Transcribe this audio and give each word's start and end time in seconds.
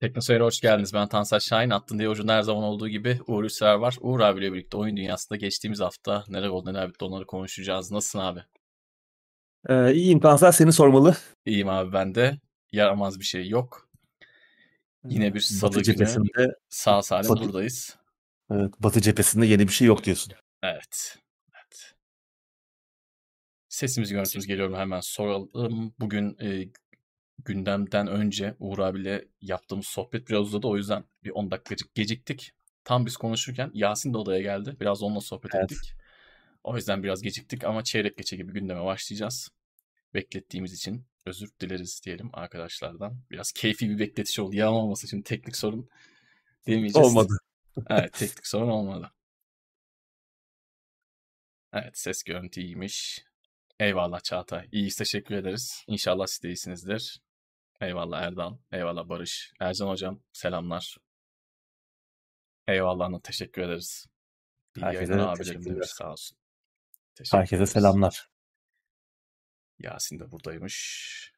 Teknoseyir'e 0.00 0.44
hoş 0.44 0.60
geldiniz. 0.60 0.94
Ben 0.94 1.08
Tansel 1.08 1.40
Şahin. 1.40 1.70
Attın 1.70 1.98
diye 1.98 2.08
ucunda 2.08 2.34
her 2.34 2.42
zaman 2.42 2.64
olduğu 2.64 2.88
gibi 2.88 3.20
Uğur 3.26 3.44
Üsler 3.44 3.74
var. 3.74 3.96
Uğur 4.00 4.20
abiyle 4.20 4.52
birlikte 4.52 4.76
oyun 4.76 4.96
dünyasında 4.96 5.36
geçtiğimiz 5.36 5.80
hafta 5.80 6.24
neler 6.28 6.48
oldu 6.48 6.70
neler 6.70 6.88
bitti 6.88 7.04
onları 7.04 7.26
konuşacağız. 7.26 7.90
Nasılsın 7.90 8.18
abi? 8.18 8.40
Ee, 9.68 9.94
iyiyim 9.94 10.20
Tansel 10.20 10.52
seni 10.52 10.72
sormalı. 10.72 11.16
İyiyim 11.46 11.68
abi 11.68 11.92
ben 11.92 12.14
de. 12.14 12.38
Yaramaz 12.72 13.18
bir 13.18 13.24
şey 13.24 13.48
yok. 13.48 13.88
Yine 15.04 15.34
bir 15.34 15.40
salı 15.40 15.70
Batı 15.70 15.80
günü 15.80 15.84
cephesinde, 15.84 16.54
sağ 16.68 17.02
salim 17.02 17.30
Batı- 17.30 17.44
buradayız. 17.44 17.96
evet, 18.50 18.72
Batı 18.80 19.00
cephesinde 19.00 19.46
yeni 19.46 19.68
bir 19.68 19.72
şey 19.72 19.86
yok 19.88 20.04
diyorsun. 20.04 20.32
Evet. 20.62 21.18
evet. 21.54 21.94
Sesimiz 23.68 24.10
görüntümüz 24.12 24.46
geliyor 24.46 24.68
mu 24.68 24.76
hemen 24.76 25.00
soralım. 25.00 25.94
Bugün 26.00 26.36
e, 26.40 26.68
gündemden 27.44 28.06
önce 28.06 28.54
Uğur 28.58 28.78
abiyle 28.78 29.28
yaptığımız 29.40 29.86
sohbet 29.86 30.28
biraz 30.28 30.46
uzadı. 30.46 30.66
O 30.66 30.76
yüzden 30.76 31.04
bir 31.24 31.30
10 31.30 31.50
dakikacık 31.50 31.94
geciktik. 31.94 32.52
Tam 32.84 33.06
biz 33.06 33.16
konuşurken 33.16 33.70
Yasin 33.74 34.14
de 34.14 34.18
odaya 34.18 34.40
geldi. 34.40 34.76
Biraz 34.80 35.02
onunla 35.02 35.20
sohbet 35.20 35.54
Evet. 35.54 35.72
ettik. 35.72 35.94
O 36.64 36.76
yüzden 36.76 37.02
biraz 37.02 37.22
geciktik 37.22 37.64
ama 37.64 37.84
çeyrek 37.84 38.18
geçe 38.18 38.36
gibi 38.36 38.52
gündeme 38.52 38.84
başlayacağız. 38.84 39.48
Beklettiğimiz 40.14 40.72
için 40.72 41.06
özür 41.26 41.50
dileriz 41.60 42.00
diyelim 42.04 42.30
arkadaşlardan. 42.32 43.20
Biraz 43.30 43.52
keyfi 43.52 43.90
bir 43.90 43.98
bekletiş 43.98 44.38
oldu. 44.38 44.64
Olmasa 44.64 45.06
şimdi 45.06 45.22
teknik 45.22 45.56
sorun 45.56 45.88
demeyeceğiz. 46.66 47.06
Olmadı. 47.08 47.38
Evet 47.90 48.12
teknik 48.12 48.46
sorun 48.46 48.68
olmadı. 48.68 49.10
Evet 51.72 51.98
ses 51.98 52.22
görüntü 52.22 52.60
iyiymiş. 52.60 53.24
Eyvallah 53.80 54.20
Çağatay. 54.20 54.68
İyiyiz 54.72 54.96
teşekkür 54.96 55.34
ederiz. 55.34 55.84
İnşallah 55.86 56.26
siz 56.26 56.42
de 56.42 56.48
iyisinizdir. 56.48 57.20
Eyvallah 57.80 58.22
Erdal. 58.22 58.56
Eyvallah 58.72 59.08
Barış. 59.08 59.52
Ercan 59.60 59.88
Hocam 59.88 60.20
selamlar. 60.32 60.96
Eyvallah 62.66 63.20
teşekkür 63.22 63.62
ederiz. 63.62 64.06
İyi 64.76 64.82
Herkese 64.82 65.34
teşekkürler. 65.38 65.74
demiş 65.74 65.88
sağ 65.90 66.10
olsun. 66.12 66.38
Teşekkür 67.14 67.38
Herkese 67.38 67.56
ederiz. 67.56 67.70
selamlar. 67.70 68.28
Yasin 69.78 70.18
de 70.18 70.30
buradaymış. 70.30 71.32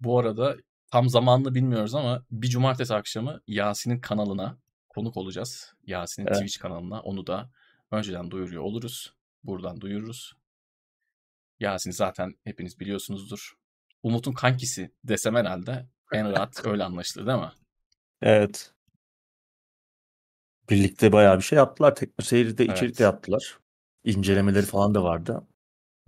Bu 0.00 0.18
arada 0.18 0.56
tam 0.90 1.08
zamanlı 1.08 1.54
bilmiyoruz 1.54 1.94
ama 1.94 2.24
bir 2.30 2.48
cumartesi 2.48 2.94
akşamı 2.94 3.40
Yasin'in 3.46 4.00
kanalına 4.00 4.58
konuk 4.88 5.16
olacağız. 5.16 5.74
Yasin'in 5.86 6.26
Evet. 6.26 6.36
Twitch 6.36 6.58
kanalına. 6.58 7.00
Onu 7.00 7.26
da 7.26 7.50
önceden 7.90 8.30
duyuruyor 8.30 8.62
oluruz. 8.62 9.14
Buradan 9.44 9.80
duyururuz. 9.80 10.32
Yasin 11.60 11.90
zaten 11.90 12.34
hepiniz 12.44 12.80
biliyorsunuzdur. 12.80 13.61
Umut'un 14.02 14.32
kankisi 14.32 14.92
desem 15.04 15.34
herhalde 15.34 15.86
en 16.12 16.32
rahat 16.32 16.62
öyle 16.66 16.84
anlaşılır 16.84 17.26
değil 17.26 17.38
mi? 17.38 17.52
Evet. 18.22 18.72
Birlikte 20.70 21.12
bayağı 21.12 21.36
bir 21.36 21.42
şey 21.42 21.56
yaptılar. 21.56 21.94
Teknoseyir'de 21.94 22.64
Evet. 22.64 22.76
içerik 22.76 22.98
de 22.98 23.02
yaptılar. 23.02 23.58
İncelemeleri 24.04 24.66
falan 24.66 24.94
da 24.94 25.04
vardı. 25.04 25.46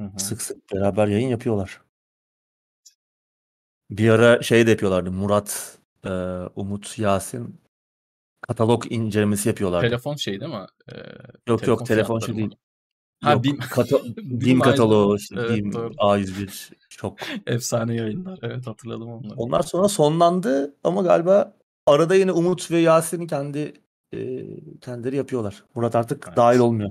Hı 0.01 0.07
hı. 0.07 0.19
Sık 0.19 0.43
sık 0.43 0.73
beraber 0.73 1.07
yayın 1.07 1.29
yapıyorlar. 1.29 1.81
Bir 3.91 4.11
ara 4.11 4.43
şey 4.43 4.67
de 4.67 4.71
yapıyorlardı. 4.71 5.11
Murat, 5.11 5.79
e, 6.05 6.11
Umut, 6.55 6.99
Yasin 6.99 7.61
katalog 8.49 8.93
incelemesi 8.93 9.49
yapıyorlardı. 9.49 9.87
Telefon 9.87 10.17
şey 10.17 10.41
değil 10.41 10.53
mi? 10.53 10.67
Ee, 10.93 10.97
yok 11.49 11.67
yok 11.67 11.87
telefon 11.87 12.19
şey 12.19 12.35
mı? 12.35 12.51
Ha, 13.21 13.33
Yok, 13.33 13.45
BİM. 13.45 13.59
kata- 13.59 14.05
BİM 14.17 14.61
kataloğu, 14.61 15.17
işte 15.17 15.35
Evet, 15.39 15.57
BİM, 15.57 15.73
doğru. 15.73 15.93
A101 15.95 16.73
çok. 16.89 17.19
Efsane 17.47 17.95
yayınlar. 17.95 18.39
Evet 18.43 18.67
hatırladım 18.67 19.09
onları. 19.09 19.35
Onlar 19.37 19.63
sonra 19.63 19.89
sonlandı 19.89 20.75
ama 20.85 21.03
galiba 21.03 21.57
arada 21.87 22.15
yine 22.15 22.33
Umut 22.33 22.71
ve 22.71 22.79
Yasin'in 22.79 23.27
kendi 23.27 23.73
e, 24.15 24.47
kendileri 24.81 25.17
yapıyorlar. 25.17 25.65
Murat 25.75 25.95
artık 25.97 26.25
Evet. 26.29 26.37
dahil 26.37 26.59
olmuyor 26.59 26.91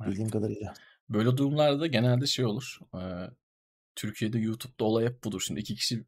Evet. 0.00 0.10
bildiğim 0.10 0.30
kadarıyla. 0.30 0.74
Böyle 1.08 1.36
durumlarda 1.36 1.86
genelde 1.86 2.26
şey 2.26 2.44
olur. 2.44 2.78
e, 2.94 3.00
Türkiye'de 3.96 4.38
YouTube'da 4.38 4.84
olay 4.84 5.04
hep 5.06 5.24
budur. 5.24 5.40
Şimdi 5.46 5.60
iki 5.60 5.74
kişi 5.74 6.04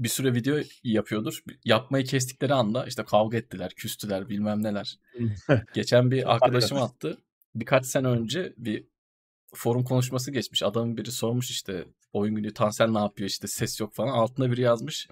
bir 0.00 0.08
süre 0.08 0.34
video 0.34 0.56
yapıyordur. 0.84 1.42
Yapmayı 1.64 2.04
kestikleri 2.04 2.54
anda 2.54 2.86
işte 2.86 3.04
kavga 3.04 3.36
ettiler, 3.36 3.72
küstüler, 3.76 4.28
bilmem 4.28 4.62
neler. 4.62 4.98
Geçen 5.74 6.10
bir 6.10 6.32
arkadaşım 6.34 6.78
attı. 6.78 7.18
Birkaç 7.54 7.86
sene 7.86 8.06
önce 8.08 8.54
bir 8.56 8.84
forum 9.54 9.84
konuşması 9.84 10.30
geçmiş. 10.30 10.62
Adamın 10.62 10.96
biri 10.96 11.12
sormuş 11.12 11.50
işte 11.50 11.84
oyun 12.12 12.34
günü 12.34 12.54
Tansel 12.54 12.88
ne 12.88 12.98
yapıyor 12.98 13.28
işte 13.28 13.48
ses 13.48 13.80
yok 13.80 13.94
falan. 13.94 14.08
Altına 14.08 14.50
biri 14.50 14.60
yazmış. 14.60 15.08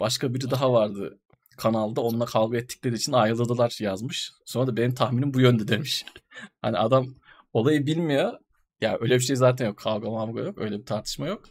Başka 0.00 0.34
biri 0.34 0.50
daha 0.50 0.72
vardı 0.72 1.18
kanalda. 1.56 2.00
Onunla 2.00 2.24
kavga 2.24 2.58
ettikleri 2.58 2.94
için 2.94 3.12
ayrıldılar 3.12 3.76
yazmış. 3.80 4.32
Sonra 4.44 4.66
da 4.66 4.76
benim 4.76 4.94
tahminim 4.94 5.34
bu 5.34 5.40
yönde 5.40 5.68
demiş. 5.68 6.04
hani 6.62 6.78
adam 6.78 7.14
olayı 7.52 7.86
bilmiyor. 7.86 8.32
Ya 8.80 8.98
öyle 9.00 9.14
bir 9.14 9.20
şey 9.20 9.36
zaten 9.36 9.66
yok. 9.66 9.78
Kavga 9.78 10.10
mavga 10.10 10.40
yok. 10.40 10.58
Öyle 10.58 10.78
bir 10.78 10.86
tartışma 10.86 11.26
yok. 11.26 11.44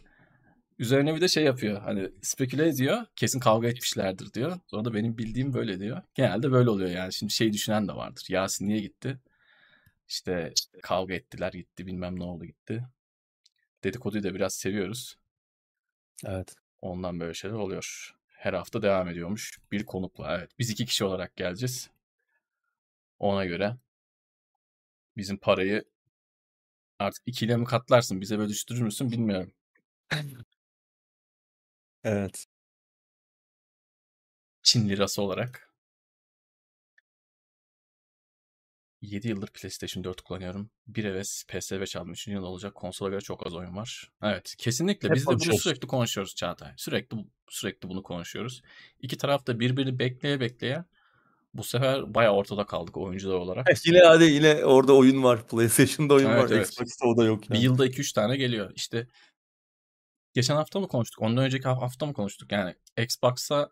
Üzerine 0.78 1.14
bir 1.14 1.20
de 1.20 1.28
şey 1.28 1.44
yapıyor. 1.44 1.82
Hani 1.82 2.08
speküle 2.22 2.68
ediyor. 2.68 2.98
Kesin 3.16 3.40
kavga 3.40 3.68
etmişlerdir 3.68 4.32
diyor. 4.32 4.58
Sonra 4.66 4.84
da 4.84 4.94
benim 4.94 5.18
bildiğim 5.18 5.54
böyle 5.54 5.80
diyor. 5.80 6.02
Genelde 6.14 6.52
böyle 6.52 6.70
oluyor 6.70 6.90
yani. 6.90 7.12
Şimdi 7.12 7.32
şey 7.32 7.52
düşünen 7.52 7.88
de 7.88 7.92
vardır. 7.92 8.26
Yasin 8.28 8.68
niye 8.68 8.78
gitti? 8.78 9.18
İşte 10.12 10.52
kavga 10.82 11.14
ettiler 11.14 11.52
gitti 11.52 11.86
bilmem 11.86 12.18
ne 12.18 12.24
oldu 12.24 12.44
gitti. 12.44 12.84
Dedikoduyu 13.84 14.24
da 14.24 14.34
biraz 14.34 14.54
seviyoruz. 14.54 15.18
Evet. 16.26 16.54
Ondan 16.80 17.20
böyle 17.20 17.34
şeyler 17.34 17.56
oluyor. 17.56 18.14
Her 18.28 18.52
hafta 18.54 18.82
devam 18.82 19.08
ediyormuş. 19.08 19.58
Bir 19.72 19.86
konukla 19.86 20.38
evet. 20.38 20.50
Biz 20.58 20.70
iki 20.70 20.86
kişi 20.86 21.04
olarak 21.04 21.36
geleceğiz. 21.36 21.90
Ona 23.18 23.44
göre 23.44 23.76
bizim 25.16 25.36
parayı 25.36 25.84
artık 26.98 27.22
ikiyle 27.26 27.56
mi 27.56 27.64
katlarsın 27.64 28.20
bize 28.20 28.38
bölüştürür 28.38 28.82
müsün 28.82 29.12
bilmiyorum. 29.12 29.52
Evet. 32.04 32.46
Çin 34.62 34.88
lirası 34.88 35.22
olarak. 35.22 35.71
7 39.02 39.28
yıldır 39.28 39.48
PlayStation 39.48 40.04
4 40.04 40.20
kullanıyorum. 40.20 40.70
Bir 40.86 41.04
heves 41.04 41.44
PS5 41.48 41.98
aldım. 41.98 42.12
3. 42.12 42.28
yıl 42.28 42.42
olacak. 42.42 42.74
Konsola 42.74 43.08
göre 43.08 43.20
çok 43.20 43.46
az 43.46 43.54
oyun 43.54 43.76
var. 43.76 44.10
Evet 44.22 44.54
kesinlikle. 44.58 45.08
Hep 45.08 45.16
Biz 45.16 45.22
de 45.22 45.26
bunu 45.26 45.34
konuşuyoruz. 45.34 45.62
sürekli 45.62 45.86
konuşuyoruz 45.88 46.34
Çağatay. 46.34 46.72
Sürekli 46.76 47.16
sürekli 47.48 47.88
bunu 47.88 48.02
konuşuyoruz. 48.02 48.62
İki 49.00 49.16
taraf 49.16 49.46
da 49.46 49.60
birbirini 49.60 49.98
bekleye 49.98 50.40
bekleye 50.40 50.84
bu 51.54 51.64
sefer 51.64 52.14
bayağı 52.14 52.32
ortada 52.32 52.66
kaldık 52.66 52.96
oyuncular 52.96 53.34
olarak. 53.34 53.66
yine 53.86 53.98
hadi 54.00 54.24
yine 54.24 54.64
orada 54.64 54.96
oyun 54.96 55.22
var. 55.22 55.48
PlayStation'da 55.48 56.14
oyun 56.14 56.30
Evet, 56.30 56.44
var. 56.44 56.50
evet. 56.56 56.68
Xbox'ta 56.68 57.06
o 57.06 57.16
da 57.16 57.24
yok. 57.24 57.42
Bir 57.50 57.54
yani. 57.54 57.64
yılda 57.64 57.86
2-3 57.86 58.14
tane 58.14 58.36
geliyor. 58.36 58.72
İşte 58.74 59.06
geçen 60.34 60.56
hafta 60.56 60.80
mı 60.80 60.88
konuştuk? 60.88 61.22
Ondan 61.22 61.44
önceki 61.44 61.64
ha- 61.68 61.80
hafta 61.80 62.06
mı 62.06 62.12
konuştuk? 62.12 62.52
Yani 62.52 62.74
Xbox'a 62.98 63.70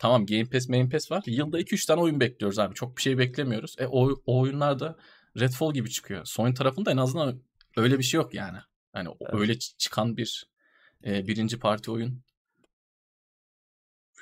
tamam 0.00 0.26
Game 0.26 0.44
Pass, 0.44 0.68
Main 0.68 0.90
Pass 0.90 1.10
var. 1.10 1.22
Yılda 1.26 1.60
2-3 1.60 1.86
tane 1.86 2.00
oyun 2.00 2.20
bekliyoruz 2.20 2.58
abi. 2.58 2.74
Çok 2.74 2.96
bir 2.96 3.02
şey 3.02 3.18
beklemiyoruz. 3.18 3.76
E 3.78 3.86
o, 3.86 4.10
o 4.26 4.40
oyunlar 4.40 4.80
da 4.80 4.96
Redfall 5.40 5.72
gibi 5.74 5.90
çıkıyor. 5.90 6.24
Sony 6.24 6.54
tarafında 6.54 6.90
en 6.90 6.96
azından 6.96 7.40
öyle 7.76 7.98
bir 7.98 8.04
şey 8.04 8.18
yok 8.18 8.34
yani. 8.34 8.58
O- 8.94 9.16
Evet. 9.20 9.34
öyle 9.34 9.58
çıkan 9.58 10.16
bir 10.16 10.46
e, 11.04 11.26
birinci 11.26 11.58
parti 11.58 11.90
oyun 11.90 12.22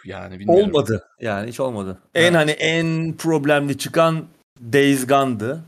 yani 0.05 0.39
bilmiyorum. 0.39 0.71
Olmadı. 0.71 1.09
Yani 1.21 1.49
hiç 1.49 1.61
olmadı. 1.61 1.99
En 2.15 2.35
hani 2.35 2.51
en 2.51 3.17
problemli 3.17 3.79
çıkan 3.79 4.27
Days 4.73 5.07
Gone'dı. 5.07 5.65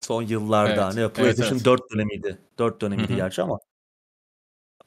Son 0.00 0.22
yıllarda 0.22 0.70
Evet, 0.70 0.82
hani 0.82 1.00
evet, 1.00 1.14
PlayStation 1.14 1.56
evet. 1.56 1.64
4 1.64 1.80
dönemiydi. 1.94 2.38
4 2.58 2.80
dönemiydi 2.80 3.08
Hı 3.08 3.12
hı. 3.12 3.16
gerçi 3.16 3.42
ama 3.42 3.58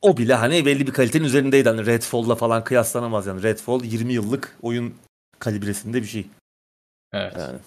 o 0.02 0.18
bile 0.18 0.34
hani 0.34 0.66
belli 0.66 0.88
bir 0.88 0.94
kalitenin 0.94 1.26
üzerindeydi. 1.26 1.70
Hani 1.70 1.86
Redfall'la 1.86 2.36
falan 2.36 2.64
kıyaslanamaz 2.64 3.28
yani. 3.28 3.44
Redfall 3.44 3.84
20 3.84 4.14
yıllık 4.14 4.58
oyun 4.62 4.96
kalibresinde 5.40 6.02
bir 6.02 6.08
şey. 6.08 6.28
Evet. 7.14 7.38
Yani 7.38 7.60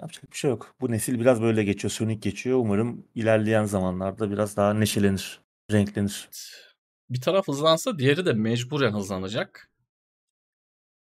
yapacak 0.00 0.32
bir 0.32 0.36
şey 0.36 0.50
yok. 0.50 0.74
Bu 0.80 0.90
nesil 0.90 1.20
biraz 1.20 1.42
böyle 1.42 1.64
geçiyor. 1.64 1.90
Sönük 1.90 2.22
geçiyor. 2.22 2.58
Umarım 2.58 3.04
ilerleyen 3.14 3.64
zamanlarda 3.64 4.30
biraz 4.30 4.56
daha 4.56 4.74
neşelenir, 4.74 5.40
renklenir. 5.72 6.28
Bir 7.10 7.20
taraf 7.20 7.48
hızlansa 7.48 7.98
diğeri 7.98 8.26
de 8.26 8.32
mecburen 8.32 8.92
hızlanacak. 8.92 9.70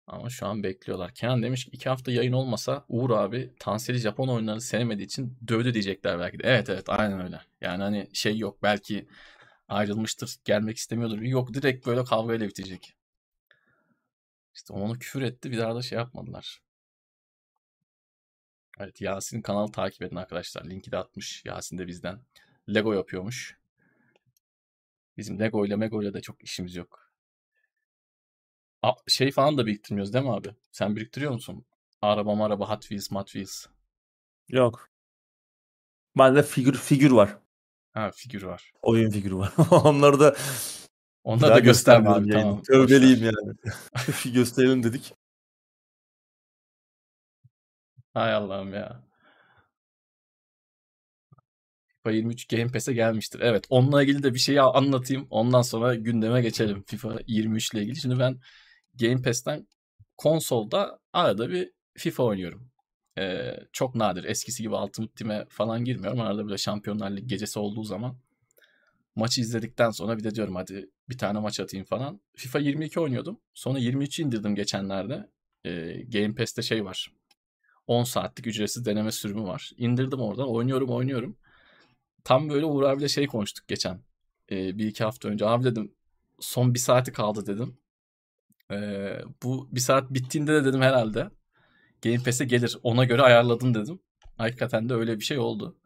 Ama 0.08 0.30
şu 0.30 0.48
an 0.48 0.64
bekliyorlar. 0.64 1.14
Kenan 1.14 1.44
demiş 1.44 1.66
ki 1.66 1.72
iki 1.74 1.90
hafta 1.90 2.12
yayın 2.12 2.34
olmasa 2.34 2.86
Uğur 2.88 3.10
abi 3.10 3.54
Tansel'i 3.60 3.98
Japon 3.98 4.28
oyunlarını 4.28 4.62
sevmediği 4.62 5.06
için 5.06 5.38
dövdü 5.48 5.74
diyecekler 5.74 6.20
belki 6.20 6.40
de. 6.40 6.44
Evet 6.46 6.70
evet 6.70 6.86
aynen 6.88 7.22
öyle. 7.24 7.42
Yani 7.62 7.84
hani 7.84 8.10
şey 8.14 8.38
yok 8.38 8.64
belki 8.64 9.08
ayrılmıştır 9.68 10.38
gelmek 10.46 10.78
istemiyordur. 10.78 11.22
Yok 11.22 11.54
direkt 11.54 11.88
böyle 11.88 12.04
kavgayla 12.04 12.48
bitecek. 12.48 12.96
İşte 14.54 14.74
onu 14.74 15.00
küfür 15.00 15.22
etti 15.22 15.52
bir 15.52 15.58
daha 15.58 15.76
da 15.76 15.82
şey 15.82 15.98
yapmadılar. 15.98 16.62
Evet 18.80 19.02
Yasin'in 19.02 19.42
kanalı 19.42 19.72
takip 19.72 20.02
edin 20.02 20.16
arkadaşlar. 20.16 20.66
Linki 20.66 20.92
de 20.92 20.98
atmış. 20.98 21.46
Yasin 21.46 21.78
de 21.78 21.88
bizden. 21.88 22.20
Lego 22.70 22.94
yapıyormuş. 22.94 23.58
Bizim 25.18 25.40
Lego 25.40 25.66
ile 25.66 25.76
Mego 25.76 26.02
ile 26.04 26.14
de 26.14 26.22
çok 26.22 26.44
işimiz 26.44 26.76
yok. 26.76 27.12
şey 29.08 29.32
falan 29.32 29.58
da 29.58 29.66
biriktirmiyoruz 29.66 30.14
değil 30.14 30.26
mi 30.26 30.32
abi? 30.32 30.56
Sen 30.72 30.96
biriktiriyor 30.96 31.32
musun? 31.32 31.66
Araba 32.02 32.46
araba 32.46 32.70
Hot 32.70 32.82
Wheels, 32.82 33.12
Hot 33.12 33.28
Wheels. 33.28 33.66
Yok. 34.50 34.90
Bende 36.18 36.44
figür 36.44 36.74
figür 36.74 37.12
var. 37.12 37.38
Ha 37.98 38.12
figür 38.12 38.44
var. 38.44 38.72
Oyun 38.82 39.10
figürü 39.10 39.36
var. 39.36 39.54
Onları 39.72 40.20
da 40.20 40.36
Onları 41.24 41.56
da 41.56 41.60
gösterme 41.60 42.10
abi 42.10 42.30
tamam. 42.30 42.62
Tövbeliyim 42.62 43.24
yani. 43.24 43.54
Gösterelim 44.34 44.84
dedik. 44.84 45.14
Hay 48.14 48.34
Allah'ım 48.34 48.74
ya. 48.74 49.04
FIFA 51.88 52.12
23 52.12 52.48
Game 52.48 52.68
Pass'e 52.68 52.94
gelmiştir. 52.94 53.40
Evet 53.40 53.66
onunla 53.70 54.04
ilgili 54.04 54.24
de 54.24 54.34
bir 54.34 54.40
şeyi 54.40 54.62
anlatayım. 54.62 55.28
Ondan 55.30 55.62
sonra 55.62 55.96
gündeme 55.96 56.42
geçelim 56.42 56.84
FIFA 56.88 57.20
23 57.28 57.74
ile 57.74 57.82
ilgili. 57.82 57.96
Şimdi 57.96 58.20
ben 58.20 58.40
Game 58.96 59.22
Pass'ten 59.22 59.68
konsolda 60.18 61.00
arada 61.14 61.50
bir 61.50 61.72
FIFA 61.98 62.24
oynuyorum. 62.24 62.72
Ee, 63.18 63.60
çok 63.74 63.96
nadir. 63.96 64.24
Eskisi 64.24 64.64
gibi 64.64 64.76
Ultimate 64.76 65.14
Team'e 65.14 65.46
falan 65.50 65.86
girmiyorum. 65.86 66.20
Arada 66.20 66.46
böyle 66.46 66.58
Şampiyonlar 66.58 67.12
Ligi 67.12 67.28
gecesi 67.28 67.60
olduğu 67.60 67.84
zaman 67.84 68.18
maçı 69.16 69.42
izledikten 69.42 69.90
sonra 69.92 70.18
bir 70.18 70.24
de 70.24 70.36
diyorum 70.36 70.56
hadi 70.56 70.90
bir 71.10 71.18
tane 71.18 71.40
maç 71.40 71.60
atayım 71.60 71.86
falan. 71.86 72.22
FIFA 72.36 72.60
22 72.60 73.00
oynuyordum. 73.00 73.40
Sonra 73.54 73.80
23 73.80 74.20
indirdim 74.20 74.56
geçenlerde. 74.56 75.30
Ee, 75.66 76.04
Game 76.08 76.36
Pass'te 76.36 76.62
şey 76.62 76.86
var. 76.86 77.12
10 77.88 78.04
saatlik 78.04 78.48
ücretsiz 78.48 78.86
deneme 78.86 79.12
sürümü 79.12 79.44
var. 79.44 79.72
İndirdim 79.78 80.20
oradan 80.20 80.50
oynuyorum 80.50 80.90
oynuyorum. 80.90 81.38
Tam 82.24 82.50
böyle 82.50 82.66
Uğur 82.66 82.84
abiyle 82.84 83.08
şey 83.08 83.28
konuştuk 83.28 83.68
geçen. 83.68 84.02
Ee, 84.52 84.78
bir 84.78 84.88
iki 84.88 85.04
hafta 85.04 85.30
önce. 85.30 85.46
Abi 85.46 85.64
dedim 85.64 85.96
son 86.40 86.74
bir 86.74 86.80
saati 86.80 87.12
kaldı 87.12 87.46
dedim. 87.48 87.78
Ee, 88.72 89.20
bu 89.44 89.70
bir 89.72 89.80
saat 89.80 90.14
bittiğinde 90.14 90.54
de 90.54 90.66
dedim 90.66 90.82
herhalde 90.82 91.30
Game 92.04 92.24
Pass'e 92.24 92.46
gelir. 92.46 92.78
Ona 92.84 93.06
göre 93.06 93.22
ayarladım 93.22 93.74
dedim. 93.74 94.00
Hakikaten 94.38 94.90
de 94.90 94.94
öyle 94.94 95.20
bir 95.20 95.24
şey 95.24 95.40
oldu. 95.40 95.78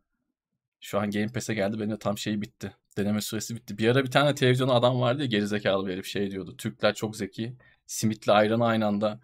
Şu 0.80 1.00
an 1.00 1.12
Game 1.12 1.28
Pass'e 1.28 1.54
geldi. 1.54 1.80
Benim 1.80 1.92
de 1.92 2.00
tam 2.00 2.18
şey 2.18 2.42
bitti. 2.42 2.76
Deneme 2.98 3.22
süresi 3.22 3.56
bitti. 3.56 3.78
Bir 3.78 3.90
ara 3.90 4.04
bir 4.04 4.12
tane 4.12 4.36
televizyonda 4.36 4.74
adam 4.74 5.02
vardı 5.02 5.22
ya 5.22 5.28
gerizekalı 5.28 5.88
bir 5.88 5.94
herif 5.94 6.06
şey 6.06 6.32
diyordu. 6.32 6.58
Türkler 6.58 6.94
çok 6.96 7.18
zeki. 7.18 7.58
Simitli 7.88 8.32
ayranı 8.32 8.66
aynı 8.66 8.86
anda 8.86 9.20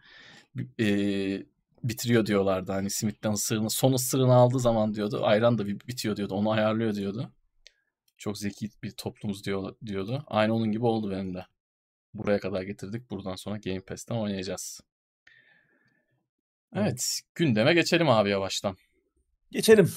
e, 0.80 0.88
bitiriyor 1.84 2.26
diyorlardı. 2.26 2.72
Hani 2.72 2.90
simitten 2.90 3.32
ısırını, 3.32 3.70
son 3.70 3.94
ısırını 3.94 4.34
aldığı 4.34 4.60
zaman 4.60 4.94
diyordu. 4.94 5.20
Ayran 5.24 5.58
da 5.58 5.68
bitiyor 5.68 6.16
diyordu. 6.16 6.36
Onu 6.36 6.52
ayarlıyor 6.52 6.96
diyordu. 6.96 7.32
Çok 8.18 8.38
zeki 8.38 8.70
bir 8.84 8.92
toplumuz 8.92 9.44
diyor, 9.46 9.76
diyordu. 9.86 10.24
Aynı 10.28 10.56
onun 10.56 10.72
gibi 10.72 10.86
oldu 10.86 11.12
benim 11.12 11.34
de. 11.34 11.46
Buraya 12.14 12.40
kadar 12.40 12.62
getirdik. 12.62 13.10
Buradan 13.12 13.36
sonra 13.36 13.58
Game 13.58 13.82
Pass'ten 13.82 14.16
oynayacağız. 14.16 14.82
Evet. 16.76 17.22
Gündeme 17.36 17.74
geçelim 17.74 18.10
abi 18.10 18.30
yavaştan. 18.30 18.78
Geçelim. 19.52 19.92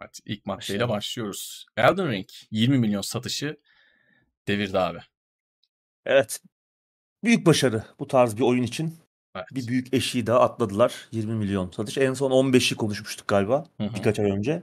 Evet. 0.00 0.20
ilk 0.24 0.46
maddeyle 0.46 0.88
başlıyoruz. 0.88 1.66
Elden 1.76 2.08
Ring 2.10 2.28
20 2.50 2.78
milyon 2.78 3.00
satışı 3.00 3.56
devirdi 4.48 4.78
abi. 4.78 4.98
Evet. 6.06 6.40
Büyük 7.24 7.46
başarı 7.46 7.84
bu 7.98 8.06
tarz 8.06 8.36
bir 8.36 8.42
oyun 8.42 8.62
için. 8.62 8.94
Evet. 9.36 9.46
Bir 9.54 9.66
büyük 9.68 9.94
eşiği 9.94 10.26
daha 10.26 10.40
atladılar. 10.40 11.08
20 11.12 11.34
milyon 11.34 11.70
satış. 11.70 11.98
En 11.98 12.14
son 12.14 12.30
15'i 12.30 12.76
konuşmuştuk 12.76 13.28
galiba 13.28 13.64
hı 13.80 13.84
hı. 13.84 13.94
birkaç 13.94 14.18
ay 14.18 14.30
önce. 14.30 14.62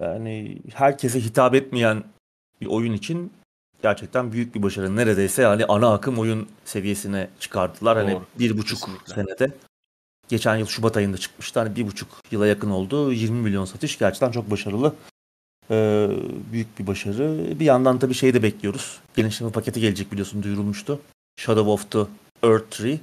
Yani 0.00 0.62
herkese 0.74 1.20
hitap 1.20 1.54
etmeyen 1.54 2.04
bir 2.60 2.66
oyun 2.66 2.92
için 2.92 3.32
gerçekten 3.82 4.32
büyük 4.32 4.54
bir 4.54 4.62
başarı. 4.62 4.96
Neredeyse 4.96 5.42
yani 5.42 5.64
ana 5.64 5.94
akım 5.94 6.18
oyun 6.18 6.48
seviyesine 6.64 7.28
çıkardılar. 7.40 7.96
Hani 7.96 8.10
Doğru. 8.10 8.18
Hani 8.18 8.38
bir 8.38 8.58
buçuk 8.58 8.78
Kesinlikle. 8.78 9.14
senede. 9.14 9.54
Geçen 10.28 10.56
yıl 10.56 10.66
Şubat 10.66 10.96
ayında 10.96 11.18
çıkmıştı. 11.18 11.60
Hani 11.60 11.76
bir 11.76 11.86
buçuk 11.86 12.08
yıla 12.30 12.46
yakın 12.46 12.70
oldu. 12.70 13.12
20 13.12 13.40
milyon 13.40 13.64
satış 13.64 13.98
gerçekten 13.98 14.30
çok 14.30 14.50
başarılı. 14.50 14.94
Ee, 15.70 16.08
büyük 16.52 16.78
bir 16.78 16.86
başarı. 16.86 17.60
Bir 17.60 17.64
yandan 17.64 17.98
tabii 17.98 18.14
şeyi 18.14 18.34
de 18.34 18.42
bekliyoruz. 18.42 19.00
Genişleme 19.16 19.52
paketi 19.52 19.80
gelecek 19.80 20.12
biliyorsun 20.12 20.42
duyurulmuştu. 20.42 21.00
Shadow 21.36 21.70
of 21.70 21.90
the 21.90 22.06
Earth 22.42 22.70
Tree. 22.70 23.00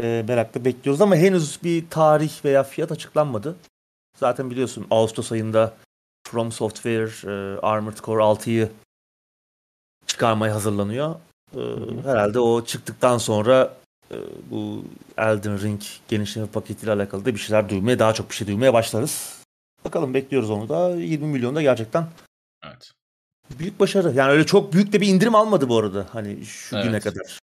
Ee, 0.00 0.24
merakla 0.28 0.64
bekliyoruz 0.64 1.00
ama 1.00 1.16
henüz 1.16 1.58
bir 1.64 1.84
tarih 1.90 2.44
veya 2.44 2.62
fiyat 2.62 2.92
açıklanmadı. 2.92 3.56
Zaten 4.18 4.50
biliyorsun 4.50 4.86
Ağustos 4.90 5.32
ayında 5.32 5.74
From 6.28 6.52
Software 6.52 7.10
e, 7.24 7.60
Armored 7.60 7.98
Core 7.98 8.22
6'yı 8.22 8.68
çıkarmaya 10.06 10.54
hazırlanıyor. 10.54 11.14
Ee, 11.56 11.60
herhalde 12.04 12.40
o 12.40 12.64
çıktıktan 12.64 13.18
sonra 13.18 13.62
e, 13.64 13.85
bu 14.50 14.84
Elden 15.18 15.62
Ring 15.62 15.80
genişleme 16.08 16.46
paketiyle 16.46 16.92
alakalı 16.92 17.24
da 17.24 17.34
bir 17.34 17.38
şeyler 17.38 17.68
duymaya, 17.68 17.98
daha 17.98 18.14
çok 18.14 18.30
bir 18.30 18.34
şey 18.34 18.46
duymaya 18.46 18.72
başlarız. 18.74 19.42
Bakalım 19.84 20.14
bekliyoruz 20.14 20.50
onu 20.50 20.68
da. 20.68 20.96
20 20.96 21.26
milyon 21.26 21.56
da 21.56 21.62
gerçekten 21.62 22.06
evet. 22.64 22.92
büyük 23.58 23.80
başarı. 23.80 24.12
Yani 24.12 24.32
öyle 24.32 24.46
çok 24.46 24.72
büyük 24.72 24.92
de 24.92 25.00
bir 25.00 25.06
indirim 25.06 25.34
almadı 25.34 25.68
bu 25.68 25.78
arada. 25.78 26.06
Hani 26.12 26.44
şu 26.44 26.76
evet. 26.76 26.86
güne 26.86 27.00
kadar. 27.00 27.38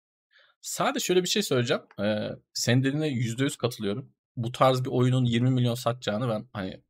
Sadece 0.61 1.05
şöyle 1.05 1.23
bir 1.23 1.27
şey 1.27 1.43
söyleyeceğim. 1.43 1.83
Ee, 2.01 2.29
senin 2.53 2.83
dediğine 2.83 3.07
%100 3.07 3.57
katılıyorum. 3.57 4.11
Bu 4.37 4.51
tarz 4.51 4.85
bir 4.85 4.89
oyunun 4.89 5.25
20 5.25 5.49
milyon 5.49 5.75
satacağını 5.75 6.29
ben 6.29 6.45
hani 6.53 6.81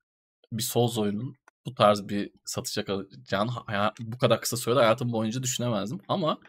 bir 0.52 0.64
Souls 0.64 0.98
oyunun 0.98 1.36
bu 1.66 1.76
tarz 1.76 2.08
bir 2.08 2.32
satışa 2.46 2.86
kalacağını 2.86 3.52
bu 4.00 4.18
kadar 4.18 4.42
kısa 4.42 4.58
sürede 4.58 4.80
hayatım 4.80 5.12
boyunca 5.12 5.44
düşünemezdim. 5.44 6.00
Ama 6.08 6.40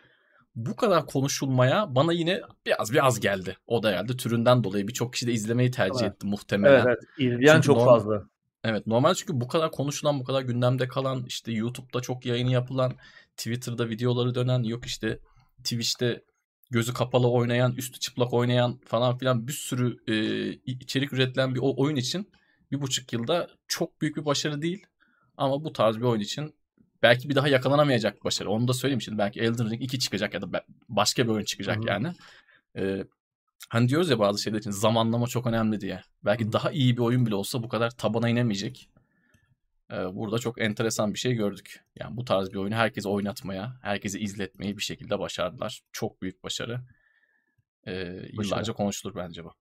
bu 0.55 0.77
kadar 0.77 1.07
konuşulmaya 1.07 1.95
bana 1.95 2.13
yine 2.13 2.41
biraz 2.67 2.93
biraz 2.93 3.21
geldi. 3.21 3.57
O 3.67 3.83
da 3.83 3.91
geldi. 3.91 4.17
Türünden 4.17 4.65
dolayı 4.65 4.89
birçok 4.89 5.13
kişi 5.13 5.27
de 5.27 5.33
izlemeyi 5.33 5.71
tercih 5.71 6.03
evet. 6.03 6.15
etti 6.15 6.27
muhtemelen. 6.27 6.87
Evet, 6.87 6.99
evet. 7.19 7.33
İzleyen 7.33 7.61
çok 7.61 7.77
normal, 7.77 7.95
fazla. 7.95 8.25
Evet 8.65 8.87
normal 8.87 9.15
çünkü 9.15 9.41
bu 9.41 9.49
kadar 9.49 9.71
konuşulan, 9.71 10.21
bu 10.21 10.25
kadar 10.25 10.43
gündemde 10.43 10.89
kalan, 10.89 11.25
işte 11.25 11.53
YouTube'da 11.53 12.01
çok 12.01 12.27
yayını 12.27 12.51
yapılan, 12.53 12.93
Twitter'da 13.37 13.89
videoları 13.89 14.35
dönen, 14.35 14.63
yok 14.63 14.87
işte 14.87 15.19
Twitch'te 15.59 16.25
gözü 16.71 16.95
kapalı 16.95 17.31
oynayan, 17.31 17.73
üstü 17.73 18.01
çıplak 18.01 18.33
oynayan 18.33 18.81
falan 18.85 19.19
filan 19.19 19.49
bir 19.49 19.53
sürü 19.53 19.97
e, 20.09 20.15
içerik 20.53 21.13
üretilen 21.13 21.55
bir 21.55 21.61
oyun 21.63 21.97
için 21.97 22.31
bir 22.73 22.81
buçuk 22.81 23.13
yılda 23.13 23.49
çok 23.69 24.01
büyük 24.01 24.17
bir 24.17 24.25
başarı 24.25 24.63
değil. 24.63 24.87
Ama 25.37 25.65
bu 25.65 25.73
tarz 25.73 25.97
bir 25.97 26.03
oyun 26.03 26.21
için 26.21 26.55
belki 27.03 27.29
bir 27.29 27.35
daha 27.35 27.49
yakalanamayacak 27.49 28.25
başarı. 28.25 28.51
Onu 28.51 28.69
da 28.69 28.73
söyleyeyim 28.73 29.01
şimdi. 29.01 29.19
Belki 29.19 29.41
Elden 29.41 29.71
Ring 29.71 29.83
2 29.83 29.99
çıkacak 29.99 30.35
ya 30.35 30.43
da 30.43 30.65
başka 30.89 31.25
bir 31.25 31.31
oyun 31.31 31.45
çıkacak 31.45 31.77
Hı-hı. 31.77 31.87
yani. 31.87 32.13
Ee, 32.77 33.05
hani 33.69 33.89
diyoruz 33.89 34.11
ya 34.11 34.19
bazı 34.19 34.43
şeyler 34.43 34.59
için 34.59 34.71
zamanlama 34.71 35.27
çok 35.27 35.47
önemli 35.47 35.81
diye. 35.81 36.03
Belki 36.25 36.45
Hı-hı. 36.45 36.53
daha 36.53 36.71
iyi 36.71 36.97
bir 36.97 37.03
oyun 37.03 37.27
bile 37.27 37.35
olsa 37.35 37.63
bu 37.63 37.69
kadar 37.69 37.91
tabana 37.91 38.29
inemeyecek. 38.29 38.89
Ee, 39.93 39.97
burada 39.97 40.39
çok 40.39 40.61
enteresan 40.61 41.15
bir 41.15 41.19
şey 41.19 41.35
gördük. 41.35 41.85
Yani 41.97 42.17
bu 42.17 42.25
tarz 42.25 42.51
bir 42.53 42.57
oyunu 42.57 42.75
herkese 42.75 43.09
oynatmaya, 43.09 43.79
herkese 43.83 44.21
izletmeyi 44.21 44.77
bir 44.77 44.83
şekilde 44.83 45.19
başardılar. 45.19 45.81
Çok 45.93 46.23
büyük 46.23 46.45
başarı. 46.45 46.81
Ee, 47.87 48.23
yıllarca 48.33 48.73
konuşulur 48.73 49.15
bence 49.15 49.45
bu. 49.45 49.55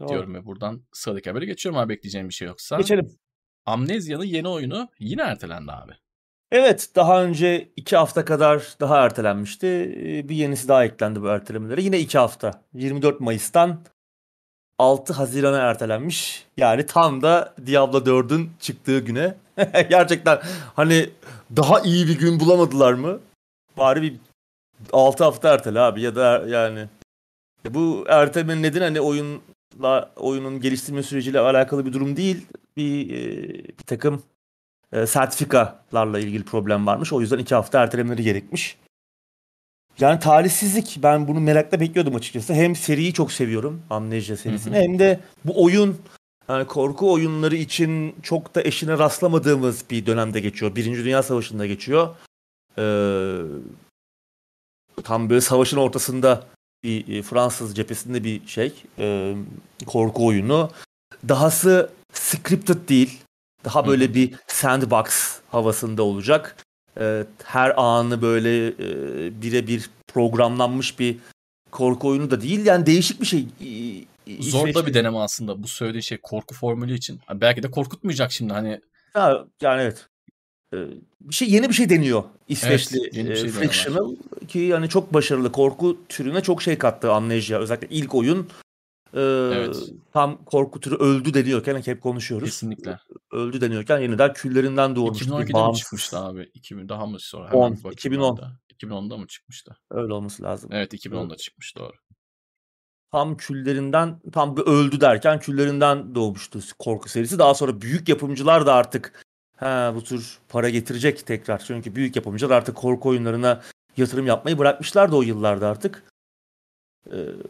Doğru. 0.00 0.08
Diyorum 0.08 0.34
ve 0.34 0.44
buradan 0.46 0.82
sıradaki 0.92 1.30
haberi 1.30 1.46
geçiyorum 1.46 1.78
abi 1.80 1.94
bekleyeceğim 1.94 2.28
bir 2.28 2.34
şey 2.34 2.48
yoksa. 2.48 2.76
Geçelim. 2.76 3.18
Amnezya'nın 3.68 4.24
yeni 4.24 4.48
oyunu 4.48 4.88
yine 4.98 5.22
ertelendi 5.22 5.72
abi. 5.72 5.92
Evet 6.52 6.90
daha 6.96 7.22
önce 7.24 7.68
iki 7.76 7.96
hafta 7.96 8.24
kadar 8.24 8.62
daha 8.80 8.98
ertelenmişti. 8.98 9.66
Ee, 9.66 10.28
bir 10.28 10.36
yenisi 10.36 10.68
daha 10.68 10.84
eklendi 10.84 11.22
bu 11.22 11.28
ertelemelere. 11.28 11.82
Yine 11.82 11.98
iki 11.98 12.18
hafta. 12.18 12.62
24 12.74 13.20
Mayıs'tan 13.20 13.80
6 14.78 15.12
Haziran'a 15.12 15.58
ertelenmiş. 15.58 16.46
Yani 16.56 16.86
tam 16.86 17.22
da 17.22 17.54
Diablo 17.66 17.98
4'ün 17.98 18.50
çıktığı 18.60 18.98
güne. 18.98 19.34
Gerçekten 19.90 20.38
hani 20.76 21.10
daha 21.56 21.80
iyi 21.80 22.06
bir 22.06 22.18
gün 22.18 22.40
bulamadılar 22.40 22.92
mı? 22.92 23.20
Bari 23.76 24.02
bir 24.02 24.16
6 24.92 25.24
hafta 25.24 25.54
ertele 25.54 25.80
abi 25.80 26.02
ya 26.02 26.16
da 26.16 26.44
yani 26.46 26.86
bu 27.70 28.04
ertelemenin 28.08 28.62
nedeni 28.62 28.84
hani 28.84 29.00
oyunla 29.00 30.10
oyunun 30.16 30.60
geliştirme 30.60 31.02
süreciyle 31.02 31.40
alakalı 31.40 31.86
bir 31.86 31.92
durum 31.92 32.16
değil 32.16 32.46
bir, 32.78 33.08
bir 33.78 33.84
takım 33.86 34.22
e, 34.92 35.06
sertifikalarla 35.06 36.18
ilgili 36.18 36.44
problem 36.44 36.86
varmış. 36.86 37.12
O 37.12 37.20
yüzden 37.20 37.38
iki 37.38 37.54
hafta 37.54 37.82
ertelemeleri 37.82 38.22
gerekmiş. 38.22 38.78
Yani 40.00 40.20
talihsizlik. 40.20 40.98
Ben 41.02 41.28
bunu 41.28 41.40
merakla 41.40 41.80
bekliyordum 41.80 42.14
açıkçası. 42.14 42.54
Hem 42.54 42.76
seriyi 42.76 43.12
çok 43.12 43.32
seviyorum. 43.32 43.82
Amnesia 43.90 44.36
serisini. 44.36 44.76
Hı 44.76 44.78
hı. 44.78 44.82
Hem 44.82 44.98
de 44.98 45.20
bu 45.44 45.64
oyun 45.64 45.98
yani 46.48 46.66
korku 46.66 47.12
oyunları 47.12 47.56
için 47.56 48.14
çok 48.22 48.54
da 48.54 48.62
eşine 48.62 48.98
rastlamadığımız 48.98 49.84
bir 49.90 50.06
dönemde 50.06 50.40
geçiyor. 50.40 50.76
Birinci 50.76 51.04
Dünya 51.04 51.22
Savaşı'nda 51.22 51.66
geçiyor. 51.66 52.16
Ee, 52.78 53.38
tam 55.04 55.30
böyle 55.30 55.40
savaşın 55.40 55.76
ortasında 55.76 56.46
bir 56.82 57.18
e, 57.18 57.22
Fransız 57.22 57.76
cephesinde 57.76 58.24
bir 58.24 58.46
şey. 58.46 58.72
E, 58.98 59.34
korku 59.86 60.26
oyunu. 60.26 60.70
Dahası 61.28 61.90
scripted 62.12 62.88
değil. 62.88 63.18
Daha 63.64 63.86
böyle 63.86 64.14
bir 64.14 64.34
sandbox 64.46 65.38
havasında 65.50 66.02
olacak. 66.02 66.56
e, 67.00 67.24
her 67.44 67.74
anı 67.76 68.22
böyle 68.22 68.66
e, 68.66 69.42
birebir 69.42 69.90
programlanmış 70.06 70.98
bir 70.98 71.16
korku 71.70 72.08
oyunu 72.08 72.30
da 72.30 72.40
değil. 72.40 72.66
Yani 72.66 72.86
değişik 72.86 73.20
bir 73.20 73.26
şey. 73.26 73.46
Zor 74.40 74.74
da 74.74 74.86
bir 74.86 74.94
deneme 74.94 75.18
aslında 75.18 75.62
bu 75.62 75.68
söylediği 75.68 76.02
şey 76.02 76.18
korku 76.18 76.54
formülü 76.54 76.94
için. 76.94 77.20
belki 77.34 77.62
de 77.62 77.70
korkutmayacak 77.70 78.32
şimdi 78.32 78.52
hani. 78.52 78.80
Ha, 79.12 79.46
yani 79.62 79.82
evet. 79.82 80.06
bir 81.20 81.34
şey 81.34 81.50
yeni 81.50 81.68
bir 81.68 81.74
şey 81.74 81.90
deniyor 81.90 82.24
İsveçli 82.48 83.00
evet, 83.02 83.16
yeni 83.16 83.30
bir 83.30 83.36
şey 83.36 83.48
Frictional 83.48 84.16
ki 84.48 84.58
yani 84.58 84.88
çok 84.88 85.14
başarılı 85.14 85.52
korku 85.52 85.98
türüne 86.08 86.40
çok 86.40 86.62
şey 86.62 86.78
kattı 86.78 87.12
Amnesia 87.12 87.58
özellikle 87.58 87.88
ilk 87.90 88.14
oyun 88.14 88.48
ee, 89.14 89.20
evet. 89.54 89.76
Tam 90.12 90.44
korku 90.44 90.80
türü 90.80 90.94
öldü 90.94 91.34
deniyorken 91.34 91.82
hep 91.84 92.02
konuşuyoruz. 92.02 92.48
Kesinlikle. 92.48 92.98
Öldü 93.32 93.60
deniyorken 93.60 93.98
yeniden 93.98 94.32
küllerinden 94.32 94.96
doğmuş 94.96 95.22
2012'de 95.22 95.52
bağımsız... 95.52 95.80
mi 95.80 95.82
çıkmıştı 95.82 96.18
abi? 96.18 96.50
2000 96.54 96.88
daha 96.88 97.06
mı 97.06 97.20
sonra? 97.20 97.48
Hemen 97.50 97.78
10, 97.84 97.90
2010. 97.90 98.40
2010'da 98.82 99.16
mı 99.16 99.26
çıkmıştı? 99.26 99.76
Öyle 99.90 100.12
olması 100.12 100.42
lazım. 100.42 100.70
Evet 100.72 100.94
2010'da 100.94 101.26
evet. 101.28 101.38
çıkmış 101.38 101.76
doğru. 101.76 101.92
Tam 103.12 103.36
küllerinden 103.36 104.20
tam 104.32 104.56
bir 104.56 104.62
öldü 104.62 105.00
derken 105.00 105.40
küllerinden 105.40 106.14
doğmuştu 106.14 106.60
korku 106.78 107.08
serisi. 107.08 107.38
Daha 107.38 107.54
sonra 107.54 107.80
büyük 107.80 108.08
yapımcılar 108.08 108.66
da 108.66 108.74
artık 108.74 109.24
ha 109.56 109.92
bu 109.94 110.04
tür 110.04 110.38
para 110.48 110.68
getirecek 110.68 111.26
tekrar. 111.26 111.58
Çünkü 111.58 111.94
büyük 111.94 112.16
yapımcılar 112.16 112.56
artık 112.56 112.76
korku 112.76 113.08
oyunlarına 113.08 113.62
yatırım 113.96 114.26
yapmayı 114.26 114.58
bırakmışlardı 114.58 115.16
o 115.16 115.22
yıllarda 115.22 115.68
artık. 115.68 116.04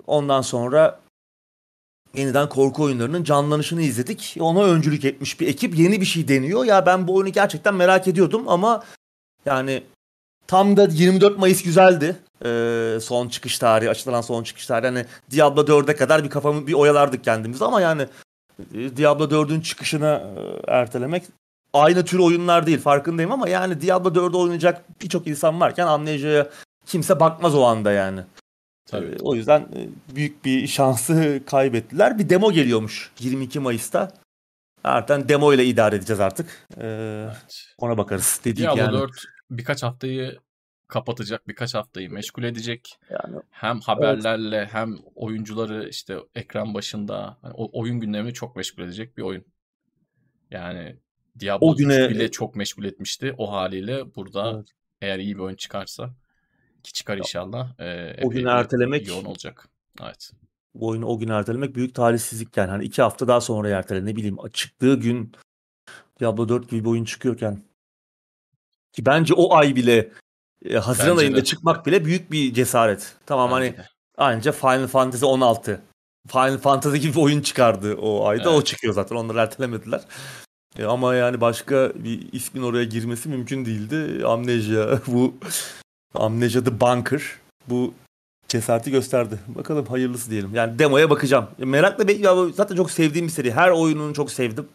Ondan 0.06 0.40
sonra 0.40 1.00
yeniden 2.14 2.48
korku 2.48 2.82
oyunlarının 2.82 3.24
canlanışını 3.24 3.82
izledik. 3.82 4.36
Ona 4.40 4.64
öncülük 4.64 5.04
etmiş 5.04 5.40
bir 5.40 5.48
ekip 5.48 5.78
yeni 5.78 6.00
bir 6.00 6.06
şey 6.06 6.28
deniyor. 6.28 6.64
Ya 6.64 6.86
ben 6.86 7.08
bu 7.08 7.14
oyunu 7.14 7.32
gerçekten 7.32 7.74
merak 7.74 8.08
ediyordum 8.08 8.48
ama 8.48 8.84
yani 9.46 9.82
tam 10.46 10.76
da 10.76 10.88
24 10.90 11.38
Mayıs 11.38 11.62
güzeldi. 11.62 12.16
Ee, 12.44 12.98
son 13.02 13.28
çıkış 13.28 13.58
tarihi, 13.58 13.90
açılan 13.90 14.20
son 14.20 14.42
çıkış 14.42 14.66
tarihi. 14.66 14.88
Hani 14.88 15.06
Diablo 15.30 15.60
4'e 15.60 15.96
kadar 15.96 16.24
bir 16.24 16.30
kafamı 16.30 16.66
bir 16.66 16.72
oyalardık 16.72 17.24
kendimiz 17.24 17.62
ama 17.62 17.80
yani 17.80 18.06
e, 18.74 18.96
Diablo 18.96 19.24
4'ün 19.24 19.60
çıkışını 19.60 20.22
e, 20.36 20.72
ertelemek 20.72 21.22
aynı 21.72 22.04
tür 22.04 22.18
oyunlar 22.18 22.66
değil 22.66 22.80
farkındayım 22.80 23.32
ama 23.32 23.48
yani 23.48 23.80
Diablo 23.80 24.08
4'ü 24.08 24.36
oynayacak 24.36 25.00
birçok 25.02 25.26
insan 25.26 25.60
varken 25.60 25.86
Amnesia'ya 25.86 26.48
kimse 26.86 27.20
bakmaz 27.20 27.54
o 27.54 27.64
anda 27.64 27.92
yani. 27.92 28.20
Tabii. 28.90 29.06
Ee, 29.06 29.16
o 29.20 29.34
yüzden 29.34 29.60
e, 29.60 29.88
büyük 30.14 30.44
bir 30.44 30.66
şansı 30.66 31.42
kaybettiler. 31.46 32.18
Bir 32.18 32.28
demo 32.28 32.52
geliyormuş 32.52 33.10
22 33.20 33.60
Mayıs'ta. 33.60 34.12
Zaten 34.86 35.28
demo 35.28 35.52
ile 35.52 35.64
idare 35.64 35.96
edeceğiz 35.96 36.20
artık. 36.20 36.66
Ee, 36.76 37.24
evet. 37.24 37.74
Ona 37.78 37.98
bakarız. 37.98 38.40
Dedik 38.44 38.58
Diablo 38.58 38.78
yani. 38.80 38.92
4 38.92 39.10
birkaç 39.50 39.82
haftayı 39.82 40.38
kapatacak, 40.88 41.48
birkaç 41.48 41.74
haftayı 41.74 42.10
meşgul 42.10 42.42
edecek. 42.42 42.98
Yani, 43.10 43.42
hem 43.50 43.80
haberlerle 43.80 44.56
evet. 44.56 44.68
hem 44.72 44.96
oyuncuları 45.14 45.88
işte 45.88 46.16
ekran 46.34 46.74
başında 46.74 47.38
o 47.54 47.80
oyun 47.80 48.00
gündemini 48.00 48.34
çok 48.34 48.56
meşgul 48.56 48.82
edecek 48.82 49.16
bir 49.16 49.22
oyun. 49.22 49.44
Yani 50.50 50.96
Diablo 51.40 51.66
o 51.66 51.76
güne... 51.76 52.10
bile 52.10 52.30
çok 52.30 52.56
meşgul 52.56 52.84
etmişti 52.84 53.34
o 53.38 53.52
haliyle 53.52 54.14
burada 54.14 54.52
evet. 54.56 54.68
eğer 55.00 55.18
iyi 55.18 55.34
bir 55.34 55.42
oyun 55.42 55.56
çıkarsa 55.56 56.14
ki 56.82 56.92
çıkar 56.92 57.18
inşallah. 57.18 57.80
E, 57.80 58.16
o 58.22 58.30
günü 58.30 58.48
ertelemek 58.48 59.08
yoğun 59.08 59.24
olacak. 59.24 59.68
Evet. 60.02 60.30
Bu 60.74 60.88
oyunu 60.88 61.06
o 61.06 61.18
gün 61.18 61.28
ertelemek 61.28 61.74
büyük 61.74 61.94
talihsizlik 61.94 62.56
yani. 62.56 62.70
Hani 62.70 62.84
iki 62.84 63.02
hafta 63.02 63.28
daha 63.28 63.40
sonra 63.40 63.68
ertele 63.68 64.06
ne 64.06 64.16
bileyim 64.16 64.36
çıktığı 64.52 64.94
gün 64.94 65.32
Diablo 66.20 66.48
4 66.48 66.70
gibi 66.70 66.84
bir 66.84 66.90
oyun 66.90 67.04
çıkıyorken 67.04 67.62
ki 68.92 69.06
bence 69.06 69.34
o 69.34 69.54
ay 69.54 69.76
bile 69.76 70.12
e, 70.64 70.76
Haziran 70.76 71.10
bence 71.10 71.20
ayında 71.20 71.36
de. 71.36 71.44
çıkmak 71.44 71.86
bile 71.86 72.04
büyük 72.04 72.32
bir 72.32 72.54
cesaret. 72.54 73.16
Tamam 73.26 73.50
bence 73.50 73.54
hani 73.54 73.76
de. 73.76 73.88
anca 74.18 74.52
Final 74.52 74.86
Fantasy 74.86 75.24
16 75.24 75.82
Final 76.28 76.58
Fantasy 76.58 76.96
gibi 76.96 77.12
bir 77.12 77.20
oyun 77.20 77.40
çıkardı 77.40 77.94
o 77.94 78.26
ayda. 78.26 78.42
Evet. 78.42 78.52
O 78.52 78.64
çıkıyor 78.64 78.94
zaten. 78.94 79.16
Onları 79.16 79.38
ertelemediler. 79.38 80.00
E, 80.78 80.84
ama 80.84 81.14
yani 81.14 81.40
başka 81.40 81.92
bir 81.94 82.32
ismin 82.32 82.62
oraya 82.62 82.84
girmesi 82.84 83.28
mümkün 83.28 83.64
değildi. 83.64 84.26
Amnesia 84.26 85.00
bu 85.06 85.34
Amnesia 86.14 86.64
The 86.64 86.80
Bunker 86.80 87.22
bu 87.66 87.94
cesareti 88.48 88.90
gösterdi. 88.90 89.38
Bakalım 89.48 89.86
hayırlısı 89.86 90.30
diyelim. 90.30 90.54
Yani 90.54 90.78
demoya 90.78 91.10
bakacağım. 91.10 91.48
Merakla 91.58 92.08
bekliyorum. 92.08 92.52
Zaten 92.52 92.76
çok 92.76 92.90
sevdiğim 92.90 93.26
bir 93.26 93.32
seri. 93.32 93.52
Her 93.52 93.70
oyununu 93.70 94.14
çok 94.14 94.30
sevdim. 94.30 94.68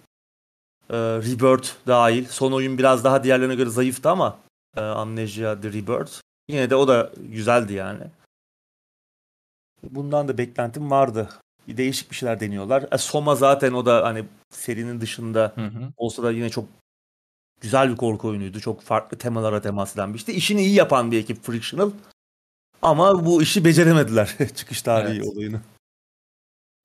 Ee, 0.89 0.97
Rebirth 0.97 1.69
dahil. 1.87 2.25
Son 2.25 2.51
oyun 2.51 2.77
biraz 2.77 3.03
daha 3.03 3.23
diğerlerine 3.23 3.55
göre 3.55 3.69
zayıftı 3.69 4.09
ama 4.09 4.39
e, 4.77 4.81
Amnesia 4.81 5.61
The 5.61 5.69
Rebirth. 5.69 6.11
Yine 6.47 6.69
de 6.69 6.75
o 6.75 6.87
da 6.87 7.11
güzeldi 7.17 7.73
yani. 7.73 8.03
Bundan 9.83 10.27
da 10.27 10.37
beklentim 10.37 10.91
vardı. 10.91 11.29
Değişik 11.67 12.11
bir 12.11 12.15
şeyler 12.15 12.39
deniyorlar. 12.39 12.85
E, 12.91 12.97
Soma 12.97 13.35
zaten 13.35 13.73
o 13.73 13.85
da 13.85 14.05
hani 14.05 14.25
serinin 14.49 15.01
dışında 15.01 15.51
hı 15.55 15.65
hı. 15.65 15.93
olsa 15.97 16.23
da 16.23 16.31
yine 16.31 16.49
çok 16.49 16.65
güzel 17.63 17.91
bir 17.91 17.95
korku 17.95 18.27
oyunuydu. 18.27 18.59
Çok 18.59 18.81
farklı 18.81 19.17
temalara 19.17 19.61
temas 19.61 19.95
işte. 20.15 20.33
İşini 20.33 20.61
iyi 20.61 20.73
yapan 20.73 21.11
bir 21.11 21.19
ekip 21.19 21.43
Frictional. 21.43 21.91
Ama 22.81 23.25
bu 23.25 23.41
işi 23.41 23.65
beceremediler 23.65 24.35
çıkış 24.55 24.81
tarihi 24.81 25.17
evet. 25.17 25.27
olayını. 25.27 25.61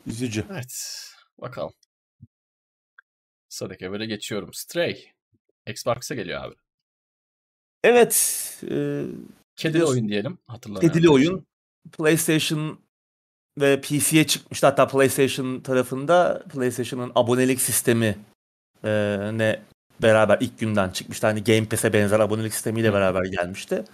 Üzücü. 0.06 0.44
Evet. 0.50 1.04
Bakalım. 1.40 1.72
Sıradaki 3.48 3.90
böyle 3.90 4.06
geçiyorum. 4.06 4.54
Stray. 4.54 5.04
Xbox'a 5.66 6.14
geliyor 6.14 6.44
abi. 6.44 6.54
Evet. 7.84 8.14
E, 8.70 9.04
Kedili 9.56 9.84
oyun 9.84 10.08
diyelim. 10.08 10.38
Hatırlamıyorum. 10.46 10.88
Kedili 10.88 11.10
oyun. 11.10 11.46
PlayStation 11.92 12.80
ve 13.60 13.80
PC'ye 13.80 14.26
çıkmıştı. 14.26 14.66
Hatta 14.66 14.88
PlayStation 14.88 15.60
tarafında 15.60 16.42
PlayStation'ın 16.52 17.12
abonelik 17.14 17.60
sistemi 17.60 18.18
e, 18.84 18.90
ne 19.32 19.62
beraber 20.02 20.38
ilk 20.40 20.58
günden 20.58 20.90
çıkmıştı. 20.90 21.26
Hani 21.26 21.44
Game 21.44 21.64
Pass'e 21.64 21.92
benzer 21.92 22.20
abonelik 22.20 22.54
sistemiyle 22.54 22.92
beraber 22.92 23.24
gelmişti. 23.24 23.84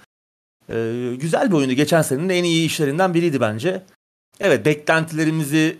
Ee, 0.68 1.14
güzel 1.20 1.50
bir 1.50 1.56
oyundu. 1.56 1.72
Geçen 1.72 2.02
senenin 2.02 2.28
en 2.28 2.44
iyi 2.44 2.66
işlerinden 2.66 3.14
biriydi 3.14 3.40
bence. 3.40 3.82
Evet 4.40 4.66
beklentilerimizi 4.66 5.78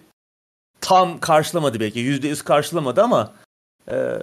tam 0.81 1.21
karşılamadı 1.21 1.81
belki. 1.81 2.01
%100 2.01 2.45
karşılamadı 2.45 3.03
ama 3.03 3.33
e, 3.91 4.19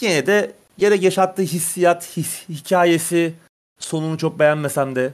yine 0.00 0.26
de 0.26 0.52
gerek 0.78 1.02
yaşattığı 1.02 1.42
hissiyat, 1.42 2.16
his, 2.16 2.48
hikayesi 2.48 3.34
sonunu 3.78 4.18
çok 4.18 4.38
beğenmesem 4.38 4.94
de 4.94 5.12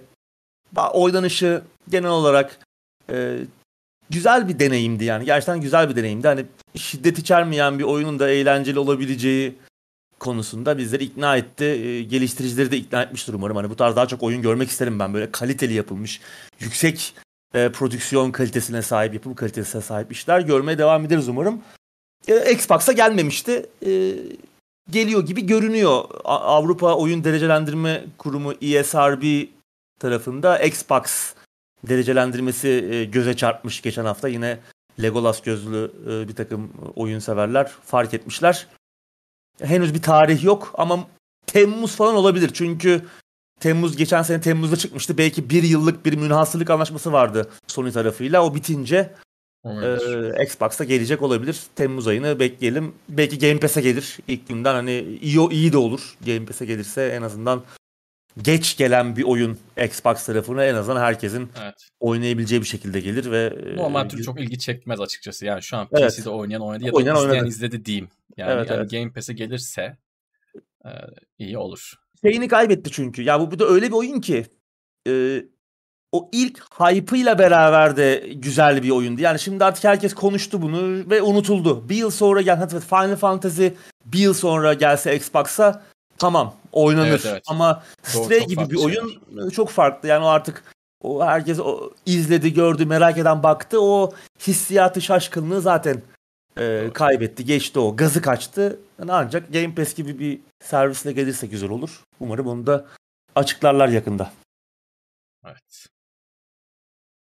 oynanışı 0.92 1.62
genel 1.88 2.10
olarak 2.10 2.58
e, 3.10 3.38
güzel 4.10 4.48
bir 4.48 4.58
deneyimdi 4.58 5.04
yani. 5.04 5.24
Gerçekten 5.24 5.60
güzel 5.60 5.90
bir 5.90 5.96
deneyimdi. 5.96 6.28
Hani 6.28 6.44
şiddet 6.76 7.18
içermeyen 7.18 7.78
bir 7.78 7.84
oyunun 7.84 8.18
da 8.18 8.30
eğlenceli 8.30 8.78
olabileceği 8.78 9.54
konusunda 10.20 10.78
bizleri 10.78 11.04
ikna 11.04 11.36
etti. 11.36 11.64
E, 11.64 12.02
geliştiricileri 12.02 12.70
de 12.70 12.76
ikna 12.76 13.02
etmiştir 13.02 13.34
umarım. 13.34 13.56
Hani 13.56 13.70
bu 13.70 13.76
tarz 13.76 13.96
daha 13.96 14.06
çok 14.08 14.22
oyun 14.22 14.42
görmek 14.42 14.68
isterim 14.70 14.98
ben. 14.98 15.14
Böyle 15.14 15.30
kaliteli 15.32 15.72
yapılmış, 15.72 16.20
yüksek 16.60 17.14
e, 17.54 17.68
prodüksiyon 17.72 18.30
kalitesine 18.30 18.82
sahip, 18.82 19.14
yapım 19.14 19.34
kalitesine 19.34 19.82
sahip 19.82 20.12
işler 20.12 20.40
görmeye 20.40 20.78
devam 20.78 21.04
ederiz 21.04 21.28
umarım. 21.28 21.60
E, 22.28 22.52
Xbox'a 22.52 22.92
gelmemişti. 22.92 23.66
E, 23.86 24.12
geliyor 24.90 25.26
gibi 25.26 25.46
görünüyor. 25.46 26.04
A- 26.24 26.38
Avrupa 26.38 26.94
Oyun 26.94 27.24
Derecelendirme 27.24 28.04
Kurumu 28.18 28.52
ESRB 28.52 29.46
tarafında 30.00 30.58
Xbox 30.58 31.34
derecelendirmesi 31.88 32.68
e, 32.68 33.04
göze 33.04 33.36
çarpmış 33.36 33.82
geçen 33.82 34.04
hafta. 34.04 34.28
Yine 34.28 34.58
Legolas 35.02 35.42
gözlü 35.42 35.90
e, 36.10 36.28
bir 36.28 36.34
takım 36.34 36.72
oyun 36.96 37.18
severler 37.18 37.70
fark 37.84 38.14
etmişler. 38.14 38.66
Henüz 39.62 39.94
bir 39.94 40.02
tarih 40.02 40.44
yok 40.44 40.74
ama 40.74 41.06
Temmuz 41.46 41.96
falan 41.96 42.14
olabilir. 42.14 42.50
Çünkü 42.54 43.02
Temmuz 43.60 43.96
geçen 43.96 44.22
sene 44.22 44.40
Temmuz'da 44.40 44.76
çıkmıştı. 44.76 45.18
Belki 45.18 45.50
bir 45.50 45.62
yıllık 45.62 46.04
bir 46.06 46.16
münhasırlık 46.16 46.70
anlaşması 46.70 47.12
vardı 47.12 47.50
Sony 47.66 47.92
tarafıyla. 47.92 48.44
O 48.44 48.54
bitince 48.54 49.14
e, 49.64 50.44
Xbox'a 50.44 50.84
gelecek 50.84 51.22
olabilir. 51.22 51.60
Temmuz 51.76 52.06
ayını 52.06 52.40
bekleyelim. 52.40 52.94
Belki 53.08 53.38
Game 53.38 53.60
Pass'e 53.60 53.80
gelir 53.80 54.18
ilk 54.28 54.48
günden. 54.48 54.74
Hani 54.74 55.18
iyi, 55.22 55.50
iyi 55.50 55.72
de 55.72 55.78
olur. 55.78 56.16
Game 56.26 56.46
Pass'e 56.46 56.66
gelirse 56.66 57.02
en 57.16 57.22
azından 57.22 57.62
geç 58.42 58.76
gelen 58.76 59.16
bir 59.16 59.22
oyun 59.22 59.58
Xbox 59.84 60.26
tarafına 60.26 60.64
en 60.64 60.74
azından 60.74 61.00
herkesin 61.00 61.48
evet. 61.62 61.74
oynayabileceği 62.00 62.60
bir 62.60 62.66
şekilde 62.66 63.00
gelir 63.00 63.30
ve 63.30 63.54
normal 63.76 64.08
tür 64.08 64.24
çok 64.24 64.40
ilgi 64.40 64.58
çekmez 64.58 65.00
açıkçası. 65.00 65.46
Yani 65.46 65.62
şu 65.62 65.76
an 65.76 65.88
evet. 65.92 66.16
PC'de 66.16 66.30
oynayan 66.30 66.62
oynadı 66.62 66.84
ya 66.84 66.92
da 66.92 66.96
oynayan 66.96 67.16
izleyen 67.16 67.32
oynadı. 67.32 67.48
izledi 67.48 67.84
diyeyim. 67.84 68.08
Yani, 68.36 68.52
evet, 68.52 68.70
yani 68.70 68.80
evet. 68.80 68.90
Game 68.90 69.12
Pass'e 69.12 69.32
gelirse 69.32 69.96
e, 70.84 70.90
iyi 71.38 71.58
olur. 71.58 71.94
Şeyini 72.24 72.48
kaybetti 72.48 72.90
çünkü. 72.90 73.22
Ya 73.22 73.40
bu, 73.40 73.50
bu 73.50 73.58
da 73.58 73.66
öyle 73.66 73.86
bir 73.86 73.92
oyun 73.92 74.20
ki 74.20 74.46
e, 75.08 75.42
o 76.12 76.28
ilk 76.32 76.80
hype'ıyla 76.80 77.38
beraber 77.38 77.96
de 77.96 78.32
güzel 78.34 78.82
bir 78.82 78.90
oyundu. 78.90 79.20
Yani 79.20 79.38
şimdi 79.38 79.64
artık 79.64 79.84
herkes 79.84 80.14
konuştu 80.14 80.62
bunu 80.62 81.10
ve 81.10 81.22
unutuldu. 81.22 81.88
Bir 81.88 81.96
yıl 81.96 82.10
sonra 82.10 82.42
gel 82.42 82.68
Final 82.68 83.16
Fantasy 83.16 83.66
bir 84.04 84.18
yıl 84.18 84.34
sonra 84.34 84.74
gelse 84.74 85.16
Xbox'a 85.16 85.82
tamam 86.18 86.59
oynanır. 86.72 87.08
Evet, 87.08 87.26
evet. 87.26 87.44
Ama 87.46 87.82
Doğru, 88.14 88.24
Stray 88.24 88.46
gibi 88.46 88.70
bir 88.70 88.76
oyun 88.76 89.08
şeyler. 89.08 89.50
çok 89.50 89.68
farklı. 89.68 90.08
Yani 90.08 90.24
o 90.24 90.28
artık 90.28 90.64
o 91.00 91.24
herkes 91.24 91.58
o 91.58 91.92
izledi, 92.06 92.54
gördü, 92.54 92.86
merak 92.86 93.18
eden 93.18 93.42
baktı. 93.42 93.80
O 93.80 94.12
hissiyatı, 94.46 95.00
şaşkınlığı 95.00 95.60
zaten 95.60 96.02
e, 96.58 96.90
kaybetti, 96.94 97.44
geçti 97.44 97.78
o. 97.78 97.96
Gazı 97.96 98.22
kaçtı. 98.22 98.80
Yani 98.98 99.12
ancak 99.12 99.52
Game 99.52 99.74
Pass 99.74 99.94
gibi 99.94 100.18
bir 100.18 100.40
servisle 100.64 101.12
gelirse 101.12 101.46
güzel 101.46 101.70
olur. 101.70 102.04
Umarım 102.20 102.46
onu 102.46 102.66
da 102.66 102.86
açıklarlar 103.34 103.88
yakında. 103.88 104.32
Evet. 105.46 105.86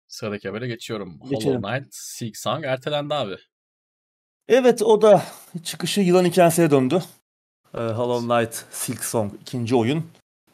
Sıradaki 0.07 0.47
habere 0.47 0.67
geçiyorum. 0.67 1.19
Geçelim. 1.29 1.63
Hollow 1.63 1.79
Knight 1.79 1.95
Silk 1.95 2.37
Song 2.37 2.65
ertelendi 2.65 3.13
abi. 3.13 3.35
Evet 4.47 4.81
o 4.81 5.01
da 5.01 5.23
çıkışı 5.63 6.01
yılan 6.01 6.25
hikayesine 6.25 6.71
döndü. 6.71 7.03
Ee, 7.77 7.79
Hollow 7.79 8.27
Knight 8.27 8.65
Silk 8.71 9.03
Song 9.03 9.33
ikinci 9.41 9.75
oyun. 9.75 10.03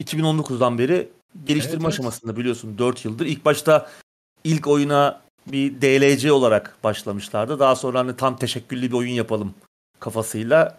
2019'dan 0.04 0.78
beri 0.78 1.10
geliştirme 1.46 1.84
evet, 1.84 1.94
aşamasında 1.94 2.38
biliyorsun 2.38 2.78
4 2.78 3.06
yıldır. 3.06 3.26
İlk 3.26 3.46
başta 3.46 3.90
ilk 4.44 4.68
oyuna 4.68 5.22
bir 5.48 5.82
DLC 5.82 6.32
olarak 6.32 6.78
başlamışlardı. 6.84 7.60
Daha 7.60 7.76
sonra 7.76 8.00
hani 8.00 8.16
tam 8.16 8.38
teşekküllü 8.38 8.88
bir 8.88 8.94
oyun 8.94 9.14
yapalım 9.14 9.54
kafasıyla 10.00 10.78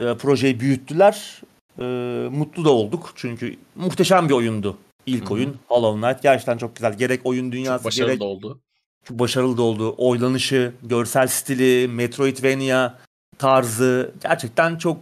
e, 0.00 0.14
projeyi 0.14 0.60
büyüttüler. 0.60 1.40
E, 1.78 1.84
mutlu 2.32 2.64
da 2.64 2.70
olduk 2.70 3.12
çünkü 3.16 3.56
muhteşem 3.76 4.28
bir 4.28 4.34
oyundu 4.34 4.78
ilk 5.06 5.24
Hı-hı. 5.24 5.34
oyun 5.34 5.56
Hollow 5.68 6.00
Knight. 6.00 6.22
Gerçekten 6.22 6.58
çok 6.58 6.76
güzel. 6.76 6.98
Gerek 6.98 7.20
oyun 7.24 7.52
dünyası 7.52 7.82
çok 7.82 7.86
başarılı 7.86 8.08
gerek... 8.08 8.20
da 8.20 8.24
oldu. 8.24 8.60
Çok 9.04 9.18
başarılı 9.18 9.56
da 9.56 9.62
oldu. 9.62 9.94
Oynanışı, 9.98 10.72
görsel 10.82 11.26
stili, 11.26 11.88
Metroidvania 11.88 12.94
tarzı 13.38 14.12
gerçekten 14.22 14.76
çok 14.76 14.96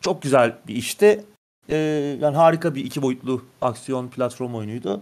çok 0.00 0.22
güzel 0.22 0.56
bir 0.68 0.76
işti. 0.76 1.24
Ee, 1.68 1.76
yani 2.20 2.36
harika 2.36 2.74
bir 2.74 2.84
iki 2.84 3.02
boyutlu 3.02 3.44
aksiyon 3.60 4.08
platform 4.08 4.54
oyunuydu. 4.54 5.00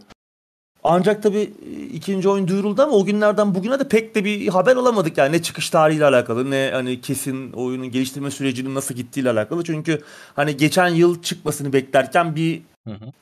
Ancak 0.85 1.23
tabii 1.23 1.53
e, 1.67 1.83
ikinci 1.83 2.29
oyun 2.29 2.49
duyuruldu 2.49 2.83
ama 2.83 2.93
o 2.93 3.05
günlerden 3.05 3.55
bugüne 3.55 3.81
de 3.81 3.89
pek 3.89 4.15
de 4.15 4.25
bir 4.25 4.49
haber 4.49 4.77
alamadık 4.77 5.19
yani 5.19 5.33
ne 5.33 5.43
çıkış 5.43 5.71
tarihiyle 5.71 6.05
alakalı 6.05 6.51
ne 6.51 6.71
hani 6.73 7.01
kesin 7.01 7.53
oyunun 7.53 7.91
geliştirme 7.91 8.31
sürecinin 8.31 8.75
nasıl 8.75 8.95
gittiğiyle 8.95 9.31
alakalı. 9.31 9.65
Çünkü 9.65 10.03
hani 10.37 10.57
geçen 10.57 10.89
yıl 10.89 11.23
çıkmasını 11.23 11.73
beklerken 11.73 12.37
bir 12.37 12.63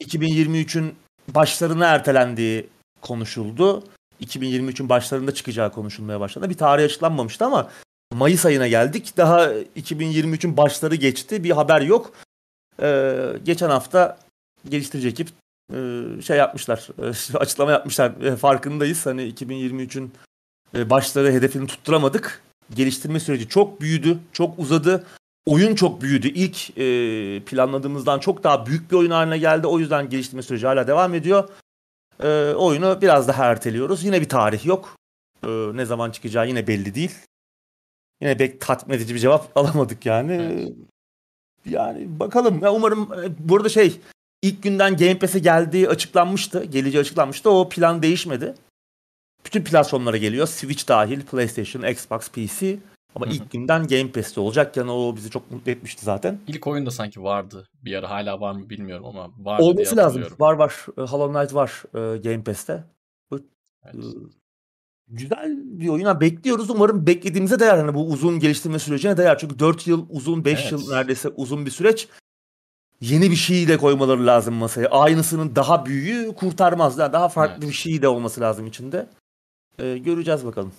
2023'ün 0.00 0.94
başlarına 1.28 1.86
ertelendiği 1.86 2.66
konuşuldu. 3.00 3.82
2023'ün 4.20 4.88
başlarında 4.88 5.34
çıkacağı 5.34 5.72
konuşulmaya 5.72 6.20
başladı. 6.20 6.50
Bir 6.50 6.56
tarih 6.56 6.84
açıklanmamıştı 6.84 7.44
ama 7.44 7.68
Mayıs 8.14 8.46
ayına 8.46 8.68
geldik. 8.68 9.16
Daha 9.16 9.52
2023'ün 9.52 10.56
başları 10.56 10.94
geçti. 10.94 11.44
Bir 11.44 11.50
haber 11.50 11.80
yok. 11.80 12.12
Ee, 12.82 13.16
geçen 13.44 13.70
hafta 13.70 14.18
geliştirici 14.68 15.08
ekip 15.08 15.28
e, 15.74 15.78
şey 16.22 16.36
yapmışlar. 16.36 16.88
E, 17.02 17.36
açıklama 17.38 17.70
yapmışlar. 17.70 18.20
E, 18.22 18.36
farkındayız. 18.36 19.06
Hani 19.06 19.32
2023'ün 19.32 20.12
e, 20.74 20.90
başları 20.90 21.32
hedefini 21.32 21.66
tutturamadık. 21.66 22.42
Geliştirme 22.74 23.20
süreci 23.20 23.48
çok 23.48 23.80
büyüdü. 23.80 24.18
Çok 24.32 24.58
uzadı. 24.58 25.04
Oyun 25.46 25.74
çok 25.74 26.02
büyüdü. 26.02 26.28
İlk 26.28 26.78
e, 26.78 27.44
planladığımızdan 27.44 28.18
çok 28.18 28.44
daha 28.44 28.66
büyük 28.66 28.90
bir 28.90 28.96
oyun 28.96 29.10
haline 29.10 29.38
geldi. 29.38 29.66
O 29.66 29.78
yüzden 29.78 30.10
geliştirme 30.10 30.42
süreci 30.42 30.66
hala 30.66 30.86
devam 30.86 31.14
ediyor. 31.14 31.48
E, 32.22 32.52
oyunu 32.54 32.98
biraz 33.02 33.28
daha 33.28 33.44
erteliyoruz. 33.44 34.04
Yine 34.04 34.20
bir 34.20 34.28
tarih 34.28 34.66
yok. 34.66 34.96
E, 35.44 35.48
ne 35.48 35.84
zaman 35.84 36.10
çıkacağı 36.10 36.48
yine 36.48 36.66
belli 36.66 36.94
değil. 36.94 37.14
Yine 38.20 38.36
pek 38.36 38.60
tatmin 38.60 38.94
edici 38.94 39.14
bir 39.14 39.18
cevap 39.18 39.50
alamadık 39.58 40.06
yani. 40.06 40.32
Evet. 40.32 40.72
Yani 41.64 42.20
bakalım. 42.20 42.62
Ya 42.62 42.72
umarım 42.72 43.12
e, 43.12 43.48
burada 43.48 43.68
şey 43.68 44.00
ilk 44.42 44.62
günden 44.62 44.96
Game 44.96 45.18
Pass'e 45.18 45.38
geldiği 45.38 45.88
açıklanmıştı. 45.88 46.64
Geleceği 46.64 47.00
açıklanmıştı. 47.00 47.50
O 47.50 47.68
plan 47.68 48.02
değişmedi. 48.02 48.54
Bütün 49.44 49.64
platformlara 49.64 50.16
geliyor. 50.16 50.46
Switch 50.46 50.88
dahil, 50.88 51.22
PlayStation, 51.22 51.82
Xbox, 51.82 52.28
PC. 52.28 52.78
Ama 53.14 53.26
Hı-hı. 53.26 53.34
ilk 53.34 53.50
günden 53.50 53.86
Game 53.86 54.12
Pass'te 54.12 54.40
olacak. 54.40 54.76
Yani 54.76 54.90
o 54.90 55.16
bizi 55.16 55.30
çok 55.30 55.50
mutlu 55.50 55.70
etmişti 55.70 56.04
zaten. 56.04 56.38
İlk 56.46 56.66
oyunda 56.66 56.90
sanki 56.90 57.22
vardı. 57.22 57.68
Bir 57.84 57.94
ara 57.94 58.10
hala 58.10 58.40
var 58.40 58.52
mı 58.52 58.70
bilmiyorum 58.70 59.06
ama 59.06 59.30
vardı 59.38 59.62
Olması 59.62 59.96
lazım. 59.96 60.24
Var 60.38 60.54
var. 60.54 60.86
E, 60.98 61.00
Hollow 61.00 61.38
Knight 61.38 61.54
var 61.54 61.82
e, 61.94 62.18
Game 62.18 62.44
Pass'te. 62.44 62.84
Evet. 63.84 64.04
Güzel 65.08 65.56
bir 65.56 65.88
oyuna 65.88 66.20
bekliyoruz. 66.20 66.70
Umarım 66.70 67.06
beklediğimize 67.06 67.58
değer. 67.58 67.78
Hani 67.78 67.94
bu 67.94 68.10
uzun 68.10 68.40
geliştirme 68.40 68.78
sürecine 68.78 69.16
değer. 69.16 69.38
Çünkü 69.38 69.58
4 69.58 69.86
yıl 69.86 70.06
uzun, 70.10 70.44
5 70.44 70.60
evet. 70.60 70.72
yıl 70.72 70.92
neredeyse 70.92 71.28
uzun 71.28 71.66
bir 71.66 71.70
süreç. 71.70 72.08
Yeni 73.00 73.30
bir 73.30 73.36
şeyi 73.36 73.68
de 73.68 73.76
koymaları 73.76 74.26
lazım 74.26 74.54
masaya. 74.54 74.88
Aynısının 74.88 75.56
daha 75.56 75.86
büyüğü 75.86 76.34
kurtarmaz. 76.34 76.98
Yani 76.98 77.12
daha 77.12 77.28
farklı 77.28 77.58
evet. 77.58 77.68
bir 77.68 77.74
şey 77.74 78.02
de 78.02 78.08
olması 78.08 78.40
lazım 78.40 78.66
içinde. 78.66 79.08
Ee, 79.78 79.98
göreceğiz 79.98 80.44
bakalım. 80.44 80.72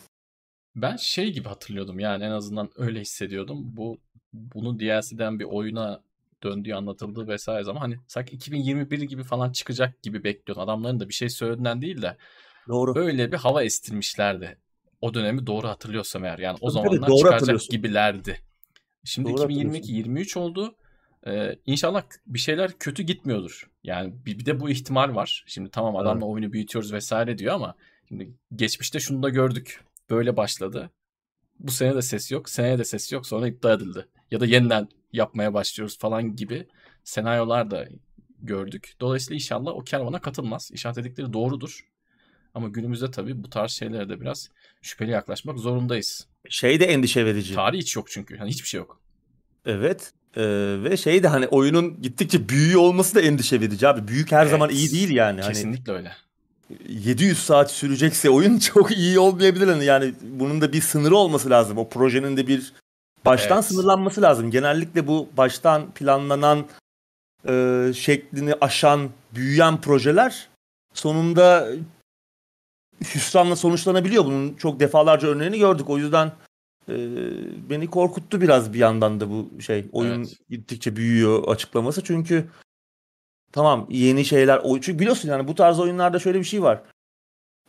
Ben 0.76 0.96
şey 0.96 1.34
gibi 1.34 1.48
hatırlıyordum 1.48 2.00
yani 2.00 2.24
en 2.24 2.32
azından 2.32 2.70
öyle 2.76 3.02
hissediyordum. 3.02 3.78
Bu 3.78 3.98
bunun 4.34 4.80
DLC'den 4.80 5.40
bir 5.40 5.46
oyuna 5.46 6.02
döndüğü 6.44 6.74
anlatıldığı 6.74 7.28
vesaire 7.28 7.64
zaman 7.64 7.80
hani 7.80 7.96
sanki 8.08 8.36
2021 8.36 9.02
gibi 9.02 9.24
falan 9.24 9.52
çıkacak 9.52 10.02
gibi 10.04 10.24
bekliyordum. 10.24 10.64
Adamların 10.64 11.00
da 11.00 11.10
bir 11.10 11.14
şey 11.14 11.30
söylediğinden 11.30 11.82
değil 11.82 12.02
de 12.02 12.18
Doğru. 12.68 12.96
Böyle 12.96 13.32
bir 13.32 13.38
hava 13.38 13.64
estirmişlerdi. 13.64 14.58
O 15.02 15.14
dönemi 15.14 15.48
doğru 15.48 15.68
hatırlıyorsam 15.68 16.26
eğer. 16.26 16.40
Yani 16.40 16.58
o 16.62 16.70
zamanlar 16.70 17.08
doğru 17.08 17.18
çıkaracak 17.18 17.62
gibilerdi. 17.70 18.40
Şimdi 19.04 19.30
2022-23 19.30 20.40
oldu. 20.40 20.76
Ee, 21.28 21.56
inşallah 21.66 22.04
bir 22.28 22.40
şeyler 22.40 22.72
kötü 22.80 23.04
gitmiyordur. 23.04 23.70
Yani 23.84 24.14
bir, 24.26 24.40
bir 24.40 24.46
de 24.46 24.60
bu 24.60 24.70
ihtimal 24.70 25.16
var. 25.16 25.44
Şimdi 25.48 25.72
tamam 25.72 25.96
adamla 25.96 26.26
evet. 26.26 26.34
oyunu 26.34 26.54
büyütüyoruz 26.54 26.94
vesaire 26.94 27.38
diyor 27.38 27.54
ama 27.54 27.76
şimdi 28.08 28.34
geçmişte 28.56 29.00
şunu 29.00 29.24
da 29.24 29.30
gördük. 29.30 29.84
Böyle 30.10 30.38
başladı. 30.38 30.90
Bu 31.60 31.72
sene 31.72 31.96
de 31.96 32.02
ses 32.02 32.32
yok. 32.32 32.50
Seneye 32.50 32.78
de 32.78 32.84
ses 32.84 33.12
yok. 33.12 33.28
Sonra 33.28 33.48
iptal 33.48 33.78
edildi. 33.78 34.08
Ya 34.32 34.40
da 34.40 34.46
yeniden 34.46 34.88
yapmaya 35.14 35.54
başlıyoruz 35.54 35.98
falan 35.98 36.36
gibi 36.36 36.68
senaryolar 37.04 37.72
da 37.72 37.88
gördük. 38.40 38.94
Dolayısıyla 39.00 39.36
inşallah 39.36 39.72
o 39.72 39.80
kervana 39.80 40.22
katılmaz. 40.22 40.72
İşaret 40.74 40.98
edikleri 40.98 41.34
doğrudur. 41.34 41.88
Ama 42.58 42.68
günümüzde 42.68 43.12
tabii 43.12 43.44
bu 43.44 43.50
tarz 43.50 43.72
şeylere 43.72 44.10
de 44.10 44.22
biraz 44.22 44.50
şüpheli 44.82 45.12
yaklaşmak 45.12 45.60
zorundayız. 45.60 46.28
Şey 46.50 46.80
de 46.80 46.86
endişe 46.86 47.26
verici. 47.26 47.56
Tarih 47.56 47.80
hiç 47.80 47.96
yok 47.96 48.10
çünkü. 48.10 48.36
Yani 48.36 48.50
hiçbir 48.50 48.68
şey 48.68 48.78
yok. 48.78 49.00
Evet. 49.66 50.14
Ee, 50.38 50.44
ve 50.84 50.98
şey 50.98 51.24
de 51.24 51.28
hani 51.28 51.48
oyunun 51.48 52.02
gittikçe 52.02 52.50
büyüyor 52.50 52.82
olması 52.82 53.16
da 53.16 53.22
endişe 53.22 53.62
verici 53.62 53.88
abi. 53.88 54.08
Büyük 54.08 54.32
her 54.32 54.42
evet. 54.42 54.52
zaman 54.52 54.70
iyi 54.70 54.92
değil 54.92 55.10
yani. 55.10 55.42
Hani 55.42 55.54
Kesinlikle 55.54 55.92
hani, 55.92 55.98
öyle. 55.98 56.12
700 56.90 57.38
saat 57.40 57.72
sürecekse 57.72 58.30
oyun 58.30 58.60
çok 58.74 58.98
iyi 58.98 59.20
olmayabilir. 59.20 59.68
Hani 59.68 59.86
yani 59.86 60.14
bunun 60.22 60.62
da 60.62 60.74
bir 60.74 60.82
sınırı 60.82 61.16
olması 61.16 61.50
lazım. 61.50 61.78
O 61.78 61.90
projenin 61.90 62.38
de 62.38 62.48
bir 62.48 62.74
baştan 63.26 63.58
evet. 63.58 63.66
sınırlanması 63.66 64.22
lazım. 64.22 64.52
Genellikle 64.52 65.08
bu 65.08 65.30
baştan 65.38 65.92
planlanan 65.92 66.66
e, 67.48 67.84
şeklini 67.96 68.54
aşan, 68.62 69.10
büyüyen 69.36 69.82
projeler 69.82 70.48
sonunda 70.94 71.68
hüsranla 73.02 73.56
sonuçlanabiliyor. 73.56 74.26
Bunun 74.26 74.54
çok 74.54 74.80
defalarca 74.80 75.28
örneğini 75.28 75.60
gördük. 75.60 75.90
O 75.90 75.98
yüzden 75.98 76.32
e, 76.90 76.96
beni 77.70 77.88
korkuttu 77.88 78.42
biraz 78.42 78.74
bir 78.74 78.80
yandan 78.80 79.20
da 79.20 79.30
bu 79.30 79.62
şey. 79.62 79.86
Oyun 79.92 80.20
evet. 80.20 80.38
gittikçe 80.50 80.96
büyüyor 80.96 81.48
açıklaması. 81.48 82.04
Çünkü 82.04 82.46
tamam 83.52 83.88
yeni 83.90 84.26
şeyler. 84.26 84.62
Çünkü 84.64 85.00
biliyorsun 85.00 85.30
yani 85.30 85.48
bu 85.48 85.56
tarz 85.56 85.80
oyunlarda 85.80 86.20
şöyle 86.20 86.40
bir 86.40 86.44
şey 86.46 86.64
var. 86.64 86.82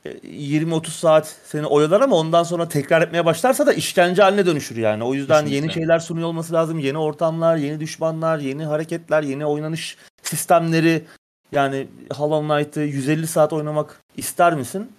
20-30 0.05 0.87
e, 0.87 0.91
saat 0.91 1.37
seni 1.45 1.67
oyalar 1.67 2.01
ama 2.01 2.17
ondan 2.17 2.43
sonra 2.43 2.69
tekrar 2.69 3.03
etmeye 3.03 3.25
başlarsa 3.25 3.67
da 3.67 3.73
işkence 3.73 4.23
haline 4.23 4.47
dönüşür 4.47 4.77
yani. 4.77 5.05
O 5.05 5.15
yüzden 5.15 5.41
Kesinlikle. 5.41 5.57
yeni 5.57 5.73
şeyler 5.73 5.99
sunuyor 5.99 6.29
olması 6.29 6.53
lazım. 6.53 6.79
Yeni 6.79 6.99
ortamlar, 6.99 7.57
yeni 7.57 7.81
düşmanlar, 7.81 8.39
yeni 8.39 8.65
hareketler, 8.65 9.23
yeni 9.23 9.47
oynanış 9.47 9.97
sistemleri. 10.23 11.05
Yani 11.53 11.89
Hollow 12.15 12.49
Knight'ı 12.49 12.81
150 12.81 13.27
saat 13.27 13.53
oynamak 13.53 14.01
ister 14.17 14.55
misin? 14.55 14.93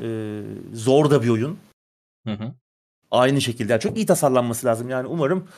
Ee, 0.00 0.42
zor 0.72 1.10
da 1.10 1.22
bir 1.22 1.28
oyun. 1.28 1.58
Hı 2.26 2.32
hı. 2.32 2.54
Aynı 3.10 3.40
şekilde. 3.40 3.72
Yani 3.72 3.80
çok 3.80 3.96
iyi 3.96 4.06
tasarlanması 4.06 4.66
lazım. 4.66 4.88
Yani 4.88 5.06
umarım 5.06 5.48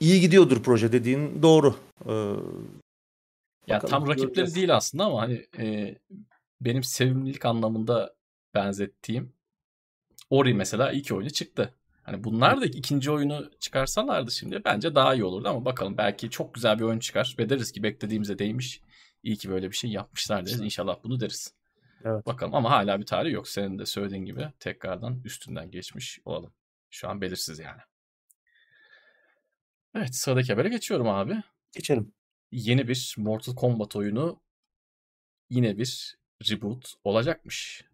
iyi 0.00 0.20
gidiyordur 0.20 0.62
proje 0.62 0.92
dediğin 0.92 1.42
doğru. 1.42 1.76
Ee, 2.06 2.34
ya 3.66 3.78
tam 3.78 4.02
rakipleri 4.02 4.26
göreceğiz. 4.26 4.56
değil 4.56 4.76
aslında 4.76 5.04
ama 5.04 5.20
hani 5.20 5.46
e, 5.58 5.96
benim 6.60 6.82
sevimlilik 6.82 7.44
anlamında 7.44 8.14
benzettiğim 8.54 9.32
Ori 10.30 10.54
mesela 10.54 10.92
ilk 10.92 11.12
oyunu 11.12 11.30
çıktı. 11.30 11.74
Hani 12.02 12.24
bunlar 12.24 12.60
da 12.60 12.66
ikinci 12.66 13.10
oyunu 13.10 13.50
çıkarsalardı 13.60 14.30
şimdi 14.30 14.62
bence 14.64 14.94
daha 14.94 15.14
iyi 15.14 15.24
olurdu 15.24 15.48
ama 15.48 15.64
bakalım 15.64 15.96
belki 15.96 16.30
çok 16.30 16.54
güzel 16.54 16.78
bir 16.78 16.84
oyun 16.84 16.98
çıkar 16.98 17.36
ve 17.38 17.48
deriz 17.48 17.72
ki 17.72 17.82
beklediğimize 17.82 18.38
değmiş. 18.38 18.80
İyi 19.22 19.36
ki 19.36 19.50
böyle 19.50 19.70
bir 19.70 19.76
şey 19.76 19.90
yapmışlar 19.90 20.46
deriz. 20.46 20.60
İnşallah 20.60 20.96
bunu 21.04 21.20
deriz. 21.20 21.54
Evet. 22.04 22.26
Bakalım 22.26 22.54
ama 22.54 22.70
hala 22.70 23.00
bir 23.00 23.06
tarih 23.06 23.32
yok. 23.32 23.48
Senin 23.48 23.78
de 23.78 23.86
söylediğin 23.86 24.24
gibi 24.24 24.48
tekrardan 24.60 25.20
üstünden 25.24 25.70
geçmiş 25.70 26.20
olalım. 26.24 26.52
Şu 26.90 27.08
an 27.08 27.20
belirsiz 27.20 27.58
yani. 27.58 27.80
Evet 29.94 30.14
sıradaki 30.14 30.52
habere 30.52 30.68
geçiyorum 30.68 31.08
abi. 31.08 31.42
Geçelim. 31.72 32.12
yeni 32.52 32.88
bir 32.88 33.14
Mortal 33.18 33.54
Kombat 33.54 33.96
oyunu 33.96 34.40
yine 35.50 35.78
bir 35.78 36.18
reboot 36.50 36.94
olacakmış. 37.04 37.84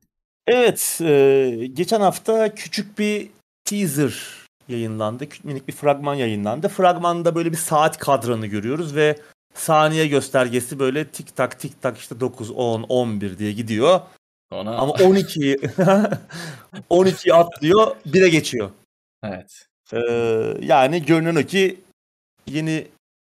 Evet, 0.47 0.99
e, 1.01 1.67
geçen 1.73 2.01
hafta 2.01 2.55
küçük 2.55 2.99
bir 2.99 3.31
teaser 3.65 4.45
yayınlandı. 4.69 5.29
Minik 5.45 5.69
bir 5.69 5.73
fragman 5.73 6.15
yayınlandı. 6.15 6.69
Fragmanda 6.69 7.35
böyle 7.35 7.53
bir 7.53 7.57
saat 7.57 7.99
kadranı 7.99 8.47
görüyoruz 8.47 8.97
ve 8.97 9.17
saniye 9.55 10.07
göstergesi 10.07 10.79
böyle 10.79 11.09
tik 11.09 11.37
tak 11.37 11.61
tik 11.61 11.83
tak 11.83 11.99
işte 11.99 12.21
9, 12.21 12.51
10, 12.51 12.83
11 12.83 13.39
diye 13.39 13.53
gidiyor. 13.53 14.01
Ona... 14.51 14.77
Ama 14.77 14.93
12 14.93 15.57
12 16.91 17.35
atlıyor, 17.35 17.97
1'e 18.07 18.29
geçiyor. 18.29 18.71
Evet. 19.25 19.67
Ee, 19.93 19.99
yani 20.61 21.03
görünen 21.07 21.37
o 21.37 21.43
ki 21.43 21.81
yeni 22.47 22.87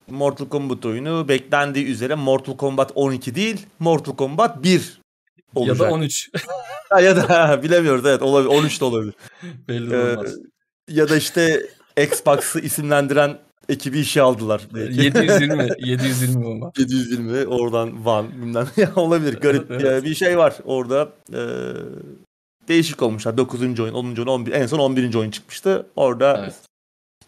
Mortal 0.09 0.45
Kombat 0.45 0.85
oyunu 0.85 1.27
beklendiği 1.27 1.85
üzere 1.85 2.15
Mortal 2.15 2.57
Kombat 2.57 2.91
12 2.95 3.35
değil, 3.35 3.65
Mortal 3.79 4.15
Kombat 4.15 4.63
1 4.63 5.01
olacak. 5.55 5.79
Ya 5.79 5.85
da 5.87 5.93
13. 5.93 6.29
ha, 6.89 7.01
ya 7.01 7.15
da 7.17 7.63
bilemiyoruz 7.63 8.05
evet 8.05 8.21
olabilir. 8.21 8.49
13 8.49 8.81
de 8.81 8.85
olabilir. 8.85 9.13
Belli 9.67 9.93
ee, 9.93 9.97
olmaz. 9.97 10.35
Ya 10.89 11.09
da 11.09 11.17
işte 11.17 11.69
Xbox'ı 11.97 12.59
isimlendiren 12.59 13.37
ekibi 13.69 13.99
işe 13.99 14.21
aldılar. 14.21 14.61
Belki. 14.73 15.01
720 15.01 15.69
720 15.79 16.45
olma. 16.45 16.71
720 16.77 17.45
oradan 17.45 18.05
Van 18.05 18.31
bilmem 18.31 18.67
ya 18.77 18.91
olabilir 18.95 19.41
garip 19.41 19.71
evet, 19.71 19.83
evet. 19.85 20.03
bir 20.03 20.15
şey 20.15 20.37
var 20.37 20.55
orada. 20.65 21.09
Ee, 21.33 21.37
değişik 22.67 23.01
olmuşlar. 23.01 23.37
9. 23.37 23.79
oyun, 23.79 23.93
10. 23.93 24.05
oyun, 24.05 24.27
11 24.27 24.51
en 24.51 24.67
son 24.67 24.79
11. 24.79 25.15
oyun 25.15 25.31
çıkmıştı. 25.31 25.87
Orada 25.95 26.39
evet. 26.43 26.55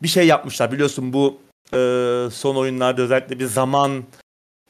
bir 0.02 0.08
şey 0.08 0.28
yapmışlar. 0.28 0.72
Biliyorsun 0.72 1.14
bu 1.14 1.38
e, 1.74 1.78
son 2.32 2.56
oyunlarda 2.56 3.02
özellikle 3.02 3.40
bir 3.40 3.46
zaman 3.46 4.04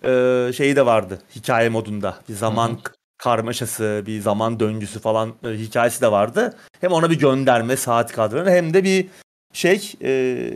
e, 0.04 0.52
şeyi 0.58 0.76
de 0.76 0.86
vardı 0.86 1.22
hikaye 1.36 1.70
modunda. 1.70 2.18
Bir 2.30 2.34
zaman 2.34 2.70
Hı-hı. 2.70 2.94
karmaşası, 3.18 4.04
bir 4.06 4.22
zaman 4.22 4.60
döngüsü 4.60 5.00
falan 5.00 5.34
e, 5.44 5.50
hikayesi 5.50 6.02
de 6.02 6.12
vardı. 6.12 6.58
Hem 6.82 6.92
ona 6.92 7.10
bir 7.10 7.20
gönderme 7.20 7.78
saat 7.78 8.12
kadranı 8.12 8.52
hem 8.52 8.74
de 8.74 8.84
bir 8.84 9.08
şey 9.54 9.94
e, 10.02 10.52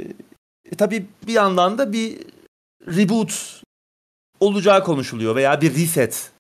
e, 0.72 0.76
tabii 0.76 1.06
bir 1.28 1.34
yandan 1.34 1.78
da 1.78 1.94
bir 1.94 2.20
reboot 2.88 3.62
olacağı 4.40 4.84
konuşuluyor 4.84 5.36
veya 5.36 5.62
bir 5.62 5.76
reset. 5.76 6.32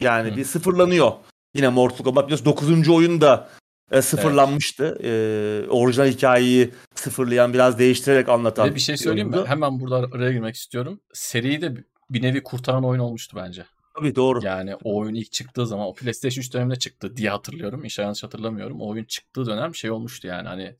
Yani 0.00 0.32
Hı. 0.32 0.36
bir 0.36 0.44
sıfırlanıyor. 0.44 1.12
Yine 1.54 1.68
Mortal 1.68 2.04
Kombat 2.04 2.24
biliyorsun 2.24 2.46
9. 2.46 2.88
oyun 2.88 3.20
da 3.20 3.48
e, 3.90 4.02
sıfırlanmıştı. 4.02 4.98
Evet. 5.00 5.66
E, 5.66 5.70
orijinal 5.70 6.06
hikayeyi 6.06 6.70
sıfırlayan 6.94 7.52
biraz 7.52 7.78
değiştirerek 7.78 8.28
anlatan. 8.28 8.70
Ve 8.70 8.74
bir 8.74 8.80
şey 8.80 8.96
söyleyeyim 8.96 9.30
mi? 9.30 9.44
Hemen 9.46 9.80
burada 9.80 9.96
araya 9.96 10.32
girmek 10.32 10.54
istiyorum. 10.54 11.00
Seriyi 11.12 11.62
de 11.62 11.74
bir 12.10 12.22
nevi 12.22 12.42
kurtaran 12.42 12.84
oyun 12.84 13.00
olmuştu 13.00 13.36
bence. 13.36 13.64
Tabii 13.94 14.16
doğru. 14.16 14.40
Yani 14.44 14.74
o 14.74 14.96
oyun 14.96 15.14
ilk 15.14 15.32
çıktığı 15.32 15.66
zaman 15.66 15.86
o 15.86 15.94
PlayStation 15.94 16.40
3 16.40 16.54
döneminde 16.54 16.76
çıktı 16.76 17.16
diye 17.16 17.30
hatırlıyorum. 17.30 17.84
İnşallah 17.84 18.06
yanlış 18.06 18.24
hatırlamıyorum. 18.24 18.80
O 18.80 18.88
oyun 18.88 19.04
çıktığı 19.04 19.46
dönem 19.46 19.74
şey 19.74 19.90
olmuştu 19.90 20.26
yani 20.26 20.48
hani 20.48 20.76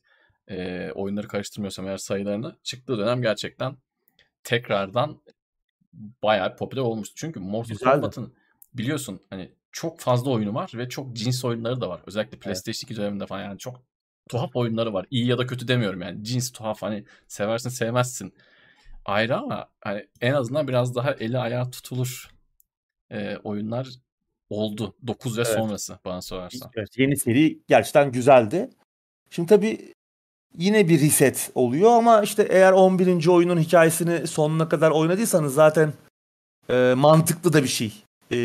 e, 0.49 0.91
oyunları 0.95 1.27
karıştırmıyorsam 1.27 1.87
eğer 1.87 1.97
sayılarını 1.97 2.55
çıktığı 2.63 2.97
dönem 2.97 3.21
gerçekten 3.21 3.77
tekrardan 4.43 5.21
bayağı 5.93 6.55
popüler 6.55 6.81
olmuştu. 6.81 7.15
Çünkü 7.17 7.39
Mortal 7.39 7.75
Kombat'ın 7.75 8.33
biliyorsun 8.73 9.19
hani 9.29 9.51
çok 9.71 9.99
fazla 9.99 10.31
oyunu 10.31 10.53
var 10.53 10.71
ve 10.73 10.89
çok 10.89 11.15
cins 11.15 11.45
oyunları 11.45 11.81
da 11.81 11.89
var. 11.89 12.01
Özellikle 12.05 12.39
PlayStation 12.39 12.79
evet. 12.79 12.91
2 12.91 12.95
döneminde 12.95 13.25
falan 13.25 13.41
yani 13.41 13.57
çok 13.57 13.81
tuhaf 14.29 14.55
oyunları 14.55 14.93
var. 14.93 15.05
İyi 15.11 15.27
ya 15.27 15.37
da 15.37 15.47
kötü 15.47 15.67
demiyorum 15.67 16.01
yani. 16.01 16.23
Cins 16.23 16.51
tuhaf 16.51 16.81
hani 16.81 17.05
seversin 17.27 17.69
sevmezsin 17.69 18.33
ayrı 19.05 19.37
ama 19.37 19.69
hani 19.81 20.07
en 20.21 20.33
azından 20.33 20.67
biraz 20.67 20.95
daha 20.95 21.13
eli 21.13 21.37
ayağı 21.37 21.71
tutulur 21.71 22.31
e, 23.11 23.37
oyunlar 23.37 23.89
oldu. 24.49 24.95
9 25.07 25.37
ve 25.37 25.41
evet. 25.41 25.53
sonrası 25.53 25.99
bana 26.05 26.21
sorarsan. 26.21 26.71
Evet, 26.75 26.97
yeni 26.97 27.17
seri 27.17 27.59
gerçekten 27.67 28.11
güzeldi. 28.11 28.69
Şimdi 29.29 29.49
tabii 29.49 29.93
yine 30.57 30.87
bir 30.87 31.01
reset 31.01 31.51
oluyor 31.55 31.91
ama 31.91 32.21
işte 32.21 32.47
eğer 32.49 32.71
11. 32.71 33.27
oyunun 33.27 33.59
hikayesini 33.59 34.27
sonuna 34.27 34.69
kadar 34.69 34.91
oynadıysanız 34.91 35.53
zaten 35.53 35.93
e, 36.69 36.93
mantıklı 36.97 37.53
da 37.53 37.63
bir 37.63 37.67
şey 37.67 37.93
e, 38.31 38.37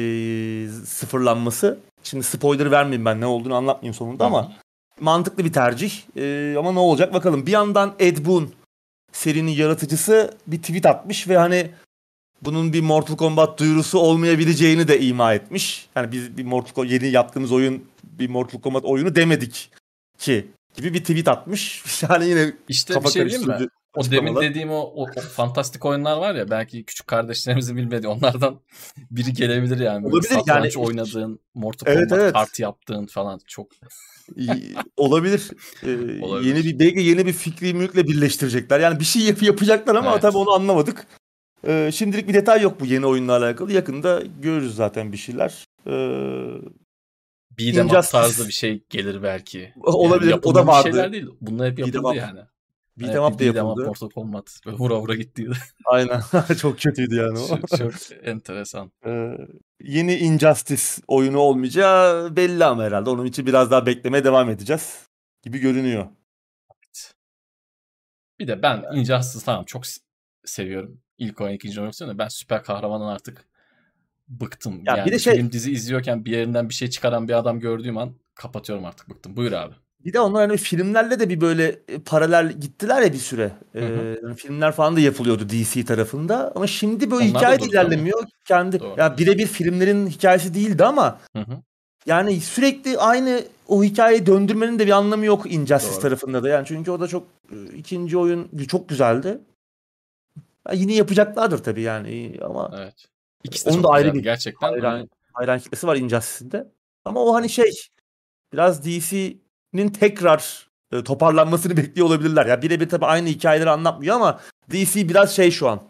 sıfırlanması. 0.86 1.78
Şimdi 2.02 2.24
spoiler 2.24 2.70
vermeyeyim 2.70 3.04
ben 3.04 3.20
ne 3.20 3.26
olduğunu 3.26 3.54
anlatmayayım 3.54 3.94
sonunda 3.94 4.24
ama 4.24 4.52
mantıklı 5.00 5.44
bir 5.44 5.52
tercih. 5.52 5.92
E, 6.16 6.54
ama 6.58 6.72
ne 6.72 6.78
olacak 6.78 7.14
bakalım. 7.14 7.46
Bir 7.46 7.52
yandan 7.52 7.94
Ed 7.98 8.26
Boon 8.26 8.52
serinin 9.12 9.50
yaratıcısı 9.50 10.34
bir 10.46 10.58
tweet 10.58 10.86
atmış 10.86 11.28
ve 11.28 11.36
hani 11.36 11.70
bunun 12.42 12.72
bir 12.72 12.80
Mortal 12.80 13.16
Kombat 13.16 13.58
duyurusu 13.58 13.98
olmayabileceğini 13.98 14.88
de 14.88 15.00
ima 15.00 15.34
etmiş. 15.34 15.88
Yani 15.96 16.12
biz 16.12 16.36
bir 16.36 16.44
Mortal 16.44 16.72
Kombat 16.72 16.92
yeni 16.92 17.08
yaptığımız 17.08 17.52
oyun 17.52 17.84
bir 18.02 18.28
Mortal 18.28 18.60
Kombat 18.60 18.84
oyunu 18.84 19.14
demedik 19.14 19.70
ki 20.18 20.46
gibi 20.74 20.94
bir 20.94 21.00
tweet 21.00 21.28
atmış. 21.28 21.84
Yani 22.08 22.28
yine 22.28 22.52
işte 22.68 22.94
kafa 22.94 23.08
bir 23.08 23.12
şey 23.12 23.28
diyeyim 23.28 23.48
mi? 23.48 23.68
O 23.96 24.10
demin 24.10 24.36
dediğim 24.36 24.70
o, 24.70 24.80
o, 24.80 25.02
o 25.02 25.20
fantastik 25.20 25.84
oyunlar 25.84 26.16
var 26.16 26.34
ya 26.34 26.50
belki 26.50 26.84
küçük 26.84 27.06
kardeşlerimizin 27.06 27.76
bilmediği 27.76 28.08
onlardan 28.08 28.60
biri 29.10 29.32
gelebilir 29.32 29.78
yani. 29.78 30.04
Böyle 30.04 30.14
Olabilir 30.14 30.42
yani. 30.46 30.70
oynadığın, 30.76 31.40
Mortal 31.54 31.86
evet, 31.92 32.08
Kombat 32.08 32.18
evet. 32.18 32.32
kart 32.32 32.58
yaptığın 32.60 33.06
falan 33.06 33.40
çok 33.46 33.66
olabilir. 34.96 35.50
Ee, 35.82 36.22
olabilir. 36.22 36.48
Yeni 36.48 36.64
bir 36.64 36.78
belki 36.78 37.00
yeni 37.00 37.26
bir 37.26 37.32
fikri 37.32 37.74
mülkle 37.74 38.08
birleştirecekler. 38.08 38.80
Yani 38.80 39.00
bir 39.00 39.04
şey 39.04 39.22
yap 39.22 39.42
yapacaklar 39.42 39.94
ama 39.94 40.12
evet. 40.12 40.22
tabii 40.22 40.36
onu 40.36 40.50
anlamadık. 40.50 41.06
Ee, 41.66 41.90
şimdilik 41.94 42.28
bir 42.28 42.34
detay 42.34 42.62
yok 42.62 42.80
bu 42.80 42.86
yeni 42.86 43.06
oyunla 43.06 43.36
alakalı. 43.36 43.72
Yakında 43.72 44.22
görürüz 44.42 44.74
zaten 44.74 45.12
bir 45.12 45.16
şeyler. 45.16 45.64
Ee, 45.86 45.92
Beat'em 47.58 47.86
up 47.86 48.08
tarzı 48.10 48.48
bir 48.48 48.52
şey 48.52 48.84
gelir 48.90 49.22
belki. 49.22 49.72
Olabilir. 49.82 50.30
Yani 50.30 50.40
o 50.44 50.54
da 50.54 50.66
vardı. 50.66 50.88
şeyler 50.88 51.12
değil. 51.12 51.26
Bunlar 51.40 51.70
hep 51.70 51.78
yapıldı 51.78 52.02
Beat'em 52.02 52.18
yani. 52.18 52.40
Beat'em 52.96 53.22
up 53.22 53.38
da 53.38 53.44
yapıldı. 53.44 53.86
Mortal 53.86 54.10
Kombat. 54.10 54.60
Böyle 54.66 54.76
vura 54.78 55.00
vura 55.00 55.14
gittiydi. 55.14 55.52
Aynen. 55.84 56.20
çok 56.60 56.80
kötüydü 56.80 57.16
yani 57.16 57.38
o. 57.38 57.48
çok, 57.48 57.68
çok 57.68 57.92
enteresan. 58.22 58.92
Ee, 59.06 59.36
yeni 59.80 60.16
Injustice 60.16 60.82
oyunu 61.08 61.38
olmayacağı 61.38 62.36
belli 62.36 62.64
ama 62.64 62.84
herhalde. 62.84 63.10
Onun 63.10 63.26
için 63.26 63.46
biraz 63.46 63.70
daha 63.70 63.86
beklemeye 63.86 64.24
devam 64.24 64.50
edeceğiz 64.50 65.08
gibi 65.42 65.58
görünüyor. 65.58 66.06
Evet. 66.70 67.14
Bir 68.38 68.46
de 68.48 68.62
ben 68.62 68.84
Injustice 68.94 69.44
tamam 69.44 69.64
çok 69.64 69.82
seviyorum. 70.44 71.00
İlk 71.18 71.40
oyun 71.40 71.54
ikinci 71.54 71.80
oyun. 71.80 71.92
Ben 72.18 72.28
süper 72.28 72.62
kahramanın 72.62 73.06
artık 73.06 73.48
bıktım. 74.28 74.82
Ya 74.86 74.96
yani 74.96 75.06
bir 75.06 75.12
de 75.12 75.18
şey... 75.18 75.34
film 75.34 75.52
dizi 75.52 75.72
izliyorken 75.72 76.24
bir 76.24 76.30
yerinden 76.30 76.68
bir 76.68 76.74
şey 76.74 76.90
çıkaran 76.90 77.28
bir 77.28 77.32
adam 77.32 77.60
gördüğüm 77.60 77.98
an 77.98 78.12
kapatıyorum 78.34 78.84
artık 78.84 79.10
bıktım. 79.10 79.36
Buyur 79.36 79.52
abi. 79.52 79.74
Bir 80.04 80.12
de 80.12 80.20
onlar 80.20 80.48
hani 80.48 80.58
filmlerle 80.58 81.20
de 81.20 81.28
bir 81.28 81.40
böyle 81.40 81.78
e, 81.88 81.98
paralel 81.98 82.52
gittiler 82.52 83.02
ya 83.02 83.12
bir 83.12 83.18
süre. 83.18 83.50
Ee, 83.74 83.84
yani 84.22 84.34
filmler 84.36 84.72
falan 84.72 84.96
da 84.96 85.00
yapılıyordu 85.00 85.48
DC 85.48 85.84
tarafında 85.84 86.52
ama 86.54 86.66
şimdi 86.66 87.10
böyle 87.10 87.24
onlar 87.24 87.42
hikaye 87.42 87.60
de 87.60 87.64
ilerlemiyor. 87.64 88.18
Doğru. 88.18 88.28
Kendi 88.44 88.80
doğru. 88.80 89.00
ya 89.00 89.18
birebir 89.18 89.46
filmlerin 89.46 90.06
hikayesi 90.06 90.54
değildi 90.54 90.84
ama 90.84 91.20
hı 91.36 91.42
hı. 91.42 91.62
yani 92.06 92.40
sürekli 92.40 92.98
aynı 92.98 93.44
o 93.68 93.84
hikayeyi 93.84 94.26
döndürmenin 94.26 94.78
de 94.78 94.86
bir 94.86 94.92
anlamı 94.92 95.24
yok 95.24 95.52
Injustice 95.52 95.94
doğru. 95.94 96.02
tarafında 96.02 96.42
da. 96.42 96.48
Yani 96.48 96.66
çünkü 96.66 96.90
o 96.90 97.00
da 97.00 97.08
çok 97.08 97.26
e, 97.52 97.76
ikinci 97.76 98.18
oyun 98.18 98.48
çok 98.68 98.88
güzeldi. 98.88 99.38
Ya 100.68 100.74
yine 100.74 100.94
yapacaklardır 100.94 101.58
tabii 101.58 101.82
yani 101.82 102.38
ama 102.42 102.70
Evet. 102.76 103.13
İkisi 103.44 103.66
de 103.66 103.70
Onun 103.70 103.82
da 103.82 103.88
ayrı 103.88 104.14
bir 104.14 104.22
gerçekten. 104.22 104.68
Hayran, 104.68 105.08
hayran 105.32 105.58
kitlesi 105.58 105.86
var 105.86 105.96
Injustice'de. 105.96 106.72
Ama 107.04 107.24
o 107.24 107.34
hani 107.34 107.48
şey 107.48 107.72
biraz 108.52 108.84
DC'nin 108.84 109.88
tekrar 109.88 110.68
e, 110.92 111.04
toparlanmasını 111.04 111.76
bekliyor 111.76 112.06
olabilirler. 112.06 112.46
Ya 112.46 112.50
yani 112.50 112.62
birebir 112.62 112.88
tabii 112.88 113.06
aynı 113.06 113.28
hikayeleri 113.28 113.70
anlatmıyor 113.70 114.16
ama 114.16 114.40
DC 114.70 115.08
biraz 115.08 115.36
şey 115.36 115.50
şu 115.50 115.68
an. 115.68 115.82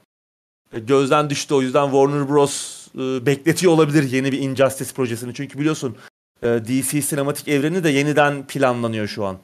E, 0.73 0.79
gözden 0.81 1.31
düştü 1.31 1.55
o 1.55 1.63
yüzden 1.63 1.85
Warner 1.85 2.29
Bros 2.29 2.87
e, 2.95 3.27
bekletiyor 3.27 3.73
olabilir 3.73 4.03
yeni 4.03 4.33
bir 4.33 4.39
Injustice 4.39 4.93
projesini. 4.93 5.35
Çünkü 5.35 5.59
biliyorsun 5.59 5.97
e, 6.43 6.49
DC 6.49 7.03
sinematik 7.03 7.49
evreni 7.49 7.85
de 7.85 7.91
yeniden 7.91 8.47
planlanıyor 8.47 9.07
şu 9.07 9.25
an. 9.25 9.39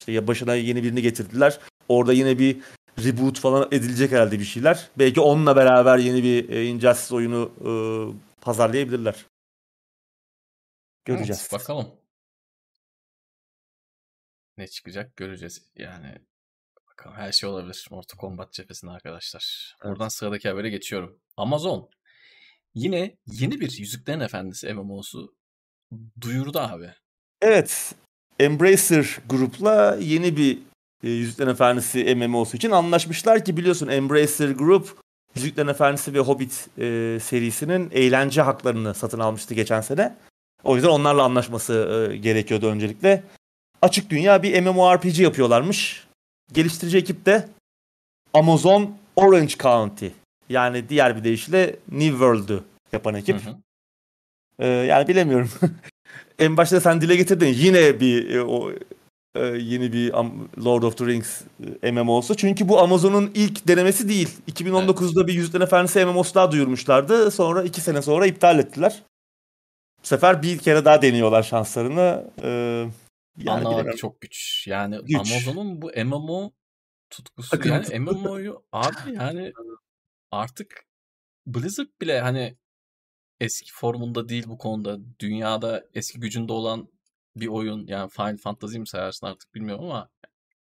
İşte 0.00 0.12
ya 0.12 0.26
başına 0.26 0.54
yeni 0.54 0.82
birini 0.82 1.02
getirdiler. 1.02 1.58
Orada 1.88 2.12
yine 2.12 2.38
bir 2.38 2.56
reboot 2.98 3.40
falan 3.40 3.68
edilecek 3.72 4.12
herhalde 4.12 4.38
bir 4.38 4.44
şeyler. 4.44 4.90
Belki 4.98 5.20
onunla 5.20 5.56
beraber 5.56 5.98
yeni 5.98 6.22
bir 6.22 6.48
e, 6.48 6.66
Injustice 6.66 7.14
oyunu 7.14 7.52
e, 7.60 7.70
pazarlayabilirler. 8.40 9.26
Göreceğiz. 11.04 11.40
Evet, 11.40 11.52
bakalım. 11.52 12.00
Ne 14.56 14.66
çıkacak 14.66 15.16
göreceğiz. 15.16 15.70
Yani 15.76 16.18
bakalım 16.90 17.16
her 17.16 17.32
şey 17.32 17.48
olabilir. 17.48 17.88
Mortal 17.90 18.18
Kombat 18.18 18.52
cephesinde 18.52 18.90
arkadaşlar. 18.90 19.74
Evet. 19.82 19.92
Oradan 19.92 20.08
sıradaki 20.08 20.48
habere 20.48 20.70
geçiyorum. 20.70 21.20
Amazon 21.36 21.90
yine 22.74 23.16
yeni 23.26 23.60
bir 23.60 23.78
Yüzüklerin 23.78 24.20
Efendisi 24.20 24.74
MMO'su 24.74 25.34
duyurdu 26.20 26.58
abi. 26.58 26.94
Evet. 27.42 27.94
Embracer 28.40 29.18
grupla 29.28 29.96
yeni 30.00 30.36
bir 30.36 30.58
e, 31.04 31.10
Yüzüklerin 31.10 31.50
Efendisi 31.50 32.14
MMO'su 32.14 32.56
için 32.56 32.70
anlaşmışlar 32.70 33.44
ki 33.44 33.56
biliyorsun 33.56 33.88
Embracer 33.88 34.50
Group 34.50 34.96
Yüzüklerin 35.34 35.68
Efendisi 35.68 36.14
ve 36.14 36.18
Hobbit 36.18 36.68
e, 36.78 37.18
serisinin 37.22 37.90
eğlence 37.92 38.42
haklarını 38.42 38.94
satın 38.94 39.18
almıştı 39.18 39.54
geçen 39.54 39.80
sene. 39.80 40.16
O 40.64 40.74
yüzden 40.74 40.88
onlarla 40.88 41.22
anlaşması 41.22 42.08
e, 42.12 42.16
gerekiyordu 42.16 42.66
öncelikle. 42.66 43.22
Açık 43.82 44.10
dünya 44.10 44.42
bir 44.42 44.60
MMORPG 44.60 45.18
yapıyorlarmış. 45.18 46.06
Geliştirici 46.52 46.98
ekip 46.98 47.26
de 47.26 47.48
Amazon 48.34 48.96
Orange 49.16 49.54
County. 49.58 50.06
Yani 50.48 50.88
diğer 50.88 51.16
bir 51.16 51.24
deyişle 51.24 51.76
New 51.92 52.10
World'u 52.10 52.64
yapan 52.92 53.14
ekip. 53.14 53.46
Hı 53.46 53.50
hı. 53.50 53.56
Ee, 54.58 54.66
yani 54.66 55.08
bilemiyorum. 55.08 55.50
en 56.38 56.56
başta 56.56 56.80
sen 56.80 57.00
dile 57.00 57.16
getirdin. 57.16 57.54
Yine 57.56 58.00
bir 58.00 58.34
e, 58.34 58.42
o 58.44 58.72
e, 59.34 59.40
yeni 59.40 59.92
bir 59.92 60.12
Lord 60.64 60.82
of 60.82 60.98
the 60.98 61.06
Rings 61.06 61.42
e, 61.82 61.92
MMO'su. 61.92 62.34
Çünkü 62.34 62.68
bu 62.68 62.80
Amazon'un 62.80 63.30
ilk 63.34 63.68
denemesi 63.68 64.08
değil. 64.08 64.28
2019'da 64.48 65.20
evet. 65.20 65.28
bir 65.28 65.34
Yüzüklerin 65.34 65.64
Efendisi 65.64 66.04
MMO'su 66.04 66.34
daha 66.34 66.52
duyurmuşlardı. 66.52 67.30
Sonra 67.30 67.62
iki 67.62 67.80
sene 67.80 68.02
sonra 68.02 68.26
iptal 68.26 68.58
ettiler. 68.58 69.02
Bu 70.02 70.06
sefer 70.06 70.42
bir 70.42 70.58
kere 70.58 70.84
daha 70.84 71.02
deniyorlar 71.02 71.42
şanslarını. 71.42 72.30
Ee, 72.42 72.86
yani 73.36 73.68
Anlamak 73.68 73.98
çok 73.98 74.20
güç. 74.20 74.66
Yani 74.66 74.98
güç. 75.02 75.16
Amazon'un 75.16 75.82
bu 75.82 75.90
MMO 76.04 76.52
tutkusu 77.10 77.56
Akın. 77.56 77.70
yani 77.70 77.98
MMO'yu 77.98 78.62
abi 78.72 79.14
yani 79.14 79.52
artık 80.30 80.84
Blizzard 81.46 81.88
bile 82.00 82.20
hani 82.20 82.56
eski 83.40 83.72
formunda 83.72 84.28
değil 84.28 84.44
bu 84.48 84.58
konuda. 84.58 84.98
Dünyada 85.20 85.86
eski 85.94 86.20
gücünde 86.20 86.52
olan 86.52 86.88
bir 87.36 87.46
oyun 87.46 87.86
yani 87.86 88.10
Final 88.10 88.36
Fantasy 88.36 88.78
mi 88.78 88.88
sayarsın 88.88 89.26
artık 89.26 89.54
bilmiyorum 89.54 89.84
ama 89.84 90.08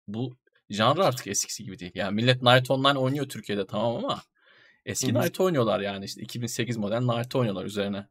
bu 0.07 0.37
janr 0.69 0.97
artık 0.97 1.27
eskisi 1.27 1.63
gibi 1.63 1.79
değil. 1.79 1.91
Yani 1.95 2.15
millet 2.15 2.41
Night 2.41 2.71
Online 2.71 2.99
oynuyor 2.99 3.29
Türkiye'de 3.29 3.67
tamam 3.67 3.95
ama 3.95 4.21
eski 4.85 5.13
Hı-hı. 5.13 5.21
Night 5.21 5.39
oynuyorlar 5.39 5.79
yani 5.79 6.05
işte 6.05 6.21
2008 6.21 6.77
model 6.77 7.01
Night 7.01 7.35
oynuyorlar 7.35 7.65
üzerine. 7.65 8.07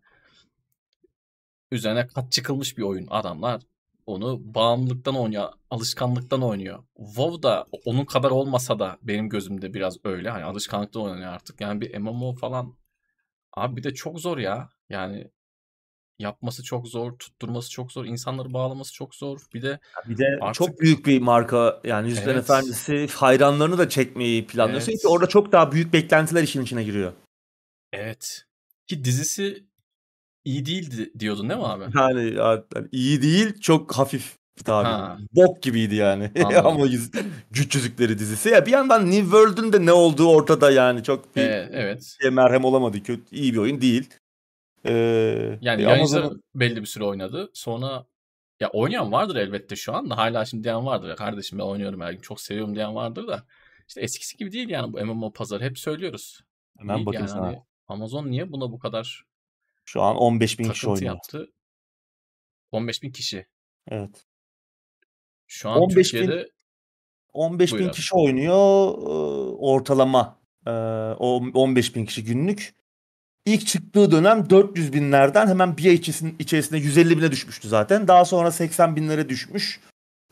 Üzerine 1.71 2.07
kat 2.07 2.33
çıkılmış 2.33 2.79
bir 2.79 2.83
oyun. 2.83 3.07
Adamlar 3.11 3.62
onu 4.07 4.55
bağımlılıktan 4.55 5.16
oynuyor, 5.16 5.53
alışkanlıktan 5.71 6.42
oynuyor. 6.42 6.85
WoW 6.97 7.42
da 7.42 7.66
onun 7.85 8.05
kadar 8.05 8.31
olmasa 8.31 8.79
da 8.79 8.99
benim 9.03 9.29
gözümde 9.29 9.75
biraz 9.75 9.97
öyle. 10.05 10.31
Hani 10.31 10.44
alışkanlıktan 10.44 11.03
oynuyor 11.03 11.33
artık. 11.33 11.61
Yani 11.61 11.81
bir 11.81 11.99
MMO 11.99 12.35
falan 12.35 12.77
abi 13.53 13.77
bir 13.77 13.83
de 13.83 13.94
çok 13.94 14.21
zor 14.21 14.38
ya. 14.38 14.71
Yani 14.88 15.31
yapması 16.18 16.62
çok 16.62 16.88
zor, 16.88 17.12
tutturması 17.12 17.70
çok 17.70 17.92
zor, 17.92 18.04
insanları 18.04 18.52
bağlaması 18.52 18.92
çok 18.92 19.14
zor. 19.14 19.40
Bir 19.54 19.62
de 19.62 19.78
bir 20.09 20.18
de 20.18 20.38
artık... 20.40 20.54
çok 20.54 20.81
büyük 20.81 21.07
bir 21.07 21.20
marka 21.20 21.81
yani 21.85 22.09
Yüzüklerin 22.09 22.35
evet. 22.35 22.44
Efendisi 22.44 23.09
hayranlarını 23.14 23.78
da 23.78 23.88
çekmeyi 23.88 24.46
planlıyorsun 24.46 24.92
evet. 24.92 25.02
ki 25.02 25.09
orada 25.09 25.26
çok 25.26 25.52
daha 25.52 25.72
büyük 25.72 25.92
beklentiler 25.92 26.42
işin 26.42 26.62
içine 26.62 26.85
giriyor. 26.85 27.12
Evet. 27.92 28.44
Ki 28.87 29.04
dizisi 29.04 29.64
iyi 30.44 30.66
değildi 30.66 31.12
diyordun 31.18 31.48
değil 31.48 31.61
mi 31.61 31.66
abi? 31.66 31.85
Yani, 31.98 32.35
yani 32.35 32.62
iyi 32.92 33.22
değil, 33.22 33.61
çok 33.61 33.92
hafif 33.92 34.38
tabi. 34.64 35.22
Bok 35.33 35.62
gibiydi 35.62 35.94
yani. 35.94 36.33
Ama 36.64 36.87
yüz, 36.87 37.11
güç 37.50 37.74
yüzükleri 37.74 38.18
dizisi. 38.18 38.48
Ya 38.48 38.66
bir 38.66 38.70
yandan 38.70 39.11
New 39.11 39.22
World'un 39.22 39.72
de 39.72 39.87
ne 39.87 39.92
olduğu 39.92 40.28
ortada 40.28 40.70
yani. 40.70 41.02
Çok 41.02 41.37
bir 41.37 41.42
ee, 41.42 41.70
evet. 41.72 42.16
merhem 42.33 42.64
olamadı. 42.64 43.02
Kötü, 43.02 43.37
iyi 43.37 43.52
bir 43.52 43.59
oyun 43.59 43.81
değil. 43.81 44.09
Ee, 44.87 45.59
yani 45.61 45.83
e, 45.83 46.07
zaman... 46.07 46.43
belli 46.55 46.81
bir 46.81 46.87
süre 46.87 47.05
oynadı. 47.05 47.51
Sonra 47.55 48.07
ya 48.61 48.69
oynayan 48.69 49.12
vardır 49.12 49.37
elbette 49.37 49.77
şu 49.77 49.95
anda. 49.95 50.17
Hala 50.17 50.45
şimdi 50.45 50.64
diyen 50.64 50.87
vardır. 50.87 51.09
Ya 51.09 51.14
kardeşim 51.14 51.59
ben 51.59 51.64
oynuyorum 51.64 52.01
her 52.01 52.12
gün 52.12 52.21
çok 52.21 52.41
seviyorum 52.41 52.75
diyen 52.75 52.95
vardır 52.95 53.27
da. 53.27 53.47
İşte 53.88 54.01
eskisi 54.01 54.37
gibi 54.37 54.53
değil 54.53 54.69
yani 54.69 54.93
bu 54.93 55.05
MMO 55.05 55.33
pazarı. 55.33 55.64
Hep 55.64 55.79
söylüyoruz. 55.79 56.41
Hemen 56.79 56.97
değil 56.97 57.07
bakın 57.07 57.19
yani. 57.19 57.29
sana. 57.29 57.47
Hani 57.47 57.62
Amazon 57.88 58.27
niye 58.27 58.53
buna 58.53 58.73
bu 58.73 58.79
kadar 58.79 59.25
şu 59.85 60.03
an 60.03 60.17
15 60.17 60.59
bin 60.59 60.71
kişi 60.71 60.88
oynuyor. 60.88 61.14
yaptı? 61.14 61.53
15 62.73 63.03
bin 63.03 63.11
kişi. 63.11 63.47
Evet. 63.88 64.27
Şu 65.47 65.69
an 65.69 65.81
15 65.81 66.11
Türkiye'de 66.11 66.45
bin, 66.45 66.53
15 67.33 67.75
bin 67.75 67.88
kişi 67.88 68.14
oynuyor 68.14 68.95
ortalama. 69.59 70.38
15 70.67 71.97
bin 71.97 72.07
kişi 72.07 72.25
günlük. 72.25 72.78
İlk 73.49 73.67
çıktığı 73.67 74.11
dönem 74.11 74.51
400 74.51 74.93
binlerden 74.93 75.47
hemen 75.47 75.77
bir 75.77 75.85
ay 75.85 75.95
içerisinde 76.39 76.79
150 76.79 77.19
bine 77.19 77.33
düşmüştü 77.33 77.69
zaten. 77.69 78.09
Daha 78.09 78.25
sonra 78.25 78.51
80 78.51 78.97
binlere 78.97 79.29
düşmüş. 79.29 79.81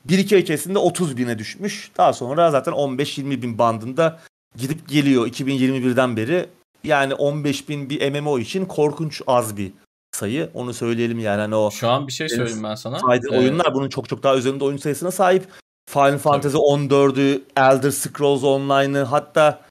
Bir 0.05 0.19
iki 0.19 0.35
ay 0.35 0.43
içerisinde 0.43 0.79
30 0.79 1.17
bine 1.17 1.39
düşmüş. 1.39 1.91
Daha 1.99 2.13
sonra 2.13 2.51
zaten 2.51 2.73
15-20 2.73 3.43
bin 3.43 3.59
bandında 3.59 4.21
gidip 4.57 4.89
geliyor 4.89 5.27
2021'den 5.27 6.17
beri. 6.17 6.47
Yani 6.85 7.15
15 7.15 7.69
bin 7.69 7.91
bir 7.91 8.13
MMO 8.13 8.39
için 8.39 8.65
korkunç 8.65 9.23
az 9.27 9.57
bir 9.57 9.73
sayı. 10.13 10.51
Onu 10.55 10.75
söyleyelim 10.75 11.19
yani. 11.19 11.41
Hani 11.41 11.55
o 11.55 11.71
Şu 11.71 11.89
an 11.89 12.07
bir 12.07 12.13
şey 12.13 12.29
söyleyeyim 12.29 12.63
ben 12.63 12.75
sana. 12.75 12.99
Saydığı 12.99 13.35
ee, 13.35 13.39
oyunlar 13.39 13.75
bunun 13.75 13.89
çok 13.89 14.09
çok 14.09 14.23
daha 14.23 14.37
üzerinde 14.37 14.65
oyun 14.65 14.77
sayısına 14.77 15.11
sahip. 15.11 15.49
Final 15.91 16.19
Fantasy 16.19 16.57
14'ü, 16.57 17.43
Elder 17.57 17.91
Scrolls 17.91 18.45
Online'ı 18.45 19.03
hatta 19.03 19.66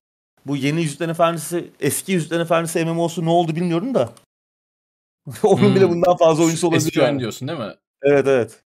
bu 0.46 0.56
yeni 0.56 0.82
Yüzüklerin 0.82 1.12
Efendisi, 1.12 1.72
eski 1.80 2.12
Yüzüklerin 2.12 2.42
Efendisi 2.42 2.86
MMO'su 2.86 3.26
ne 3.26 3.30
oldu 3.30 3.56
bilmiyorum 3.56 3.94
da. 3.94 4.14
Onun 5.44 5.62
hmm. 5.62 5.76
bile 5.76 5.90
bundan 5.90 6.18
fazla 6.18 6.44
oyuncusu 6.44 6.68
olabilir. 6.68 6.88
Eski 6.88 7.00
yani. 7.00 7.08
oyun 7.08 7.20
diyorsun 7.20 7.48
değil 7.48 7.60
mi? 7.60 7.74
Evet 8.02 8.28
evet. 8.28 8.64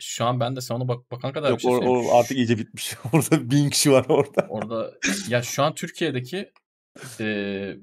Şu 0.00 0.24
an 0.24 0.40
ben 0.40 0.56
de 0.56 0.60
sana 0.60 0.88
bak 0.88 1.10
bakan 1.10 1.32
kadar 1.32 1.50
Yok, 1.50 1.58
bir 1.58 1.62
şey 1.62 1.72
or, 1.72 1.82
or, 1.82 2.04
artık 2.12 2.36
iyice 2.36 2.58
bitmiş. 2.58 2.94
orada 3.12 3.50
bin 3.50 3.70
kişi 3.70 3.92
var 3.92 4.06
orada. 4.08 4.46
Orada 4.48 4.94
ya 5.28 5.42
şu 5.42 5.62
an 5.62 5.74
Türkiye'deki 5.74 6.52
e, 7.20 7.76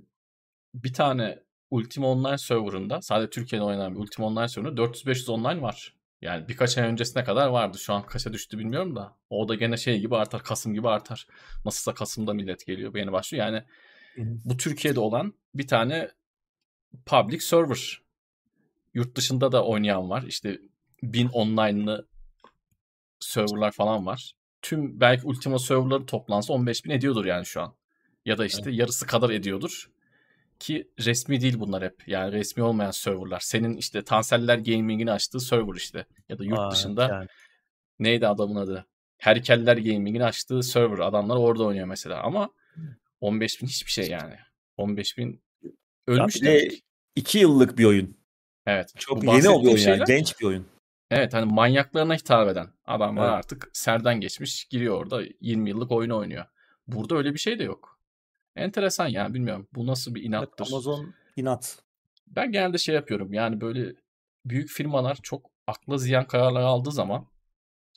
bir 0.74 0.94
tane 0.94 1.40
Ultima 1.72 2.12
Online 2.12 2.38
serverında 2.38 3.02
sadece 3.02 3.30
Türkiye'de 3.30 3.66
oynanan 3.66 3.96
bir 3.96 4.00
Ultima 4.00 4.28
Online 4.28 4.48
serverında 4.48 4.82
400-500 4.82 5.32
online 5.32 5.62
var. 5.62 5.94
Yani 6.26 6.48
birkaç 6.48 6.78
ay 6.78 6.88
öncesine 6.88 7.24
kadar 7.24 7.48
vardı. 7.48 7.78
Şu 7.80 7.94
an 7.94 8.06
kaça 8.06 8.34
düştü 8.34 8.60
bilmiyorum 8.60 8.96
da. 8.96 9.18
O 9.30 9.48
da 9.48 9.56
gene 9.56 9.78
şey 9.78 10.00
gibi 10.00 10.16
artar. 10.16 10.44
Kasım 10.44 10.74
gibi 10.74 10.90
artar. 10.90 11.28
Nasılsa 11.66 11.94
Kasım'da 11.94 12.34
millet 12.34 12.66
geliyor. 12.66 12.96
Yeni 12.96 13.12
başlıyor. 13.12 13.46
Yani 13.46 13.64
bu 14.18 14.58
Türkiye'de 14.58 15.00
olan 15.00 15.34
bir 15.56 15.68
tane 15.68 16.12
public 17.06 17.40
server. 17.40 18.02
Yurt 18.94 19.16
dışında 19.16 19.52
da 19.52 19.66
oynayan 19.66 20.10
var. 20.10 20.24
İşte 20.28 20.60
bin 21.04 21.28
online'lı 21.28 22.08
serverlar 23.20 23.72
falan 23.72 24.06
var. 24.06 24.36
Tüm 24.62 25.00
belki 25.00 25.28
Ultima 25.28 25.60
serverları 25.60 26.06
toplansa 26.06 26.54
15 26.54 26.86
bin 26.86 26.90
ediyordur 26.90 27.26
yani 27.26 27.46
şu 27.46 27.62
an. 27.62 27.74
Ya 28.26 28.38
da 28.38 28.46
işte 28.46 28.62
evet. 28.66 28.80
yarısı 28.80 29.08
kadar 29.08 29.30
ediyordur. 29.30 29.90
Ki 30.60 30.91
resmi 31.00 31.41
değil 31.41 31.60
bunlar 31.60 31.84
hep. 31.84 32.08
Yani 32.08 32.32
resmi 32.32 32.63
olmayan 32.63 32.91
serverlar. 32.91 33.39
Senin 33.39 33.78
işte 33.78 34.04
Tanseller 34.04 34.58
Gaming'in 34.58 35.08
açtığı 35.08 35.39
server 35.39 35.76
işte. 35.76 36.06
Ya 36.30 36.39
da 36.39 36.44
yurt 36.44 36.60
Aa, 36.60 36.72
dışında 36.72 37.08
yani. 37.08 37.28
neydi 38.00 38.28
adamın 38.28 38.56
adı? 38.56 38.86
Herkeller 39.18 39.78
Gaming'in 39.78 40.20
açtığı 40.20 40.63
server. 40.63 41.00
Adamlar 41.00 41.36
orada 41.36 41.63
oynuyor 41.63 41.88
mesela. 41.88 42.24
Ama 42.24 42.50
15 43.22 43.62
bin 43.62 43.68
hiçbir 43.68 43.91
şey 43.91 44.10
yani. 44.10 44.36
15 44.78 45.18
bin 45.18 45.44
ölmüş 46.08 46.41
ya 46.41 46.52
demek. 46.52 46.84
2 47.15 47.39
yıllık 47.39 47.78
bir 47.78 47.86
oyun. 47.86 48.18
Evet. 48.65 48.94
Çok 48.98 49.24
yeni 49.24 49.50
oluyor 49.50 49.78
şeyler, 49.78 49.98
yani. 49.98 50.08
Genç 50.08 50.39
bir 50.39 50.46
oyun. 50.46 50.68
Evet 51.12 51.34
hani 51.34 51.54
manyaklarına 51.54 52.15
hitap 52.15 52.50
eden 52.50 52.68
adamlar 52.86 53.24
evet. 53.24 53.34
artık 53.34 53.70
serden 53.74 54.22
geçmiş 54.22 54.65
giriyor 54.65 54.96
orada 55.02 55.24
20 55.41 55.70
yıllık 55.70 55.91
oyun 55.91 56.10
oynuyor. 56.10 56.46
Burada 56.88 57.18
öyle 57.18 57.34
bir 57.34 57.39
şey 57.39 57.60
de 57.60 57.63
yok. 57.63 57.94
Enteresan 58.56 59.08
yani 59.08 59.34
bilmiyorum. 59.34 59.68
Bu 59.76 59.88
nasıl 59.88 60.15
bir 60.15 60.24
inattır? 60.24 60.50
Evet, 60.60 60.74
Amazon 60.74 61.13
inat. 61.36 61.80
Ben 62.28 62.52
genelde 62.52 62.78
şey 62.78 62.96
yapıyorum. 62.96 63.34
Yani 63.34 63.62
böyle 63.62 63.94
büyük 64.46 64.70
firmalar 64.70 65.18
çok 65.24 65.52
akla 65.68 65.98
ziyan 65.98 66.28
kararlar 66.28 66.62
aldığı 66.62 66.91
zaman 66.91 67.28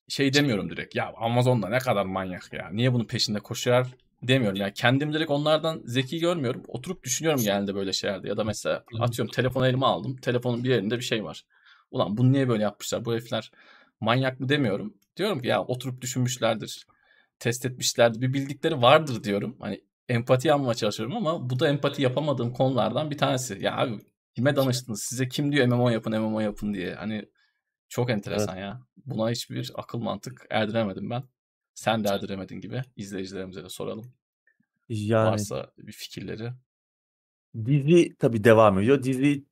şey 0.09 0.35
demiyorum 0.35 0.71
direkt. 0.71 0.95
Ya 0.95 1.13
Amazon'da 1.17 1.69
ne 1.69 1.79
kadar 1.79 2.07
manyak 2.07 2.53
ya. 2.53 2.71
Niye 2.73 2.93
bunun 2.93 3.05
peşinde 3.05 3.39
koşar 3.41 3.87
demiyorum. 4.23 4.57
Yani 4.57 4.73
kendim 4.75 5.13
direkt 5.13 5.31
onlardan 5.31 5.83
zeki 5.85 6.19
görmüyorum. 6.19 6.63
Oturup 6.69 7.03
düşünüyorum 7.03 7.41
genelde 7.45 7.75
böyle 7.75 7.93
şeylerde. 7.93 8.29
Ya 8.29 8.37
da 8.37 8.45
mesela 8.45 8.85
atıyorum 9.01 9.33
telefonu 9.33 9.67
elime 9.67 9.87
aldım. 9.87 10.17
Telefonun 10.17 10.65
bir 10.65 10.71
yerinde 10.71 10.97
bir 10.97 11.05
şey 11.05 11.25
var. 11.25 11.45
Ulan 11.91 12.17
bunu 12.17 12.33
niye 12.33 12.49
böyle 12.49 12.63
yapmışlar? 12.63 13.05
Bu 13.05 13.13
herifler 13.13 13.51
manyak 14.01 14.41
mı 14.41 14.49
demiyorum. 14.49 14.95
Diyorum 15.17 15.41
ki 15.41 15.49
ya 15.49 15.65
oturup 15.65 16.01
düşünmüşlerdir. 16.01 16.87
Test 17.39 17.67
etmişlerdir. 17.67 18.21
Bir 18.21 18.33
bildikleri 18.33 18.83
vardır 18.83 19.25
diyorum. 19.25 19.57
Hani 19.61 19.81
empati 20.09 20.49
yapmaya 20.49 20.75
çalışıyorum 20.75 21.17
ama 21.17 21.51
bu 21.51 21.61
da 21.61 21.69
empati 21.69 22.03
yapamadığım 22.03 22.53
konulardan 22.53 23.11
bir 23.11 23.19
tanesi. 23.19 23.59
Ya 23.61 23.77
abi 23.77 23.99
kime 24.35 24.57
danıştınız? 24.57 25.03
Size 25.03 25.29
kim 25.29 25.53
diyor 25.53 25.67
MMO 25.67 25.91
yapın 25.91 26.21
MMO 26.21 26.41
yapın 26.41 26.75
diye. 26.75 26.95
Hani 26.95 27.29
çok 27.89 28.11
enteresan 28.11 28.57
evet. 28.57 28.65
ya. 28.65 28.81
Buna 29.07 29.31
hiçbir 29.31 29.73
akıl 29.75 29.99
mantık 29.99 30.47
erdiremedim 30.51 31.11
ben. 31.11 31.23
Sen 31.75 32.05
de 32.05 32.09
erdiremedin 32.09 32.61
gibi. 32.61 32.83
İzleyicilerimize 32.97 33.65
de 33.65 33.69
soralım. 33.69 34.13
Yani, 34.89 35.31
Varsa 35.31 35.73
bir 35.79 35.93
fikirleri. 35.93 36.51
Dizi 37.65 38.17
tabii 38.19 38.45
devam 38.45 38.79
ediyor. 38.79 39.03
Dizi 39.03 39.45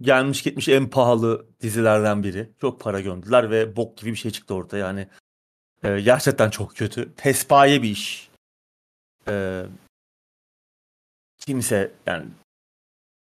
gelmiş 0.00 0.42
gitmiş 0.42 0.68
en 0.68 0.90
pahalı 0.90 1.46
dizilerden 1.60 2.22
biri. 2.22 2.52
Çok 2.60 2.80
para 2.80 3.00
gömdüler 3.00 3.50
ve 3.50 3.76
bok 3.76 3.98
gibi 3.98 4.10
bir 4.10 4.16
şey 4.16 4.30
çıktı 4.30 4.54
orada 4.54 4.76
yani. 4.76 5.08
E, 5.82 6.00
gerçekten 6.00 6.50
çok 6.50 6.76
kötü. 6.76 7.12
Pespaye 7.12 7.82
bir 7.82 7.90
iş. 7.90 8.27
Ee, 9.28 9.66
kimse 11.38 11.90
yani 12.06 12.24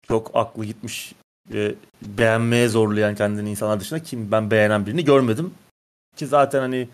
çok 0.08 0.30
aklı 0.34 0.64
gitmiş 0.64 1.14
e, 1.54 1.74
beğenmeye 2.02 2.68
zorlayan 2.68 3.14
kendini 3.14 3.50
insanlar 3.50 3.80
dışında 3.80 4.02
kim 4.02 4.32
ben 4.32 4.50
beğenen 4.50 4.86
birini 4.86 5.04
görmedim. 5.04 5.54
Ki 6.16 6.26
zaten 6.26 6.60
hani 6.60 6.88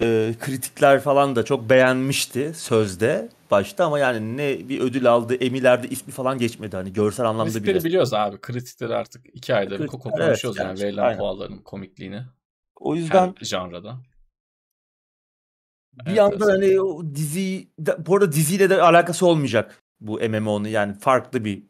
e, 0.00 0.34
kritikler 0.40 1.00
falan 1.00 1.36
da 1.36 1.44
çok 1.44 1.70
beğenmişti 1.70 2.54
sözde 2.54 3.28
başta 3.50 3.84
ama 3.84 3.98
yani 3.98 4.36
ne 4.36 4.68
bir 4.68 4.80
ödül 4.80 5.06
aldı, 5.06 5.34
Emmy'lerde 5.34 5.88
ismi 5.88 6.12
falan 6.12 6.38
geçmedi 6.38 6.76
hani 6.76 6.92
görsel 6.92 7.26
anlamda 7.26 7.52
Kritikleri 7.52 7.74
bile. 7.74 7.84
biliyoruz 7.84 8.12
abi. 8.14 8.40
Kritikleri 8.40 8.94
artık 8.94 9.26
iki 9.34 9.54
ayda 9.54 9.78
bir 9.78 9.86
konuşuyoruz 9.86 10.42
evet, 10.44 10.58
yani 10.58 10.68
yani, 10.68 10.80
verilen 10.80 11.02
aynen. 11.02 11.18
puanların 11.18 11.58
komikliğini. 11.58 12.22
O 12.80 12.94
yüzden 12.94 13.34
Her 13.38 13.44
janrada. 13.44 13.98
Bir 16.06 16.12
yandan 16.12 16.48
hani 16.50 16.80
o 16.80 17.14
dizi 17.14 17.68
bu 18.06 18.14
arada 18.16 18.32
diziyle 18.32 18.70
de 18.70 18.82
alakası 18.82 19.26
olmayacak 19.26 19.82
bu 20.00 20.20
MMO'nun 20.28 20.68
yani 20.68 20.94
farklı 20.94 21.44
bir 21.44 21.62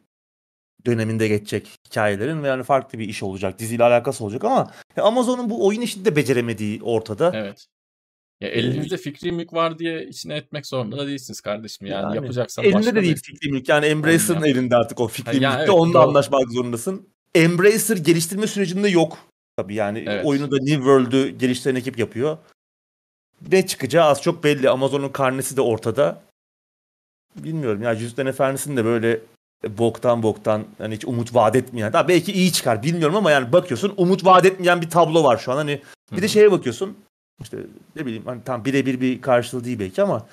döneminde 0.86 1.28
geçecek 1.28 1.68
hikayelerin 1.88 2.42
ve 2.42 2.48
yani 2.48 2.62
farklı 2.62 2.98
bir 2.98 3.08
iş 3.08 3.22
olacak. 3.22 3.58
Diziyle 3.58 3.84
alakası 3.84 4.24
olacak 4.24 4.44
ama 4.44 4.70
Amazon'un 4.96 5.50
bu 5.50 5.66
oyun 5.66 5.80
işini 5.80 6.04
de 6.04 6.16
beceremediği 6.16 6.82
ortada. 6.82 7.30
Evet. 7.34 7.66
Ya 8.40 8.48
elinizde 8.48 8.96
fikri 8.96 9.32
mülk 9.32 9.52
var 9.52 9.78
diye 9.78 10.06
içine 10.06 10.34
etmek 10.36 10.66
zorunda 10.66 10.98
da 10.98 11.06
değilsiniz 11.06 11.40
kardeşim. 11.40 11.86
Yani, 11.86 12.02
Yani 12.02 12.16
yapacaksan 12.16 12.64
Elinde 12.64 12.76
başka 12.76 12.94
de 12.96 13.02
değil 13.02 13.14
bir- 13.14 13.20
fikri 13.22 13.50
mülk. 13.50 13.68
Yani 13.68 13.86
Embracer'ın 13.86 14.34
yap. 14.40 14.46
elinde 14.46 14.76
artık 14.76 15.00
o 15.00 15.08
fikri 15.08 15.42
yani 15.42 15.46
mülk 15.52 15.58
de 15.58 15.62
evet, 15.62 15.70
onunla 15.70 15.94
doğru. 15.94 16.02
anlaşmak 16.08 16.50
zorundasın. 16.50 17.08
Embracer 17.34 17.96
geliştirme 17.96 18.46
sürecinde 18.46 18.88
yok. 18.88 19.18
Tabii 19.56 19.74
yani 19.74 20.04
Evet. 20.08 20.24
oyunu 20.26 20.50
da 20.50 20.56
New 20.56 20.74
World'ü 20.74 21.28
geliştiren 21.28 21.74
ekip 21.74 21.98
yapıyor. 21.98 22.38
Ne 23.50 23.66
çıkacağı 23.66 24.06
az 24.06 24.22
çok 24.22 24.44
belli. 24.44 24.70
Amazon'un 24.70 25.08
karnesi 25.08 25.56
de 25.56 25.60
ortada. 25.60 26.22
Bilmiyorum 27.36 27.82
ya 27.82 27.92
Yüzüklerin 27.92 28.28
Efendisi'nin 28.28 28.76
de 28.76 28.84
böyle 28.84 29.20
boktan 29.68 30.22
boktan 30.22 30.64
hani 30.78 30.94
hiç 30.94 31.04
umut 31.04 31.34
vaat 31.34 31.56
etmeyen. 31.56 31.92
Daha 31.92 32.08
belki 32.08 32.32
iyi 32.32 32.52
çıkar 32.52 32.82
bilmiyorum 32.82 33.16
ama 33.16 33.30
yani 33.30 33.52
bakıyorsun 33.52 33.94
umut 33.96 34.24
vaat 34.24 34.46
etmeyen 34.46 34.80
bir 34.80 34.90
tablo 34.90 35.24
var 35.24 35.38
şu 35.38 35.52
an. 35.52 35.56
Hani 35.56 35.82
bir 36.12 36.22
de 36.22 36.28
şeye 36.28 36.52
bakıyorsun. 36.52 36.96
İşte 37.40 37.58
ne 37.96 38.06
bileyim 38.06 38.22
hani 38.26 38.44
tam 38.44 38.64
birebir 38.64 39.00
bir 39.00 39.20
karşılığı 39.20 39.64
değil 39.64 39.78
belki 39.78 40.02
ama 40.02 40.26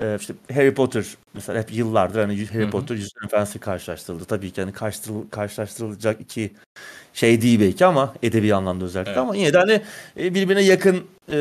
e, 0.00 0.16
işte 0.20 0.34
Harry 0.54 0.74
Potter 0.74 1.04
mesela 1.34 1.58
hep 1.62 1.72
yıllardır 1.72 2.20
hani 2.20 2.46
Harry 2.46 2.62
Hı 2.62 2.66
hı. 2.66 2.70
Potter 2.70 2.94
Yüzüklerin 2.94 3.26
Efendisi 3.26 3.58
karşılaştırıldı. 3.58 4.24
Tabii 4.24 4.50
ki 4.50 4.60
hani 4.60 4.72
karşılaştırıl- 4.72 5.30
karşılaştırılacak 5.30 6.20
iki 6.20 6.50
şey 7.12 7.42
değil 7.42 7.60
belki 7.60 7.86
ama 7.86 8.14
edebi 8.22 8.54
anlamda 8.54 8.84
özellikle 8.84 9.10
Evet. 9.12 9.20
ama 9.20 9.36
yine 9.36 9.52
de 9.52 9.58
hani 9.58 9.82
e, 10.16 10.34
birbirine 10.34 10.62
yakın 10.62 11.04
e, 11.32 11.38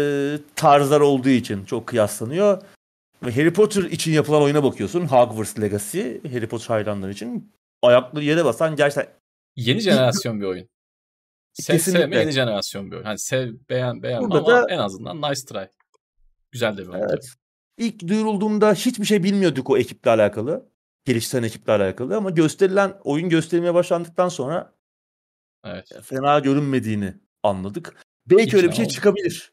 tarzlar 0.56 1.02
olduğu 1.02 1.30
için 1.30 1.65
çok 1.65 1.88
kıyaslanıyor. 1.88 2.62
Ve 3.26 3.32
Harry 3.36 3.54
Potter 3.54 3.84
için 3.84 4.12
yapılan 4.12 4.41
oyuna 4.41 4.63
bakıyorsun. 4.63 5.02
Hogwarts 5.08 5.60
Legacy, 5.62 6.02
Harry 6.32 6.48
Potter 6.48 6.67
hayranları 6.67 7.12
için 7.12 7.52
ayakları 7.82 8.24
yere 8.24 8.45
basan 8.45 8.76
gerçekten 8.76 9.13
Yeni 9.56 9.80
jenerasyon 9.80 10.41
bir 10.41 10.45
oyun. 10.45 10.67
Sev 11.54 11.78
sevme 11.78 12.17
yeni 12.17 12.32
jenerasyon 12.32 12.91
bir 12.91 12.95
oyun. 12.95 13.06
Hani 13.06 13.19
sev 13.19 13.54
beğen 13.69 14.02
Burada 14.02 14.38
ama 14.38 14.48
da- 14.48 14.65
en 14.69 14.78
azından 14.78 15.22
nice 15.22 15.41
try. 15.45 15.65
Güzel 16.52 16.78
de 16.78 16.82
bir 16.82 16.88
oyun. 16.88 17.04
Evet. 17.10 17.34
İlk 17.80 18.08
duyurulduğunda 18.08 18.74
hiçbir 18.74 19.06
şey 19.06 19.24
bilmiyorduk 19.24 19.70
o 19.70 19.78
ekiple 19.78 20.12
alakalı. 20.12 20.70
Geliştiren 21.06 21.44
ekiple 21.44 21.74
alakalı 21.74 22.18
ama 22.18 22.30
gösterilen 22.30 22.94
oyun 23.04 23.30
gösterilmeye 23.30 23.74
başlandıktan 23.74 24.30
sonra 24.30 24.74
Evet. 25.65 25.92
fena 26.04 26.39
görünmediğini 26.39 27.13
anladık. 27.44 27.96
Belki 28.30 28.56
İyi 28.56 28.58
öyle 28.58 28.68
bir 28.70 28.74
şey 28.76 28.86
çıkabilir. 28.88 29.52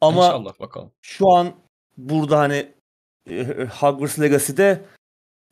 Ama 0.00 0.26
İnşallah 0.26 0.60
bakalım. 0.60 0.92
şu 1.02 1.30
an 1.30 1.52
burada 1.96 2.38
hani 2.38 2.72
e, 3.30 3.44
Hogwarts 3.80 4.20
Legacy'de 4.20 4.84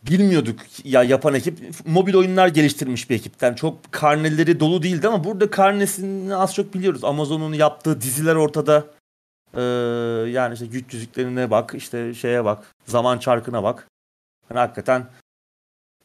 bilmiyorduk 0.02 0.60
ya 0.84 1.02
yapan 1.02 1.34
ekip 1.34 1.58
mobil 1.86 2.14
oyunlar 2.14 2.48
geliştirmiş 2.48 3.10
bir 3.10 3.14
ekipten. 3.14 3.54
Çok 3.54 3.92
karneleri 3.92 4.60
dolu 4.60 4.82
değildi 4.82 5.08
ama 5.08 5.24
burada 5.24 5.50
karnesini 5.50 6.36
az 6.36 6.54
çok 6.54 6.74
biliyoruz. 6.74 7.04
Amazon'un 7.04 7.52
yaptığı 7.52 8.00
diziler 8.00 8.34
ortada. 8.34 8.86
Ee, 9.56 10.30
yani 10.30 10.54
işte 10.54 10.66
güç 10.66 10.94
yüzüklerine 10.94 11.50
bak, 11.50 11.74
işte 11.76 12.14
şeye 12.14 12.44
bak, 12.44 12.74
zaman 12.86 13.18
çarkına 13.18 13.62
bak. 13.62 13.88
Hani 14.48 14.58
hakikaten 14.58 15.06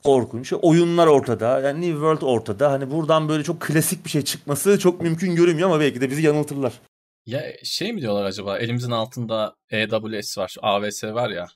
korkunç. 0.03 0.53
Oyunlar 0.53 1.07
ortada. 1.07 1.59
Yani 1.59 1.81
New 1.81 1.93
World 1.93 2.21
ortada. 2.21 2.71
Hani 2.71 2.91
buradan 2.91 3.29
böyle 3.29 3.43
çok 3.43 3.61
klasik 3.61 4.05
bir 4.05 4.09
şey 4.09 4.21
çıkması 4.21 4.79
çok 4.79 5.01
mümkün 5.01 5.35
görünmüyor 5.35 5.69
ama 5.69 5.79
belki 5.79 6.01
de 6.01 6.09
bizi 6.09 6.21
yanıltırlar. 6.21 6.73
Ya 7.25 7.43
şey 7.63 7.93
mi 7.93 8.01
diyorlar 8.01 8.25
acaba? 8.25 8.57
Elimizin 8.57 8.91
altında 8.91 9.55
AWS 9.73 10.37
var, 10.37 10.47
şu 10.47 10.65
AWS 10.65 11.03
var 11.03 11.29
ya. 11.29 11.47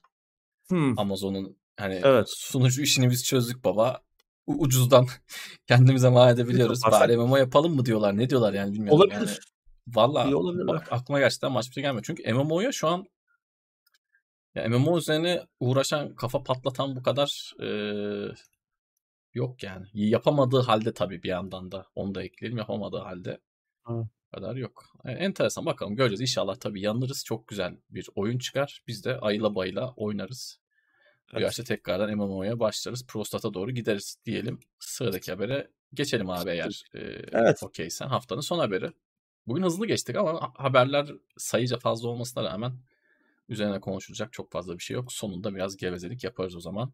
Hmm. 0.70 1.00
Amazon'un 1.00 1.58
hani 1.80 2.02
Evet. 2.04 2.26
sunucu 2.30 2.82
işini 2.82 3.10
biz 3.10 3.26
çözdük 3.26 3.64
baba. 3.64 4.02
U- 4.48 4.60
Ucuzdan 4.60 5.08
kendimize 5.68 6.10
mal 6.10 6.34
edebiliyoruz. 6.34 6.82
Bari 6.92 7.18
MMO 7.18 7.38
yapalım 7.38 7.76
mı 7.76 7.86
diyorlar. 7.86 8.18
Ne 8.18 8.30
diyorlar 8.30 8.54
yani 8.54 8.74
bilmiyorum. 8.74 9.00
Olabilir. 9.02 9.40
Yani, 9.88 9.96
Valla 9.96 10.68
bak 10.68 10.88
aklıma 10.92 11.20
gerçekten 11.20 11.56
başka 11.56 11.70
bir 11.70 11.74
şey 11.74 11.84
gelmiyor. 11.84 12.04
Çünkü 12.08 12.34
MMO'ya 12.34 12.72
şu 12.72 12.88
an 12.88 13.06
ya 14.56 14.70
MMO 14.70 14.98
üzerine 14.98 15.46
uğraşan, 15.60 16.16
kafa 16.16 16.44
patlatan 16.44 16.96
bu 16.96 17.04
kadar 17.04 17.54
eee, 17.60 18.34
yok 19.34 19.64
yani. 19.64 19.86
Yapamadığı 19.94 20.60
halde 20.62 20.94
tabii 20.94 21.24
bir 21.24 21.30
yandan 21.30 21.72
da 21.72 21.86
onu 21.96 22.16
da 22.16 22.24
ekleyelim. 22.24 22.58
Yapamadığı 22.58 22.98
halde 22.98 23.40
bu 23.88 24.36
kadar 24.36 24.56
yok. 24.56 24.84
E, 25.06 25.12
enteresan 25.12 25.66
bakalım 25.66 25.96
göreceğiz. 25.96 26.22
İnşallah 26.22 26.56
tabii 26.56 26.82
yanırız. 26.82 27.24
Çok 27.26 27.48
güzel 27.48 27.78
bir 27.90 28.10
oyun 28.16 28.38
çıkar. 28.38 28.84
Biz 28.88 29.06
de 29.06 29.18
ayla 29.20 29.56
bayla 29.56 29.94
oynarız. 29.96 30.60
Bu 31.34 31.38
Evet. 31.38 31.44
yaşta 31.44 31.64
tekrardan 31.64 32.18
MMO'ya 32.18 32.60
başlarız. 32.60 33.08
Prostata 33.08 33.54
doğru 33.54 33.72
gideriz 33.72 34.18
diyelim. 34.26 34.60
Sıradaki 34.80 35.32
habere 35.32 35.72
geçelim 35.94 36.30
abi 36.30 36.50
eğer 36.50 36.84
e, 36.94 37.00
Evet. 37.32 37.64
okeysen. 37.64 38.08
Haftanın 38.08 38.42
son 38.42 38.60
haberi. 38.60 38.92
Bugün 39.48 39.64
hızlı 39.64 39.88
geçtik 39.88 40.16
ama 40.16 40.42
ha- 40.42 40.54
haberler 40.56 41.08
sayıca 41.38 41.78
fazla 41.78 42.10
olmasına 42.10 42.44
rağmen 42.44 42.74
üzerine 43.50 43.80
konuşulacak 43.80 44.34
çok 44.34 44.52
fazla 44.52 44.78
bir 44.78 44.84
şey 44.84 44.96
yok. 44.96 45.14
Sonunda 45.14 45.56
biraz 45.56 45.78
gevezelik 45.78 46.24
yaparız 46.24 46.56
o 46.56 46.60
zaman. 46.60 46.94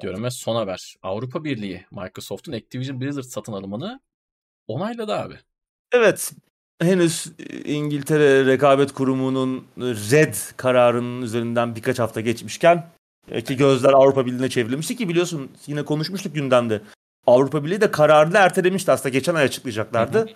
Diyorum 0.00 0.24
ve 0.24 0.30
son 0.30 0.56
haber. 0.56 0.94
Avrupa 1.02 1.44
Birliği 1.44 1.86
Microsoft'un 1.90 2.52
Activision 2.52 3.00
Blizzard 3.00 3.24
satın 3.24 3.52
alımını 3.52 4.00
onayladı 4.66 5.14
abi. 5.14 5.34
Evet. 5.92 6.32
Henüz 6.80 7.26
İngiltere 7.64 8.46
Rekabet 8.46 8.92
Kurumu'nun 8.92 9.66
red 9.78 10.34
kararının 10.56 11.22
üzerinden 11.22 11.76
birkaç 11.76 11.98
hafta 11.98 12.20
geçmişken 12.20 12.90
e, 13.28 13.44
ki 13.44 13.56
gözler 13.56 13.92
Avrupa 13.92 14.26
Birliği'ne 14.26 14.48
çevrilmişti 14.48 14.96
ki 14.96 15.08
biliyorsun 15.08 15.50
yine 15.66 15.84
konuşmuştuk 15.84 16.34
gündemde. 16.34 16.82
Avrupa 17.26 17.64
Birliği 17.64 17.80
de 17.80 17.90
kararını 17.90 18.36
ertelemişti 18.36 18.92
aslında. 18.92 19.08
Geçen 19.08 19.34
ay 19.34 19.44
açıklayacaklardı. 19.44 20.18
Hı 20.18 20.22
hı. 20.22 20.28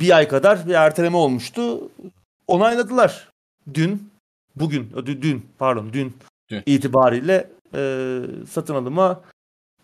Bir 0.00 0.16
ay 0.16 0.28
kadar 0.28 0.66
bir 0.66 0.74
erteleme 0.74 1.16
olmuştu. 1.16 1.90
Onayladılar. 2.46 3.28
Dün, 3.74 4.10
bugün, 4.56 4.92
dün, 5.06 5.46
pardon 5.58 5.92
dün, 5.92 6.16
Dün. 6.50 6.62
itibariyle 6.66 7.50
e, 7.74 8.20
satın 8.50 8.74
alıma 8.74 9.20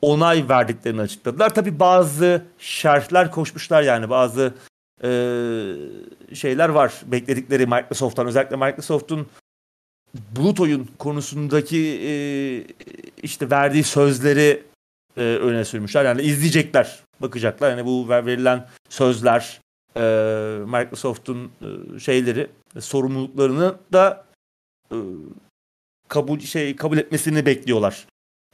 onay 0.03 0.49
verdiklerini 0.49 1.01
açıkladılar. 1.01 1.55
Tabi 1.55 1.81
bazı 1.81 2.43
şerhler 2.59 3.31
koşmuşlar 3.31 3.83
yani 3.83 4.11
bazı 4.11 4.55
e, 5.03 5.11
şeyler 6.35 6.69
var 6.69 6.93
bekledikleri 7.07 7.67
Microsoft'tan 7.67 8.27
özellikle 8.27 8.57
Microsoft'un 8.57 9.27
bulut 10.37 10.61
oyun 10.61 10.89
konusundaki 10.99 12.01
e, 12.07 12.13
işte 13.23 13.51
verdiği 13.51 13.85
sözleri 13.85 14.63
e, 15.17 15.21
öne 15.21 15.65
sürmüşler. 15.65 16.05
Yani 16.05 16.23
izleyecekler, 16.23 17.01
bakacaklar. 17.21 17.71
Yani 17.71 17.87
bu 17.87 18.09
ver- 18.09 18.27
verilen 18.27 18.69
sözler 18.89 19.61
e, 19.97 20.01
Microsoft'un 20.67 21.51
e, 21.63 21.99
şeyleri, 21.99 22.51
sorumluluklarını 22.81 23.75
da 23.93 24.25
e, 24.93 24.97
kabul 26.09 26.41
şey 26.41 26.77
kabul 26.77 26.99
etmesini 26.99 27.47
bekliyorlar. 27.47 28.07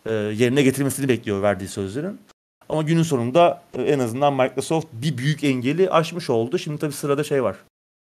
E, 0.07 0.12
yerine 0.12 0.62
getirmesini 0.62 1.09
bekliyor 1.09 1.43
verdiği 1.43 1.68
sözlerin. 1.68 2.20
Ama 2.68 2.82
günün 2.82 3.03
sonunda 3.03 3.62
e, 3.74 3.82
en 3.82 3.99
azından 3.99 4.34
Microsoft 4.34 4.86
bir 4.93 5.18
büyük 5.18 5.45
engeli 5.45 5.91
aşmış 5.91 6.30
oldu. 6.30 6.59
Şimdi 6.59 6.78
tabii 6.78 6.93
sırada 6.93 7.24
şey 7.24 7.43
var. 7.43 7.57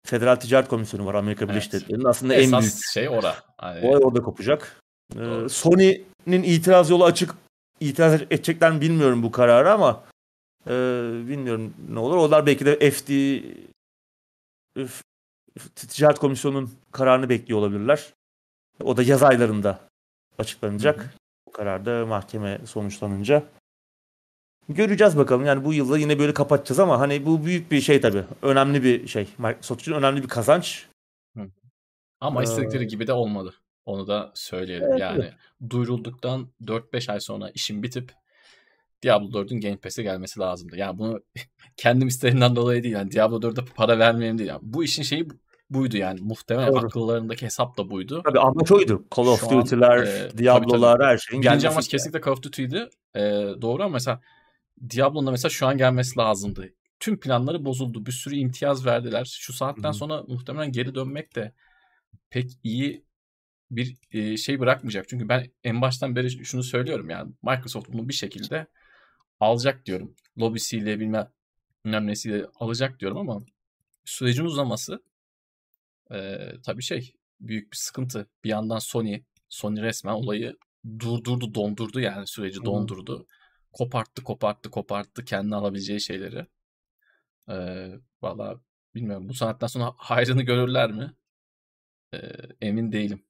Federal 0.05 0.35
Ticaret 0.35 0.67
Komisyonu 0.67 1.05
var 1.05 1.13
Amerika 1.13 1.49
Birleşik 1.49 1.73
Evet. 1.73 1.83
Devletleri'nin. 1.83 2.09
Aslında 2.09 2.33
en 2.33 2.43
Esas 2.43 2.61
büyük 2.61 2.85
şey 2.93 3.09
ora. 3.09 3.35
Hani, 3.57 3.87
olay 3.87 4.01
orada 4.03 4.21
kopacak. 4.21 4.81
Ee. 5.19 5.49
Sony'nin 5.49 6.43
itiraz 6.43 6.89
yolu 6.89 7.05
açık. 7.05 7.35
İtiraz 7.79 8.13
edecekler 8.13 8.71
mi 8.71 8.81
bilmiyorum 8.81 9.23
bu 9.23 9.31
kararı 9.31 9.71
ama 9.71 10.03
e, 10.67 10.71
bilmiyorum 11.27 11.73
ne 11.89 11.99
olur. 11.99 12.17
Onlar 12.17 12.45
belki 12.45 12.65
de 12.65 12.91
FD 12.91 13.11
Ticaret 15.75 16.19
Komisyonu'nun 16.19 16.71
kararını 16.91 17.29
bekliyor 17.29 17.59
olabilirler. 17.59 18.13
O 18.83 18.97
da 18.97 19.03
yaz 19.03 19.23
aylarında 19.23 19.79
açıklanacak. 20.37 20.99
Hı 20.99 21.03
hı. 21.03 21.09
Bu 21.47 21.51
karar 21.51 21.85
da 21.85 22.05
mahkeme 22.05 22.61
sonuçlanınca. 22.65 23.43
Göreceğiz 24.69 25.17
bakalım. 25.17 25.45
Yani 25.45 25.65
bu 25.65 25.73
yılda 25.73 25.97
yine 25.97 26.19
böyle 26.19 26.33
kapatacağız 26.33 26.79
ama 26.79 26.99
hani 26.99 27.25
bu 27.25 27.45
büyük 27.45 27.71
bir 27.71 27.81
şey 27.81 28.01
tabii. 28.01 28.23
Önemli 28.41 28.83
bir 28.83 29.07
şey. 29.07 29.27
Microsoft 29.37 29.81
için 29.81 29.91
önemli 29.91 30.23
bir 30.23 30.27
kazanç. 30.27 30.87
Ama 32.19 32.41
Ee, 32.41 32.43
istedikleri 32.43 32.87
gibi 32.87 33.07
de 33.07 33.13
olmadı. 33.13 33.53
Onu 33.85 34.07
da 34.07 34.31
söyleyelim. 34.35 34.87
Evet, 34.89 34.99
yani 34.99 35.31
duyurulduktan 35.69 36.47
4-5 36.65 37.11
ay 37.11 37.19
sonra 37.19 37.49
işin 37.49 37.83
bitip 37.83 38.13
Diablo 39.03 39.27
4'ün 39.27 39.61
Game 39.61 39.77
Pass'e 39.77 40.03
gelmesi 40.03 40.39
lazımdı. 40.39 40.77
Yani 40.77 40.97
bunu 40.97 41.19
kendim 41.77 42.07
isteğimden 42.07 42.55
dolayı 42.55 42.83
değil. 42.83 42.95
Yani 42.95 43.11
Diablo 43.11 43.39
4'e 43.39 43.65
para 43.75 43.99
vermeyeyim 43.99 44.37
değil. 44.37 44.49
Yani 44.49 44.61
bu 44.63 44.83
işin 44.83 45.03
şeyi 45.03 45.27
buydu 45.69 45.97
yani. 45.97 46.21
Muhtemelen 46.21 46.73
Doğru. 46.73 46.85
akıllarındaki 46.85 47.45
hesap 47.45 47.77
da 47.77 47.89
buydu. 47.89 48.21
Tabii 48.25 48.39
amaç 48.39 48.71
oydu. 48.71 49.05
Call 49.15 49.23
of 49.23 49.49
Duty'ler, 49.49 49.97
e, 49.97 50.37
Diablo'lar 50.37 50.97
tabii, 50.97 50.99
tabii. 50.99 51.03
her 51.03 51.17
şeyin 51.17 51.43
Birinci 51.43 51.69
amaç 51.69 51.87
kesinlikle 51.87 52.21
Call 52.21 52.31
of 52.31 52.43
Duty'ydi. 52.43 52.89
E, 53.15 53.21
doğru 53.61 53.83
ama 53.83 53.93
mesela 53.93 54.21
Diablo'nun 54.89 55.31
mesela 55.31 55.49
şu 55.49 55.67
an 55.67 55.77
gelmesi 55.77 56.19
lazımdı. 56.19 56.69
Tüm 56.99 57.19
planları 57.19 57.65
bozuldu. 57.65 58.05
Bir 58.05 58.11
sürü 58.11 58.35
imtiyaz 58.35 58.85
verdiler. 58.85 59.37
Şu 59.39 59.53
saatten 59.53 59.83
Hı-hı. 59.83 59.93
sonra 59.93 60.23
muhtemelen 60.27 60.71
geri 60.71 60.95
dönmek 60.95 61.35
de 61.35 61.53
pek 62.29 62.51
iyi 62.63 63.05
bir 63.71 63.97
e, 64.11 64.37
şey 64.37 64.59
bırakmayacak. 64.59 65.09
Çünkü 65.09 65.29
ben 65.29 65.51
en 65.63 65.81
baştan 65.81 66.15
beri 66.15 66.45
şunu 66.45 66.63
söylüyorum 66.63 67.09
yani 67.09 67.31
Microsoft 67.43 67.93
bunu 67.93 68.09
bir 68.09 68.13
şekilde 68.13 68.67
alacak 69.41 69.85
diyorum. 69.85 70.15
Lobisiyle 70.39 70.99
bilmem, 70.99 71.31
bilmem 71.85 72.07
nesiyle 72.07 72.45
alacak 72.55 72.99
diyorum 72.99 73.17
ama 73.17 73.41
sürecin 74.05 74.45
uzaması 74.45 75.03
e, 76.11 76.37
tabii 76.63 76.83
şey 76.83 77.13
büyük 77.39 77.71
bir 77.71 77.77
sıkıntı. 77.77 78.27
Bir 78.43 78.49
yandan 78.49 78.79
Sony 78.79 79.21
Sony 79.49 79.81
resmen 79.81 80.13
olayı 80.13 80.57
durdurdu, 80.99 81.55
dondurdu 81.55 81.99
yani 81.99 82.27
süreci 82.27 82.65
dondurdu. 82.65 83.27
Koparttı, 83.73 84.23
koparttı, 84.23 84.69
koparttı 84.71 85.25
kendine 85.25 85.55
alabileceği 85.55 86.01
şeyleri. 86.01 86.45
Ee, 87.49 87.91
Valla 88.21 88.59
bilmiyorum 88.95 89.29
bu 89.29 89.33
saatten 89.33 89.67
sonra 89.67 89.93
hayrını 89.97 90.43
görürler 90.43 90.91
mi? 90.91 91.13
Ee, 92.13 92.17
emin 92.61 92.91
değilim. 92.91 93.23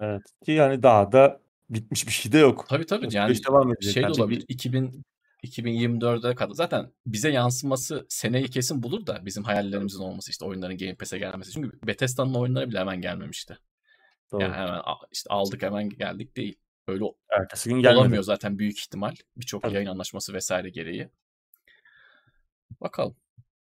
Evet. 0.00 0.22
Ki 0.44 0.52
yani 0.52 0.82
daha 0.82 1.12
da 1.12 1.40
bitmiş 1.70 2.06
bir 2.06 2.12
şey 2.12 2.32
de 2.32 2.38
yok. 2.38 2.66
Tabii 2.68 2.86
tabii. 2.86 3.08
Yani 3.10 3.36
şey 3.82 4.02
de 4.02 4.08
olabilir. 4.08 4.40
Bir... 4.48 4.54
2000 4.54 5.04
2024'e 5.44 6.34
kadar 6.34 6.54
zaten 6.54 6.92
bize 7.06 7.30
yansıması 7.30 8.06
seneyi 8.08 8.50
kesin 8.50 8.82
bulur 8.82 9.06
da 9.06 9.26
bizim 9.26 9.44
hayallerimizin 9.44 10.00
olması 10.00 10.30
işte 10.30 10.44
oyunların 10.44 10.78
Game 10.78 10.94
Pass'e 10.94 11.18
gelmesi. 11.18 11.52
Çünkü 11.52 11.86
Bethesda'nın 11.86 12.34
oyunları 12.34 12.70
bile 12.70 12.78
hemen 12.78 13.00
gelmemişti. 13.00 13.58
Doğru. 14.32 14.42
Yani 14.42 14.54
hemen 14.54 14.80
işte 15.12 15.30
aldık 15.30 15.62
hemen 15.62 15.88
geldik 15.88 16.36
değil. 16.36 16.58
Öyle 16.88 17.04
Ertesi 17.30 17.68
gün 17.68 17.80
gelmedi. 17.80 17.98
olamıyor 17.98 18.22
zaten 18.22 18.58
büyük 18.58 18.78
ihtimal. 18.78 19.14
Birçok 19.36 19.72
yayın 19.72 19.88
anlaşması 19.88 20.32
vesaire 20.32 20.70
gereği. 20.70 21.08
Bakalım. 22.80 23.16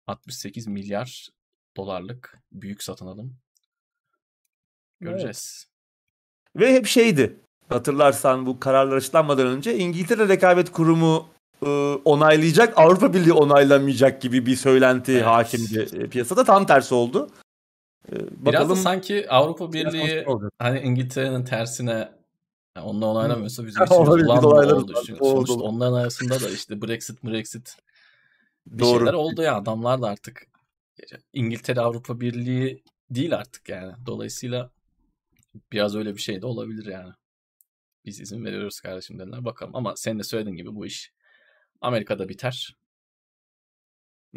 68 0.07 0.67
milyar 0.67 1.30
dolarlık 1.78 2.39
büyük 2.51 2.84
satın 2.84 3.07
alım. 3.07 3.38
Göreceğiz. 4.99 5.67
Evet. 6.55 6.67
Ve 6.67 6.73
hep 6.73 6.86
şeydi. 6.86 7.39
Hatırlarsan 7.69 8.45
bu 8.45 8.59
kararlar 8.59 8.97
açıklanmadan 8.97 9.47
önce 9.47 9.78
İngiltere 9.78 10.28
Rekabet 10.28 10.71
Kurumu 10.71 11.34
onaylayacak, 12.06 12.78
Avrupa 12.78 13.14
Birliği 13.14 13.34
onaylamayacak 13.34 14.22
gibi 14.22 14.45
bir 14.45 14.56
söylenti 14.56 15.12
evet. 15.12 15.26
hakimdi 15.26 15.88
e, 15.93 16.08
piyasada. 16.08 16.43
Tam 16.43 16.66
tersi 16.66 16.95
oldu. 16.95 17.30
E, 18.12 18.16
Biraz 18.45 18.70
da 18.70 18.76
sanki 18.76 19.30
Avrupa 19.30 19.74
Birliği 19.74 20.26
hani 20.60 20.80
İngiltere'nin 20.80 21.45
tersine 21.45 22.12
yani 22.78 22.88
onunla 22.88 23.06
onaylamıyorsa 23.06 23.66
bizim 23.66 23.84
için 23.84 23.95
ulan 23.95 24.43
oldu. 24.43 24.93
Çünkü 25.06 25.20
sonuçta 25.20 25.53
onların 25.53 25.93
arasında 25.93 26.41
da 26.41 26.49
işte 26.49 26.82
Brexit, 26.82 27.24
Brexit 27.24 27.76
bir 28.68 28.80
Doğru. 28.80 28.97
şeyler 28.97 29.14
oldu 29.14 29.41
ya. 29.41 29.56
Adamlar 29.56 30.01
da 30.01 30.08
artık 30.08 30.47
İngiltere 31.34 31.82
Avrupa 31.82 32.20
Birliği 32.20 32.84
değil 33.10 33.36
artık 33.36 33.70
yani. 33.70 33.93
Dolayısıyla 34.06 34.72
biraz 35.72 35.95
öyle 35.95 36.16
bir 36.16 36.22
şey 36.22 36.41
de 36.41 36.45
olabilir 36.45 36.86
yani. 36.86 37.14
Biz 38.06 38.20
izin 38.20 38.45
veriyoruz 38.45 38.80
kardeşim 38.80 39.20
dediler. 39.20 39.45
Bakalım 39.45 39.76
ama 39.76 39.93
sen 39.95 40.20
de 40.20 40.24
söylediğin 40.24 40.58
gibi 40.58 40.76
bu 40.76 40.86
iş 40.86 41.12
Amerika'da 41.86 42.29
biter. 42.29 42.75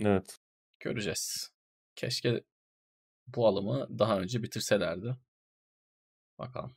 Evet. 0.01 0.39
Göreceğiz. 0.81 1.51
Keşke 1.97 2.43
bu 3.27 3.47
alımı 3.47 3.99
daha 3.99 4.21
önce 4.21 4.43
bitirselerdi. 4.43 5.17
Bakalım. 6.39 6.73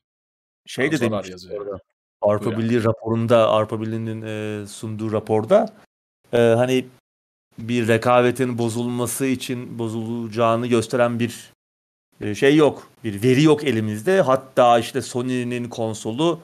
Şey 0.65 0.91
de 0.91 0.99
demiş 0.99 1.29
yazıyor. 1.29 1.79
Avrupa 2.21 2.57
Birliği 2.57 2.83
raporunda, 2.83 3.47
Avrupa 3.47 3.81
Birliği'nin 3.81 4.21
e, 4.21 4.67
sunduğu 4.67 5.11
raporda 5.11 5.73
e, 6.33 6.37
hani 6.37 6.87
bir 7.57 7.87
rekabetin 7.87 8.57
bozulması 8.57 9.25
için 9.25 9.79
bozulacağını 9.79 10.67
gösteren 10.67 11.19
bir 11.19 11.53
e, 12.21 12.35
şey 12.35 12.55
yok. 12.55 12.91
Bir 13.03 13.23
veri 13.23 13.43
yok 13.43 13.63
elimizde. 13.63 14.21
Hatta 14.21 14.79
işte 14.79 15.01
Sony'nin 15.01 15.69
konsolu 15.69 16.41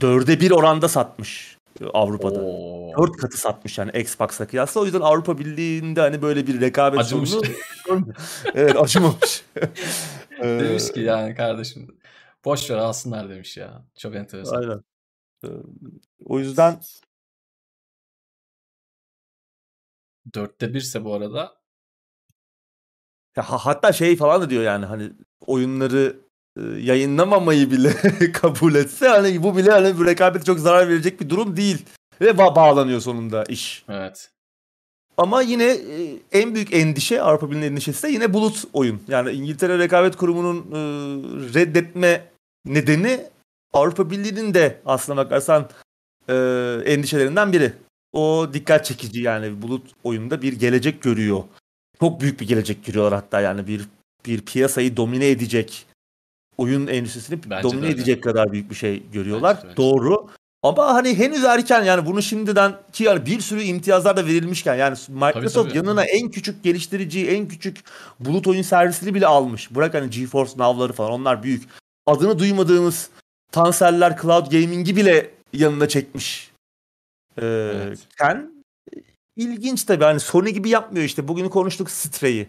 dörde 0.00 0.40
bir 0.40 0.50
oranda 0.50 0.88
satmış 0.88 1.57
Avrupa'da. 1.86 2.40
Oo. 2.40 2.92
Dört 2.98 3.16
katı 3.16 3.38
satmış 3.38 3.78
yani 3.78 3.90
Xbox'a 4.00 4.46
kıyasla. 4.46 4.80
O 4.80 4.84
yüzden 4.84 5.00
Avrupa 5.00 5.38
Birliği'nde 5.38 6.00
hani 6.00 6.22
böyle 6.22 6.46
bir 6.46 6.60
rekabet 6.60 7.00
Acımış. 7.00 7.30
sorunu. 7.30 8.06
evet 8.54 8.76
acımamış. 8.76 9.44
demiş 10.42 10.92
ki 10.92 11.00
yani 11.00 11.34
kardeşim 11.34 11.98
boş 12.44 12.70
ver 12.70 12.76
alsınlar 12.76 13.30
demiş 13.30 13.56
ya. 13.56 13.84
Çok 13.98 14.14
enteresan. 14.14 14.56
Aynen. 14.62 14.82
O 16.24 16.38
yüzden 16.38 16.80
dörtte 20.34 20.74
birse 20.74 21.04
bu 21.04 21.14
arada 21.14 21.58
ya, 23.36 23.44
hatta 23.44 23.92
şey 23.92 24.16
falan 24.16 24.42
da 24.42 24.50
diyor 24.50 24.62
yani 24.62 24.86
hani 24.86 25.12
oyunları 25.46 26.27
yayınlamamayı 26.80 27.70
bile 27.70 27.92
kabul 28.32 28.74
etse 28.74 29.08
hani 29.08 29.42
bu 29.42 29.56
bile 29.56 29.70
hani 29.70 29.98
bu 29.98 30.06
rekabete 30.06 30.44
çok 30.44 30.58
zarar 30.58 30.88
verecek 30.88 31.20
bir 31.20 31.30
durum 31.30 31.56
değil. 31.56 31.84
Ve 32.20 32.30
ba- 32.30 32.56
bağlanıyor 32.56 33.00
sonunda 33.00 33.44
iş. 33.44 33.84
Evet. 33.88 34.30
Ama 35.16 35.42
yine 35.42 35.76
en 36.32 36.54
büyük 36.54 36.74
endişe 36.74 37.22
Avrupa 37.22 37.50
Birliği'nin 37.50 37.70
endişesi 37.70 38.02
de 38.02 38.08
yine 38.08 38.34
bulut 38.34 38.64
oyun. 38.72 39.02
Yani 39.08 39.30
İngiltere 39.30 39.78
Rekabet 39.78 40.16
Kurumu'nun 40.16 40.56
e, 40.56 40.78
reddetme 41.54 42.24
nedeni 42.64 43.20
Avrupa 43.72 44.10
Birliği'nin 44.10 44.54
de 44.54 44.80
aslına 44.86 45.16
bakarsan 45.16 45.68
e, 46.28 46.34
endişelerinden 46.86 47.52
biri. 47.52 47.72
O 48.12 48.46
dikkat 48.52 48.84
çekici 48.84 49.22
yani 49.22 49.62
bulut 49.62 49.90
oyunda 50.04 50.42
bir 50.42 50.52
gelecek 50.52 51.02
görüyor. 51.02 51.44
Çok 52.00 52.20
büyük 52.20 52.40
bir 52.40 52.48
gelecek 52.48 52.84
görüyorlar 52.84 53.14
hatta 53.14 53.40
yani 53.40 53.66
bir 53.66 53.88
bir 54.26 54.40
piyasayı 54.40 54.96
domine 54.96 55.30
edecek 55.30 55.86
oyun 56.58 56.86
endüstrisini 56.86 57.50
Bence 57.50 57.62
domine 57.62 57.88
edecek 57.88 58.22
kadar 58.22 58.52
büyük 58.52 58.70
bir 58.70 58.74
şey 58.74 59.02
görüyorlar. 59.12 59.58
Bence 59.64 59.76
Doğru. 59.76 60.28
Ama 60.62 60.94
hani 60.94 61.18
henüz 61.18 61.44
erken 61.44 61.82
yani 61.82 62.06
bunu 62.06 62.22
şimdiden 62.22 62.74
ki 62.92 63.04
yani 63.04 63.26
bir 63.26 63.40
sürü 63.40 63.62
imtiyazlar 63.62 64.16
da 64.16 64.26
verilmişken 64.26 64.74
yani 64.74 64.96
Microsoft 65.08 65.54
tabii, 65.54 65.68
tabii. 65.68 65.76
yanına 65.76 66.04
en 66.04 66.30
küçük 66.30 66.64
geliştirici, 66.64 67.28
en 67.28 67.48
küçük 67.48 67.84
bulut 68.20 68.46
oyun 68.46 68.62
servisini 68.62 69.14
bile 69.14 69.26
almış. 69.26 69.74
Bırak 69.74 69.94
hani 69.94 70.10
GeForce 70.10 70.52
Now'ları 70.56 70.92
falan 70.92 71.12
onlar 71.12 71.42
büyük. 71.42 71.68
Adını 72.06 72.38
duymadığımız 72.38 73.10
Tansel'ler, 73.52 74.20
Cloud 74.22 74.50
Gaming'i 74.50 74.96
bile 74.96 75.30
yanına 75.52 75.88
çekmiş. 75.88 76.50
Ee, 77.36 77.72
evet. 77.86 77.98
Ken 78.18 78.64
ilginç 79.36 79.84
tabii 79.84 80.04
hani 80.04 80.20
Sony 80.20 80.50
gibi 80.50 80.68
yapmıyor 80.68 81.04
işte. 81.04 81.28
Bugün 81.28 81.48
konuştuk 81.48 81.90
Stray'i. 81.90 82.48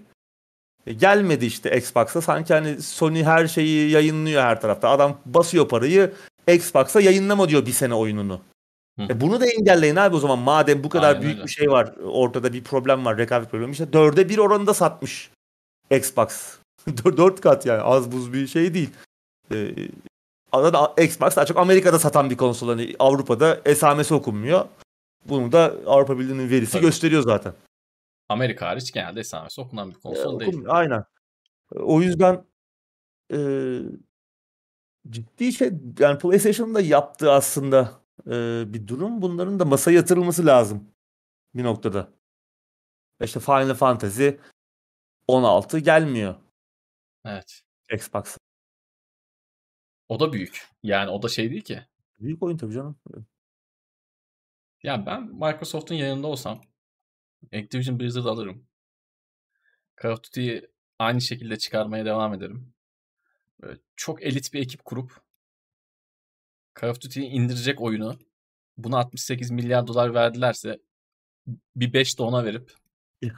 E, 0.88 0.94
gelmedi 0.94 1.46
işte 1.46 1.78
Xbox'a. 1.78 2.22
Sanki 2.22 2.54
hani 2.54 2.82
Sony 2.82 3.24
her 3.24 3.48
şeyi 3.48 3.92
yayınlıyor 3.92 4.44
her 4.44 4.62
tarafta. 4.62 4.90
Adam 4.90 5.18
basıyor 5.26 5.68
parayı 5.68 6.14
Xbox'a 6.48 7.02
yayınlama 7.02 7.50
diyor 7.50 7.66
bir 7.66 7.72
sene 7.72 7.94
oyununu. 7.94 8.42
E 9.00 9.22
bunu 9.22 9.42
da 9.42 9.46
engelleyin 9.46 9.96
abi 9.96 10.16
o 10.16 10.20
zaman 10.20 10.40
madem 10.40 10.84
bu 10.84 10.90
kadar 10.90 11.10
Aynen 11.10 11.22
büyük 11.22 11.36
öyle. 11.36 11.46
bir 11.46 11.52
şey 11.52 11.72
var 11.72 11.94
ortada 12.04 12.54
bir 12.54 12.64
problem 12.64 13.06
var 13.06 13.18
rekabet 13.18 13.52
problemi 13.52 13.72
işte 13.72 13.94
dörde 13.94 14.30
bir 14.30 14.38
oranında 14.38 14.74
satmış 14.74 15.30
Xbox. 15.92 16.58
Dört 17.18 17.42
kat 17.42 17.66
yani 17.66 17.82
az 17.82 18.12
buz 18.12 18.34
bir 18.34 18.48
şey 18.48 18.74
değil. 18.74 18.90
Ee, 19.52 19.72
Xbox 21.04 21.36
daha 21.36 21.46
çok 21.46 21.58
Amerika'da 21.58 22.00
satan 22.00 22.30
bir 22.30 22.38
konsol 22.38 22.70
hani 22.70 22.96
Avrupa'da 23.00 23.62
esamesi 23.66 24.14
okunmuyor. 24.14 24.66
Bunu 25.26 25.52
da 25.52 25.74
Avrupa 25.86 26.20
Birliği'nin 26.20 26.50
verisi 26.50 26.72
Tabii. 26.72 26.82
gösteriyor 26.82 27.22
zaten. 27.22 27.54
Amerika 28.30 28.68
hariç 28.68 28.92
genelde 28.92 29.20
esamesi 29.20 29.62
okunan 29.62 29.90
bir 29.90 29.96
konsol 29.96 30.42
e, 30.42 30.46
değil. 30.46 30.64
Aynen. 30.68 31.04
O 31.76 32.02
yüzden 32.02 32.46
e, 33.34 33.40
ciddi 35.10 35.54
şey 35.54 35.72
yani 36.00 36.18
PlayStation'ın 36.18 36.76
da 36.76 36.82
yaptığı 36.82 37.32
aslında 37.32 38.02
e, 38.28 38.64
bir 38.74 38.88
durum. 38.88 39.22
Bunların 39.22 39.60
da 39.60 39.66
masaya 39.66 39.96
yatırılması 39.96 40.46
lazım 40.46 40.92
bir 41.56 41.64
noktada. 41.64 42.14
İşte 43.24 43.40
Final 43.40 43.74
Fantasy 43.74 44.30
16 45.28 45.80
gelmiyor. 45.80 46.36
Evet. 47.26 47.62
Xbox. 47.94 48.38
O 50.10 50.20
da 50.20 50.34
büyük. 50.34 50.68
Yani 50.84 51.10
o 51.10 51.22
da 51.22 51.30
şey 51.30 51.52
değil 51.52 51.62
ki. 51.62 51.86
Büyük 52.20 52.44
oyun 52.44 52.58
tabii 52.58 52.74
canım. 52.74 53.00
Ya 54.84 55.06
ben 55.06 55.24
Microsoft'un 55.24 55.96
yanında 55.96 56.28
olsam 56.28 56.62
Activision 57.54 58.00
Blizzard 58.00 58.26
alırım. 58.26 58.68
Call 60.04 60.12
of 60.12 60.24
Duty'yi 60.24 60.68
aynı 61.00 61.22
şekilde 61.22 61.58
çıkarmaya 61.58 62.06
devam 62.06 62.34
ederim. 62.34 62.74
Böyle 63.62 63.80
çok 63.96 64.24
elit 64.24 64.54
bir 64.54 64.62
ekip 64.62 64.86
kurup 64.86 65.22
Call 66.82 66.90
of 66.90 67.02
Duty'yi 67.02 67.28
indirecek 67.28 67.82
oyunu 67.82 68.20
buna 68.78 68.98
68 68.98 69.52
milyar 69.52 69.88
dolar 69.88 70.14
verdilerse 70.14 70.80
bir 71.76 71.94
5 71.94 72.20
de 72.20 72.24
ona 72.24 72.46
verip 72.46 72.74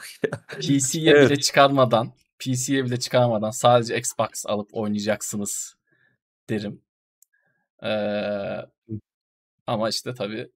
PC'ye 0.48 1.12
evet. 1.12 1.30
bile 1.30 1.40
çıkarmadan 1.40 2.14
PC'ye 2.40 2.86
bile 2.86 3.00
çıkarmadan 3.00 3.52
sadece 3.52 3.98
Xbox 3.98 4.46
alıp 4.46 4.70
oynayacaksınız 4.74 5.76
derim. 6.50 6.82
Ee, 7.84 8.58
ama 9.68 9.90
işte 9.90 10.14
tabii 10.14 10.52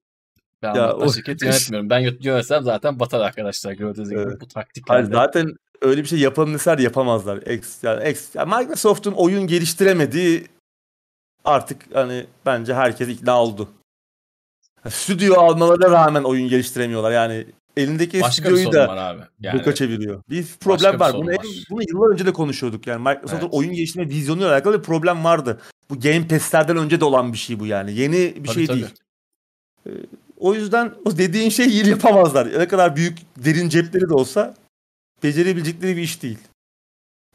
ben 0.62 0.76
ya, 0.76 0.94
o 0.94 1.14
şirket 1.14 1.42
yönetmiyorum. 1.42 1.90
Ben 1.90 2.00
yönetsem 2.20 2.64
zaten 2.64 3.00
batar 3.00 3.20
arkadaşlar 3.20 3.72
gördüğünüz 3.72 4.10
gibi 4.10 4.20
evet. 4.20 4.42
bu 4.42 4.48
taktiklerle. 4.48 5.02
Hayır, 5.02 5.14
zaten 5.14 5.56
öyle 5.82 6.04
bir 6.04 6.08
şey 6.08 6.20
yapalım 6.20 6.54
deseler 6.54 6.78
yapamazlar. 6.78 7.38
X, 7.38 7.84
yani 7.84 8.10
X, 8.10 8.36
yani 8.36 8.56
Microsoft'un 8.56 9.12
oyun 9.12 9.48
geliştiremediği 9.48 10.46
artık 11.46 11.82
hani 11.94 12.26
bence 12.46 12.74
herkes 12.74 13.10
ikna 13.10 13.42
oldu. 13.42 13.70
Stüdyo 14.90 15.36
almalarına 15.36 15.92
rağmen 15.92 16.24
oyun 16.24 16.50
geliştiremiyorlar. 16.50 17.12
Yani 17.12 17.46
elindeki 17.78 18.22
Başka 18.22 18.44
stüdyoyu 18.44 18.72
da 18.72 18.90
abi. 18.90 19.22
Yani, 19.40 19.60
boka 19.60 19.76
çeviriyor. 19.76 20.24
Bir 20.30 20.46
problem 20.60 21.00
var. 21.00 21.14
Bunu, 21.14 21.28
var. 21.28 21.46
bunu 21.70 21.82
yıllar 21.90 22.14
önce 22.14 22.26
de 22.26 22.34
konuşuyorduk. 22.34 22.88
Yani 22.88 23.02
Microsoft'un 23.02 23.38
evet. 23.38 23.54
oyun 23.54 23.74
geliştirme 23.74 24.10
vizyonuyla 24.10 24.52
alakalı 24.52 24.80
bir 24.80 24.84
problem 24.84 25.24
vardı. 25.24 25.62
Bu 25.90 26.00
Game 26.00 26.28
Pass'lerden 26.28 26.78
önce 26.78 27.00
de 27.00 27.06
olan 27.06 27.34
bir 27.34 27.38
şey 27.38 27.60
bu 27.60 27.66
yani. 27.66 27.94
Yeni 27.94 28.14
bir 28.14 28.48
tabii, 28.48 28.54
şey 28.54 28.68
tabii. 28.68 28.78
değil. 28.78 30.08
O 30.38 30.54
yüzden 30.54 30.94
o 31.06 31.18
dediğin 31.18 31.50
şeyi 31.50 31.90
yapamazlar. 31.90 32.60
Ne 32.60 32.68
kadar 32.68 32.96
büyük 32.96 33.18
derin 33.38 33.70
cepleri 33.70 34.10
de 34.10 34.14
olsa 34.14 34.56
becerebilecekleri 35.24 35.98
bir 35.98 36.02
iş 36.02 36.24
değil. 36.24 36.40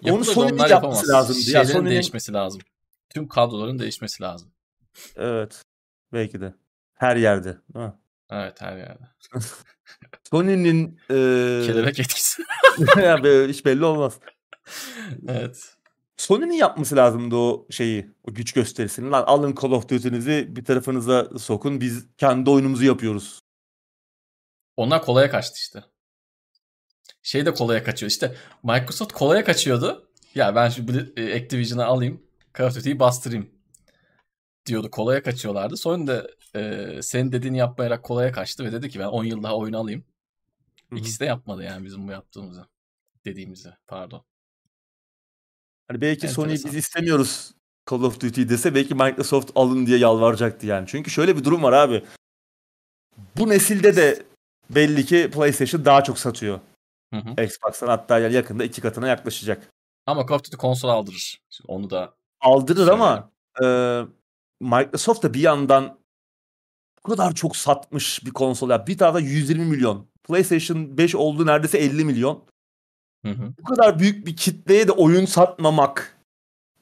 Onu 0.04 0.24
Sony'nin 0.24 0.68
yapması 0.68 1.08
lazım. 1.08 1.36
Şeylerin 1.36 1.66
ya, 1.66 1.72
Sony'nin... 1.72 1.90
değişmesi 1.90 2.32
lazım. 2.32 2.60
Tüm 3.08 3.28
kadroların 3.28 3.78
değişmesi 3.78 4.22
lazım. 4.22 4.52
Evet. 5.16 5.62
Belki 6.12 6.40
de. 6.40 6.54
Her 6.94 7.16
yerde. 7.16 7.56
Değil 7.74 7.86
mi? 7.86 7.92
Evet 8.30 8.60
her 8.60 8.76
yerde. 8.76 9.04
Sony'nin 10.30 11.00
e... 11.10 11.14
kelebek 11.66 12.00
etkisi. 12.00 12.42
ya 12.96 13.18
hiç 13.48 13.64
belli 13.64 13.84
olmaz. 13.84 14.18
evet. 15.28 15.76
Sony'nin 16.20 16.52
yapması 16.52 16.96
lazımdı 16.96 17.36
o 17.36 17.66
şeyi, 17.70 18.10
o 18.24 18.34
güç 18.34 18.52
gösterisini. 18.52 19.10
Lan 19.10 19.24
alın 19.26 19.54
Call 19.62 19.70
of 19.70 19.88
Duty'nizi 19.88 20.46
bir 20.56 20.64
tarafınıza 20.64 21.30
sokun. 21.38 21.80
Biz 21.80 22.06
kendi 22.16 22.50
oyunumuzu 22.50 22.84
yapıyoruz. 22.84 23.40
Onlar 24.76 25.02
kolaya 25.02 25.30
kaçtı 25.30 25.56
işte. 25.58 25.84
Şey 27.22 27.46
de 27.46 27.54
kolaya 27.54 27.84
kaçıyor. 27.84 28.10
İşte 28.10 28.36
Microsoft 28.62 29.12
kolaya 29.12 29.44
kaçıyordu. 29.44 30.10
Ya 30.34 30.54
ben 30.54 30.68
şu 30.68 30.82
Activision'ı 31.36 31.84
alayım. 31.84 32.22
Call 32.58 32.66
of 32.66 32.76
Duty'yi 32.76 32.98
bastırayım 32.98 33.50
diyordu. 34.66 34.90
Kolaya 34.90 35.22
kaçıyorlardı. 35.22 35.76
Sonra 35.76 36.06
da 36.06 36.28
e, 36.60 37.02
senin 37.02 37.32
dediğini 37.32 37.58
yapmayarak 37.58 38.02
kolaya 38.02 38.32
kaçtı 38.32 38.64
ve 38.64 38.72
dedi 38.72 38.88
ki 38.88 38.98
ben 38.98 39.06
10 39.06 39.24
yıl 39.24 39.42
daha 39.42 39.56
oyun 39.56 39.72
alayım. 39.72 40.04
Hı-hı. 40.90 40.98
İkisi 40.98 41.20
de 41.20 41.24
yapmadı 41.24 41.62
yani 41.62 41.84
bizim 41.84 42.08
bu 42.08 42.12
yaptığımızı. 42.12 42.66
Dediğimizi 43.24 43.70
pardon. 43.86 44.29
Hani 45.90 46.00
belki 46.00 46.28
Sony 46.28 46.52
biz 46.52 46.74
istemiyoruz 46.74 47.54
Call 47.90 48.02
of 48.02 48.20
Duty 48.20 48.48
dese 48.48 48.74
belki 48.74 48.94
Microsoft 48.94 49.50
alın 49.54 49.86
diye 49.86 49.98
yalvaracaktı 49.98 50.66
yani. 50.66 50.86
Çünkü 50.88 51.10
şöyle 51.10 51.36
bir 51.36 51.44
durum 51.44 51.62
var 51.62 51.72
abi. 51.72 52.04
Bu 53.36 53.48
nesilde 53.48 53.96
de 53.96 54.22
belli 54.70 55.06
ki 55.06 55.30
PlayStation 55.34 55.84
daha 55.84 56.04
çok 56.04 56.18
satıyor. 56.18 56.60
Hı 57.14 57.20
hı. 57.20 57.44
Xbox'tan 57.44 57.86
hatta 57.86 58.18
yani 58.18 58.34
yakında 58.34 58.64
iki 58.64 58.80
katına 58.80 59.08
yaklaşacak. 59.08 59.68
Ama 60.06 60.26
Call 60.26 60.34
of 60.34 60.44
Duty 60.44 60.56
konsol 60.56 60.88
aldırır. 60.88 61.40
Şimdi 61.50 61.72
onu 61.72 61.90
da 61.90 62.14
aldırır 62.40 62.76
söyleyeyim. 62.76 63.02
ama 63.02 63.30
e, 63.62 63.66
Microsoft 64.60 65.22
da 65.22 65.34
bir 65.34 65.40
yandan 65.40 65.98
bu 67.06 67.10
kadar 67.10 67.34
çok 67.34 67.56
satmış 67.56 68.26
bir 68.26 68.30
konsol. 68.30 68.70
Ya 68.70 68.86
bir 68.86 68.98
tane 68.98 69.20
120 69.20 69.64
milyon. 69.64 70.06
PlayStation 70.24 70.98
5 70.98 71.14
oldu 71.14 71.46
neredeyse 71.46 71.78
50 71.78 72.04
milyon. 72.04 72.44
Hı 73.24 73.32
hı. 73.32 73.52
Bu 73.58 73.64
kadar 73.64 73.98
büyük 73.98 74.26
bir 74.26 74.36
kitleye 74.36 74.88
de 74.88 74.92
oyun 74.92 75.24
satmamak. 75.24 76.16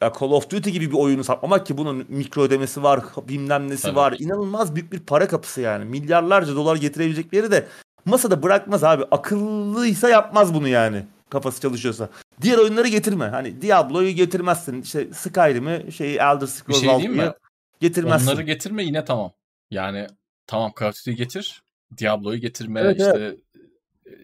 Ya 0.01 0.13
Call 0.21 0.31
of 0.31 0.51
Duty 0.51 0.71
gibi 0.71 0.91
bir 0.91 0.97
oyunu 0.97 1.25
satmamak 1.25 1.67
ki 1.67 1.79
bunun 1.79 2.07
mikro 2.09 2.43
ödemesi 2.43 2.83
var, 2.83 3.01
bilmem 3.29 3.71
nesi 3.71 3.83
Tabii. 3.83 3.97
var. 3.97 4.17
İnanılmaz 4.19 4.75
büyük 4.75 4.93
bir 4.93 5.01
para 5.01 5.29
kapısı 5.29 5.61
yani. 5.61 5.85
Milyarlarca 5.85 6.55
dolar 6.55 6.77
getirebilecekleri 6.77 7.51
de 7.51 7.67
masada 8.05 8.43
bırakmaz 8.43 8.85
abi. 8.85 9.05
Akıllıysa 9.11 10.09
yapmaz 10.09 10.55
bunu 10.55 10.69
yani. 10.69 11.05
Kafası 11.31 11.61
çalışıyorsa. 11.61 12.09
Diğer 12.43 12.59
oyunları 12.59 12.89
getirme. 12.89 13.25
Hani 13.25 13.63
Diablo'yu 13.63 14.11
getirmezsin. 14.11 14.83
İşte 14.83 15.15
Skyrim'i, 15.15 15.93
şeyi 15.93 16.17
Elder 16.17 16.47
Scrolls 16.47 16.81
şey 16.81 16.89
diyeyim 16.89 17.17
mi? 17.17 17.33
getirmezsin. 17.81 18.27
Onları 18.27 18.43
getirme 18.43 18.85
yine 18.85 19.05
tamam. 19.05 19.33
Yani 19.71 20.07
tamam 20.47 20.73
Call 20.81 20.89
of 20.89 20.95
Duty'yi 20.97 21.17
getir. 21.17 21.63
Diablo'yu 21.99 22.41
getirme. 22.41 22.81
Evet, 22.81 23.01
işte 23.01 23.13
evet. 23.17 23.39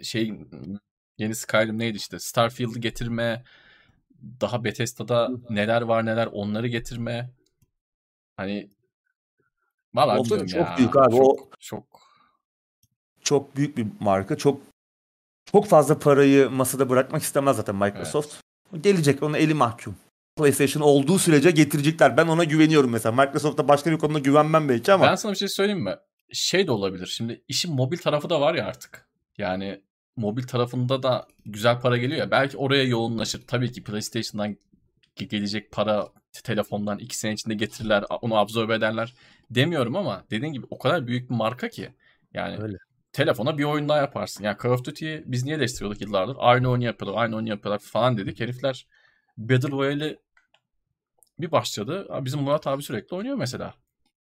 şey 0.05 0.35
yeni 1.19 1.35
Skyrim 1.35 1.79
neydi 1.79 1.97
işte 1.97 2.19
Starfield'ı 2.19 2.79
getirme. 2.79 3.45
Daha 4.41 4.65
Bethesda'da 4.65 5.31
neler 5.51 5.83
var 5.83 6.07
neler 6.07 6.29
onları 6.33 6.69
getirme. 6.69 7.31
Hani 8.37 8.71
Valla 9.95 10.25
çok 10.25 10.53
ya. 10.55 10.75
büyük 10.79 10.97
abi. 10.97 11.17
Çok, 11.17 11.41
o 11.41 11.51
çok 11.61 11.85
çok 13.21 13.57
büyük 13.57 13.77
bir 13.77 13.87
marka. 14.01 14.37
Çok 14.37 14.61
çok 15.53 15.67
fazla 15.67 15.99
parayı 15.99 16.51
masada 16.51 16.91
bırakmak 16.91 17.23
istemez 17.23 17.57
zaten 17.57 17.75
Microsoft. 17.77 18.35
Evet. 18.73 18.85
Gelecek 18.85 19.23
ona 19.23 19.39
eli 19.39 19.55
mahkum. 19.55 19.97
PlayStation 20.37 20.83
olduğu 20.83 21.19
sürece 21.19 21.51
getirecekler. 21.51 22.17
Ben 22.17 22.27
ona 22.27 22.45
güveniyorum 22.45 22.91
mesela. 22.91 23.25
Microsoft'ta 23.25 23.69
başka 23.69 23.91
bir 23.91 23.99
konuda 23.99 24.19
güvenmem 24.19 24.69
belki 24.69 24.93
ama. 24.93 25.07
Ben 25.07 25.15
sana 25.15 25.33
bir 25.33 25.39
şey 25.39 25.49
söyleyeyim 25.49 25.83
mi? 25.85 25.97
Şey 26.33 26.67
de 26.67 26.73
olabilir. 26.73 27.07
Şimdi 27.07 27.45
işin 27.49 27.75
mobil 27.75 27.99
tarafı 27.99 28.31
da 28.31 28.41
var 28.41 28.55
ya 28.55 28.67
artık. 28.67 29.09
Yani 29.39 29.83
mobil 30.17 30.43
tarafında 30.43 31.03
da 31.03 31.29
güzel 31.47 31.81
para 31.81 31.97
geliyor 31.97 32.19
ya. 32.21 32.31
Belki 32.31 32.57
oraya 32.57 32.85
yoğunlaşır. 32.85 33.47
Tabii 33.47 33.73
ki 33.73 33.85
PlayStation'dan 33.85 34.57
gelecek 35.17 35.73
para 35.73 36.09
telefondan 36.45 36.99
iki 36.99 37.19
sene 37.19 37.33
içinde 37.33 37.55
getirirler. 37.55 38.05
Onu 38.23 38.37
absorbe 38.37 38.75
ederler. 38.75 39.15
Demiyorum 39.51 39.97
ama 39.97 40.25
dediğin 40.31 40.53
gibi 40.53 40.67
o 40.71 40.79
kadar 40.79 41.07
büyük 41.07 41.31
bir 41.31 41.35
marka 41.35 41.69
ki. 41.69 41.95
Yani 42.35 42.63
Öyle. 42.63 42.77
telefona 43.13 43.59
bir 43.59 43.65
oyun 43.65 43.89
daha 43.89 43.99
yaparsın. 43.99 44.45
Yani 44.45 44.57
Call 44.63 44.71
of 44.71 44.85
Duty'yi 44.85 45.23
biz 45.27 45.45
niye 45.45 45.57
eleştiriyorduk 45.57 46.01
yıllardır? 46.01 46.37
Aynı 46.39 46.71
oyunu 46.71 46.85
yapıyorlar, 46.85 47.23
aynı 47.23 47.37
oyunu 47.37 47.49
yapıyorlar 47.49 47.79
falan 47.79 48.19
dedik. 48.19 48.41
Herifler 48.41 48.87
Battle 49.37 49.71
Royale'i 49.71 50.19
bir 51.39 51.53
başladı. 51.53 52.09
Bizim 52.25 52.41
Murat 52.41 52.67
abi 52.67 52.83
sürekli 52.83 53.17
oynuyor 53.17 53.37
mesela. 53.37 53.75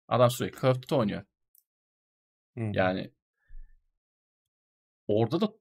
Adam 0.07 0.31
sürekli 0.31 0.61
Call 0.61 0.69
of 0.69 0.81
Duty 0.81 0.95
oynuyor. 0.95 1.23
Hı. 2.57 2.71
Yani 2.73 3.11
orada 5.07 5.41
da 5.41 5.53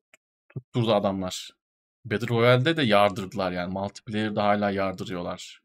tutturdu 0.54 0.94
adamlar. 0.94 1.50
Battle 2.04 2.28
Royale'de 2.28 2.76
de 2.76 2.82
yardırdılar 2.82 3.52
yani. 3.52 3.72
Multiplayer'da 3.72 4.44
hala 4.44 4.70
yardırıyorlar. 4.70 5.62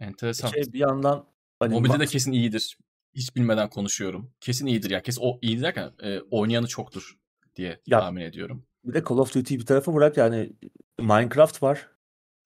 Enteresan. 0.00 0.48
Şey 0.48 0.62
bir 0.72 0.78
yandan 0.78 1.26
hani 1.58 1.74
Mobilde 1.74 2.00
de 2.00 2.06
kesin 2.06 2.32
iyidir. 2.32 2.78
Hiç 3.14 3.36
bilmeden 3.36 3.70
konuşuyorum. 3.70 4.32
Kesin 4.40 4.66
iyidir 4.66 4.90
ya. 4.90 5.02
Kesin 5.02 5.22
o 5.24 5.38
iyi 5.42 5.62
derken 5.62 5.92
e, 6.02 6.20
oynayanı 6.20 6.66
çoktur 6.66 7.18
diye 7.56 7.80
ya, 7.86 8.00
tahmin 8.00 8.20
ediyorum. 8.20 8.66
Bir 8.84 8.94
de 8.94 9.04
Call 9.08 9.18
of 9.18 9.34
Duty 9.34 9.54
bir 9.54 9.66
tarafa 9.66 9.94
bırak 9.94 10.16
yani 10.16 10.52
Minecraft 10.98 11.62
var. 11.62 11.88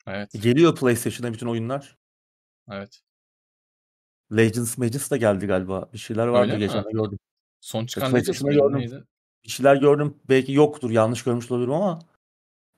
Evet. 0.07 0.43
Geliyor 0.43 0.77
PlayStation'a 0.77 1.33
bütün 1.33 1.47
oyunlar. 1.47 1.99
Evet. 2.71 3.03
Legends 4.37 4.79
Magents 4.79 5.11
da 5.11 5.17
geldi 5.17 5.47
galiba. 5.47 5.91
Bir 5.93 5.99
şeyler 5.99 6.27
vardı 6.27 6.53
Öyle 6.53 6.67
geçen 6.67 6.85
gördüm. 6.93 7.19
Son 7.61 7.87
çıkan 7.87 8.15
Legends 8.15 8.43
gördüm. 8.43 8.79
neydi? 8.79 9.05
Bir 9.45 9.51
şeyler 9.51 9.77
gördüm. 9.77 10.15
Belki 10.29 10.53
yoktur. 10.53 10.91
Yanlış 10.91 11.25
görmüş 11.25 11.51
olabilirim 11.51 11.75
ama 11.75 11.99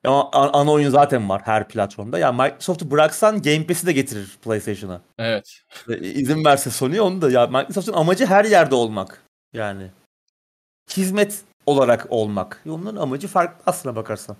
ama 0.05 0.29
ana 0.31 0.71
oyun 0.71 0.89
zaten 0.89 1.29
var 1.29 1.41
her 1.45 1.67
platformda. 1.67 2.19
Yani 2.19 2.41
Microsoft'u 2.41 2.91
bıraksan 2.91 3.41
Game 3.41 3.67
Pass'i 3.67 3.87
de 3.87 3.93
getirir 3.93 4.37
PlayStation'a. 4.41 5.01
Evet. 5.17 5.63
İzin 6.01 6.45
verse 6.45 6.69
Sony 6.69 7.01
onu 7.01 7.21
da. 7.21 7.31
Ya 7.31 7.47
Microsoft'un 7.47 7.93
amacı 7.93 8.25
her 8.25 8.45
yerde 8.45 8.75
olmak. 8.75 9.23
Yani 9.53 9.91
hizmet 10.97 11.41
olarak 11.65 12.07
olmak. 12.09 12.63
Onların 12.69 13.01
amacı 13.01 13.27
farklı 13.27 13.63
aslına 13.65 13.95
bakarsan. 13.95 14.37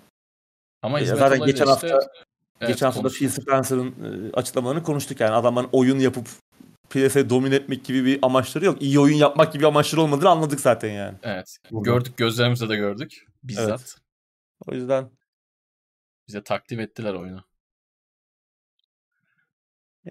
Ama 0.82 1.00
hizmet 1.00 1.20
zaten 1.20 1.40
geçen 1.40 1.66
işte, 1.66 1.90
hafta 1.90 2.10
Evet, 2.62 2.70
Geçen 2.70 2.86
hafta 2.86 3.10
Phil 3.10 3.30
Spencer'ın 3.30 3.88
e, 3.88 4.32
açıklamalarını 4.34 4.84
konuştuk 4.84 5.20
yani 5.20 5.36
adamların 5.36 5.70
oyun 5.72 6.00
yapıp 6.00 6.28
piyasayı 6.90 7.30
domine 7.30 7.56
etmek 7.56 7.86
gibi 7.86 8.06
bir 8.06 8.20
amaçları 8.22 8.66
yok. 8.66 8.82
İyi 8.82 9.00
oyun 9.00 9.16
yapmak 9.16 9.54
gibi 9.54 9.68
amaçları 9.68 10.02
olmadığını 10.02 10.30
anladık 10.30 10.60
zaten 10.60 10.92
yani. 10.92 11.18
Evet. 11.24 11.58
Gördük 11.72 12.18
gözlerimizle 12.18 12.70
de 12.70 12.76
gördük. 12.76 13.28
Bizzat. 13.44 13.70
Evet. 13.70 13.96
O 14.68 14.74
yüzden 14.74 15.12
bize 16.28 16.44
takdim 16.44 16.80
ettiler 16.80 17.14
oyunu. 17.14 17.44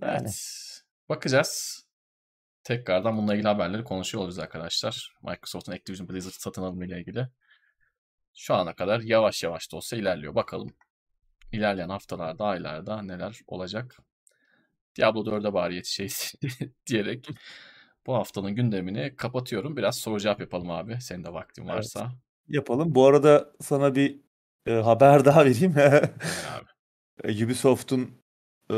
Yani. 0.03 0.18
Evet. 0.20 0.83
Bakacağız. 1.09 1.83
Tekrardan 2.64 3.16
bununla 3.16 3.35
ilgili 3.35 3.49
haberleri 3.49 3.85
konuşuyor 3.85 4.24
olacağız 4.24 4.39
arkadaşlar. 4.39 5.16
Microsoft'un 5.22 5.72
Activision 5.72 6.09
Blizzard 6.09 6.33
satın 6.33 6.62
alımı 6.62 6.87
ile 6.87 7.01
ilgili. 7.01 7.29
Şu 8.35 8.55
ana 8.55 8.74
kadar 8.74 9.01
yavaş 9.01 9.43
yavaş 9.43 9.72
da 9.72 9.77
olsa 9.77 9.97
ilerliyor. 9.97 10.35
Bakalım 10.35 10.74
ilerleyen 11.53 11.89
haftalarda, 11.89 12.45
aylarda 12.45 13.03
neler 13.03 13.41
olacak. 13.47 13.99
Diablo 14.97 15.21
4'e 15.21 15.53
bari 15.53 15.75
yetişeyiz 15.75 16.35
diyerek 16.87 17.29
bu 18.07 18.15
haftanın 18.15 18.55
gündemini 18.55 19.17
kapatıyorum. 19.17 19.77
Biraz 19.77 19.97
soru 19.97 20.21
cevap 20.21 20.41
yapalım 20.41 20.71
abi. 20.71 21.01
Senin 21.01 21.25
de 21.25 21.33
vaktin 21.33 21.69
varsa. 21.69 22.01
Evet, 22.01 22.13
yapalım. 22.49 22.95
Bu 22.95 23.07
arada 23.07 23.53
sana 23.61 23.95
bir 23.95 24.17
e, 24.67 24.73
haber 24.73 25.25
daha 25.25 25.45
vereyim. 25.45 25.75
abi. 25.79 26.67
E, 27.25 27.45
Ubisoft'un 27.45 28.11
e, 28.71 28.77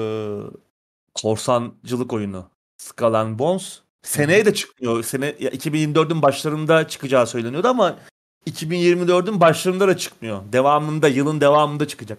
korsancılık 1.15 2.13
oyunu 2.13 2.51
Skull 2.77 3.15
and 3.15 3.39
Bones 3.39 3.81
seneye 4.03 4.47
de 4.47 4.55
çıkmıyor. 4.55 5.03
Sene 5.03 5.27
ya 5.27 5.51
2024'ün 5.51 6.23
başlarında 6.23 6.89
çıkacağı 6.89 7.27
söyleniyordu 7.27 7.69
ama 7.69 7.99
2024'ün 8.47 9.41
başlarında 9.41 9.89
da 9.89 9.97
çıkmıyor. 9.97 10.53
Devamında 10.53 11.09
yılın 11.09 11.41
devamında 11.41 11.89
çıkacak. 11.89 12.19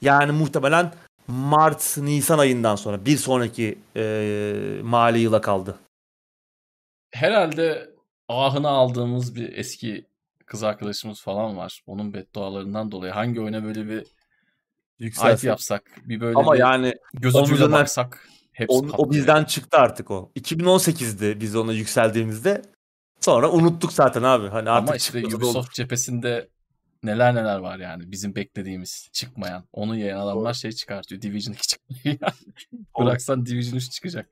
Yani 0.00 0.32
muhtemelen 0.32 0.92
Mart 1.28 1.96
Nisan 1.98 2.38
ayından 2.38 2.76
sonra 2.76 3.04
bir 3.04 3.16
sonraki 3.16 3.78
e, 3.96 4.80
mali 4.82 5.18
yıla 5.18 5.40
kaldı. 5.40 5.78
Herhalde 7.10 7.90
ahını 8.28 8.68
aldığımız 8.68 9.36
bir 9.36 9.52
eski 9.52 10.06
kız 10.46 10.62
arkadaşımız 10.62 11.20
falan 11.22 11.56
var. 11.56 11.82
Onun 11.86 12.14
beddualarından 12.14 12.92
dolayı 12.92 13.12
hangi 13.12 13.40
oyuna 13.40 13.64
böyle 13.64 13.88
bir 13.88 14.06
Yükselsek. 14.98 15.48
yapsak, 15.48 15.90
bir 16.04 16.20
böyle 16.20 16.38
Ama 16.38 16.54
bir 16.54 16.58
yani 16.58 16.94
göz 17.14 17.34
ucuyla 17.34 17.72
baksak 17.72 18.28
hepsi 18.52 18.76
on, 18.76 18.90
o 18.98 19.10
bizden 19.10 19.44
çıktı 19.44 19.78
artık 19.78 20.10
o. 20.10 20.30
2018'di 20.36 21.40
biz 21.40 21.56
ona 21.56 21.72
yükseldiğimizde. 21.72 22.62
Sonra 23.20 23.50
unuttuk 23.50 23.92
zaten 23.92 24.22
abi. 24.22 24.48
Hani 24.48 24.70
artık 24.70 24.88
Ama 24.88 24.96
işte 24.96 25.18
Ubisoft 25.18 25.56
olur. 25.56 25.66
cephesinde 25.72 26.48
neler 27.06 27.34
neler 27.34 27.58
var 27.58 27.78
yani 27.78 28.12
bizim 28.12 28.34
beklediğimiz 28.34 29.08
çıkmayan. 29.12 29.68
Onu 29.72 29.96
yayan 29.96 30.20
adamlar 30.20 30.54
şey 30.54 30.72
çıkartıyor. 30.72 31.22
Division 31.22 31.54
2 31.54 31.66
çıkmıyor 31.66 32.18
Bıraksan 32.98 33.46
Division 33.46 33.76
3 33.76 33.90
çıkacak. 33.90 34.30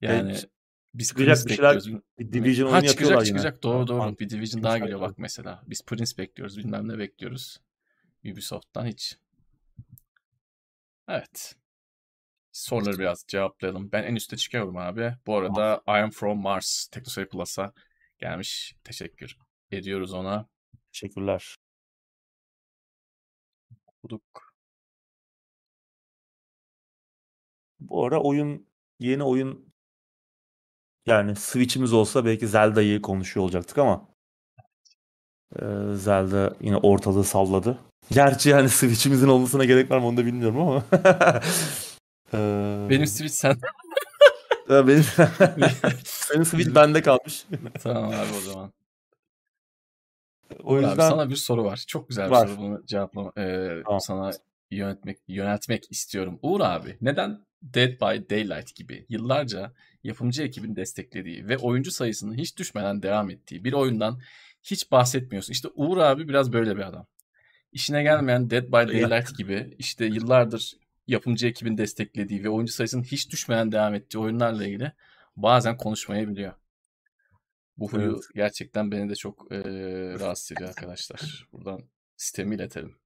Yani 0.00 0.30
evet. 0.30 0.48
biz 0.94 1.14
Prince 1.14 1.48
bekliyoruz. 1.48 1.88
Bir 2.18 2.32
Division 2.32 2.70
ha, 2.70 2.82
çıkacak 2.82 3.26
çıkacak 3.26 3.52
yine. 3.52 3.62
doğru 3.62 3.86
doğru. 3.86 4.18
Bir 4.18 4.30
Division 4.30 4.62
daha 4.62 4.78
geliyor 4.78 5.00
bak 5.00 5.18
mesela. 5.18 5.62
Biz 5.66 5.84
Prince 5.84 6.18
bekliyoruz 6.18 6.58
bilmem 6.58 6.88
ne 6.88 6.98
bekliyoruz. 6.98 7.60
Ubisoft'tan 8.24 8.86
hiç. 8.86 9.16
Evet. 11.08 11.54
Soruları 12.52 12.98
biraz 12.98 13.24
cevaplayalım. 13.28 13.92
Ben 13.92 14.02
en 14.02 14.14
üstte 14.14 14.36
çıkıyorum 14.36 14.76
abi. 14.76 15.14
Bu 15.26 15.36
arada 15.36 15.82
I 15.88 15.90
am 15.90 16.10
from 16.10 16.38
Mars 16.38 16.86
Teknoseyir 16.86 17.28
Plus'a 17.28 17.72
gelmiş. 18.18 18.76
Teşekkür 18.84 19.36
ediyoruz 19.70 20.12
ona. 20.12 20.48
Teşekkürler. 20.92 21.56
Okuduk. 24.02 24.52
Bu 27.80 28.06
ara 28.06 28.20
oyun 28.20 28.66
yeni 29.00 29.22
oyun 29.22 29.72
yani 31.06 31.36
Switch'imiz 31.36 31.92
olsa 31.92 32.24
belki 32.24 32.48
Zelda'yı 32.48 33.02
konuşuyor 33.02 33.44
olacaktık 33.44 33.78
ama 33.78 34.08
Zelda 35.94 36.56
yine 36.60 36.76
ortalığı 36.76 37.24
salladı. 37.24 37.78
Gerçi 38.12 38.48
yani 38.48 38.68
Switch'imizin 38.68 39.28
olmasına 39.28 39.64
gerek 39.64 39.90
var 39.90 39.98
mı 39.98 40.06
onu 40.06 40.16
da 40.16 40.26
bilmiyorum 40.26 40.58
ama. 40.60 40.84
Benim 42.90 43.06
Switch 43.06 43.34
sen. 43.34 43.56
benim, 44.68 45.04
senin 46.04 46.42
Switch 46.42 46.74
bende 46.74 47.02
kalmış. 47.02 47.46
tamam 47.82 48.04
abi 48.04 48.36
o 48.38 48.40
zaman. 48.40 48.72
O 50.62 50.80
yüzden 50.80 50.92
abi, 50.92 51.02
sana 51.02 51.30
bir 51.30 51.36
soru 51.36 51.64
var. 51.64 51.84
Çok 51.86 52.08
güzel 52.08 52.26
bir 52.26 52.30
var. 52.30 52.46
soru. 52.46 52.58
Bunu 52.58 52.86
cevaplama 52.86 53.32
e, 53.36 53.68
tamam. 53.84 54.00
sana 54.00 54.30
yönetmek 54.70 55.18
yöneltmek 55.28 55.90
istiyorum. 55.90 56.38
Uğur 56.42 56.60
abi, 56.60 56.96
neden 57.00 57.38
Dead 57.62 57.92
by 57.92 58.30
Daylight 58.30 58.74
gibi 58.74 59.06
yıllarca 59.08 59.72
yapımcı 60.04 60.42
ekibin 60.42 60.76
desteklediği 60.76 61.48
ve 61.48 61.58
oyuncu 61.58 61.90
sayısının 61.90 62.34
hiç 62.34 62.58
düşmeden 62.58 63.02
devam 63.02 63.30
ettiği 63.30 63.64
bir 63.64 63.72
oyundan 63.72 64.20
hiç 64.62 64.90
bahsetmiyorsun? 64.90 65.52
İşte 65.52 65.68
Uğur 65.74 65.96
abi 65.96 66.28
biraz 66.28 66.52
böyle 66.52 66.76
bir 66.76 66.82
adam. 66.82 67.06
İşine 67.72 68.02
gelmeyen 68.02 68.50
Dead 68.50 68.64
by 68.64 68.92
Daylight 68.92 69.38
gibi 69.38 69.74
işte 69.78 70.04
yıllardır 70.04 70.76
yapımcı 71.06 71.46
ekibin 71.46 71.78
desteklediği 71.78 72.44
ve 72.44 72.48
oyuncu 72.48 72.72
sayısının 72.72 73.02
hiç 73.02 73.30
düşmeden 73.30 73.72
devam 73.72 73.94
ettiği 73.94 74.18
oyunlarla 74.18 74.66
ilgili 74.66 74.92
bazen 75.36 75.76
konuşmayabiliyor. 75.76 76.52
Bu 77.82 77.92
huyu 77.92 78.12
evet. 78.12 78.24
gerçekten 78.34 78.92
beni 78.92 79.10
de 79.10 79.14
çok 79.14 79.52
e, 79.52 79.58
rahatsız 80.20 80.52
ediyor 80.52 80.68
arkadaşlar. 80.68 81.48
Buradan 81.52 81.80
sistemi 82.16 82.54
iletelim. 82.54 82.96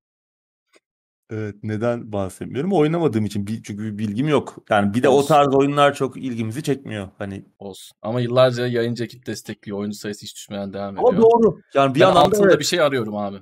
Evet 1.30 1.54
neden 1.62 2.12
bahsetmiyorum? 2.12 2.72
Oynamadığım 2.72 3.24
için 3.24 3.46
bir, 3.46 3.62
çünkü 3.62 3.84
bir 3.84 3.98
bilgim 3.98 4.28
yok. 4.28 4.64
Yani 4.70 4.94
bir 4.94 5.02
de 5.02 5.08
Olsun. 5.08 5.24
o 5.24 5.28
tarz 5.28 5.54
oyunlar 5.54 5.94
çok 5.94 6.16
ilgimizi 6.16 6.62
çekmiyor. 6.62 7.08
Hani 7.18 7.44
Olsun. 7.58 7.96
Ama 8.02 8.20
yıllarca 8.20 8.66
yayıncı 8.66 9.04
ekip 9.04 9.26
destekliyor. 9.26 9.78
Oyuncu 9.78 9.98
sayısı 9.98 10.22
hiç 10.22 10.36
düşmeden 10.36 10.72
devam 10.72 10.94
ediyor. 10.94 11.08
Ama 11.08 11.22
doğru. 11.22 11.60
Yani 11.74 11.94
bir 11.94 12.00
ben 12.00 12.06
altında 12.06 12.48
evet. 12.48 12.58
bir 12.58 12.64
şey 12.64 12.80
arıyorum 12.80 13.16
abi. 13.16 13.36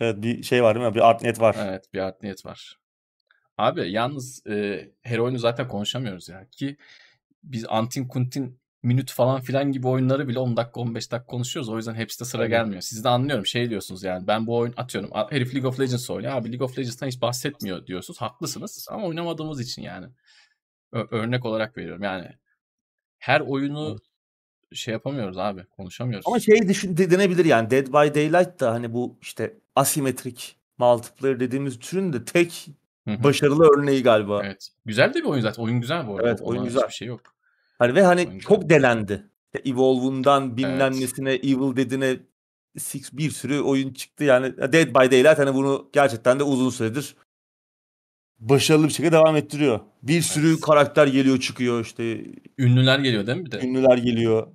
Evet 0.00 0.22
bir 0.22 0.42
şey 0.42 0.62
var 0.62 0.74
değil 0.74 0.86
mi? 0.86 0.94
Bir 0.94 1.08
art 1.08 1.22
niyet 1.22 1.40
var. 1.40 1.56
Evet 1.58 1.84
bir 1.94 1.98
art 1.98 2.22
niyet 2.22 2.46
var. 2.46 2.78
Abi 3.58 3.90
yalnız 3.90 4.46
e, 4.46 4.88
her 5.02 5.18
oyunu 5.18 5.38
zaten 5.38 5.68
konuşamıyoruz 5.68 6.28
ya. 6.28 6.46
Ki 6.50 6.76
biz 7.42 7.64
Antin 7.68 8.08
Kuntin 8.08 8.57
minüt 8.82 9.12
falan 9.12 9.40
filan 9.40 9.72
gibi 9.72 9.88
oyunları 9.88 10.28
bile 10.28 10.38
10 10.38 10.56
dakika 10.56 10.80
15 10.80 11.12
dakika 11.12 11.26
konuşuyoruz. 11.26 11.68
O 11.68 11.76
yüzden 11.76 11.94
hepsi 11.94 12.20
de 12.20 12.24
sıra 12.24 12.42
evet. 12.42 12.50
gelmiyor. 12.50 12.82
Siz 12.82 13.04
de 13.04 13.08
anlıyorum 13.08 13.46
şey 13.46 13.70
diyorsunuz 13.70 14.02
yani 14.02 14.26
ben 14.26 14.46
bu 14.46 14.56
oyun 14.56 14.74
atıyorum. 14.76 15.10
Herif 15.30 15.54
League 15.54 15.68
of 15.68 15.80
Legends 15.80 16.10
oynuyor. 16.10 16.32
Abi 16.32 16.52
League 16.52 16.64
of 16.64 16.78
Legends'tan 16.78 17.06
hiç 17.06 17.20
bahsetmiyor 17.20 17.86
diyorsunuz. 17.86 18.20
Haklısınız 18.20 18.86
ama 18.90 19.06
oynamadığımız 19.06 19.60
için 19.60 19.82
yani. 19.82 20.06
Ö- 20.92 21.06
örnek 21.10 21.44
olarak 21.44 21.76
veriyorum 21.76 22.02
yani. 22.02 22.28
Her 23.18 23.40
oyunu 23.40 23.98
şey 24.72 24.92
yapamıyoruz 24.92 25.38
abi. 25.38 25.64
Konuşamıyoruz. 25.64 26.26
Ama 26.26 26.40
şey 26.40 26.68
düşün, 26.68 26.96
denebilir 26.96 27.44
yani. 27.44 27.70
Dead 27.70 27.86
by 27.86 28.14
Daylight 28.14 28.60
da 28.60 28.72
hani 28.72 28.92
bu 28.92 29.18
işte 29.22 29.56
asimetrik 29.76 30.56
multiplayer 30.78 31.40
dediğimiz 31.40 31.78
türün 31.78 32.12
de 32.12 32.24
tek 32.24 32.68
Hı-hı. 33.08 33.24
başarılı 33.24 33.68
örneği 33.76 34.02
galiba. 34.02 34.42
Evet. 34.44 34.68
Güzel 34.84 35.14
de 35.14 35.18
bir 35.18 35.24
oyun 35.24 35.42
zaten. 35.42 35.62
Oyun 35.62 35.80
güzel 35.80 36.06
bu 36.06 36.16
arada. 36.16 36.28
Evet, 36.28 36.40
oyun 36.42 36.60
Ona 36.60 36.66
güzel. 36.66 36.88
Bir 36.88 36.92
şey 36.92 37.08
yok. 37.08 37.37
Hani 37.78 37.94
ve 37.94 38.02
hani 38.02 38.28
oyun 38.28 38.38
çok 38.38 38.70
delendi. 38.70 39.30
Evolve'undan 39.64 40.56
bilmem 40.56 40.92
evet. 40.92 41.00
nesine, 41.00 41.32
Evil 41.32 41.76
Dead'ine 41.76 42.20
Six 42.78 43.12
bir 43.12 43.30
sürü 43.30 43.60
oyun 43.60 43.92
çıktı. 43.92 44.24
Yani 44.24 44.56
Dead 44.56 44.88
by 44.88 45.10
Daylight 45.10 45.38
hani 45.38 45.54
bunu 45.54 45.90
gerçekten 45.92 46.38
de 46.38 46.42
uzun 46.42 46.70
süredir 46.70 47.16
başarılı 48.38 48.84
bir 48.84 48.92
şekilde 48.92 49.12
devam 49.12 49.36
ettiriyor. 49.36 49.80
Bir 50.02 50.22
sürü 50.22 50.50
evet. 50.50 50.60
karakter 50.60 51.06
geliyor 51.06 51.40
çıkıyor 51.40 51.84
işte. 51.84 52.24
Ünlüler 52.58 52.98
geliyor 52.98 53.26
değil 53.26 53.38
mi 53.38 53.46
bir 53.46 53.50
de? 53.50 53.60
Ünlüler 53.60 53.98
geliyor. 53.98 54.52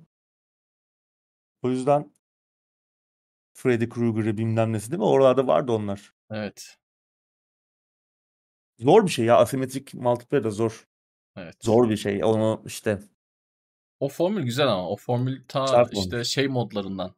O 1.62 1.70
yüzden 1.70 2.12
Freddy 3.54 3.88
Krueger'ı 3.88 4.38
bilmem 4.38 4.72
nesi 4.72 4.90
değil 4.90 4.98
mi? 4.98 5.04
Oralarda 5.04 5.46
vardı 5.46 5.72
onlar. 5.72 6.12
Evet. 6.30 6.76
Zor 8.78 9.06
bir 9.06 9.10
şey 9.10 9.24
ya. 9.24 9.36
Asimetrik 9.36 9.94
multiplayer 9.94 10.44
da 10.44 10.50
zor. 10.50 10.88
Evet. 11.36 11.54
Zor 11.60 11.90
bir 11.90 11.96
şey. 11.96 12.24
Onu 12.24 12.62
işte 12.66 12.98
O 14.04 14.08
formül 14.08 14.42
güzel 14.42 14.68
ama 14.68 14.90
o 14.90 14.96
formül 14.96 15.44
ta 15.48 15.66
Çarpmamış. 15.66 16.04
işte 16.04 16.24
şey 16.24 16.48
modlarından. 16.48 17.14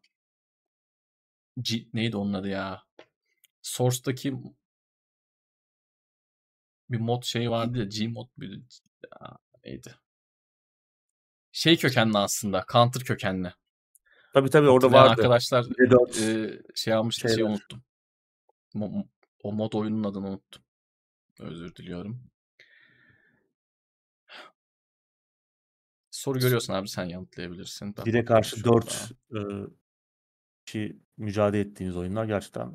G, 1.60 1.86
neydi 1.92 2.16
onun 2.16 2.32
adı 2.32 2.48
ya? 2.48 2.82
Source'daki 3.62 4.34
bir 6.90 6.98
mod 6.98 7.22
şeyi 7.22 7.50
vardı 7.50 7.78
ya 7.78 7.84
G 7.84 8.08
mod 8.08 8.28
bir 8.38 8.60
ya, 9.20 9.38
neydi? 9.64 9.94
Şey 11.52 11.76
kökenli 11.76 12.18
aslında. 12.18 12.64
Counter 12.72 13.02
kökenli. 13.02 13.52
Tabii 14.32 14.50
tabii 14.50 14.68
orada 14.68 14.92
vardı. 14.92 15.10
arkadaşlar 15.10 15.66
e, 16.20 16.62
şey 16.74 16.94
almıştı 16.94 17.28
şey 17.34 17.42
unuttum. 17.42 17.84
O 19.42 19.52
mod 19.52 19.72
oyunun 19.72 20.04
adını 20.04 20.28
unuttum. 20.28 20.62
Özür 21.40 21.74
diliyorum. 21.74 22.30
Soru 26.26 26.38
görüyorsun 26.38 26.72
abi 26.72 26.88
sen 26.88 27.04
yanıtlayabilirsin. 27.04 27.94
Bire 28.06 28.24
karşı 28.24 28.64
4 28.64 29.12
e, 29.30 29.38
kişi 30.66 30.96
mücadele 31.16 31.60
ettiğiniz 31.60 31.96
oyunlar 31.96 32.24
gerçekten 32.24 32.72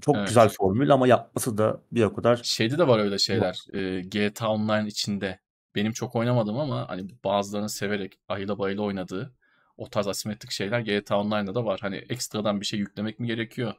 çok 0.00 0.16
evet. 0.16 0.28
güzel 0.28 0.48
formül 0.48 0.90
ama 0.90 1.06
yapması 1.06 1.58
da 1.58 1.82
bir 1.92 2.02
o 2.02 2.14
kadar. 2.14 2.36
Şeyde 2.36 2.78
de 2.78 2.88
var 2.88 2.98
öyle 2.98 3.18
şeyler. 3.18 3.58
E, 3.74 4.00
GTA 4.00 4.48
Online 4.48 4.88
içinde 4.88 5.40
benim 5.74 5.92
çok 5.92 6.16
oynamadım 6.16 6.58
ama 6.58 6.88
hani 6.88 7.06
bazılarını 7.24 7.68
severek 7.68 8.18
ayıla 8.28 8.58
bayıla 8.58 8.82
oynadığı 8.82 9.34
o 9.76 9.90
tarz 9.90 10.06
asimetrik 10.06 10.50
şeyler 10.50 10.80
GTA 10.80 11.20
Online'da 11.20 11.54
da 11.54 11.64
var. 11.64 11.78
Hani 11.80 11.96
ekstradan 11.96 12.60
bir 12.60 12.66
şey 12.66 12.78
yüklemek 12.78 13.20
mi 13.20 13.26
gerekiyor? 13.26 13.74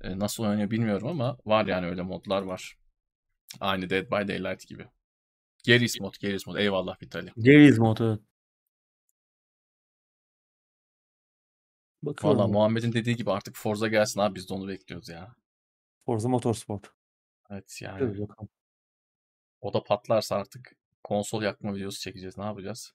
E, 0.00 0.18
nasıl 0.18 0.42
oynanıyor 0.42 0.70
bilmiyorum 0.70 1.08
ama 1.08 1.38
var 1.46 1.66
yani 1.66 1.86
öyle 1.86 2.02
modlar 2.02 2.42
var. 2.42 2.78
Aynı 3.60 3.90
Dead 3.90 4.10
by 4.10 4.32
Daylight 4.32 4.66
gibi. 4.66 4.86
Garry's 5.66 6.00
mod, 6.00 6.14
Garry's 6.22 6.46
mod. 6.46 6.56
Eyvallah 6.56 7.02
Vitali. 7.02 7.32
Garry's 7.36 7.78
mod 7.78 7.98
evet. 8.00 8.20
Bakalım. 12.06 12.38
Valla 12.38 12.48
Muhammed'in 12.48 12.92
dediği 12.92 13.16
gibi 13.16 13.30
artık 13.30 13.56
Forza 13.56 13.88
gelsin 13.88 14.20
abi 14.20 14.34
biz 14.34 14.48
de 14.48 14.54
onu 14.54 14.68
bekliyoruz 14.68 15.08
ya. 15.08 15.34
Forza 16.06 16.28
Motorsport. 16.28 16.90
Evet 17.50 17.78
yani. 17.82 18.26
O 19.60 19.72
da 19.72 19.82
patlarsa 19.82 20.36
artık 20.36 20.72
konsol 21.04 21.42
yakma 21.42 21.74
videosu 21.74 22.00
çekeceğiz. 22.00 22.38
Ne 22.38 22.44
yapacağız? 22.44 22.92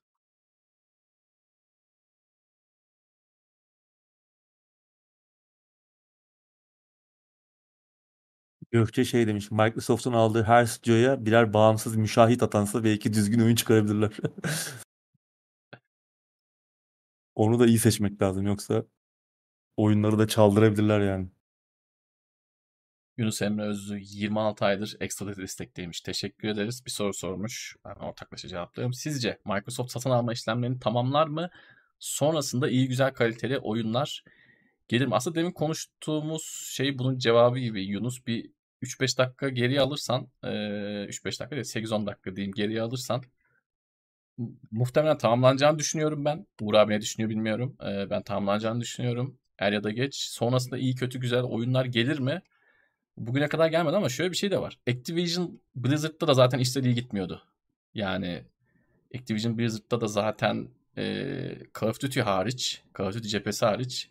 Gökçe 8.71 9.05
şey 9.05 9.27
demiş. 9.27 9.51
Microsoft'un 9.51 10.13
aldığı 10.13 10.43
her 10.43 10.65
stüdyoya 10.65 11.25
birer 11.25 11.53
bağımsız 11.53 11.95
müşahit 11.95 12.43
atansa 12.43 12.83
belki 12.83 13.13
düzgün 13.13 13.39
oyun 13.39 13.55
çıkarabilirler. 13.55 14.17
Onu 17.35 17.59
da 17.59 17.65
iyi 17.67 17.79
seçmek 17.79 18.21
lazım 18.21 18.45
yoksa 18.47 18.83
oyunları 19.81 20.19
da 20.19 20.27
çaldırabilirler 20.27 21.01
yani. 21.01 21.29
Yunus 23.17 23.41
Emre 23.41 23.63
Özlü 23.63 23.99
26 24.01 24.65
aydır 24.65 24.97
ekstra 24.99 25.37
destekteymiş. 25.37 26.01
Teşekkür 26.01 26.47
ederiz. 26.47 26.85
Bir 26.85 26.91
soru 26.91 27.13
sormuş. 27.13 27.75
Ben 27.85 27.95
ortaklaşa 27.95 28.47
cevaplıyorum. 28.47 28.93
Sizce 28.93 29.39
Microsoft 29.45 29.91
satın 29.91 30.09
alma 30.09 30.33
işlemlerini 30.33 30.79
tamamlar 30.79 31.27
mı? 31.27 31.49
Sonrasında 31.99 32.69
iyi 32.69 32.87
güzel 32.87 33.13
kaliteli 33.13 33.57
oyunlar 33.57 34.23
gelir 34.87 35.05
mi? 35.05 35.15
Aslında 35.15 35.35
demin 35.35 35.51
konuştuğumuz 35.51 36.69
şey 36.71 36.97
bunun 36.99 37.17
cevabı 37.17 37.59
gibi. 37.59 37.83
Yunus 37.83 38.27
bir 38.27 38.51
3-5 38.81 39.17
dakika 39.17 39.49
geriye 39.49 39.81
alırsan 39.81 40.27
3-5 40.43 41.39
dakika 41.39 41.51
değil 41.51 41.65
8-10 41.65 42.05
dakika 42.05 42.35
diyeyim 42.35 42.53
geriye 42.53 42.81
alırsan 42.81 43.23
muhtemelen 44.71 45.17
tamamlanacağını 45.17 45.79
düşünüyorum 45.79 46.25
ben. 46.25 46.47
Uğur 46.61 46.73
abi 46.73 46.93
ne 46.93 47.01
düşünüyor 47.01 47.29
bilmiyorum. 47.29 47.75
Ben 48.09 48.23
tamamlanacağını 48.23 48.81
düşünüyorum. 48.81 49.37
Er 49.61 49.71
ya 49.71 49.83
da 49.83 49.91
geç. 49.91 50.15
Sonrasında 50.15 50.77
iyi 50.77 50.95
kötü 50.95 51.19
güzel 51.19 51.43
oyunlar 51.43 51.85
gelir 51.85 52.19
mi? 52.19 52.41
Bugüne 53.17 53.47
kadar 53.47 53.67
gelmedi 53.67 53.95
ama 53.95 54.09
şöyle 54.09 54.31
bir 54.31 54.37
şey 54.37 54.51
de 54.51 54.61
var. 54.61 54.79
Activision 54.89 55.61
Blizzard'da 55.75 56.27
da 56.27 56.33
zaten 56.33 56.59
iyi 56.59 56.95
gitmiyordu. 56.95 57.43
Yani 57.93 58.43
Activision 59.15 59.57
Blizzard'da 59.57 60.01
da 60.01 60.07
zaten 60.07 60.69
e, 60.97 61.03
Call 61.79 61.87
of 61.87 62.01
Duty 62.01 62.19
hariç, 62.19 62.83
Call 62.97 63.05
of 63.05 63.13
Duty 63.13 63.27
cephesi 63.27 63.65
hariç 63.65 64.09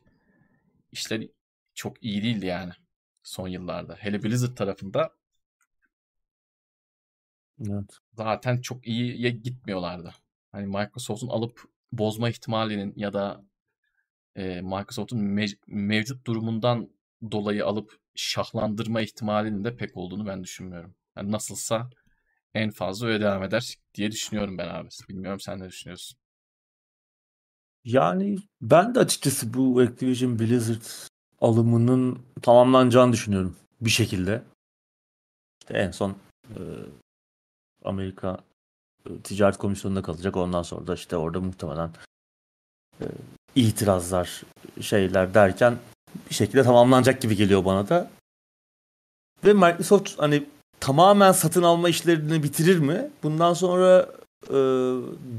işler 0.92 1.28
çok 1.74 2.02
iyi 2.04 2.22
değildi 2.22 2.46
yani 2.46 2.72
son 3.22 3.48
yıllarda. 3.48 3.94
Hele 3.94 4.22
Blizzard 4.22 4.56
tarafında 4.56 5.10
evet. 7.60 7.98
zaten 8.12 8.60
çok 8.60 8.86
iyiye 8.86 9.30
gitmiyorlardı. 9.30 10.14
Hani 10.52 10.66
Microsoft'un 10.66 11.28
alıp 11.28 11.64
bozma 11.92 12.28
ihtimalinin 12.30 12.92
ya 12.96 13.12
da 13.12 13.49
e, 14.36 14.60
Microsoft'un 14.60 15.18
mev- 15.18 15.58
mevcut 15.66 16.26
durumundan 16.26 16.88
dolayı 17.30 17.66
alıp 17.66 17.98
şahlandırma 18.14 19.00
ihtimalinin 19.00 19.64
de 19.64 19.76
pek 19.76 19.96
olduğunu 19.96 20.26
ben 20.26 20.44
düşünmüyorum. 20.44 20.94
Yani 21.16 21.32
nasılsa 21.32 21.90
en 22.54 22.70
fazla 22.70 23.06
öyle 23.06 23.20
devam 23.20 23.42
eder 23.42 23.74
diye 23.94 24.12
düşünüyorum 24.12 24.58
ben 24.58 24.68
abi. 24.68 24.88
Bilmiyorum 25.08 25.40
sen 25.40 25.60
ne 25.60 25.68
düşünüyorsun? 25.68 26.18
Yani 27.84 28.36
ben 28.60 28.94
de 28.94 28.98
açıkçası 28.98 29.54
bu 29.54 29.80
Activision 29.80 30.38
Blizzard 30.38 30.82
alımının 31.40 32.18
tamamlanacağını 32.42 33.12
düşünüyorum 33.12 33.56
bir 33.80 33.90
şekilde. 33.90 34.42
İşte 35.60 35.74
en 35.74 35.90
son 35.90 36.10
e, 36.48 36.58
Amerika 37.84 38.38
e, 39.06 39.20
Ticaret 39.20 39.56
Komisyonu'nda 39.56 40.02
kalacak. 40.02 40.36
Ondan 40.36 40.62
sonra 40.62 40.86
da 40.86 40.94
işte 40.94 41.16
orada 41.16 41.40
muhtemelen 41.40 41.90
e, 43.00 43.04
itirazlar 43.54 44.42
şeyler 44.80 45.34
derken 45.34 45.76
bir 46.30 46.34
şekilde 46.34 46.62
tamamlanacak 46.62 47.22
gibi 47.22 47.36
geliyor 47.36 47.64
bana 47.64 47.88
da. 47.88 48.10
Ve 49.44 49.52
Microsoft 49.52 50.18
hani 50.18 50.44
tamamen 50.80 51.32
satın 51.32 51.62
alma 51.62 51.88
işlerini 51.88 52.42
bitirir 52.42 52.78
mi? 52.78 53.10
Bundan 53.22 53.54
sonra 53.54 54.06
e, 54.48 54.58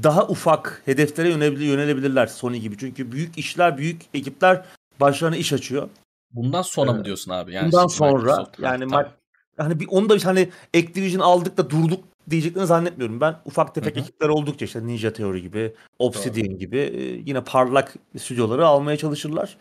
daha 0.02 0.26
ufak 0.26 0.82
hedeflere 0.84 1.28
yönelebilir, 1.28 1.66
yönelebilirler 1.66 2.26
Sony 2.26 2.58
gibi. 2.58 2.78
Çünkü 2.78 3.12
büyük 3.12 3.38
işler, 3.38 3.78
büyük 3.78 4.02
ekipler 4.14 4.64
başlarına 5.00 5.36
iş 5.36 5.52
açıyor. 5.52 5.88
Bundan 6.32 6.62
sonra 6.62 6.90
ee, 6.90 6.94
mı 6.94 7.04
diyorsun 7.04 7.30
abi? 7.30 7.52
Yani 7.52 7.66
bundan 7.72 7.86
sonra 7.86 8.46
yani 8.58 8.84
ma- 8.84 9.08
hani 9.56 9.80
bir 9.80 9.86
onu 9.90 10.08
da 10.08 10.16
hani 10.24 10.48
Activision 10.76 11.20
aldık 11.20 11.56
da 11.56 11.70
durduk 11.70 12.04
diyeceklerini 12.30 12.66
zannetmiyorum. 12.66 13.20
Ben 13.20 13.36
ufak 13.44 13.74
tefek 13.74 13.96
Hı-hı. 13.96 14.04
ekipler 14.04 14.28
oldukça 14.28 14.64
işte 14.64 14.86
Ninja 14.86 15.12
Theory 15.12 15.40
gibi, 15.40 15.74
Obsidian 15.98 16.50
Doğru. 16.50 16.58
gibi 16.58 16.78
e, 16.78 17.02
yine 17.02 17.44
parlak 17.44 17.94
stüdyoları 18.18 18.66
almaya 18.66 18.96
çalışırlar. 18.96 19.58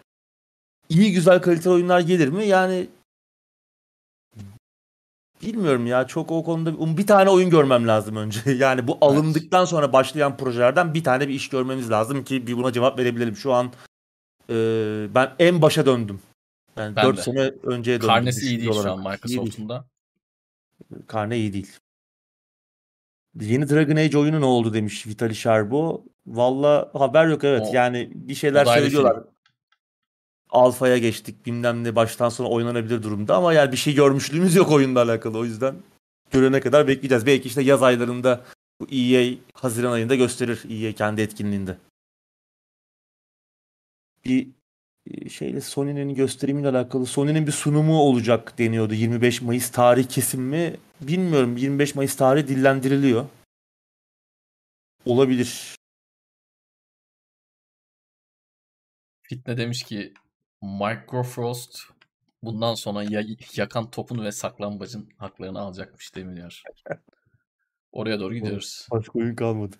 İyi 0.90 1.14
güzel 1.14 1.42
kaliteli 1.42 1.74
oyunlar 1.74 2.00
gelir 2.00 2.28
mi? 2.28 2.46
Yani 2.46 2.88
bilmiyorum 5.42 5.88
ya 5.88 6.08
çok 6.08 6.32
o 6.32 6.44
konuda 6.44 6.98
bir 6.98 7.08
tane 7.08 7.30
oyun 7.30 7.50
görmem 7.50 7.88
lazım 7.88 8.16
önce. 8.16 8.40
Yani 8.52 8.88
bu 8.88 8.98
alındıktan 9.02 9.66
sonra 9.66 9.94
başlayan 9.94 10.38
projelerden 10.38 10.94
bir 10.94 11.04
tane 11.04 11.28
bir 11.28 11.34
iş 11.34 11.50
görmemiz 11.50 11.92
lazım 11.92 12.24
ki 12.24 12.48
bir 12.48 12.58
buna 12.58 12.74
cevap 12.74 13.00
verebilelim. 13.00 13.36
Şu 13.36 13.54
an 13.54 13.72
e, 14.50 14.56
ben 15.16 15.32
en 15.40 15.62
başa 15.62 15.86
döndüm. 15.86 16.20
Yani 16.78 16.96
ben 16.96 17.04
4 17.04 17.18
de. 17.18 17.22
sene 17.22 17.52
önceye 17.64 17.98
döndüm. 17.98 18.08
Karnesi 18.08 18.46
iyi 18.46 18.60
değil 18.60 18.74
şu 18.74 18.92
an 18.92 19.00
Microsoft'un 19.00 19.70
da. 19.70 19.86
Karne 21.08 21.38
iyi 21.38 21.54
değil. 21.54 21.78
Yeni 23.40 23.70
Dragon 23.70 23.96
Age 23.96 24.18
oyunu 24.18 24.42
ne 24.42 24.46
oldu 24.46 24.74
demiş 24.74 25.08
Vitali 25.08 25.36
Sharbo. 25.36 26.06
Valla 26.28 26.92
haber 26.94 27.28
yok 27.28 27.44
evet. 27.44 27.68
O, 27.70 27.74
yani 27.74 28.10
bir 28.16 28.36
şeyler 28.36 28.66
söylüyorlar. 28.66 29.24
Alfaya 30.50 30.98
geçtik 30.98 31.46
bilmem 31.46 31.84
ne 31.84 31.96
baştan 31.96 32.30
sona 32.30 32.48
oynanabilir 32.48 33.04
durumda 33.04 33.36
ama 33.36 33.54
yani 33.54 33.72
bir 33.72 33.78
şey 33.78 33.96
görmüşlüğümüz 33.96 34.56
yok 34.56 34.72
oyunla 34.72 35.02
alakalı 35.02 35.38
o 35.38 35.46
yüzden 35.46 35.76
görene 36.32 36.60
kadar 36.60 36.88
bekleyeceğiz. 36.88 37.26
Belki 37.26 37.48
işte 37.48 37.62
yaz 37.62 37.84
aylarında 37.84 38.46
bu 38.82 38.88
EA 38.92 39.36
Haziran 39.54 39.92
ayında 39.92 40.16
gösterir 40.16 40.64
EA 40.70 40.94
kendi 40.94 41.22
etkinliğinde. 41.22 41.78
Bir 44.26 44.48
şeyle 45.30 45.62
Sony'nin 45.62 46.16
gösterimiyle 46.16 46.70
alakalı 46.70 47.06
Sony'nin 47.06 47.48
bir 47.48 47.52
sunumu 47.52 48.00
olacak 48.00 48.58
deniyordu. 48.58 48.94
25 48.94 49.42
Mayıs 49.42 49.72
tarih 49.72 50.08
kesim 50.08 50.42
mi? 50.42 50.78
Bilmiyorum. 51.02 51.58
25 51.58 51.96
Mayıs 51.96 52.16
tarihi 52.16 52.48
dillendiriliyor. 52.48 53.26
Olabilir. 55.06 55.76
Fitne 59.22 59.58
demiş 59.58 59.84
ki 59.84 60.14
Microfrost 60.62 61.80
bundan 62.44 62.76
sonra 62.76 63.04
ya, 63.04 63.24
yakan 63.56 63.92
topun 63.92 64.26
ve 64.26 64.32
saklambacın 64.32 65.10
haklarını 65.18 65.60
alacakmış 65.60 66.16
demiyor. 66.16 66.64
Oraya 67.92 68.20
doğru 68.20 68.34
gidiyoruz. 68.34 68.88
Başka 68.92 69.20
oyun 69.20 69.36
kalmadı. 69.36 69.76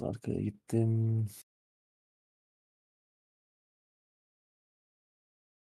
Biraz 0.00 0.16
arkaya 0.16 0.40
gittim. 0.40 1.26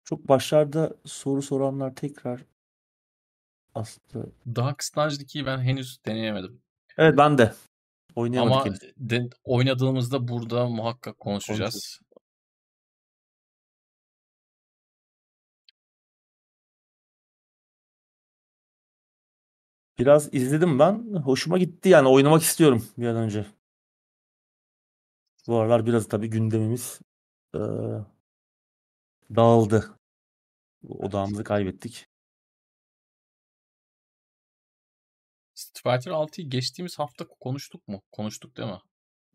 Çok 0.04 0.28
başlarda 0.28 0.96
soru 1.06 1.42
soranlar 1.42 1.96
tekrar 1.96 2.46
aslında. 3.74 4.28
Dark 4.56 4.82
2'yi 4.82 5.46
ben 5.46 5.58
henüz 5.58 6.06
deneyemedim. 6.06 6.62
Evet 6.98 7.18
ben 7.18 7.38
de. 7.38 7.54
Oynayamadık 8.16 8.68
Ama 8.68 9.10
de, 9.10 9.30
oynadığımızda 9.44 10.28
burada 10.28 10.70
muhakkak 10.70 11.20
konuşacağız. 11.20 11.74
Konuşuruz. 11.74 12.00
Biraz 20.00 20.34
izledim 20.34 20.80
ben. 20.80 21.14
Hoşuma 21.14 21.58
gitti 21.58 21.90
yani 21.90 22.08
oynamak 22.08 22.42
istiyorum 22.42 22.88
bir 22.98 23.08
an 23.08 23.16
önce. 23.16 23.46
Bu 25.48 25.58
aralar 25.60 25.86
biraz 25.86 26.08
tabii 26.08 26.30
gündemimiz 26.30 27.00
e, 27.56 27.60
dağıldı. 29.36 30.00
Odağımızı 30.88 31.44
kaybettik. 31.44 32.08
Street 35.54 35.84
Fighter 35.84 36.12
6'yı 36.12 36.50
geçtiğimiz 36.50 37.00
hafta 37.00 37.28
konuştuk 37.28 37.88
mu? 37.88 38.02
Konuştuk 38.12 38.58
değil 38.58 38.70
mi? 38.70 38.80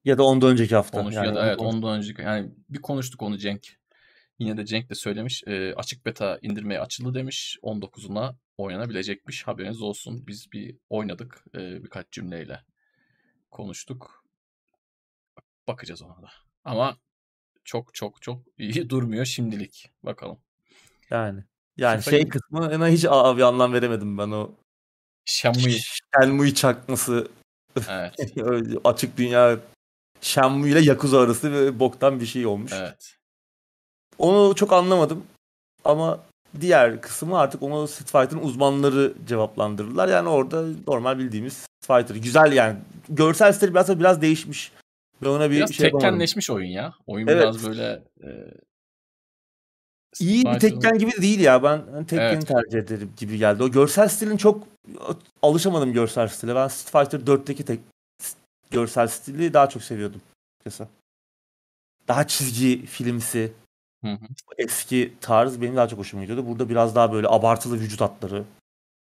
Ya 0.04 0.18
da 0.18 0.22
ondan 0.22 0.50
önceki 0.50 0.74
hafta. 0.74 0.98
Konuş, 0.98 1.14
yani 1.14 1.26
ya 1.26 1.34
da 1.34 1.46
evet 1.46 1.56
konuştuk. 1.56 1.84
ondan 1.84 1.98
önceki. 1.98 2.22
Yani 2.22 2.50
bir 2.68 2.80
konuştuk 2.80 3.22
onu 3.22 3.38
Cenk. 3.38 3.66
Yine 4.38 4.56
de 4.56 4.66
Cenk 4.66 4.90
de 4.90 4.94
söylemiş. 4.94 5.44
E, 5.46 5.74
açık 5.74 6.06
beta 6.06 6.38
indirmeye 6.42 6.80
açıldı 6.80 7.14
demiş. 7.14 7.58
19'una 7.62 8.34
oynanabilecekmiş. 8.58 9.46
Haberiniz 9.46 9.82
olsun. 9.82 10.26
Biz 10.26 10.52
bir 10.52 10.76
oynadık 10.88 11.44
e, 11.54 11.84
birkaç 11.84 12.10
cümleyle. 12.12 12.60
Konuştuk. 13.50 14.19
Bakacağız 15.70 16.02
ona 16.02 16.22
da. 16.22 16.30
Ama 16.64 16.96
çok 17.64 17.94
çok 17.94 18.22
çok 18.22 18.42
iyi 18.58 18.90
durmuyor 18.90 19.24
şimdilik. 19.24 19.90
Bakalım. 20.02 20.38
Yani. 21.10 21.44
Yani 21.76 21.98
FIFA 21.98 22.10
şey 22.10 22.28
kısmına 22.28 22.88
hiç 22.88 23.04
abi 23.08 23.44
anlam 23.44 23.72
veremedim 23.72 24.18
ben 24.18 24.30
o 24.30 24.50
Shenmue. 25.24 25.78
Shenmue 26.14 26.54
çakması. 26.54 27.28
Evet. 27.88 28.14
Açık 28.84 29.16
dünya 29.16 29.58
Shenmue 30.20 30.70
ile 30.70 30.80
Yakuza 30.80 31.20
arası 31.20 31.52
ve 31.52 31.78
boktan 31.78 32.20
bir 32.20 32.26
şey 32.26 32.46
olmuş. 32.46 32.72
Evet. 32.74 33.16
Onu 34.18 34.54
çok 34.54 34.72
anlamadım. 34.72 35.26
Ama 35.84 36.20
diğer 36.60 37.00
kısmı 37.00 37.38
artık 37.38 37.62
onu 37.62 37.88
Street 37.88 38.10
Fighter'ın 38.10 38.42
uzmanları 38.42 39.14
cevaplandırırlar. 39.26 40.08
Yani 40.08 40.28
orada 40.28 40.64
normal 40.86 41.18
bildiğimiz 41.18 41.52
Street 41.52 42.06
Fighter. 42.06 42.22
Güzel 42.22 42.52
yani. 42.52 42.78
Görsel 43.08 43.52
stili 43.52 43.70
biraz 43.70 44.00
biraz 44.00 44.22
değişmiş. 44.22 44.72
Ben 45.22 45.28
ona 45.28 45.50
bir 45.50 45.56
biraz 45.56 45.72
şey 45.72 45.90
tekkenleşmiş 45.90 46.50
oyun 46.50 46.68
ya. 46.68 46.94
Oyun 47.06 47.26
evet. 47.26 47.42
biraz 47.42 47.66
böyle 47.66 48.02
e, 48.24 48.30
iyi 50.18 50.44
bir 50.44 50.58
Tekken 50.58 50.98
gibi 50.98 51.12
de 51.12 51.22
değil 51.22 51.40
ya. 51.40 51.62
Ben 51.62 51.82
hani 51.92 52.06
Tekken'i 52.06 52.34
evet. 52.34 52.48
tercih 52.48 52.78
ederim 52.78 53.12
gibi 53.16 53.38
geldi. 53.38 53.62
O 53.62 53.70
görsel 53.70 54.08
stilin 54.08 54.36
çok 54.36 54.66
alışamadım 55.42 55.92
görsel 55.92 56.28
stile. 56.28 56.54
Ben 56.54 56.68
Street 56.68 57.10
Fighter 57.10 57.34
4'teki 57.34 57.64
tek 57.64 57.80
görsel 58.70 59.08
stili 59.08 59.54
daha 59.54 59.68
çok 59.68 59.82
seviyordum. 59.82 60.20
Kısa. 60.64 60.88
Daha 62.08 62.26
çizgi 62.26 62.86
filmsi. 62.86 63.52
Hı 64.04 64.10
hı. 64.10 64.26
Eski 64.58 65.12
tarz 65.20 65.60
benim 65.60 65.76
daha 65.76 65.88
çok 65.88 65.98
hoşuma 65.98 66.22
gidiyordu. 66.22 66.46
Burada 66.48 66.68
biraz 66.68 66.94
daha 66.94 67.12
böyle 67.12 67.28
abartılı 67.28 67.80
vücut 67.80 68.00
hatları. 68.00 68.44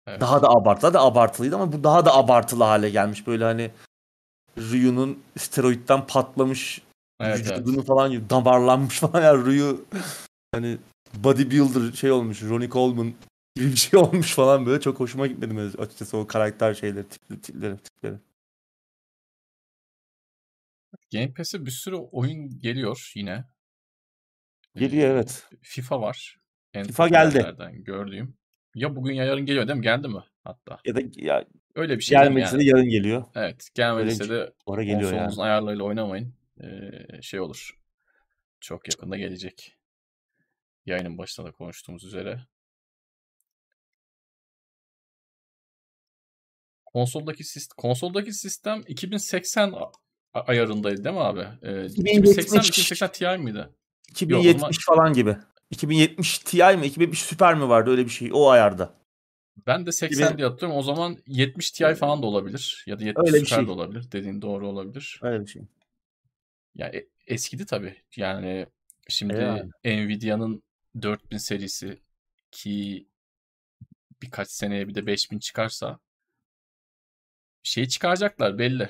Evet. 0.08 0.22
Daha 0.22 0.42
da 0.42 0.50
abartılı 0.50 0.94
da 0.94 1.02
abartılıydı 1.02 1.56
ama 1.56 1.74
bu 1.74 1.84
daha 1.84 2.06
da 2.06 2.16
abartılı 2.16 2.64
hale 2.64 2.90
gelmiş. 2.90 3.28
Böyle 3.28 3.44
hani 3.44 3.72
Ryu'nun 4.58 5.24
steroidden 5.38 6.08
patlamış 6.08 6.82
evet, 7.20 7.40
vücudunu 7.40 7.76
evet. 7.76 7.88
falan 7.88 8.30
damarlanmış 8.30 9.00
falan 9.00 9.22
yani 9.22 9.46
Ryu 9.46 9.86
hani 10.52 10.78
bodybuilder 11.14 11.92
şey 11.92 12.12
olmuş 12.12 12.44
Ronnie 12.44 12.70
Coleman 12.70 13.14
gibi 13.56 13.68
bir 13.68 13.76
şey 13.76 14.00
olmuş 14.00 14.36
falan 14.36 14.66
böyle 14.66 14.82
çok 14.82 15.00
hoşuma 15.00 15.28
gitmedi 15.28 15.78
açıkçası 15.78 16.18
o 16.18 16.28
karakter 16.28 16.74
şeyleri 16.74 17.08
tipleri 17.08 17.42
tipleri. 17.42 17.78
tipleri. 17.78 18.16
Game 21.14 21.34
Pass'e 21.34 21.66
bir 21.66 21.72
sürü 21.72 21.96
oyun 21.96 22.60
geliyor 22.60 23.12
yine. 23.16 23.46
Geliyor 24.76 25.10
ee, 25.10 25.12
evet. 25.12 25.48
FIFA 25.62 26.02
var. 26.02 26.38
En 26.74 26.84
FIFA 26.84 27.08
geldi. 27.08 27.56
Gördüğüm. 27.74 28.38
Ya 28.76 28.96
bugün 28.96 29.14
ya 29.14 29.26
yarın 29.26 29.46
geliyor 29.46 29.68
değil 29.68 29.78
mi? 29.78 29.84
Geldi 29.84 30.08
mi 30.08 30.24
hatta? 30.44 30.80
Ya 30.86 30.96
da 30.96 31.02
ya 31.16 31.46
öyle 31.76 31.98
bir 31.98 32.04
şey 32.04 32.18
gelmediyse 32.18 32.56
yani. 32.56 32.66
de 32.66 32.70
yarın 32.70 32.90
geliyor. 32.90 33.24
Evet, 33.36 33.70
gelmediyse 33.74 34.30
de 34.30 34.54
sonra 34.66 34.84
geliyor 34.84 35.14
yani. 35.14 35.42
ayarlarıyla 35.42 35.84
oynamayın. 35.84 36.34
Ee, 36.64 37.22
şey 37.22 37.40
olur. 37.40 37.78
Çok 38.60 38.88
yakında 38.88 39.18
gelecek. 39.18 39.78
Yayının 40.86 41.18
başında 41.18 41.48
da 41.48 41.52
konuştuğumuz 41.52 42.04
üzere. 42.04 42.40
Konsoldaki 46.86 47.44
sistem, 47.44 47.76
konsoldaki 47.78 48.34
sistem 48.34 48.82
2080 48.88 49.74
ayarındaydı 50.34 51.04
değil 51.04 51.16
mi 51.16 51.22
abi? 51.22 51.48
Ee, 51.62 51.86
2080 51.86 52.60
2080 52.60 53.12
Ti 53.12 53.38
miydi? 53.38 53.70
2070 54.10 54.62
Yok, 54.62 54.62
zaman... 54.62 54.98
falan 54.98 55.14
gibi. 55.14 55.38
2070 55.70 56.40
Ti 56.40 56.58
mi? 56.58 56.86
2070 56.86 57.22
Super 57.22 57.56
mi 57.56 57.70
vardı 57.70 57.92
öyle 57.92 58.06
bir 58.06 58.10
şey 58.10 58.30
o 58.34 58.50
ayarda. 58.50 59.01
Ben 59.68 59.86
de 59.86 59.92
80 59.92 60.26
2000... 60.26 60.38
diye 60.38 60.48
hatırlıyorum. 60.48 60.80
O 60.80 60.84
zaman 60.84 61.18
70 61.28 61.72
Ti 61.72 61.96
falan 61.96 62.24
da 62.24 62.28
olabilir. 62.28 62.84
Ya 62.88 63.00
da 63.00 63.04
70 63.04 63.34
öyle 63.34 63.46
Super 63.46 63.56
şey. 63.56 63.68
de 63.68 63.72
olabilir. 63.72 64.12
Dediğin 64.12 64.42
doğru 64.42 64.68
olabilir. 64.68 65.20
Öyle 65.24 65.42
bir 65.42 65.48
şey. 65.48 65.62
Ya 65.62 66.86
yani 66.86 67.08
eskidi 67.28 67.66
tabii. 67.66 67.96
Yani 68.16 68.66
şimdi 69.08 69.34
yani. 69.34 70.06
Nvidia'nın 70.06 70.64
4000 71.02 71.38
serisi 71.38 72.02
ki 72.52 73.08
birkaç 74.22 74.50
seneye 74.52 74.88
bir 74.88 74.96
de 74.96 75.06
5000 75.06 75.40
çıkarsa 75.40 76.00
şey 77.64 77.88
çıkaracaklar 77.88 78.58
belli. 78.58 78.90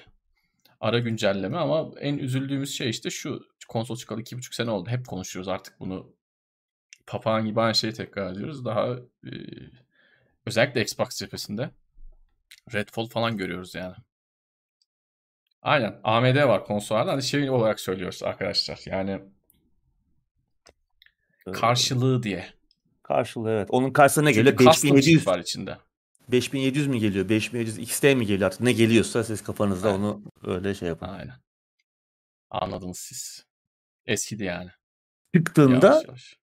Ara 0.80 1.00
güncelleme 1.00 1.58
ama 1.58 2.00
en 2.00 2.18
üzüldüğümüz 2.18 2.74
şey 2.76 2.90
işte 2.90 3.10
şu 3.10 3.42
konsol 3.68 3.96
çıkalı 3.96 4.22
2,5 4.22 4.56
sene 4.56 4.72
oldu. 4.72 4.90
Hep 4.90 5.08
konuşuyoruz 5.08 5.48
artık 5.48 5.80
bunu 5.80 6.16
papağan 7.08 7.46
gibi 7.46 7.62
aynı 7.62 7.76
şeyi 7.76 7.94
tekrar 7.94 8.32
ediyoruz. 8.32 8.66
Daha 8.66 8.88
e, 9.26 9.32
özellikle 10.46 10.82
Xbox 10.82 11.10
cephesinde 11.10 11.72
Redfall 12.74 13.08
falan 13.08 13.38
görüyoruz 13.38 13.76
yani. 13.76 13.96
Aynen. 15.62 16.00
AMD 16.04 16.36
var 16.36 16.66
konsollarda. 16.66 17.12
Hani 17.12 17.24
şey 17.24 17.50
olarak 17.50 17.80
söylüyoruz 17.80 18.24
arkadaşlar. 18.24 18.80
Yani 18.86 19.22
karşılığı 21.54 22.24
diye. 22.24 22.54
Karşılığı 23.04 23.52
evet. 23.52 23.68
Onun 23.72 23.92
karşısına 23.92 24.24
ne 24.24 24.32
geliyor? 24.32 24.60
5700 24.60 25.28
var 25.28 25.40
içinde. 25.40 25.78
5700 26.28 26.88
mi 26.88 27.00
geliyor? 27.00 27.30
5700 27.30 27.78
XT 27.78 28.04
mi 28.04 28.26
geliyor 28.26 28.48
artık? 28.48 28.62
Ne 28.62 28.72
geliyorsa 28.72 29.24
siz 29.24 29.44
kafanızda 29.44 29.88
Aynen. 29.88 30.00
onu 30.00 30.24
öyle 30.44 30.76
şey 30.76 30.88
yapın. 30.88 31.08
Aynen. 31.08 31.36
Anladınız 32.50 33.00
siz. 33.00 33.46
Eskidi 34.06 34.44
yani. 34.44 34.70
Çıktığında 35.36 35.88
yavaş 35.88 36.08
yavaş. 36.08 36.38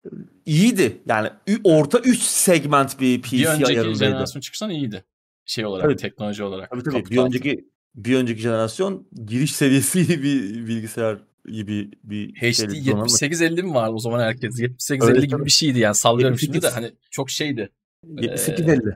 iyiydi. 0.46 1.02
Yani 1.08 1.30
orta 1.64 2.00
üst 2.00 2.24
segment 2.24 3.00
bir 3.00 3.22
PC 3.22 3.38
bir 3.38 3.46
önceki 3.46 3.68
ayarındaydı. 3.68 3.98
jenerasyon 3.98 4.42
çıksan 4.42 4.70
iyiydi. 4.70 5.06
Şey 5.46 5.66
olarak, 5.66 5.84
tabii. 5.84 5.96
teknoloji 5.96 6.44
olarak. 6.44 6.70
Tabii 6.70 6.84
tabii. 6.84 7.10
Bir 7.10 7.18
önceki 7.18 7.70
bir 7.96 8.16
önceki 8.16 8.42
jenerasyon 8.42 9.08
giriş 9.26 9.56
seviyesi 9.56 10.10
bir 10.24 10.68
bilgisayar 10.68 11.18
gibi 11.48 11.92
bir 12.04 12.36
HD 12.36 12.74
7850 12.74 13.64
mi 13.64 13.74
vardı 13.74 13.94
o 13.94 14.00
zaman 14.00 14.20
herkes? 14.20 14.60
7850 14.60 15.28
gibi 15.28 15.46
bir 15.46 15.52
şeydi 15.52 15.80
yani 15.80 15.96
sallıyorum 15.96 16.34
78. 16.34 16.46
şimdi 16.46 16.66
de 16.66 16.76
hani 16.76 16.96
çok 17.12 17.30
şeydi. 17.30 17.70
7850. 18.04 18.90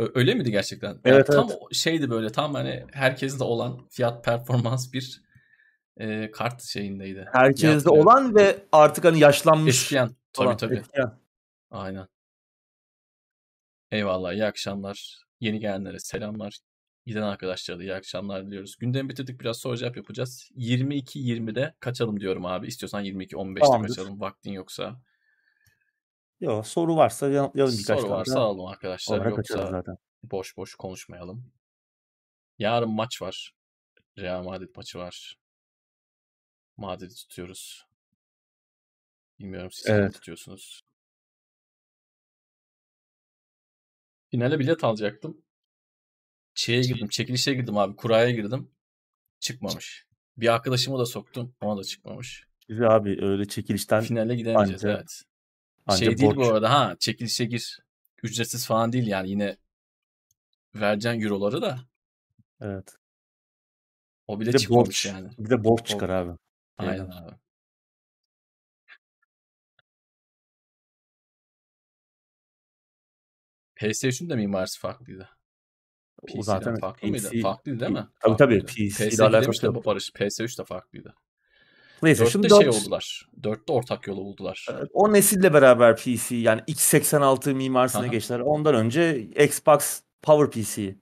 Ee, 0.00 0.04
öyle 0.14 0.34
miydi 0.34 0.50
gerçekten? 0.50 0.88
Yani 0.88 1.00
evet, 1.04 1.26
tam 1.26 1.48
evet. 1.50 1.74
şeydi 1.74 2.10
böyle 2.10 2.32
tam 2.32 2.54
hani 2.54 2.84
herkeste 2.92 3.44
olan 3.44 3.80
fiyat 3.90 4.24
performans 4.24 4.92
bir 4.92 5.22
e, 6.00 6.30
kart 6.30 6.62
şeyindeydi. 6.62 7.28
Herkeste 7.32 7.90
olan 7.90 8.34
ve 8.34 8.66
artık 8.72 9.04
hani 9.04 9.18
yaşlanmış. 9.18 9.74
Eskiyen. 9.74 10.10
Tabii 10.32 10.48
olan, 10.48 10.56
tabii. 10.56 10.76
Eskiyen. 10.76 11.18
Aynen. 11.70 12.08
Eyvallah. 13.90 14.32
iyi 14.32 14.44
akşamlar. 14.44 15.24
Yeni 15.40 15.60
gelenlere 15.60 15.98
selamlar. 15.98 16.58
Giden 17.06 17.22
arkadaşlara 17.22 17.78
da 17.78 17.82
iyi 17.82 17.94
akşamlar 17.94 18.46
diliyoruz. 18.46 18.76
Gündemi 18.76 19.08
bitirdik 19.08 19.40
biraz 19.40 19.56
soru 19.56 19.76
cevap 19.76 19.96
yapacağız. 19.96 20.50
22-20'de 20.56 21.74
kaçalım 21.80 22.20
diyorum 22.20 22.46
abi. 22.46 22.66
İstiyorsan 22.66 23.04
22-15'te 23.04 23.86
kaçalım 23.86 24.20
vaktin 24.20 24.52
yoksa. 24.52 25.00
Yok 26.40 26.66
soru 26.66 26.96
varsa 26.96 27.28
yanıtlayalım 27.28 27.78
birkaç 27.78 28.00
Soru 28.00 28.10
varsa 28.10 28.40
alalım 28.40 28.66
arkadaşlar. 28.66 29.26
Yoksa 29.26 29.70
zaten. 29.70 29.96
boş 30.22 30.56
boş 30.56 30.74
konuşmayalım. 30.74 31.52
Yarın 32.58 32.90
maç 32.90 33.22
var. 33.22 33.54
Real 34.18 34.42
Madrid 34.42 34.76
maçı 34.76 34.98
var. 34.98 35.40
Madrid'i 36.80 37.14
tutuyoruz. 37.14 37.86
Bilmiyorum 39.38 39.70
siz 39.72 39.86
evet. 39.86 40.14
tutuyorsunuz. 40.14 40.82
Finale 44.30 44.58
bilet 44.58 44.84
alacaktım. 44.84 45.42
Şeye 46.54 46.80
girdim, 46.80 47.08
çekilişe 47.08 47.54
girdim 47.54 47.78
abi. 47.78 47.96
Kuraya 47.96 48.30
girdim. 48.30 48.70
Çıkmamış. 49.40 50.06
Bir 50.36 50.54
arkadaşımı 50.54 50.98
da 50.98 51.06
soktum. 51.06 51.54
Ona 51.60 51.80
da 51.80 51.84
çıkmamış. 51.84 52.46
Güzel 52.68 52.90
abi 52.96 53.18
öyle 53.22 53.48
çekilişten 53.48 54.02
finale 54.02 54.36
gidemeyeceğiz 54.36 54.84
anca, 54.84 54.96
evet. 54.96 55.22
Anca 55.86 56.06
şey 56.06 56.18
değil 56.18 56.36
bu 56.36 56.46
arada 56.46 56.70
ha 56.70 56.96
çekilişe 56.98 57.44
gir. 57.44 57.80
Ücretsiz 58.22 58.66
falan 58.66 58.92
değil 58.92 59.06
yani 59.06 59.30
yine 59.30 59.56
vereceksin 60.74 61.20
euroları 61.20 61.62
da. 61.62 61.88
Evet. 62.60 62.96
O 64.26 64.40
bile 64.40 64.52
bir 64.52 64.58
çıkmamış 64.58 64.86
borç, 64.88 65.06
yani. 65.06 65.30
Bir 65.38 65.50
de 65.50 65.64
borç 65.64 65.86
çıkar 65.86 66.08
abi. 66.08 66.38
Aynen 66.88 67.10
abi. 67.10 67.34
PlayStation'ın 73.76 74.30
da 74.30 74.36
mimarisi 74.36 74.80
farklıydı. 74.80 75.28
PC'den 76.26 76.38
o 76.38 76.42
zaten 76.42 76.76
farklı 76.76 77.00
PC, 77.00 77.10
mıydı? 77.10 77.42
Farklıydı 77.42 77.80
değil 77.80 77.92
mi? 77.92 78.06
Tabii 78.20 78.36
tabii. 78.36 78.64
PC 78.64 79.08
ile 79.08 79.24
alakası 79.24 79.66
yok. 79.66 79.86
Barış, 79.86 80.10
PS3 80.10 80.58
de 80.58 80.64
farklıydı. 80.64 81.14
PlayStation 82.00 82.42
4'te 82.42 82.50
4... 82.50 82.60
şey 82.60 82.68
oldular. 82.68 83.28
4'te 83.40 83.72
ortak 83.72 84.06
yolu 84.06 84.24
buldular. 84.24 84.66
O 84.92 85.12
nesille 85.12 85.52
beraber 85.52 85.96
PC 85.96 86.36
yani 86.36 86.60
x86 86.60 87.54
mimarisine 87.54 88.00
Aha. 88.00 88.06
geçtiler. 88.06 88.40
Ondan 88.40 88.74
önce 88.74 89.20
Xbox 89.20 90.02
Power 90.22 90.62
PC. 90.62 90.96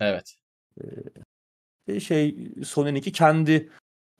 Evet. 0.00 0.36
Ee, 1.88 2.00
şey 2.00 2.48
Sony'ninki 2.64 3.12
kendi 3.12 3.70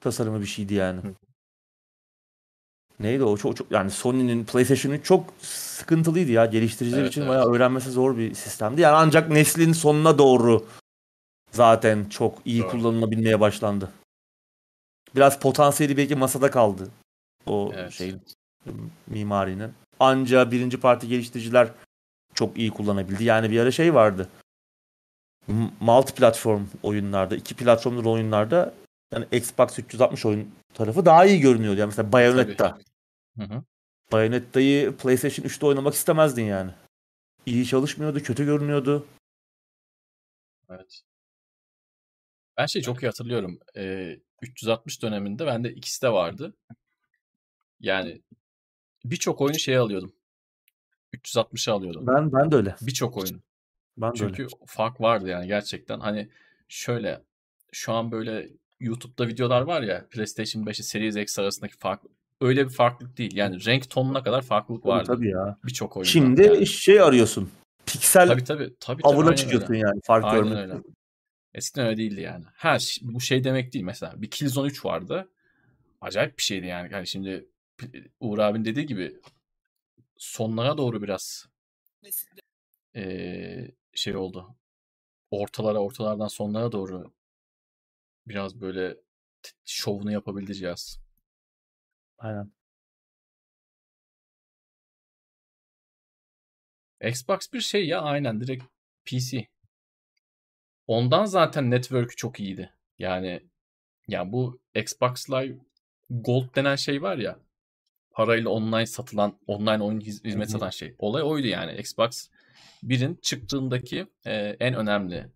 tasarımı 0.03 0.41
bir 0.41 0.45
şeydi 0.45 0.73
yani. 0.73 1.01
Hı. 1.01 1.13
Neydi 2.99 3.23
o? 3.23 3.37
Çok, 3.37 3.57
çok 3.57 3.71
yani 3.71 3.91
Sony'nin 3.91 4.45
PlayStation'ın 4.45 4.99
çok 4.99 5.33
sıkıntılıydı 5.41 6.31
ya. 6.31 6.45
Geliştiriciler 6.45 7.01
evet, 7.01 7.11
için 7.11 7.21
evet. 7.21 7.29
bayağı 7.29 7.53
öğrenmesi 7.53 7.91
zor 7.91 8.17
bir 8.17 8.33
sistemdi. 8.33 8.81
Yani 8.81 8.95
ancak 8.95 9.29
neslin 9.29 9.73
sonuna 9.73 10.17
doğru 10.17 10.65
zaten 11.51 12.05
çok 12.05 12.37
iyi 12.45 12.61
Doğru. 12.61 12.71
kullanılabilmeye 12.71 13.39
başlandı. 13.39 13.91
Biraz 15.15 15.39
potansiyeli 15.39 15.97
belki 15.97 16.15
masada 16.15 16.51
kaldı. 16.51 16.89
O 17.45 17.71
evet. 17.75 17.91
şeyin 17.91 18.21
mimarinin. 19.07 19.71
Anca 19.99 20.51
birinci 20.51 20.79
parti 20.79 21.07
geliştiriciler 21.07 21.67
çok 22.33 22.57
iyi 22.57 22.71
kullanabildi. 22.71 23.23
Yani 23.23 23.51
bir 23.51 23.59
ara 23.59 23.71
şey 23.71 23.93
vardı. 23.93 24.29
Multi 25.79 26.13
platform 26.13 26.65
oyunlarda, 26.83 27.35
iki 27.35 27.55
platformlu 27.55 28.11
oyunlarda 28.11 28.73
yani 29.13 29.25
Xbox 29.31 29.79
360 29.79 30.25
oyun 30.25 30.55
tarafı 30.73 31.05
daha 31.05 31.25
iyi 31.25 31.39
görünüyordu. 31.39 31.79
Yani 31.79 31.87
mesela 31.87 32.11
Bayonetta. 32.11 32.71
Tabii. 32.71 32.83
Hı 33.37 33.53
hı. 33.55 33.63
Bayonetta'yı 34.11 34.97
PlayStation 34.97 35.45
3'te 35.45 35.65
oynamak 35.65 35.93
istemezdin 35.93 36.43
yani. 36.43 36.71
İyi 37.45 37.65
çalışmıyordu, 37.65 38.23
kötü 38.23 38.45
görünüyordu. 38.45 39.07
Evet. 40.69 41.01
Ben 42.57 42.65
şey 42.65 42.81
çok 42.81 43.03
iyi 43.03 43.05
hatırlıyorum. 43.05 43.59
Ee, 43.77 44.19
360 44.41 45.01
döneminde 45.01 45.45
bende 45.45 45.73
ikisi 45.73 46.01
de 46.01 46.09
vardı. 46.09 46.53
Yani 47.79 48.21
birçok 49.05 49.41
oyunu 49.41 49.59
şey 49.59 49.77
alıyordum. 49.77 50.13
360'a 51.13 51.73
alıyordum. 51.73 52.07
Ben 52.07 52.33
ben 52.33 52.51
de 52.51 52.55
öyle. 52.55 52.75
Birçok 52.81 53.17
oyun. 53.17 53.43
Ben 53.97 54.13
de 54.13 54.17
Çünkü 54.17 54.43
öyle. 54.43 54.55
fark 54.65 55.01
vardı 55.01 55.27
yani 55.27 55.47
gerçekten. 55.47 55.99
Hani 55.99 56.29
şöyle 56.67 57.21
şu 57.71 57.93
an 57.93 58.11
böyle 58.11 58.49
YouTube'da 58.83 59.27
videolar 59.27 59.61
var 59.61 59.81
ya 59.81 60.05
PlayStation 60.09 60.65
5 60.65 60.79
ile 60.79 60.83
Series 60.83 61.15
X 61.15 61.39
arasındaki 61.39 61.77
fark 61.77 62.01
öyle 62.41 62.65
bir 62.65 62.73
farklılık 62.73 63.17
değil. 63.17 63.35
Yani 63.35 63.65
renk 63.65 63.89
tonuna 63.89 64.23
kadar 64.23 64.41
farklılık 64.41 64.85
vardı. 64.85 65.03
Tabii, 65.07 65.17
tabii 65.17 65.29
ya. 65.29 65.57
Birçok 65.63 65.97
oyunda. 65.97 66.09
Şimdi 66.09 66.41
yani. 66.41 66.67
şey 66.67 67.01
arıyorsun. 67.01 67.49
Piksel 67.85 68.27
tabii 68.27 68.43
tabii 68.43 68.63
tabii. 68.79 69.01
tabii 69.01 69.01
avına 69.03 69.35
çıkıyorsun 69.35 69.73
öyle. 69.73 69.87
yani 69.87 70.01
fark 70.03 70.25
Aynen 70.25 70.43
görmek. 70.43 70.57
öyle. 70.57 70.73
Eskiden 71.53 71.85
öyle 71.85 71.97
değildi 71.97 72.21
yani. 72.21 72.45
Her 72.53 72.97
bu 73.01 73.21
şey 73.21 73.43
demek 73.43 73.73
değil 73.73 73.85
mesela. 73.85 74.13
Bir 74.21 74.29
Killzone 74.29 74.67
3 74.67 74.85
vardı. 74.85 75.29
Acayip 76.01 76.37
bir 76.37 76.43
şeydi 76.43 76.65
yani. 76.65 76.93
Yani 76.93 77.07
şimdi 77.07 77.45
Uğur 78.19 78.39
abin 78.39 78.65
dediği 78.65 78.85
gibi 78.85 79.19
sonlara 80.17 80.77
doğru 80.77 81.01
biraz 81.01 81.47
ee, 82.95 83.71
şey 83.93 84.15
oldu. 84.15 84.55
Ortalara 85.31 85.79
ortalardan 85.79 86.27
sonlara 86.27 86.71
doğru 86.71 87.11
biraz 88.27 88.61
böyle 88.61 88.97
şovunu 89.65 90.11
yapabildi 90.11 90.55
cihaz. 90.55 90.99
Aynen. 92.17 92.51
Xbox 97.01 97.53
bir 97.53 97.61
şey 97.61 97.87
ya 97.87 98.01
aynen 98.01 98.41
direkt 98.41 98.63
PC. 99.05 99.47
Ondan 100.87 101.25
zaten 101.25 101.71
network'ü 101.71 102.15
çok 102.15 102.39
iyiydi. 102.39 102.73
Yani 102.99 103.43
yani 104.07 104.31
bu 104.31 104.61
Xbox 104.75 105.29
Live 105.29 105.57
Gold 106.09 106.55
denen 106.55 106.75
şey 106.75 107.01
var 107.01 107.17
ya 107.17 107.39
parayla 108.11 108.49
online 108.49 108.85
satılan 108.85 109.39
online 109.47 109.83
oyun 109.83 109.99
hiz- 109.99 110.23
hizmet 110.23 110.49
satan 110.51 110.69
şey. 110.69 110.95
Olay 110.99 111.23
oydu 111.23 111.47
yani. 111.47 111.79
Xbox 111.79 112.29
1'in 112.83 113.15
çıktığındaki 113.21 114.07
e, 114.25 114.33
en 114.59 114.73
önemli 114.75 115.27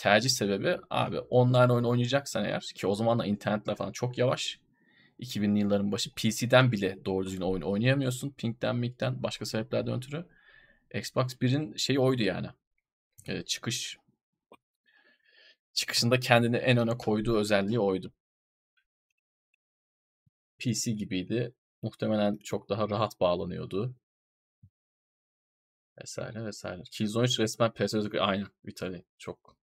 tercih 0.00 0.30
sebebi 0.30 0.78
abi 0.90 1.18
online 1.18 1.72
oyun 1.72 1.84
oynayacaksan 1.84 2.44
eğer 2.44 2.60
ki 2.74 2.86
o 2.86 2.94
zamanlar 2.94 3.26
internetler 3.26 3.76
falan 3.76 3.92
çok 3.92 4.18
yavaş. 4.18 4.60
2000'li 5.20 5.58
yılların 5.60 5.92
başı 5.92 6.14
PC'den 6.14 6.72
bile 6.72 7.04
doğru 7.04 7.26
düzgün 7.26 7.40
oyun 7.40 7.62
oynayamıyorsun. 7.62 8.30
Ping'den, 8.30 8.76
Ming'den 8.76 9.22
başka 9.22 9.44
sebeplerden 9.46 9.94
ötürü. 9.94 10.26
Xbox 10.94 11.34
1'in 11.34 11.76
şeyi 11.76 12.00
oydu 12.00 12.22
yani. 12.22 12.46
E, 13.26 13.42
çıkış 13.42 13.98
çıkışında 15.72 16.20
kendini 16.20 16.56
en 16.56 16.78
öne 16.78 16.98
koyduğu 16.98 17.38
özelliği 17.38 17.80
oydu. 17.80 18.12
PC 20.58 20.92
gibiydi. 20.92 21.54
Muhtemelen 21.82 22.36
çok 22.36 22.68
daha 22.68 22.88
rahat 22.88 23.20
bağlanıyordu. 23.20 23.94
Vesaire 26.02 26.44
vesaire. 26.44 26.82
Killzone 26.90 27.24
3 27.24 27.40
resmen 27.40 27.70
PS4 27.70 28.20
aynı. 28.20 28.46
Vitali 28.66 29.04
çok 29.18 29.59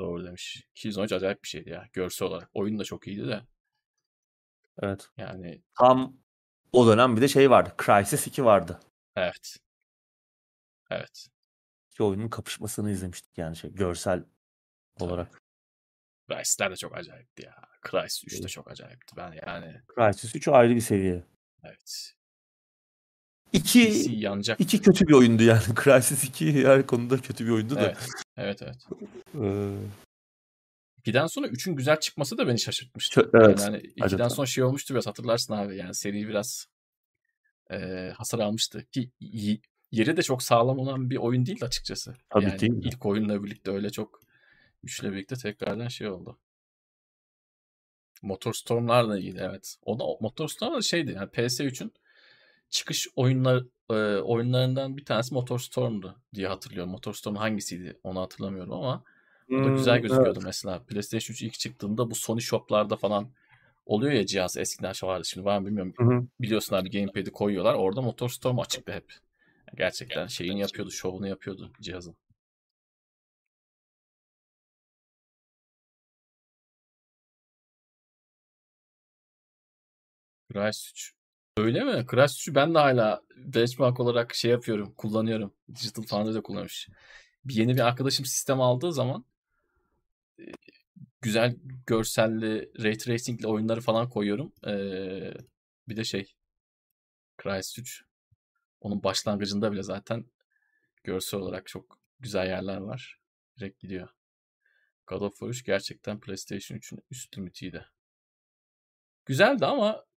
doğru 0.00 0.24
demiş. 0.24 0.64
Killzone 0.74 1.04
3 1.04 1.12
acayip 1.12 1.42
bir 1.42 1.48
şeydi 1.48 1.70
ya 1.70 1.88
görsel 1.92 2.28
olarak. 2.28 2.50
Oyun 2.54 2.78
da 2.78 2.84
çok 2.84 3.06
iyiydi 3.06 3.28
de. 3.28 3.42
Evet. 4.82 5.10
Yani 5.16 5.62
Tam 5.78 6.16
o 6.72 6.86
dönem 6.86 7.16
bir 7.16 7.22
de 7.22 7.28
şey 7.28 7.50
vardı. 7.50 7.74
Crysis 7.84 8.26
2 8.26 8.44
vardı. 8.44 8.80
evet. 9.16 9.56
Evet. 10.90 11.28
İki 11.92 12.02
oyunun 12.02 12.28
kapışmasını 12.28 12.90
izlemiştik 12.90 13.38
yani 13.38 13.56
şey 13.56 13.72
görsel 13.72 14.24
olarak. 15.00 15.42
Crysis 16.28 16.58
de 16.58 16.76
çok 16.76 16.96
acayipti 16.96 17.42
ya. 17.42 17.54
Crysis 17.90 18.24
3 18.24 18.42
de 18.42 18.48
çok 18.48 18.70
acayipti. 18.70 19.16
Ben 19.16 19.32
yani 19.46 19.82
Crysis 19.94 20.34
3 20.34 20.48
ayrı 20.48 20.76
bir 20.76 20.80
seviye. 20.80 21.24
evet. 21.64 22.14
İki, 23.52 24.06
yanacak. 24.08 24.60
iki 24.60 24.82
kötü 24.82 25.06
bir 25.06 25.12
oyundu 25.12 25.42
yani. 25.42 25.62
Crysis 25.84 26.24
2 26.24 26.66
her 26.66 26.86
konuda 26.86 27.18
kötü 27.18 27.46
bir 27.46 27.50
oyundu 27.50 27.76
da. 27.76 27.80
Evet. 27.80 27.98
Evet 28.40 28.62
evet. 28.62 28.86
Ee, 29.34 29.76
İkiden 30.98 31.26
sonra 31.26 31.46
3'ün 31.46 31.76
güzel 31.76 32.00
çıkması 32.00 32.38
da 32.38 32.46
beni 32.48 32.58
şaşırtmıştı. 32.58 33.14
Çok- 33.14 33.34
evet, 33.34 33.60
Yani, 33.60 33.76
ikiden 33.78 34.04
acaba. 34.06 34.30
sonra 34.30 34.46
şey 34.46 34.64
olmuştu 34.64 34.94
biraz 34.94 35.06
hatırlarsın 35.06 35.54
abi. 35.54 35.76
Yani 35.76 35.94
seri 35.94 36.28
biraz 36.28 36.66
e, 37.70 37.76
hasar 38.16 38.38
almıştı. 38.38 38.86
Ki 38.92 39.10
y- 39.20 39.60
yeri 39.92 40.16
de 40.16 40.22
çok 40.22 40.42
sağlam 40.42 40.78
olan 40.78 41.10
bir 41.10 41.16
oyun 41.16 41.46
değildi 41.46 41.64
açıkçası. 41.64 42.16
Tabii 42.30 42.44
yani 42.44 42.60
değil. 42.60 42.72
ilk 42.84 43.06
oyunla 43.06 43.44
birlikte 43.44 43.70
öyle 43.70 43.90
çok 43.90 44.20
güçle 44.82 45.12
birlikte 45.12 45.34
tekrardan 45.36 45.88
şey 45.88 46.08
oldu. 46.08 46.38
Motorstorm'lar 48.22 49.08
da 49.08 49.18
iyiydi 49.18 49.38
evet. 49.50 49.76
O 49.82 49.98
da 49.98 50.04
Motorstorm 50.20 50.74
da 50.74 50.82
şeydi 50.82 51.12
yani 51.12 51.28
PS3'ün 51.30 51.92
çıkış 52.70 53.08
oyunlar 53.16 53.64
e, 53.90 54.20
oyunlarından 54.20 54.96
bir 54.96 55.04
tanesi 55.04 55.34
Motorstorm'du 55.34 56.16
diye 56.34 56.48
hatırlıyorum. 56.48 56.90
Motorstorm 56.90 57.36
hangisiydi 57.36 57.98
onu 58.04 58.20
hatırlamıyorum 58.20 58.72
ama 58.72 59.04
o 59.60 59.64
da 59.64 59.68
güzel 59.70 59.94
Hmm, 59.94 60.02
gözüküyordu 60.02 60.38
evet. 60.38 60.46
mesela. 60.46 60.82
PlayStation 60.82 61.34
3 61.34 61.42
ilk 61.42 61.54
çıktığında 61.54 62.10
bu 62.10 62.14
Sony 62.14 62.40
shoplarda 62.40 62.96
falan 62.96 63.30
oluyor 63.86 64.12
ya 64.12 64.26
cihaz 64.26 64.56
eskiden 64.56 64.92
şey 64.92 65.08
vardı 65.08 65.24
şimdi 65.24 65.44
var 65.44 65.58
mı 65.58 65.66
bilmiyorum. 65.66 65.94
Hı 65.98 66.04
hı. 66.04 66.26
Biliyorsun 66.40 66.76
abi 66.76 66.90
gamepad'i 66.90 67.30
koyuyorlar. 67.32 67.74
Orada 67.74 68.02
Motorstorm 68.02 68.58
açıktı 68.58 68.92
hep. 68.92 69.12
Gerçekten 69.76 70.26
şeyini 70.26 70.60
yapıyordu, 70.60 70.90
şovunu 70.90 71.28
yapıyordu 71.28 71.72
cihazın. 71.80 72.16
Crysis 80.52 80.90
3. 80.90 81.19
Öyle 81.60 81.84
mi? 81.84 82.06
Crysis 82.10 82.48
3'ü 82.48 82.54
ben 82.54 82.74
de 82.74 82.78
hala 82.78 83.22
benchmark 83.36 84.00
olarak 84.00 84.34
şey 84.34 84.50
yapıyorum, 84.50 84.94
kullanıyorum. 84.96 85.54
Digital 85.74 86.02
Foundry 86.02 86.34
de 86.34 86.42
kullanmış. 86.42 86.88
Bir 87.44 87.54
yeni 87.54 87.74
bir 87.74 87.80
arkadaşım 87.80 88.26
sistem 88.26 88.60
aldığı 88.60 88.92
zaman 88.92 89.24
e, 90.38 90.44
güzel 91.20 91.56
görselli, 91.86 92.72
ray 92.82 92.96
tracing'li 92.98 93.46
oyunları 93.46 93.80
falan 93.80 94.08
koyuyorum. 94.08 94.52
Ee, 94.66 95.34
bir 95.88 95.96
de 95.96 96.04
şey 96.04 96.34
Crysis 97.42 97.78
3. 97.78 98.04
Onun 98.80 99.02
başlangıcında 99.02 99.72
bile 99.72 99.82
zaten 99.82 100.24
görsel 101.04 101.40
olarak 101.40 101.66
çok 101.66 101.98
güzel 102.20 102.46
yerler 102.46 102.76
var. 102.76 103.20
Direkt 103.58 103.80
gidiyor. 103.80 104.08
God 105.06 105.20
of 105.20 105.32
War 105.32 105.48
3 105.48 105.64
gerçekten 105.64 106.20
PlayStation 106.20 106.78
3'ün 106.78 107.00
üst 107.10 107.38
limitiydi. 107.38 107.86
Güzeldi 109.26 109.66
ama 109.66 110.09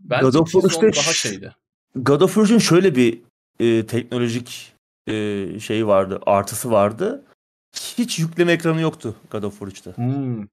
bence 0.00 0.24
God 0.24 0.34
of 0.34 0.50
War 0.52 0.68
3'te 0.70 0.92
daha 1.02 1.12
şeydi. 1.12 1.54
God 1.96 2.20
of 2.20 2.34
War'un 2.34 2.58
şöyle 2.58 2.96
bir 2.96 3.18
e, 3.60 3.86
teknolojik 3.86 4.72
e, 5.06 5.12
şeyi 5.60 5.86
vardı, 5.86 6.20
artısı 6.26 6.70
vardı. 6.70 7.24
Hiç 7.98 8.18
yükleme 8.18 8.52
ekranı 8.52 8.80
yoktu 8.80 9.14
God 9.30 9.42
of 9.42 9.52
War 9.58 9.68
3'te. 9.68 9.90
Hmm. 9.96 10.46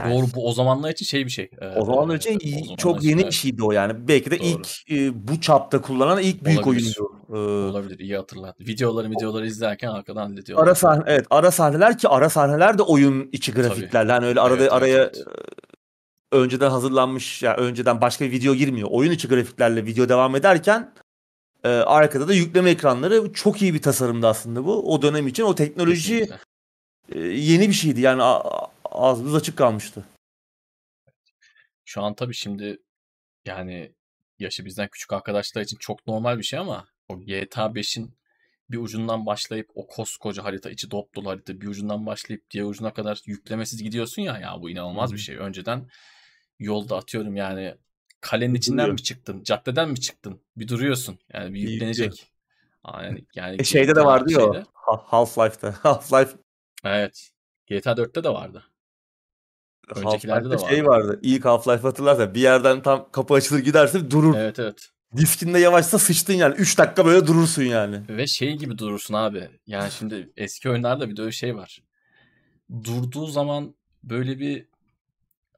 Yani- 0.00 0.14
Doğru 0.14 0.26
bu 0.34 0.48
o 0.48 0.52
zamanlar 0.52 0.90
için 0.90 1.06
şey 1.06 1.24
bir 1.24 1.30
şey. 1.30 1.50
Ee, 1.60 1.66
O 1.68 1.84
zamanlar 1.84 2.14
için 2.16 2.34
o 2.34 2.38
iyi- 2.40 2.54
zamanlar 2.54 2.76
çok 2.76 2.98
için, 2.98 3.08
yeni 3.08 3.20
evet. 3.20 3.30
bir 3.30 3.36
şeydi 3.36 3.62
o 3.64 3.72
yani. 3.72 4.08
Belki 4.08 4.30
de 4.30 4.38
Doğru. 4.38 4.46
ilk 4.48 4.90
e, 4.90 5.28
bu 5.28 5.40
çapta 5.40 5.80
kullanan 5.80 6.22
ilk 6.22 6.44
büyük 6.44 6.66
Olabilir. 6.66 6.96
oyundu. 6.98 7.20
Ee, 7.30 7.70
Olabilir 7.70 7.98
iyi 7.98 8.16
hatırlattı. 8.16 8.64
Videoları 8.64 9.10
videoları 9.10 9.46
izlerken 9.46 9.88
arkadan 9.88 10.26
hallediyorlar. 10.30 10.66
ara 10.66 10.74
sahne 10.74 11.02
evet 11.06 11.26
ara 11.30 11.50
sahneler 11.50 11.98
ki 11.98 12.08
ara 12.08 12.30
sahneler 12.30 12.78
de 12.78 12.82
oyun 12.82 13.28
içi 13.32 13.52
grafiklerle 13.52 14.12
hani 14.12 14.26
öyle 14.26 14.40
arada 14.40 14.54
Evet, 14.56 14.62
evet, 14.62 14.72
araya 14.72 14.98
evet. 14.98 15.24
Önceden 16.34 16.70
hazırlanmış 16.70 17.42
ya 17.42 17.56
önceden 17.56 18.00
başka 18.00 18.24
bir 18.24 18.30
video 18.32 18.54
girmiyor. 18.54 18.88
Oyun 18.92 19.10
içi 19.10 19.28
grafiklerle 19.28 19.86
video 19.86 20.08
devam 20.08 20.36
ederken 20.36 20.94
e, 21.64 21.68
arkada 21.68 22.28
da 22.28 22.34
yükleme 22.34 22.70
ekranları 22.70 23.32
çok 23.32 23.62
iyi 23.62 23.74
bir 23.74 23.82
tasarımdı 23.82 24.26
aslında 24.26 24.64
bu. 24.64 24.94
O 24.94 25.02
dönem 25.02 25.26
için 25.26 25.42
o 25.42 25.54
teknoloji 25.54 26.18
Kesinlikle. 26.18 26.38
e, 27.08 27.18
yeni 27.20 27.68
bir 27.68 27.74
şeydi 27.74 28.00
yani 28.00 28.22
ağzımız 28.84 29.34
açık 29.34 29.58
kalmıştı. 29.58 30.04
Şu 31.84 32.02
an 32.02 32.14
tabii 32.14 32.34
şimdi 32.34 32.78
yani 33.44 33.94
yaşı 34.38 34.64
bizden 34.64 34.88
küçük 34.88 35.12
arkadaşlar 35.12 35.62
için 35.62 35.76
çok 35.80 36.06
normal 36.06 36.38
bir 36.38 36.42
şey 36.42 36.58
ama 36.58 36.86
o 37.08 37.20
GTA 37.20 37.66
5'in 37.66 38.14
bir 38.70 38.78
ucundan 38.78 39.26
başlayıp 39.26 39.70
o 39.74 39.86
koskoca 39.86 40.44
harita 40.44 40.70
içi 40.70 40.90
dop 40.90 41.14
dolu 41.14 41.30
harita 41.30 41.60
bir 41.60 41.66
ucundan 41.66 42.06
başlayıp 42.06 42.50
diğer 42.50 42.64
ucuna 42.64 42.92
kadar 42.92 43.20
yüklemesiz 43.26 43.82
gidiyorsun 43.82 44.22
ya 44.22 44.38
ya 44.38 44.56
bu 44.60 44.70
inanılmaz 44.70 45.10
Hı 45.10 45.14
bir 45.14 45.20
şey. 45.20 45.36
Önceden 45.36 45.88
yolda 46.64 46.96
atıyorum 46.96 47.36
yani 47.36 47.74
kalenin 48.20 48.54
içinden 48.54 48.78
Duruyor. 48.78 48.92
mi 48.92 49.02
çıktın, 49.02 49.42
caddeden 49.42 49.90
mi 49.90 50.00
çıktın? 50.00 50.40
Bir 50.56 50.68
duruyorsun. 50.68 51.18
Yani 51.32 51.54
bir 51.54 51.60
yüklenecek. 51.60 52.30
Yani, 52.94 53.24
yani 53.34 53.56
E, 53.58 53.64
şeyde 53.64 53.96
de 53.96 54.04
vardı 54.04 54.32
ya 54.32 54.38
şeyde- 54.40 54.64
Ha- 54.72 55.04
Half-Life'da. 55.10 55.68
Half-Life 55.82 56.30
Evet. 56.84 57.30
GTA 57.66 57.92
4'te 57.96 58.24
de 58.24 58.28
vardı. 58.28 58.64
Öncekilerde 59.96 60.50
de 60.50 60.54
Half-Life'da 60.54 60.68
şey 60.68 60.86
vardı. 60.86 61.08
vardı. 61.08 61.20
İlk 61.22 61.44
Half-Life 61.44 61.80
hatırlarsan 61.80 62.34
bir 62.34 62.40
yerden 62.40 62.82
tam 62.82 63.08
kapı 63.12 63.34
açılır 63.34 63.58
gidersin 63.58 64.10
durur. 64.10 64.34
Evet 64.36 64.58
evet. 64.58 64.90
Diskinde 65.16 65.58
yavaşsa 65.58 65.98
sıçtın 65.98 66.32
yani. 66.34 66.54
3 66.54 66.78
dakika 66.78 67.06
böyle 67.06 67.26
durursun 67.26 67.62
yani. 67.62 68.02
Ve 68.08 68.26
şey 68.26 68.56
gibi 68.56 68.78
durursun 68.78 69.14
abi. 69.14 69.48
Yani 69.66 69.90
şimdi 69.90 70.32
eski 70.36 70.70
oyunlarda 70.70 71.08
bir 71.08 71.16
de 71.16 71.22
öyle 71.22 71.32
şey 71.32 71.56
var. 71.56 71.82
Durduğu 72.84 73.26
zaman 73.26 73.74
böyle 74.02 74.38
bir 74.38 74.66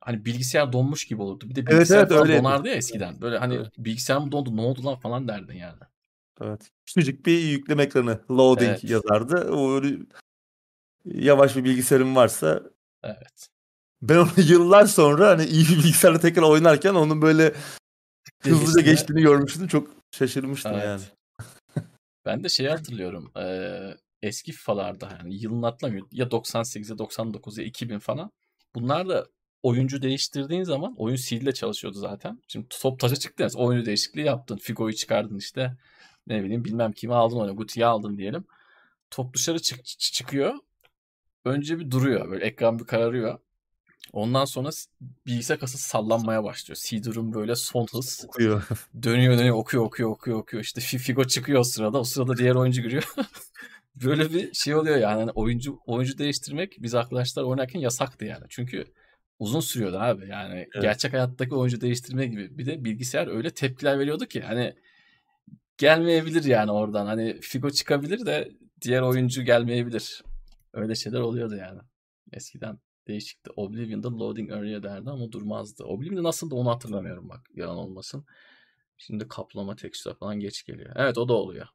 hani 0.06 0.24
bilgisayar 0.24 0.72
donmuş 0.72 1.04
gibi 1.04 1.22
olurdu. 1.22 1.48
Bir 1.48 1.54
de 1.54 1.66
bilgisayar 1.66 1.98
evet, 1.98 2.12
evet, 2.12 2.26
falan 2.26 2.38
donardı 2.38 2.68
ya 2.68 2.74
eskiden. 2.74 3.20
Böyle 3.20 3.38
hani 3.38 3.54
evet. 3.54 3.72
bilgisayar 3.78 4.18
mı 4.18 4.32
dondu 4.32 4.56
ne 4.56 4.60
oldu 4.60 4.84
lan 4.84 4.96
falan 4.96 5.28
derdin 5.28 5.54
yani. 5.54 5.78
Evet. 6.40 6.70
Küçücük 6.86 7.26
bir 7.26 7.38
yükleme 7.38 7.82
ekranı 7.82 8.20
loading 8.30 8.70
evet. 8.70 8.84
yazardı. 8.84 9.50
O 9.52 9.82
yavaş 11.04 11.56
bir 11.56 11.64
bilgisayarım 11.64 12.16
varsa 12.16 12.62
Evet. 13.02 13.48
Ben 14.02 14.16
onu 14.16 14.30
yıllar 14.48 14.86
sonra 14.86 15.28
hani 15.28 15.44
iyi 15.44 15.64
bir 15.68 15.76
bilgisayarla 15.76 16.20
tekrar 16.20 16.42
oynarken 16.42 16.94
onun 16.94 17.22
böyle 17.22 17.54
hızlıca 18.42 18.80
geçtiğini 18.90 19.22
görmüştüm. 19.22 19.68
Çok 19.68 19.90
şaşırmıştım 20.10 20.72
evet. 20.74 20.84
yani. 20.84 21.02
ben 22.26 22.44
de 22.44 22.48
şeyi 22.48 22.68
hatırlıyorum. 22.68 23.32
Ee, 23.36 23.96
eski 24.22 24.52
FIFA'larda 24.52 25.18
yani 25.18 25.34
yılın 25.34 25.62
atlamıyor. 25.62 26.06
Ya 26.12 26.26
98'e 26.26 26.96
99'a 26.96 27.62
2000 27.62 27.98
falan. 27.98 28.30
Bunlar 28.74 29.08
da 29.08 29.26
oyuncu 29.62 30.02
değiştirdiğin 30.02 30.62
zaman 30.62 30.94
oyun 30.96 31.16
ile 31.30 31.52
çalışıyordu 31.52 31.98
zaten. 31.98 32.42
Şimdi 32.48 32.66
top 32.70 33.00
taşa 33.00 33.16
çıktı 33.16 33.42
yani 33.42 33.52
oyunu 33.56 33.86
değişikliği 33.86 34.26
yaptın. 34.26 34.56
Figo'yu 34.56 34.94
çıkardın 34.94 35.38
işte. 35.38 35.76
Ne 36.26 36.44
bileyim 36.44 36.64
bilmem 36.64 36.92
kimi 36.92 37.14
aldın 37.14 37.36
onu. 37.36 37.56
Guti'yi 37.56 37.86
aldın 37.86 38.18
diyelim. 38.18 38.44
Top 39.10 39.34
dışarı 39.34 39.58
çık 39.58 39.84
çıkıyor. 39.86 40.54
Önce 41.44 41.78
bir 41.78 41.90
duruyor. 41.90 42.30
Böyle 42.30 42.44
ekran 42.44 42.78
bir 42.78 42.84
kararıyor. 42.84 43.38
Ondan 44.12 44.44
sonra 44.44 44.70
bilgisayar 45.26 45.58
kasası 45.58 45.88
sallanmaya 45.88 46.44
başlıyor. 46.44 46.76
Seeder'ın 46.76 47.34
böyle 47.34 47.56
son 47.56 47.86
hız. 47.92 48.24
Okuyor. 48.28 48.68
Dönüyor 49.02 49.38
dönüyor 49.38 49.56
okuyor 49.56 49.84
okuyor 49.84 50.10
okuyor 50.10 50.38
okuyor. 50.38 50.62
İşte 50.62 50.80
Figo 50.80 51.24
çıkıyor 51.24 51.60
o 51.60 51.64
sırada. 51.64 51.98
O 51.98 52.04
sırada 52.04 52.36
diğer 52.36 52.54
oyuncu 52.54 52.82
giriyor. 52.82 53.14
böyle 54.04 54.34
bir 54.34 54.54
şey 54.54 54.74
oluyor 54.74 54.96
yani. 54.96 55.20
yani. 55.20 55.30
Oyuncu 55.30 55.80
oyuncu 55.86 56.18
değiştirmek 56.18 56.76
biz 56.78 56.94
arkadaşlar 56.94 57.42
oynarken 57.42 57.80
yasaktı 57.80 58.24
yani. 58.24 58.44
Çünkü 58.48 58.84
uzun 59.38 59.60
sürüyordu 59.60 59.98
abi. 59.98 60.28
Yani 60.28 60.54
evet. 60.54 60.82
gerçek 60.82 61.12
hayattaki 61.12 61.54
oyuncu 61.54 61.80
değiştirme 61.80 62.26
gibi. 62.26 62.58
Bir 62.58 62.66
de 62.66 62.84
bilgisayar 62.84 63.26
öyle 63.26 63.50
tepkiler 63.50 63.98
veriyordu 63.98 64.26
ki 64.26 64.40
hani 64.40 64.74
gelmeyebilir 65.78 66.44
yani 66.44 66.70
oradan. 66.70 67.06
Hani 67.06 67.40
Figo 67.40 67.70
çıkabilir 67.70 68.26
de 68.26 68.52
diğer 68.82 69.02
oyuncu 69.02 69.42
gelmeyebilir. 69.42 70.22
Öyle 70.72 70.94
şeyler 70.94 71.20
oluyordu 71.20 71.56
yani. 71.56 71.80
Eskiden 72.32 72.78
değişikti. 73.08 73.50
Oblivion'da 73.56 74.18
loading 74.18 74.52
area 74.52 74.82
derdi 74.82 75.10
ama 75.10 75.32
durmazdı. 75.32 75.84
Oblivion'da 75.84 76.22
nasıl 76.22 76.50
da 76.50 76.54
onu 76.54 76.70
hatırlamıyorum 76.70 77.28
bak. 77.28 77.40
Yalan 77.54 77.76
olmasın. 77.76 78.26
Şimdi 78.98 79.28
kaplama 79.28 79.76
tekstür 79.76 80.14
falan 80.14 80.40
geç 80.40 80.64
geliyor. 80.64 80.92
Evet 80.96 81.18
o 81.18 81.28
da 81.28 81.32
oluyor. 81.32 81.66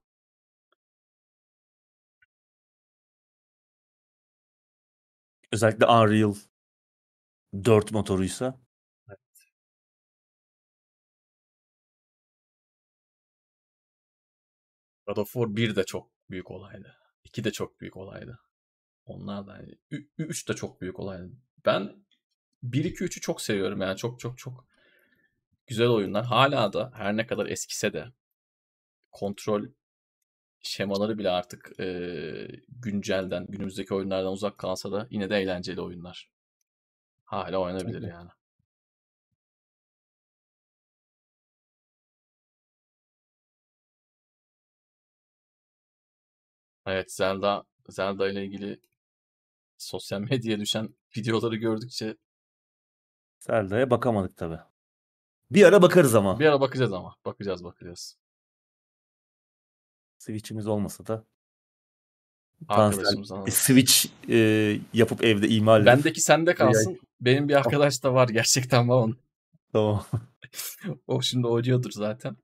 Özellikle 5.52 5.86
Unreal 5.86 6.34
4 7.54 7.92
motoruysa. 7.92 8.60
Evet. 9.08 9.20
God 15.08 15.18
of 15.18 15.34
War 15.34 15.56
1 15.56 15.76
de 15.76 15.84
çok 15.84 16.12
büyük 16.30 16.52
olaydı. 16.52 16.96
2 17.24 17.44
de 17.44 17.52
çok 17.52 17.82
büyük 17.82 17.98
olaydı. 17.98 18.40
Onlar 19.06 19.48
da 19.48 19.58
yani 19.58 19.78
3 20.18 20.50
de 20.50 20.54
çok 20.54 20.82
büyük 20.82 21.00
olay. 21.00 21.22
Ben 21.66 22.06
1 22.64 22.86
2 22.86 23.04
3'ü 23.04 23.22
çok 23.22 23.42
seviyorum 23.42 23.82
yani 23.82 23.98
çok 23.98 24.20
çok 24.20 24.38
çok 24.38 24.68
güzel 25.68 25.88
oyunlar. 25.88 26.26
Hala 26.26 26.74
da 26.74 26.92
her 26.96 27.18
ne 27.18 27.28
kadar 27.28 27.46
eskise 27.46 27.94
de 27.94 28.06
kontrol 29.12 29.66
şemaları 30.62 31.18
bile 31.18 31.30
artık 31.30 31.80
e, 31.80 32.48
güncelden, 32.70 33.48
günümüzdeki 33.50 33.94
oyunlardan 33.94 34.32
uzak 34.34 34.58
kalsa 34.58 34.92
da 34.92 35.08
yine 35.12 35.30
de 35.30 35.38
eğlenceli 35.38 35.82
oyunlar. 35.82 36.32
Hala 37.32 37.58
oynanabilir 37.58 38.02
yani. 38.02 38.30
Evet 46.86 47.12
Zelda 47.12 47.64
Zelda 47.90 48.30
ile 48.30 48.46
ilgili 48.46 48.82
sosyal 49.78 50.20
medyaya 50.32 50.60
düşen 50.60 50.96
videoları 51.18 51.56
gördükçe 51.56 52.18
Zelda'ya 53.40 53.90
bakamadık 53.90 54.38
tabi. 54.38 54.60
Bir 55.52 55.66
ara 55.66 55.82
bakarız 55.82 56.16
ama. 56.16 56.40
Bir 56.40 56.46
ara 56.46 56.62
bakacağız 56.62 56.94
ama. 56.94 57.16
Bakacağız 57.26 57.64
bakacağız. 57.64 58.18
Switch'imiz 60.18 60.68
olmasa 60.68 61.08
da 61.08 61.26
Arkadaşımız 62.68 63.54
Switch 63.54 64.06
e, 64.30 64.38
yapıp 64.94 65.24
evde 65.24 65.48
imal 65.48 65.86
Bendeki 65.86 66.22
sende 66.22 66.56
kalsın. 66.56 67.00
Benim 67.22 67.50
bir 67.50 67.56
arkadaş 67.56 68.04
da 68.04 68.14
var 68.14 68.28
gerçekten 68.30 68.90
var 68.90 68.96
onun. 68.96 69.20
Tamam. 69.74 70.06
o 71.08 71.22
şimdi 71.22 71.48
oynuyordur 71.48 71.92
zaten. 71.92 72.38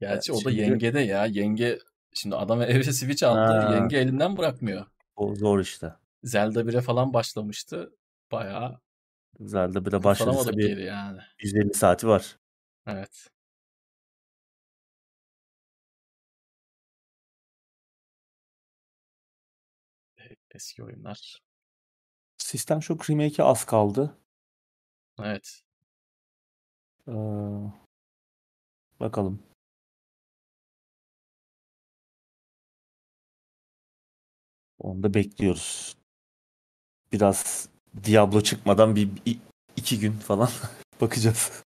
Gerçi 0.00 0.32
ya, 0.32 0.38
o 0.38 0.44
da 0.44 0.50
şimdi... 0.50 0.62
yengede 0.62 1.00
ya. 1.00 1.26
Yenge 1.26 1.78
Şimdi 2.16 2.36
adam 2.36 2.62
eve 2.62 2.82
Switch 2.82 3.24
aldı. 3.24 3.38
Ha. 3.38 3.74
Yenge 3.74 3.96
elinden 3.98 4.36
bırakmıyor. 4.36 4.86
O 5.16 5.34
zor 5.34 5.60
işte. 5.60 5.92
Zelda 6.22 6.60
1'e 6.60 6.80
falan 6.80 7.12
başlamıştı. 7.12 7.92
Bayağı 8.32 8.80
Zelda 9.40 9.78
1'e 9.78 10.04
başladıysa 10.04 10.52
bir 10.52 10.76
yani. 10.76 11.20
150 11.38 11.74
saati 11.74 12.08
var. 12.08 12.36
Evet. 12.86 13.28
Eski 20.56 20.84
oyunlar. 20.84 21.40
Sistem 22.38 22.82
Shock 22.82 23.10
Remake'e 23.10 23.42
az 23.42 23.64
kaldı. 23.66 24.18
Evet. 25.22 25.62
Ee, 27.08 27.12
bakalım. 29.00 29.42
Onu 34.78 35.02
da 35.02 35.14
bekliyoruz. 35.14 35.96
Biraz 37.12 37.68
Diablo 38.04 38.40
çıkmadan 38.40 38.96
bir 38.96 39.08
iki 39.76 40.00
gün 40.00 40.12
falan 40.12 40.50
bakacağız. 41.00 41.62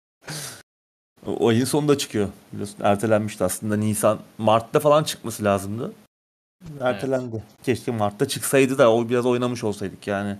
O 1.25 1.47
ayın 1.47 1.65
sonunda 1.65 1.97
çıkıyor. 1.97 2.29
Biliyorsun 2.53 2.77
ertelenmişti 2.83 3.43
aslında. 3.43 3.75
Nisan, 3.77 4.19
Mart'ta 4.37 4.79
falan 4.79 5.03
çıkması 5.03 5.43
lazımdı. 5.43 5.93
Ertelendi. 6.79 7.35
Evet. 7.35 7.63
Keşke 7.63 7.91
Mart'ta 7.91 8.27
çıksaydı 8.27 8.77
da 8.77 8.93
o 8.93 9.09
biraz 9.09 9.25
oynamış 9.25 9.63
olsaydık 9.63 10.07
yani. 10.07 10.39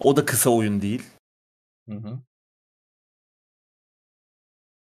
O 0.00 0.16
da 0.16 0.24
kısa 0.24 0.50
oyun 0.50 0.82
değil. 0.82 1.02
Hı 1.88 1.94
hı. 1.94 2.18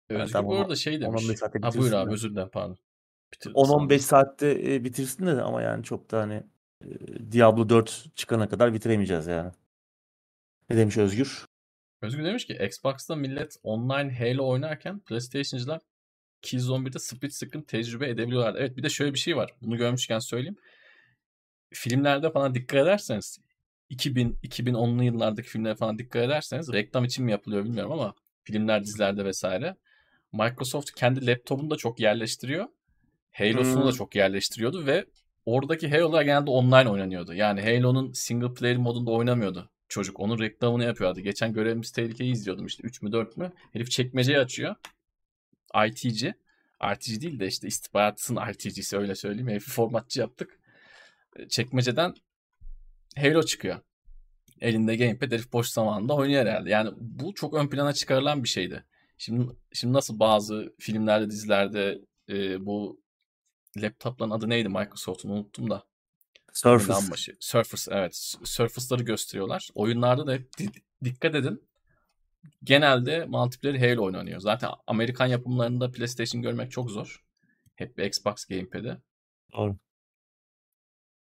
Özgür 0.10 0.44
bu 0.44 0.56
arada 0.56 0.76
şey 0.76 1.02
demiş. 1.02 1.42
Ha 1.62 1.74
buyur 1.74 1.92
abi 1.92 2.12
özür 2.12 2.32
dilerim 2.32 2.50
pardon. 2.50 2.78
10-15 3.42 4.00
saatte 4.00 4.74
e, 4.74 4.84
bitirsin 4.84 5.26
de 5.26 5.42
ama 5.42 5.62
yani 5.62 5.84
çok 5.84 6.12
da 6.12 6.22
hani 6.22 6.44
e, 6.82 6.88
Diablo 7.32 7.70
4 7.70 8.06
çıkana 8.16 8.50
kadar 8.50 8.74
bitiremeyeceğiz 8.74 9.28
yani. 9.28 9.52
Ne 10.70 10.78
demiş 10.78 10.98
Özgür? 10.98 11.46
Özgür 12.02 12.24
demiş 12.24 12.46
ki 12.46 12.54
Xbox'ta 12.54 13.16
millet 13.16 13.56
online 13.64 14.20
Halo 14.20 14.48
oynarken 14.48 15.00
PlayStation'cılar 15.00 15.82
Killzone 16.44 16.88
1'de 16.88 17.00
split 17.00 17.34
screen 17.34 17.64
tecrübe 17.64 18.10
edebiliyorlar. 18.10 18.56
Evet 18.56 18.78
bir 18.78 18.84
de 18.84 18.90
şöyle 18.90 19.14
bir 19.14 19.20
şey 19.20 19.38
var. 19.38 19.54
Bunu 19.62 19.78
görmüşken 19.78 20.20
söyleyeyim. 20.20 20.58
Filmlerde 21.74 22.32
falan 22.32 22.56
dikkat 22.56 22.82
ederseniz 22.82 23.40
2000 23.90 24.38
2010'lu 24.44 25.04
yıllardaki 25.04 25.50
filmlere 25.50 25.76
falan 25.76 26.00
dikkat 26.00 26.24
ederseniz 26.24 26.74
reklam 26.74 27.06
için 27.06 27.26
mi 27.26 27.32
yapılıyor 27.32 27.64
bilmiyorum 27.64 27.92
ama 27.92 28.14
filmler, 28.44 28.84
dizilerde 28.84 29.26
vesaire 29.26 29.76
Microsoft 30.34 30.92
kendi 30.92 31.28
laptopunu 31.28 31.70
da 31.70 31.76
çok 31.76 32.00
yerleştiriyor. 32.00 32.66
Halo'sunu 33.32 33.82
hmm. 33.82 33.88
da 33.88 33.92
çok 33.92 34.16
yerleştiriyordu 34.16 34.86
ve 34.86 35.06
oradaki 35.46 35.90
Halo'lar 35.90 36.22
genelde 36.22 36.50
online 36.50 36.90
oynanıyordu. 36.90 37.34
Yani 37.34 37.62
Halo'nun 37.62 38.12
single 38.12 38.54
player 38.54 38.78
modunda 38.78 39.12
oynamıyordu 39.12 39.70
çocuk. 39.94 40.20
Onun 40.20 40.40
reklamını 40.40 40.84
yapıyordu. 40.84 41.20
Geçen 41.20 41.54
görevimiz 41.54 41.92
tehlikeyi 41.92 42.32
izliyordum 42.32 42.66
işte 42.66 42.84
3 42.84 43.02
mü 43.02 43.12
4 43.12 43.38
mü. 43.38 43.52
Herif 43.74 43.92
çekmeceyi 43.92 44.40
açıyor. 44.40 44.76
ITC. 45.88 46.34
RTG 46.84 47.22
değil 47.22 47.40
de 47.40 47.48
işte 47.48 47.68
istihbaratın 47.68 48.36
RTG'si 48.36 48.98
öyle 48.98 49.16
söyleyeyim. 49.16 49.48
Herifi 49.48 49.72
formatçı 49.72 50.20
yaptık. 50.20 50.60
Çekmeceden 51.50 52.16
Halo 53.18 53.44
çıkıyor. 53.44 53.80
Elinde 54.62 54.96
gamepad 54.96 55.32
herif 55.32 55.54
boş 55.54 55.68
zamanında 55.68 56.14
oynuyor 56.14 56.46
herhalde. 56.46 56.70
Yani 56.70 56.90
bu 56.98 57.34
çok 57.34 57.54
ön 57.54 57.68
plana 57.68 57.94
çıkarılan 57.94 58.44
bir 58.44 58.50
şeydi. 58.50 58.86
Şimdi 59.18 59.56
şimdi 59.74 59.94
nasıl 59.94 60.20
bazı 60.20 60.74
filmlerde, 60.80 61.30
dizilerde 61.30 62.02
e, 62.30 62.66
bu 62.66 63.02
laptopların 63.78 64.30
adı 64.30 64.50
neydi 64.50 64.70
Microsoft'un 64.70 65.30
unuttum 65.30 65.70
da. 65.70 65.84
Surface. 66.54 67.36
Surface 67.40 67.92
evet. 67.92 68.16
Surface'ları 68.44 69.04
gösteriyorlar. 69.04 69.70
Oyunlarda 69.76 70.28
da 70.28 70.34
hep 70.34 70.50
dikkat 71.04 71.36
edin. 71.36 71.64
Genelde 72.64 73.26
multiplayer 73.26 73.90
Halo 73.90 74.06
oynanıyor. 74.06 74.40
Zaten 74.40 74.70
Amerikan 74.88 75.26
yapımlarında 75.26 75.92
PlayStation 75.92 76.42
görmek 76.42 76.72
çok 76.72 76.92
zor. 76.92 77.24
Hep 77.76 77.98
bir 77.98 78.04
Xbox 78.04 78.46
Gamepad'e. 78.46 78.98
Doğru. 79.54 79.78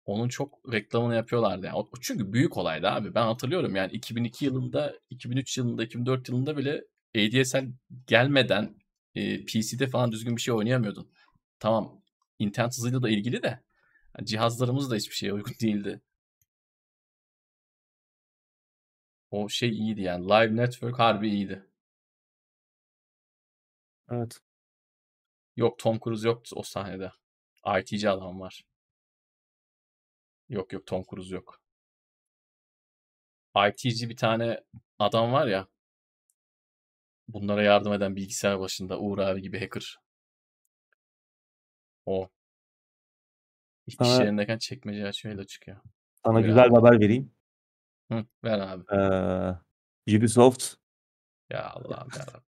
Onun 0.04 0.28
çok 0.28 0.72
reklamını 0.72 1.14
yapıyorlardı. 1.14 1.66
Yani. 1.66 1.84
Çünkü 2.00 2.32
büyük 2.32 2.56
olaydı 2.56 2.88
abi. 2.88 3.14
Ben 3.14 3.22
hatırlıyorum 3.22 3.76
yani 3.76 3.92
2002 3.92 4.44
yılında, 4.44 4.94
2003 5.10 5.58
yılında, 5.58 5.84
2004 5.84 6.28
yılında 6.28 6.56
bile 6.56 6.84
ADSL 7.16 7.64
gelmeden 8.06 8.76
e, 9.14 9.44
PC'de 9.44 9.86
falan 9.86 10.12
düzgün 10.12 10.36
bir 10.36 10.40
şey 10.40 10.54
oynayamıyordun. 10.54 11.12
Tamam 11.58 12.02
internet 12.38 12.72
hızıyla 12.72 13.02
da 13.02 13.10
ilgili 13.10 13.42
de 13.42 13.60
yani 14.18 14.26
cihazlarımız 14.26 14.90
da 14.90 14.96
hiçbir 14.96 15.14
şeye 15.14 15.32
uygun 15.32 15.52
değildi. 15.60 16.00
O 19.32 19.48
şey 19.48 19.70
iyiydi 19.70 20.02
yani. 20.02 20.24
Live 20.28 20.56
Network 20.56 20.98
harbi 20.98 21.28
iyiydi. 21.28 21.66
Evet. 24.10 24.38
Yok 25.56 25.78
Tom 25.78 25.98
Cruise 26.04 26.28
yoktu 26.28 26.56
o 26.56 26.62
sahnede. 26.62 27.12
IT'ci 27.80 28.10
adam 28.10 28.40
var. 28.40 28.64
Yok 30.48 30.72
yok 30.72 30.86
Tom 30.86 31.04
Cruise 31.10 31.34
yok. 31.34 31.60
IT'ci 33.68 34.08
bir 34.08 34.16
tane 34.16 34.60
adam 34.98 35.32
var 35.32 35.46
ya. 35.46 35.68
Bunlara 37.28 37.62
yardım 37.62 37.92
eden 37.92 38.16
bilgisayar 38.16 38.60
başında 38.60 38.98
Uğur 39.00 39.18
abi 39.18 39.42
gibi 39.42 39.60
hacker. 39.60 39.98
O. 42.06 42.28
İş 43.86 43.94
Sana- 43.94 44.22
yerindeyken 44.22 44.58
çekmece 44.58 45.06
açıyor 45.06 45.34
öyle 45.34 45.46
çıkıyor. 45.46 45.80
Sana 46.24 46.34
Buyur 46.34 46.46
güzel 46.46 46.62
abi. 46.64 46.70
bir 46.70 46.76
haber 46.76 47.00
vereyim. 47.00 47.34
Hı, 48.12 48.24
ver 48.44 48.58
abi. 48.58 48.84
Ee, 50.08 50.16
Ubisoft 50.16 50.74
Ya 51.50 51.70
Allah'ım 51.70 52.08
yarabbim. 52.18 52.42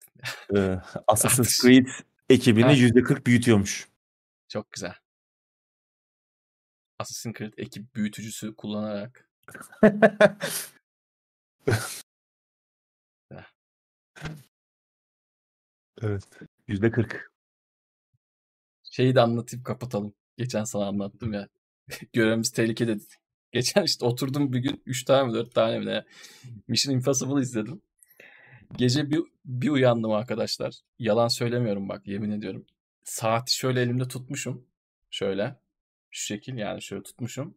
e, 0.56 0.80
Assassin's 1.06 1.62
Creed 1.62 1.86
ekibini 2.28 2.66
Heh. 2.68 2.78
%40 2.78 3.26
büyütüyormuş. 3.26 3.89
Çok 4.48 4.72
güzel. 4.72 4.94
Assassin's 6.98 7.34
Creed 7.39 7.52
ekip 7.56 7.94
büyütücüsü 7.94 8.56
kullanarak 8.56 9.28
evet. 16.02 16.28
%40. 16.68 17.20
şeyi 18.90 19.14
de 19.14 19.20
anlatıp 19.20 19.64
kapatalım. 19.64 20.14
Geçen 20.36 20.64
sana 20.64 20.86
anlattım 20.86 21.32
ya. 21.32 21.48
Görevimiz 22.12 22.51
tehlikede. 22.51 22.98
Geçen 23.53 23.83
işte 23.83 24.05
oturdum 24.05 24.53
bir 24.53 24.59
gün 24.59 24.83
3 24.87 25.05
tane 25.05 25.29
mi 25.29 25.35
4 25.35 25.55
tane 25.55 25.79
mi 25.79 25.87
ne 25.87 26.05
Mission 26.69 26.95
Impossible 26.95 27.41
izledim. 27.41 27.83
Gece 28.77 29.11
bir, 29.11 29.20
bir 29.45 29.69
uyandım 29.69 30.12
arkadaşlar. 30.12 30.74
Yalan 30.99 31.29
söylemiyorum 31.29 31.89
bak 31.89 32.07
yemin 32.07 32.31
ediyorum. 32.31 32.66
Saati 33.05 33.55
şöyle 33.55 33.81
elimde 33.83 34.09
tutmuşum. 34.09 34.66
Şöyle. 35.11 35.57
Şu 36.11 36.27
şekil 36.27 36.57
yani 36.57 36.83
şöyle 36.83 37.03
tutmuşum. 37.03 37.55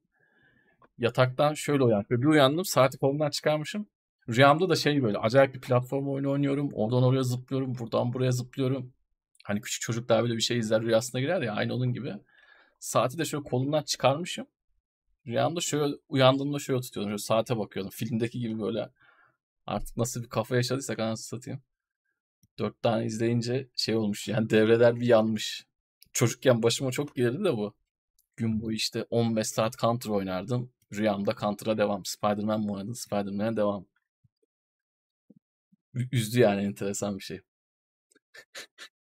Yataktan 0.97 1.53
şöyle 1.53 1.83
uyandım. 1.83 2.21
Bir 2.21 2.27
uyandım 2.27 2.65
saati 2.65 2.97
kolumdan 2.97 3.29
çıkarmışım. 3.29 3.87
Rüyamda 4.29 4.69
da 4.69 4.75
şey 4.75 5.03
böyle 5.03 5.17
acayip 5.17 5.53
bir 5.55 5.61
platform 5.61 6.07
oyunu 6.09 6.31
oynuyorum. 6.31 6.69
Oradan 6.73 7.03
oraya 7.03 7.23
zıplıyorum. 7.23 7.77
Buradan 7.79 8.13
buraya 8.13 8.31
zıplıyorum. 8.31 8.93
Hani 9.43 9.61
küçük 9.61 9.81
çocuklar 9.81 10.23
böyle 10.23 10.35
bir 10.35 10.41
şey 10.41 10.57
izler 10.57 10.81
rüyasına 10.81 11.21
girer 11.21 11.41
ya 11.41 11.53
aynı 11.53 11.73
onun 11.73 11.93
gibi. 11.93 12.13
Saati 12.79 13.17
de 13.17 13.25
şöyle 13.25 13.43
kolumdan 13.43 13.83
çıkarmışım. 13.83 14.47
Rüyamda 15.27 15.61
şöyle 15.61 15.95
uyandığımda 16.09 16.59
şöyle 16.59 16.81
tutuyordum. 16.81 17.09
Şöyle 17.09 17.17
saate 17.17 17.57
bakıyordum. 17.57 17.91
Filmdeki 17.91 18.39
gibi 18.39 18.59
böyle 18.61 18.89
artık 19.65 19.97
nasıl 19.97 20.23
bir 20.23 20.29
kafa 20.29 20.55
yaşadıysak 20.55 20.99
anasını 20.99 21.39
satayım. 21.39 21.61
Dört 22.59 22.81
tane 22.81 23.05
izleyince 23.05 23.69
şey 23.75 23.95
olmuş 23.95 24.27
yani 24.27 24.49
devreler 24.49 24.95
bir 24.99 25.07
yanmış. 25.07 25.67
Çocukken 26.13 26.63
başıma 26.63 26.91
çok 26.91 27.15
gelirdi 27.15 27.43
de 27.45 27.57
bu. 27.57 27.75
Gün 28.37 28.61
boyu 28.61 28.75
işte 28.75 29.05
15 29.09 29.47
saat 29.47 29.77
Counter 29.77 30.09
oynardım. 30.09 30.71
Rüyamda 30.93 31.35
Counter'a 31.35 31.77
devam. 31.77 32.05
Spider-Man 32.05 32.61
mi 32.61 32.71
oynadın? 32.71 32.93
Spider-Man'e 32.93 33.57
devam. 33.57 33.85
Üzdü 36.11 36.39
yani 36.39 36.61
enteresan 36.63 37.17
bir 37.17 37.23
şey. 37.23 37.41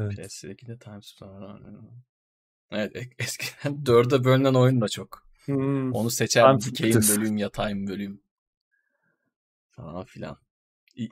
Evet. 0.00 0.18
PS2'de 0.18 0.78
Times 0.78 1.22
var. 1.22 1.62
Evet 2.70 2.96
e- 2.96 3.10
eskiden 3.18 3.86
dörde 3.86 4.24
bölünen 4.24 4.54
oyun 4.54 4.80
da 4.80 4.88
çok. 4.88 5.26
Hmm. 5.44 5.92
Onu 5.92 6.10
seçer 6.10 6.60
dikeyim 6.60 7.00
bölüm 7.00 7.36
yatayım 7.36 7.86
bölüm. 7.86 8.22
Falan 9.70 10.04
filan. 10.04 10.36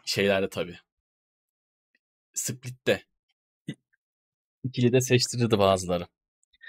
Şeylerde 0.04 0.48
tabii. 0.48 0.78
Split'te. 2.34 3.02
İkili 4.64 4.92
de 4.92 5.00
seçtirirdi 5.00 5.58
bazıları. 5.58 6.06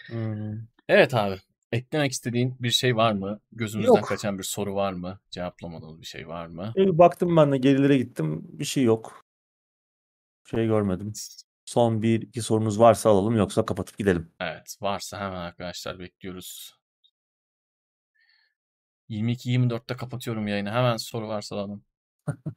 Hmm. 0.08 0.58
Evet 0.88 1.14
abi. 1.14 1.40
Eklemek 1.72 2.12
istediğin 2.12 2.56
bir 2.60 2.72
şey 2.72 2.96
var 2.96 3.12
mı? 3.12 3.40
Gözümüzden 3.52 3.96
Yok. 3.96 4.08
kaçan 4.08 4.38
bir 4.38 4.44
soru 4.44 4.76
var 4.76 4.94
mı? 4.94 5.20
Cevaplamadığımız 5.32 6.02
bir 6.02 6.06
şey 6.06 6.28
var 6.28 6.48
mı? 6.48 6.74
Bir 6.76 6.98
baktım 6.98 7.38
ben 7.38 7.52
de 7.52 7.58
gerilere 7.58 7.98
gittim. 7.98 8.42
Bir 8.44 8.66
şey 8.66 8.84
yok. 8.84 9.26
Şey 10.46 10.66
görmedim. 10.66 11.14
Son 11.70 12.02
bir 12.02 12.22
iki 12.22 12.42
sorunuz 12.42 12.80
varsa 12.80 13.10
alalım 13.10 13.36
yoksa 13.38 13.66
kapatıp 13.66 13.98
gidelim. 13.98 14.32
Evet. 14.40 14.78
Varsa 14.82 15.20
hemen 15.20 15.36
arkadaşlar 15.40 16.00
bekliyoruz. 16.00 16.80
22-24'te 19.10 19.96
kapatıyorum 19.98 20.48
yayını. 20.48 20.72
Hemen 20.72 20.98
soru 20.98 21.28
varsa 21.28 21.56
alalım. 21.56 21.84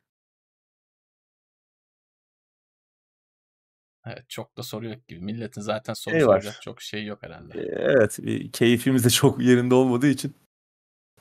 Evet 4.06 4.24
çok 4.28 4.56
da 4.56 4.62
soru 4.62 4.86
yok 4.88 5.08
gibi. 5.08 5.20
Milletin 5.20 5.60
zaten 5.60 5.94
soru 5.94 6.14
Şey 6.14 6.26
var. 6.26 6.40
soracak 6.40 6.62
çok 6.62 6.82
şey 6.82 7.04
yok 7.04 7.22
herhalde. 7.22 7.58
Ee, 7.58 7.62
Evet, 7.78 8.18
keyfimiz 8.52 9.04
de 9.04 9.10
çok 9.10 9.40
yerinde 9.42 9.74
olmadığı 9.74 10.06
için 10.08 10.34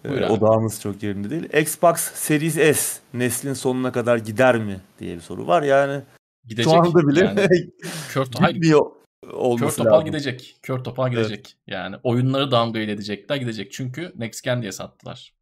e, 0.05 0.09
Buyur 0.09 0.21
abi. 0.21 0.31
odağımız 0.31 0.81
çok 0.81 1.03
yerinde 1.03 1.29
değil. 1.29 1.53
Xbox 1.53 1.97
Series 1.99 2.77
S 2.79 2.99
neslin 3.13 3.53
sonuna 3.53 3.91
kadar 3.91 4.17
gider 4.17 4.57
mi 4.57 4.81
diye 4.99 5.15
bir 5.15 5.21
soru 5.21 5.47
var. 5.47 5.63
Yani 5.63 6.03
Gidecek 6.45 6.73
şu 6.73 6.79
anda 6.79 7.07
bile 7.07 7.19
yani. 7.25 7.47
Kör, 8.09 8.25
gitmiyor 8.25 8.81
kör 9.23 9.29
olması 9.31 9.77
topal 9.77 9.91
lazım. 9.91 10.05
gidecek. 10.05 10.55
Kör 10.61 10.79
topal 10.83 11.13
Evet. 11.13 11.17
gidecek. 11.27 11.57
Yani 11.67 11.95
oyunları 12.03 12.51
downgrade 12.51 12.91
edecekler 12.91 13.35
gidecek. 13.35 13.71
Çünkü 13.71 14.13
Next 14.15 14.43
Gen 14.43 14.61
diye 14.61 14.71
sattılar. 14.71 15.33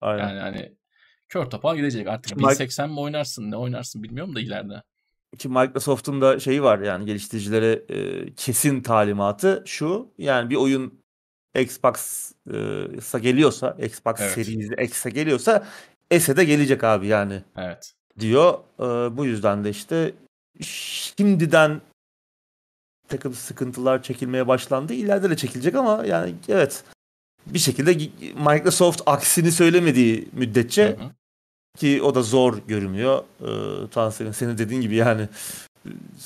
Aynen. 0.00 0.28
Yani 0.28 0.38
hani 0.40 0.72
kör 1.28 1.44
topal 1.44 1.76
gidecek. 1.76 2.06
Artık 2.06 2.38
Mike- 2.38 2.50
1080 2.50 2.90
mi 2.90 3.00
oynarsın 3.00 3.50
ne 3.50 3.56
oynarsın 3.56 4.02
bilmiyorum 4.02 4.34
da 4.34 4.40
ileride. 4.40 4.82
Ki 5.38 5.48
Microsoft'un 5.48 6.20
da 6.20 6.40
şeyi 6.40 6.62
var 6.62 6.78
yani 6.78 7.06
geliştiricilere 7.06 7.82
e, 7.88 8.26
kesin 8.34 8.80
talimatı 8.80 9.62
şu. 9.66 10.08
Yani 10.18 10.50
bir 10.50 10.56
oyun 10.56 11.00
Xbox'a 11.58 13.18
geliyorsa, 13.18 13.76
Xbox 13.78 14.14
Evet. 14.20 14.30
Series 14.32 14.70
X'e 14.78 15.10
geliyorsa 15.10 15.66
S'e 16.18 16.36
de 16.36 16.44
gelecek 16.44 16.84
abi 16.84 17.06
yani 17.06 17.42
Evet. 17.56 17.92
diyor. 18.18 18.54
E, 18.80 19.16
bu 19.16 19.24
yüzden 19.24 19.64
de 19.64 19.70
işte 19.70 20.14
şimdiden 20.60 21.80
takım 23.08 23.34
sıkıntılar 23.34 24.02
çekilmeye 24.02 24.48
başlandı. 24.48 24.94
İleride 24.94 25.30
de 25.30 25.36
çekilecek 25.36 25.74
ama 25.74 26.06
yani 26.06 26.34
evet 26.48 26.84
bir 27.46 27.58
şekilde 27.58 27.92
Microsoft 28.50 29.02
aksini 29.06 29.52
söylemediği 29.52 30.28
müddetçe 30.32 30.84
Hı 30.84 31.04
hı. 31.04 31.10
ki 31.78 32.02
o 32.02 32.14
da 32.14 32.22
zor 32.22 32.58
görünüyor. 32.66 33.24
Ee, 33.40 33.90
Tanser'in 33.90 34.32
senin 34.32 34.58
dediğin 34.58 34.80
gibi 34.80 34.94
yani 34.94 35.28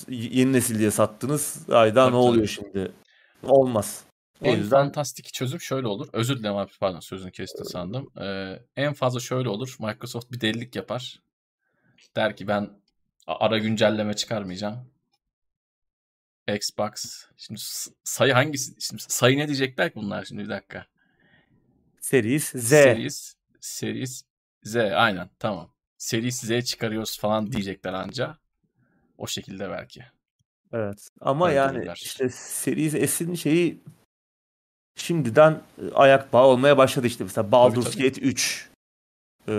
yeni 0.09 0.53
nesil 0.53 0.78
diye 0.78 0.90
sattınız. 0.90 1.69
Ayda 1.70 2.11
ne 2.11 2.16
oluyor 2.16 2.47
şimdi? 2.47 2.93
Olmaz. 3.43 4.05
O 4.43 4.47
En 4.47 4.57
yüzden 4.57 4.85
fantastik 4.85 5.35
çözüm 5.35 5.61
şöyle 5.61 5.86
olur. 5.86 6.09
Özür 6.12 6.39
dilerim 6.39 6.57
abi 6.57 6.73
pardon 6.81 7.01
sözünü 7.01 7.32
kestin 7.32 7.65
sandım. 7.65 8.11
Ee, 8.20 8.59
en 8.77 8.93
fazla 8.93 9.20
şöyle 9.20 9.49
olur. 9.49 9.77
Microsoft 9.81 10.32
bir 10.32 10.40
delilik 10.40 10.77
yapar. 10.77 11.20
Der 12.16 12.36
ki 12.36 12.49
ben 12.49 12.70
ara 13.27 13.59
güncelleme 13.59 14.15
çıkarmayacağım. 14.16 14.93
Xbox. 16.49 17.24
Şimdi 17.36 17.61
sayı 18.05 18.32
hangisi? 18.32 18.74
Şimdi 18.81 19.03
sayı 19.09 19.39
ne 19.39 19.47
diyecekler 19.47 19.89
ki 19.89 19.94
bunlar 19.97 20.24
şimdi 20.24 20.43
bir 20.44 20.49
dakika. 20.49 20.86
Series 22.01 22.51
Z. 22.51 22.69
Series, 22.69 23.35
Series 23.61 24.24
Z 24.62 24.77
aynen 24.77 25.31
tamam. 25.39 25.73
Series 25.99 26.40
Z 26.40 26.65
çıkarıyoruz 26.65 27.19
falan 27.19 27.53
diyecekler 27.53 27.93
anca. 27.93 28.39
O 29.19 29.27
şekilde 29.27 29.70
belki. 29.70 30.05
Evet. 30.73 31.09
Ama 31.20 31.47
Öyle 31.47 31.57
yani 31.57 31.78
değiller. 31.78 32.01
işte 32.03 32.28
Series 32.31 33.11
S'in 33.11 33.35
şeyi 33.35 33.81
şimdiden 34.94 35.62
e, 35.78 35.93
ayak 35.94 36.32
bağı 36.32 36.44
olmaya 36.44 36.77
başladı 36.78 37.07
işte. 37.07 37.24
Mesela 37.24 37.53
Baldur's 37.53 37.93
tabii. 37.93 38.03
Gate 38.03 38.20
3 38.20 38.72
e, 39.48 39.55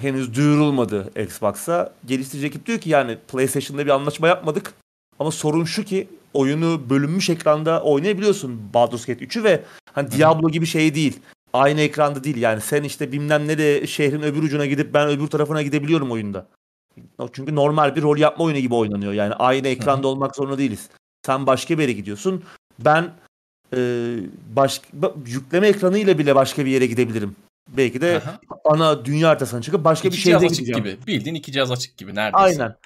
henüz 0.00 0.34
duyurulmadı 0.34 1.22
Xbox'a. 1.22 1.92
Geliştirici 2.06 2.46
ekip 2.46 2.66
diyor 2.66 2.78
ki 2.78 2.90
yani 2.90 3.18
PlayStation'da 3.28 3.84
bir 3.84 3.90
anlaşma 3.90 4.28
yapmadık. 4.28 4.74
Ama 5.18 5.30
sorun 5.30 5.64
şu 5.64 5.84
ki 5.84 6.08
oyunu 6.34 6.90
bölünmüş 6.90 7.30
ekranda 7.30 7.82
oynayabiliyorsun 7.82 8.60
Baldur's 8.74 9.06
Gate 9.06 9.24
3'ü 9.24 9.44
ve 9.44 9.62
hani. 9.92 10.10
Diablo 10.10 10.50
gibi 10.50 10.66
şey 10.66 10.94
değil. 10.94 11.20
Aynı 11.52 11.80
ekranda 11.80 12.24
değil 12.24 12.36
yani. 12.36 12.60
Sen 12.60 12.82
işte 12.82 13.12
bilmem 13.12 13.48
nereye 13.48 13.86
şehrin 13.86 14.22
öbür 14.22 14.42
ucuna 14.42 14.66
gidip 14.66 14.94
ben 14.94 15.08
öbür 15.08 15.26
tarafına 15.26 15.62
gidebiliyorum 15.62 16.10
oyunda. 16.10 16.46
Çünkü 17.32 17.54
normal 17.54 17.96
bir 17.96 18.02
rol 18.02 18.16
yapma 18.16 18.44
oyunu 18.44 18.58
gibi 18.58 18.74
oynanıyor. 18.74 19.12
Yani 19.12 19.34
aynı 19.34 19.68
ekranda 19.68 20.08
olmak 20.08 20.36
zorunda 20.36 20.58
değiliz. 20.58 20.88
Sen 21.26 21.46
başka 21.46 21.78
bir 21.78 21.82
yere 21.82 21.92
gidiyorsun. 21.92 22.44
Ben 22.78 23.10
e, 23.76 23.78
baş, 24.56 24.80
yükleme 25.26 25.68
ekranıyla 25.68 26.18
bile 26.18 26.34
başka 26.34 26.64
bir 26.64 26.70
yere 26.70 26.86
gidebilirim. 26.86 27.36
Belki 27.68 28.00
de 28.00 28.16
Aha. 28.24 28.40
ana 28.64 29.04
dünya 29.04 29.28
haritasına 29.28 29.62
çıkıp 29.62 29.84
başka 29.84 30.08
iki 30.08 30.16
bir 30.16 30.22
şehre 30.22 30.46
gideceğim. 30.46 30.84
gibi. 30.84 30.96
Bildiğin 31.06 31.34
iki 31.34 31.52
cihaz 31.52 31.70
açık 31.70 31.96
gibi 31.96 32.14
neredeyse. 32.14 32.62
Aynen. 32.62 32.76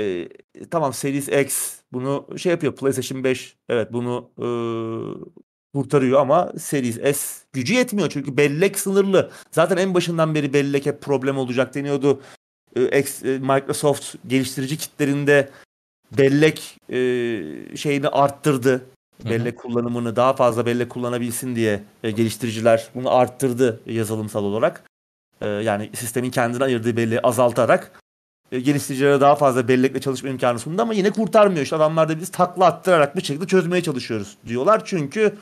Ee, 0.00 0.28
tamam 0.70 0.92
Series 0.92 1.28
X 1.28 1.76
bunu 1.92 2.26
şey 2.38 2.52
yapıyor. 2.52 2.76
PlayStation 2.76 3.24
5 3.24 3.56
evet 3.68 3.92
bunu 3.92 4.30
e, 4.38 4.46
kurtarıyor 5.74 6.20
ama 6.20 6.52
Series 6.58 7.16
S 7.16 7.44
gücü 7.52 7.74
yetmiyor 7.74 8.10
çünkü 8.10 8.36
bellek 8.36 8.78
sınırlı. 8.78 9.30
Zaten 9.50 9.76
en 9.76 9.94
başından 9.94 10.34
beri 10.34 10.52
bellek 10.52 10.86
hep 10.86 11.02
problem 11.02 11.38
olacak 11.38 11.74
deniyordu. 11.74 12.20
Ee, 12.76 13.00
X, 13.00 13.24
e, 13.24 13.38
Microsoft 13.38 14.14
geliştirici 14.26 14.76
kitlerinde 14.76 15.50
bellek 16.18 16.78
e, 16.88 16.96
şeyini 17.76 18.08
arttırdı. 18.08 18.86
Bellek 19.24 19.58
kullanımını 19.58 20.16
daha 20.16 20.32
fazla 20.32 20.66
bellek 20.66 20.90
kullanabilsin 20.90 21.56
diye 21.56 21.82
e, 22.02 22.10
geliştiriciler 22.10 22.88
bunu 22.94 23.14
arttırdı 23.14 23.80
yazılımsal 23.86 24.44
olarak. 24.44 24.82
E, 25.40 25.48
yani 25.48 25.90
sistemin 25.94 26.30
kendine 26.30 26.64
ayırdığı 26.64 26.96
belleği 26.96 27.20
azaltarak 27.20 28.00
e, 28.52 28.60
geliştiricilere 28.60 29.20
daha 29.20 29.34
fazla 29.34 29.68
bellekle 29.68 30.00
çalışma 30.00 30.28
imkanı 30.28 30.58
sundu 30.58 30.82
ama 30.82 30.94
yine 30.94 31.10
kurtarmıyor. 31.10 31.62
İşte 31.62 31.76
adamlar 31.76 32.08
da 32.08 32.20
biz 32.20 32.30
takla 32.30 32.66
attırarak 32.66 33.16
bir 33.16 33.22
şekilde 33.22 33.46
çözmeye 33.46 33.82
çalışıyoruz 33.82 34.36
diyorlar. 34.46 34.82
Çünkü 34.84 35.34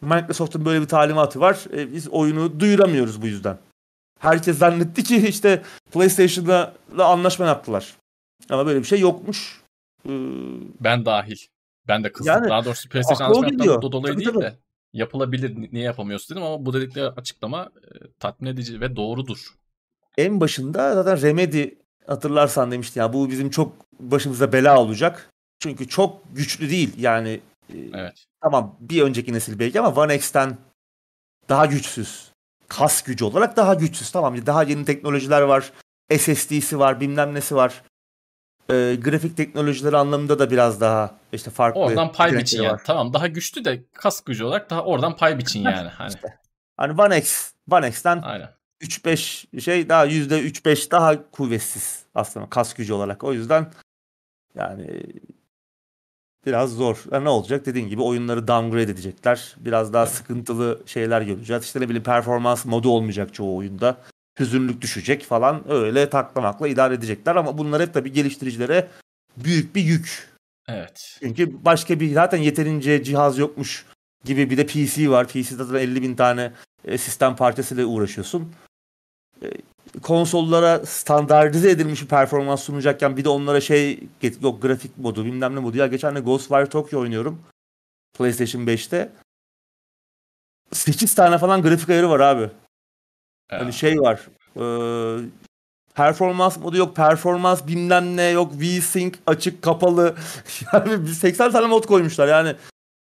Microsoft'un 0.00 0.64
böyle 0.64 0.80
bir 0.80 0.88
talimatı 0.88 1.40
var. 1.40 1.64
E, 1.72 1.92
biz 1.92 2.08
oyunu 2.08 2.60
duyuramıyoruz 2.60 3.22
bu 3.22 3.26
yüzden. 3.26 3.58
Herkes 4.20 4.58
zannetti 4.58 5.04
ki 5.04 5.28
işte 5.28 5.62
PlayStation'la 5.92 6.74
anlaşma 6.98 7.46
yaptılar. 7.46 7.96
Ama 8.50 8.66
böyle 8.66 8.78
bir 8.78 8.84
şey 8.84 9.00
yokmuş. 9.00 9.60
Ee, 10.08 10.10
ben 10.80 11.04
dahil. 11.04 11.36
Ben 11.88 12.04
de 12.04 12.12
kızdım. 12.12 12.34
Yani, 12.34 12.48
Daha 12.48 12.64
doğrusu 12.64 12.88
PlayStation 12.88 13.26
anlaşmayı 13.26 13.82
bu 13.82 13.92
dolayı 13.92 14.16
değil 14.16 14.28
tabii. 14.28 14.40
de 14.40 14.58
yapılabilir 14.92 15.72
niye 15.72 15.84
yapamıyorsun 15.84 16.36
dedim 16.36 16.46
ama 16.46 16.66
bu 16.66 16.72
dedikleri 16.72 17.06
açıklama 17.08 17.62
e, 17.62 18.12
tatmin 18.18 18.50
edici 18.50 18.80
ve 18.80 18.96
doğrudur. 18.96 19.54
En 20.18 20.40
başında 20.40 20.94
zaten 20.94 21.22
Remedy 21.22 21.68
hatırlarsan 22.06 22.70
demişti 22.70 22.98
ya 22.98 23.12
bu 23.12 23.30
bizim 23.30 23.50
çok 23.50 23.72
başımıza 24.00 24.52
bela 24.52 24.80
olacak. 24.80 25.30
Çünkü 25.58 25.88
çok 25.88 26.36
güçlü 26.36 26.70
değil 26.70 26.92
yani. 26.98 27.40
E, 27.74 27.78
evet. 27.94 28.24
Tamam 28.42 28.76
bir 28.80 29.02
önceki 29.02 29.32
nesil 29.32 29.58
belki 29.58 29.80
ama 29.80 30.02
One 30.02 30.14
X'ten 30.16 30.56
daha 31.48 31.66
güçsüz. 31.66 32.32
Kas 32.68 33.02
gücü 33.02 33.24
olarak 33.24 33.56
daha 33.56 33.74
güçsüz. 33.74 34.10
Tamam 34.10 34.46
daha 34.46 34.62
yeni 34.62 34.84
teknolojiler 34.84 35.42
var. 35.42 35.72
SSD'si 36.18 36.78
var 36.78 37.00
bilmem 37.00 37.34
nesi 37.34 37.54
var 37.56 37.82
e, 38.70 38.96
grafik 39.04 39.36
teknolojileri 39.36 39.96
anlamında 39.96 40.38
da 40.38 40.50
biraz 40.50 40.80
daha 40.80 41.14
işte 41.32 41.50
farklı. 41.50 41.80
Oradan 41.80 42.12
pay 42.12 42.32
biçin 42.32 42.62
yani. 42.62 42.80
Tamam 42.84 43.12
daha 43.12 43.26
güçlü 43.26 43.64
de 43.64 43.84
kas 43.92 44.20
gücü 44.20 44.44
olarak 44.44 44.70
daha 44.70 44.84
oradan 44.84 45.16
pay 45.16 45.38
biçin 45.38 45.62
yani. 45.62 45.88
Hani. 45.88 46.08
işte. 46.08 46.38
Hani 46.76 47.02
One 47.02 47.18
X, 47.18 47.52
One 47.70 47.88
X'ten 47.88 48.20
Aynen. 48.22 48.48
3-5 48.80 49.60
şey 49.60 49.88
daha 49.88 50.06
%3-5 50.06 50.90
daha 50.90 51.30
kuvvetsiz 51.30 52.04
aslında 52.14 52.48
kas 52.48 52.74
gücü 52.74 52.92
olarak. 52.92 53.24
O 53.24 53.32
yüzden 53.32 53.72
yani 54.54 55.02
biraz 56.46 56.70
zor. 56.72 57.04
Yani 57.12 57.24
ne 57.24 57.28
olacak? 57.28 57.66
Dediğin 57.66 57.88
gibi 57.88 58.02
oyunları 58.02 58.48
downgrade 58.48 58.82
edecekler. 58.82 59.54
Biraz 59.58 59.92
daha 59.92 60.04
evet. 60.04 60.14
sıkıntılı 60.14 60.82
şeyler 60.86 61.22
göreceğiz. 61.22 61.64
İşte 61.64 61.80
ne 61.80 61.84
bileyim 61.84 62.02
performans 62.02 62.64
modu 62.64 62.90
olmayacak 62.90 63.34
çoğu 63.34 63.56
oyunda 63.56 63.96
hüzünlük 64.40 64.80
düşecek 64.80 65.24
falan 65.24 65.70
öyle 65.70 66.10
taklamakla 66.10 66.68
idare 66.68 66.94
edecekler 66.94 67.36
ama 67.36 67.58
bunlar 67.58 67.82
hep 67.82 67.94
tabii 67.94 68.12
geliştiricilere 68.12 68.88
büyük 69.36 69.74
bir 69.74 69.82
yük. 69.82 70.28
Evet. 70.68 71.18
Çünkü 71.20 71.64
başka 71.64 72.00
bir 72.00 72.12
zaten 72.14 72.38
yeterince 72.38 73.04
cihaz 73.04 73.38
yokmuş 73.38 73.86
gibi 74.24 74.50
bir 74.50 74.56
de 74.56 74.66
PC 74.66 75.10
var. 75.10 75.28
PC'de 75.28 75.64
zaten 75.64 75.80
50 75.80 76.02
bin 76.02 76.16
tane 76.16 76.52
e, 76.84 76.98
sistem 76.98 77.36
parçasıyla 77.36 77.86
uğraşıyorsun. 77.86 78.52
E, 79.42 79.46
konsollara 80.02 80.86
standartize 80.86 81.70
edilmiş 81.70 82.02
bir 82.02 82.08
performans 82.08 82.62
sunacakken 82.62 83.16
bir 83.16 83.24
de 83.24 83.28
onlara 83.28 83.60
şey 83.60 84.00
yok 84.42 84.62
grafik 84.62 84.98
modu 84.98 85.24
bilmem 85.24 85.54
ne 85.54 85.60
modu. 85.60 85.76
Ya 85.76 85.86
geçen 85.86 86.16
de 86.16 86.20
Ghostwire 86.20 86.66
Tokyo 86.66 87.00
oynuyorum. 87.00 87.42
PlayStation 88.18 88.62
5'te. 88.62 89.12
8 90.72 91.14
tane 91.14 91.38
falan 91.38 91.62
grafik 91.62 91.90
ayarı 91.90 92.10
var 92.10 92.20
abi. 92.20 92.50
Hani 93.48 93.72
şey 93.72 94.00
var. 94.00 94.20
E, 94.56 94.64
performans 95.94 96.58
modu 96.58 96.76
yok. 96.76 96.96
Performans 96.96 97.66
bilmem 97.66 98.16
ne 98.16 98.28
yok. 98.28 98.52
V-Sync 98.60 99.14
açık 99.26 99.62
kapalı. 99.62 100.14
Yani 100.72 101.08
80 101.08 101.52
tane 101.52 101.66
mod 101.66 101.84
koymuşlar. 101.84 102.28
Yani 102.28 102.54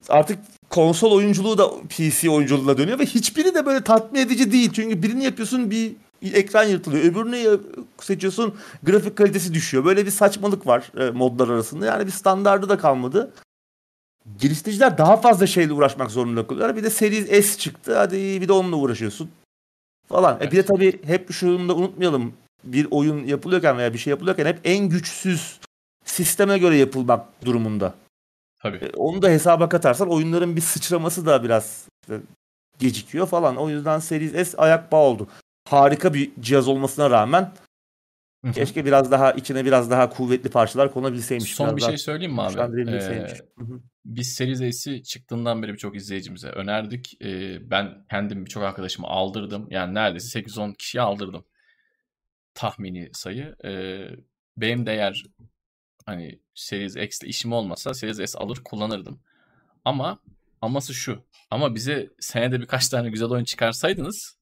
artık 0.10 0.40
konsol 0.70 1.12
oyunculuğu 1.12 1.58
da 1.58 1.70
PC 1.90 2.30
oyunculuğuna 2.30 2.78
dönüyor 2.78 3.00
ve 3.00 3.06
hiçbiri 3.06 3.56
de 3.56 3.66
böyle 3.66 3.84
tatmin 3.84 4.20
edici 4.20 4.52
değil. 4.52 4.72
Çünkü 4.74 5.04
birini 5.04 5.24
yapıyorsun 5.24 5.72
bir 5.72 5.96
ekran 6.34 6.64
yırtılıyor. 6.64 7.04
Öbürünü 7.04 7.60
seçiyorsun 8.02 8.56
grafik 8.84 9.16
kalitesi 9.16 9.54
düşüyor. 9.54 9.86
Böyle 9.86 10.06
bir 10.06 10.12
saçmalık 10.12 10.68
var 10.68 10.92
e, 11.00 11.12
modlar 11.12 11.48
arasında. 11.48 11.86
Yani 11.86 12.06
bir 12.06 12.12
standardı 12.12 12.70
da 12.70 12.78
kalmadı. 12.78 13.34
Geliştiriciler 14.38 14.98
daha 14.98 15.18
fazla 15.18 15.48
şeyle 15.48 15.74
uğraşmak 15.74 16.12
zorunda 16.12 16.48
kalıyorlar. 16.48 16.78
Bir 16.78 16.84
de 16.84 16.90
Series 16.90 17.46
S 17.46 17.58
çıktı. 17.58 17.98
Hadi 17.98 18.42
bir 18.42 18.48
de 18.48 18.54
onunla 18.54 18.76
uğraşıyorsun 18.76 19.30
falan. 20.10 20.38
Evet. 20.40 20.48
E 20.48 20.52
bir 20.52 20.58
de 20.58 20.66
tabii 20.66 21.06
hep 21.06 21.32
şunu 21.32 21.70
da 21.70 21.76
unutmayalım. 21.76 22.34
Bir 22.64 22.88
oyun 22.92 23.24
yapılıyorken 23.24 23.78
veya 23.78 23.94
bir 23.94 23.98
şey 23.98 24.12
yapılıyorken 24.12 24.46
hep 24.46 24.60
en 24.64 24.90
güçsüz 24.90 25.60
sisteme 26.06 26.58
göre 26.58 26.78
yapılmak 26.78 27.46
durumunda. 27.46 27.94
Tabii. 28.62 28.78
E, 28.78 28.90
onu 28.96 29.22
da 29.22 29.30
hesaba 29.30 29.70
katarsan 29.70 30.10
oyunların 30.10 30.56
bir 30.56 30.62
sıçraması 30.62 31.26
da 31.26 31.44
biraz 31.44 31.88
işte 32.02 32.20
gecikiyor 32.80 33.28
falan. 33.28 33.56
O 33.58 33.70
yüzden 33.70 34.00
Series 34.00 34.50
S 34.50 34.58
ayak 34.58 34.92
bağı 34.92 35.02
oldu. 35.02 35.28
Harika 35.70 36.14
bir 36.14 36.32
cihaz 36.40 36.68
olmasına 36.68 37.10
rağmen 37.10 37.52
Hı-hı. 38.46 38.54
keşke 38.54 38.86
biraz 38.86 39.12
daha 39.12 39.32
içine 39.32 39.66
biraz 39.66 39.92
daha 39.92 40.10
kuvvetli 40.10 40.50
parçalar 40.50 40.94
konabilseymiş. 40.94 41.56
Son 41.56 41.68
biraz 41.68 41.78
bir 41.78 41.82
şey 41.82 41.98
söyleyeyim 41.98 42.34
mi 42.34 42.42
abi? 42.42 42.92
Ee, 42.92 43.28
biz 44.06 44.34
Series 44.34 44.80
S'i 44.82 45.04
çıktığından 45.04 45.64
beri 45.64 45.74
birçok 45.74 45.96
izleyicimize 45.96 46.50
önerdik. 46.50 47.22
Ee, 47.22 47.72
ben 47.72 48.06
kendim 48.10 48.46
birçok 48.46 48.64
arkadaşıma 48.64 49.08
aldırdım. 49.08 49.68
Yani 49.70 49.94
neredeyse 49.94 50.40
8-10 50.40 50.76
kişiye 50.76 51.02
aldırdım. 51.02 51.46
Tahmini 52.54 53.10
sayı. 53.14 53.56
Ee, 53.66 54.08
benim 54.58 54.86
de 54.86 54.94
eğer 54.94 55.24
hani 56.06 56.40
Series 56.56 56.96
X 56.96 57.22
ile 57.22 57.30
işim 57.30 57.54
olmasa 57.54 57.94
Series 57.94 58.32
S 58.32 58.40
alır 58.40 58.62
kullanırdım. 58.64 59.20
Ama 59.86 60.20
aması 60.62 60.94
şu. 60.94 61.26
Ama 61.52 61.76
bize 61.76 62.10
senede 62.20 62.62
birkaç 62.62 62.90
tane 62.90 63.10
güzel 63.10 63.30
oyun 63.30 63.44
çıkarsaydınız 63.44 64.38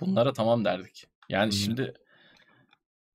bunlara 0.00 0.32
tamam 0.32 0.64
derdik. 0.64 1.06
Yani 1.28 1.52
hmm. 1.52 1.58
şimdi 1.58 1.94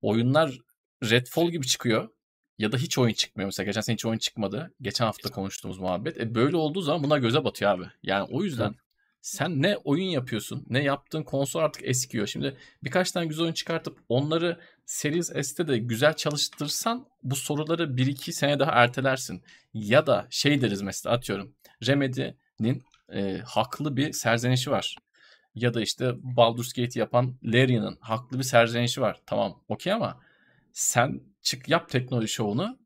oyunlar 0.01 0.59
Redfall 1.03 1.49
gibi 1.49 1.67
çıkıyor 1.67 2.09
ya 2.57 2.71
da 2.71 2.77
hiç 2.77 2.97
oyun 2.97 3.13
çıkmıyor. 3.13 3.47
Mesela 3.47 3.65
geçen 3.65 3.81
sene 3.81 3.93
hiç 3.93 4.05
oyun 4.05 4.17
çıkmadı. 4.17 4.73
Geçen 4.81 5.05
hafta 5.05 5.29
konuştuğumuz 5.29 5.79
muhabbet. 5.79 6.17
E 6.19 6.35
böyle 6.35 6.55
olduğu 6.55 6.81
zaman 6.81 7.03
buna 7.03 7.17
göze 7.17 7.43
batıyor 7.43 7.71
abi. 7.71 7.85
Yani 8.03 8.27
o 8.31 8.43
yüzden 8.43 8.75
sen 9.21 9.61
ne 9.61 9.77
oyun 9.77 10.09
yapıyorsun 10.09 10.65
ne 10.69 10.83
yaptığın 10.83 11.23
konsol 11.23 11.59
artık 11.59 11.83
eskiyor. 11.85 12.27
Şimdi 12.27 12.57
birkaç 12.83 13.11
tane 13.11 13.25
güzel 13.25 13.43
oyun 13.43 13.53
çıkartıp 13.53 13.97
onları 14.09 14.59
Series 14.85 15.31
S'te 15.47 15.67
de 15.67 15.77
güzel 15.77 16.13
çalıştırsan 16.13 17.07
bu 17.23 17.35
soruları 17.35 17.83
1-2 17.97 18.31
sene 18.31 18.59
daha 18.59 18.71
ertelersin. 18.71 19.43
Ya 19.73 20.07
da 20.07 20.27
şey 20.29 20.61
deriz 20.61 20.81
mesela 20.81 21.15
atıyorum 21.15 21.55
Remedy'nin 21.87 22.83
e, 23.13 23.37
haklı 23.37 23.97
bir 23.97 24.13
serzenişi 24.13 24.71
var. 24.71 24.95
Ya 25.55 25.73
da 25.73 25.81
işte 25.81 26.11
Baldur's 26.23 26.73
Gate 26.73 26.99
yapan 26.99 27.35
Larian'ın 27.43 27.97
haklı 28.01 28.39
bir 28.39 28.43
serzenişi 28.43 29.01
var. 29.01 29.21
Tamam 29.25 29.63
okey 29.67 29.93
ama 29.93 30.19
sen 30.73 31.21
çık 31.43 31.69
yap 31.69 31.89
teknoloji 31.89 32.27
şovunu. 32.27 32.79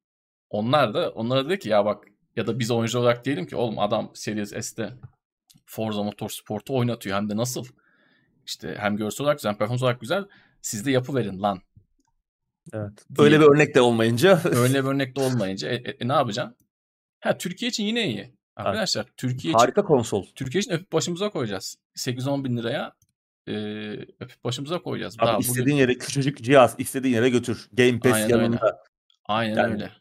Onlar 0.49 0.93
da 0.93 1.09
onlara 1.09 1.45
dedi 1.45 1.59
ki 1.59 1.69
ya 1.69 1.85
bak 1.85 2.05
ya 2.35 2.47
da 2.47 2.59
biz 2.59 2.71
oyuncu 2.71 2.99
olarak 2.99 3.25
diyelim 3.25 3.47
ki 3.47 3.55
oğlum 3.55 3.79
adam 3.79 4.11
Series 4.13 4.49
S'te 4.49 4.93
Forza 5.65 6.03
Motorsport'u 6.03 6.77
oynatıyor 6.77 7.17
hem 7.17 7.29
de 7.29 7.38
nasıl? 7.38 7.65
İşte 8.45 8.75
hem 8.79 8.97
görsel 8.97 9.23
olarak 9.23 9.38
güzel 9.38 9.51
hem 9.51 9.57
performans 9.57 9.84
olarak 9.84 10.01
güzel. 10.01 10.25
Siz 10.61 10.85
de 10.85 10.91
yapı 10.91 11.15
verin 11.15 11.41
lan. 11.41 11.61
Evet. 12.73 13.05
Öyle 13.17 13.39
bir 13.39 13.45
örnek 13.45 13.75
de 13.75 13.81
olmayınca. 13.81 14.41
öyle 14.45 14.84
bir 14.84 14.89
örnek 14.89 15.15
de 15.15 15.19
olmayınca 15.19 15.69
e, 15.69 15.75
e, 15.75 15.97
e, 15.99 16.07
ne 16.07 16.13
yapacaksın? 16.13 16.55
Ha 17.19 17.38
Türkiye 17.38 17.69
için 17.69 17.84
yine 17.84 18.07
iyi. 18.07 18.38
Arkadaşlar 18.55 19.05
Türkiye 19.17 19.51
için 19.51 19.59
harika 19.59 19.84
konsol. 19.84 20.25
Türkiye 20.35 20.59
için 20.59 20.71
öpüp 20.71 20.91
başımıza 20.93 21.29
koyacağız. 21.29 21.77
8-10 21.95 22.43
bin 22.43 22.57
liraya 22.57 22.93
e, 23.47 23.53
öpüp 24.19 24.43
başımıza 24.43 24.79
koyacağız. 24.79 25.15
Abi 25.19 25.27
Daha 25.27 25.37
istediğin 25.37 25.65
bugün... 25.65 25.75
yere 25.75 25.97
küçücük 25.97 26.43
cihaz 26.43 26.75
istediğin 26.77 27.15
yere 27.15 27.29
götür. 27.29 27.69
Game 27.73 27.99
Pass 27.99 28.13
Aynen 28.13 28.29
yanında. 28.29 28.65
Öyle. 28.65 28.75
Aynen 29.25 29.55
yani, 29.55 29.73
öyle. 29.73 29.91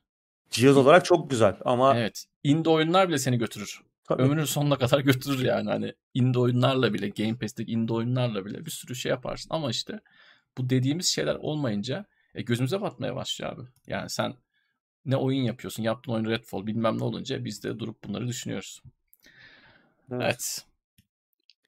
Cihaz 0.51 0.77
olarak 0.77 1.05
çok 1.05 1.31
güzel 1.31 1.57
ama 1.65 1.97
Evet. 1.97 2.25
Indie 2.45 2.73
oyunlar 2.73 3.09
bile 3.09 3.19
seni 3.19 3.39
götürür. 3.39 3.81
Tabii. 4.05 4.23
Ömrünün 4.23 4.45
sonuna 4.45 4.79
kadar 4.79 5.01
götürür 5.05 5.45
yani. 5.45 5.71
Hani 5.71 5.95
indie 6.15 6.41
oyunlarla 6.41 6.95
bile, 6.95 7.09
Game 7.09 7.39
Pass'teki 7.39 7.73
indie 7.73 7.95
oyunlarla 7.95 8.45
bile 8.45 8.67
bir 8.67 8.71
sürü 8.71 8.95
şey 8.95 9.11
yaparsın. 9.11 9.51
Ama 9.53 9.71
işte 9.71 10.01
bu 10.59 10.71
dediğimiz 10.71 11.07
şeyler 11.07 11.35
olmayınca 11.35 12.07
e, 12.35 12.43
gözümüze 12.43 12.81
batmaya 12.81 13.17
başlıyor 13.17 13.53
abi. 13.53 13.63
Yani 13.87 14.11
sen 14.11 14.35
ne 15.05 15.17
oyun 15.17 15.43
yapıyorsun. 15.43 15.83
Yaptığın 15.83 16.13
oyun 16.13 16.25
Redfall 16.25 16.67
bilmem 16.67 16.99
ne 16.99 17.05
olunca 17.05 17.45
biz 17.45 17.65
de 17.65 17.79
durup 17.79 18.05
bunları 18.05 18.29
düşünüyoruz. 18.29 18.83
Evet. 20.11 20.23
evet. 20.23 20.65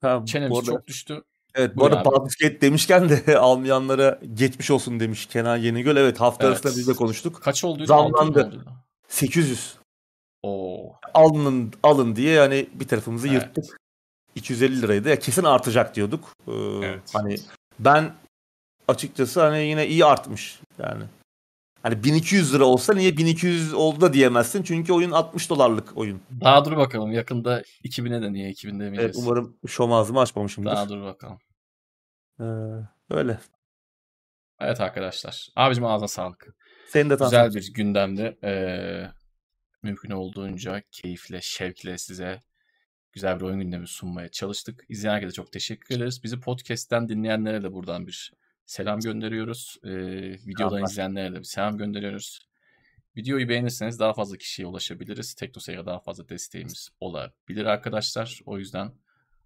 Ha, 0.01 0.23
Çenemiz 0.27 0.59
arada, 0.59 0.71
çok 0.71 0.87
düştü. 0.87 1.23
Evet 1.59 1.77
bu 1.77 1.87
arada 1.87 2.05
Baldur's 2.05 2.61
demişken 2.61 3.09
de 3.09 3.39
almayanlara 3.39 4.21
geçmiş 4.35 4.71
olsun 4.71 5.01
demiş 5.01 5.27
Kenan 5.27 5.57
Yenigöl. 5.57 5.97
Evet 5.97 6.21
hafta 6.21 6.47
evet. 6.47 6.55
arasında 6.55 6.81
biz 6.81 6.89
de 6.89 6.93
konuştuk. 6.93 7.43
Kaç 7.43 7.65
oldu? 7.65 7.87
Zamlandı. 7.87 8.65
800. 9.09 9.77
Oo. 10.43 10.93
Alın, 11.15 11.73
alın 11.83 12.17
diye 12.17 12.33
yani 12.35 12.69
bir 12.75 12.89
tarafımızı 12.89 13.29
evet. 13.29 13.43
yırttık. 13.43 13.81
250 14.35 14.83
liraydı. 14.83 15.09
Ya 15.09 15.19
kesin 15.19 15.45
artacak 15.45 15.97
diyorduk. 15.97 16.29
Ee, 16.49 16.53
evet. 16.83 17.11
Hani 17.13 17.37
ben 17.79 18.15
açıkçası 18.89 19.41
hani 19.41 19.67
yine 19.67 19.87
iyi 19.87 20.05
artmış 20.05 20.61
yani. 20.79 21.05
Hani 21.83 22.05
1200 22.05 22.55
lira 22.55 22.65
olsa 22.65 22.95
niye 22.95 23.17
1200 23.17 23.75
oldu 23.75 24.01
da 24.01 24.13
diyemezsin. 24.13 24.63
Çünkü 24.63 24.93
oyun 24.93 25.11
60 25.11 25.51
dolarlık 25.51 25.97
oyun. 25.97 26.21
Daha 26.41 26.65
dur 26.65 26.77
bakalım. 26.77 27.13
Yakında 27.13 27.63
2000'e 27.85 28.23
de 28.23 28.33
niye 28.33 28.51
2000'de 28.51 28.85
demeyeceğiz. 28.85 28.99
Evet 28.99 29.17
umarım 29.19 29.57
şom 29.67 29.93
ağzımı 29.93 30.21
açmamışımdır. 30.21 30.71
Daha 30.71 30.89
dur 30.89 31.03
bakalım. 31.03 31.39
Ee, 32.41 32.45
öyle. 33.11 33.39
Evet 34.61 34.81
arkadaşlar. 34.81 35.49
Abicim 35.57 35.85
ağzına 35.85 36.09
sağlık. 36.09 36.57
Senin 36.89 37.11
de 37.11 37.15
Güzel 37.15 37.55
bir 37.55 37.73
gündemde 37.73 38.39
ee, 38.45 39.11
mümkün 39.83 40.11
olduğunca 40.11 40.83
keyifle, 40.93 41.41
şevkle 41.43 41.99
size 41.99 42.43
güzel 43.13 43.41
bir 43.41 43.45
oyun 43.45 43.61
gündemi 43.61 43.89
sunmaya 43.89 44.29
çalıştık. 44.29 44.85
İzleyen 44.89 45.15
herkese 45.15 45.33
çok 45.33 45.53
teşekkür 45.53 45.97
ederiz. 45.97 46.25
Bizi 46.25 46.41
podcast'ten 46.41 47.09
dinleyenlere 47.09 47.63
de 47.63 47.73
buradan 47.73 48.07
bir 48.07 48.33
selam 48.67 49.01
gönderiyoruz. 49.01 49.77
Ee, 49.85 49.91
videodan 50.33 50.69
tamam. 50.69 50.85
izleyenlere 50.85 51.35
de 51.35 51.39
bir 51.39 51.45
selam 51.45 51.79
gönderiyoruz. 51.79 52.49
Videoyu 53.17 53.49
beğenirseniz 53.49 53.99
daha 53.99 54.13
fazla 54.13 54.37
kişiye 54.37 54.69
ulaşabiliriz. 54.69 55.35
Teknoseyir'e 55.35 55.87
daha 55.87 56.01
fazla 56.01 56.29
desteğimiz 56.29 56.91
olabilir 57.01 57.65
arkadaşlar. 57.65 58.41
O 58.47 58.59
yüzden 58.59 58.93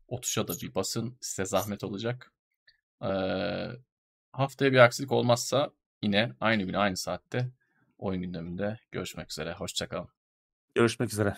o 0.09 0.20
tuşa 0.20 0.48
da 0.48 0.52
bir 0.62 0.74
basın. 0.74 1.19
Size 1.20 1.44
zahmet 1.44 1.85
olacak. 1.85 2.32
Haftaya 4.33 4.73
bir 4.73 4.79
aksilik 4.79 5.12
olmazsa 5.12 5.70
yine 6.03 6.33
aynı 6.41 6.62
gün 6.62 6.74
aynı 6.74 6.97
saatte 6.97 7.51
oyun 7.99 8.23
gündeminde 8.23 8.79
görüşmek 8.93 9.31
üzere. 9.31 9.53
Hoşçakalın. 9.53 10.09
Görüşmek 10.74 11.12
üzere. 11.12 11.37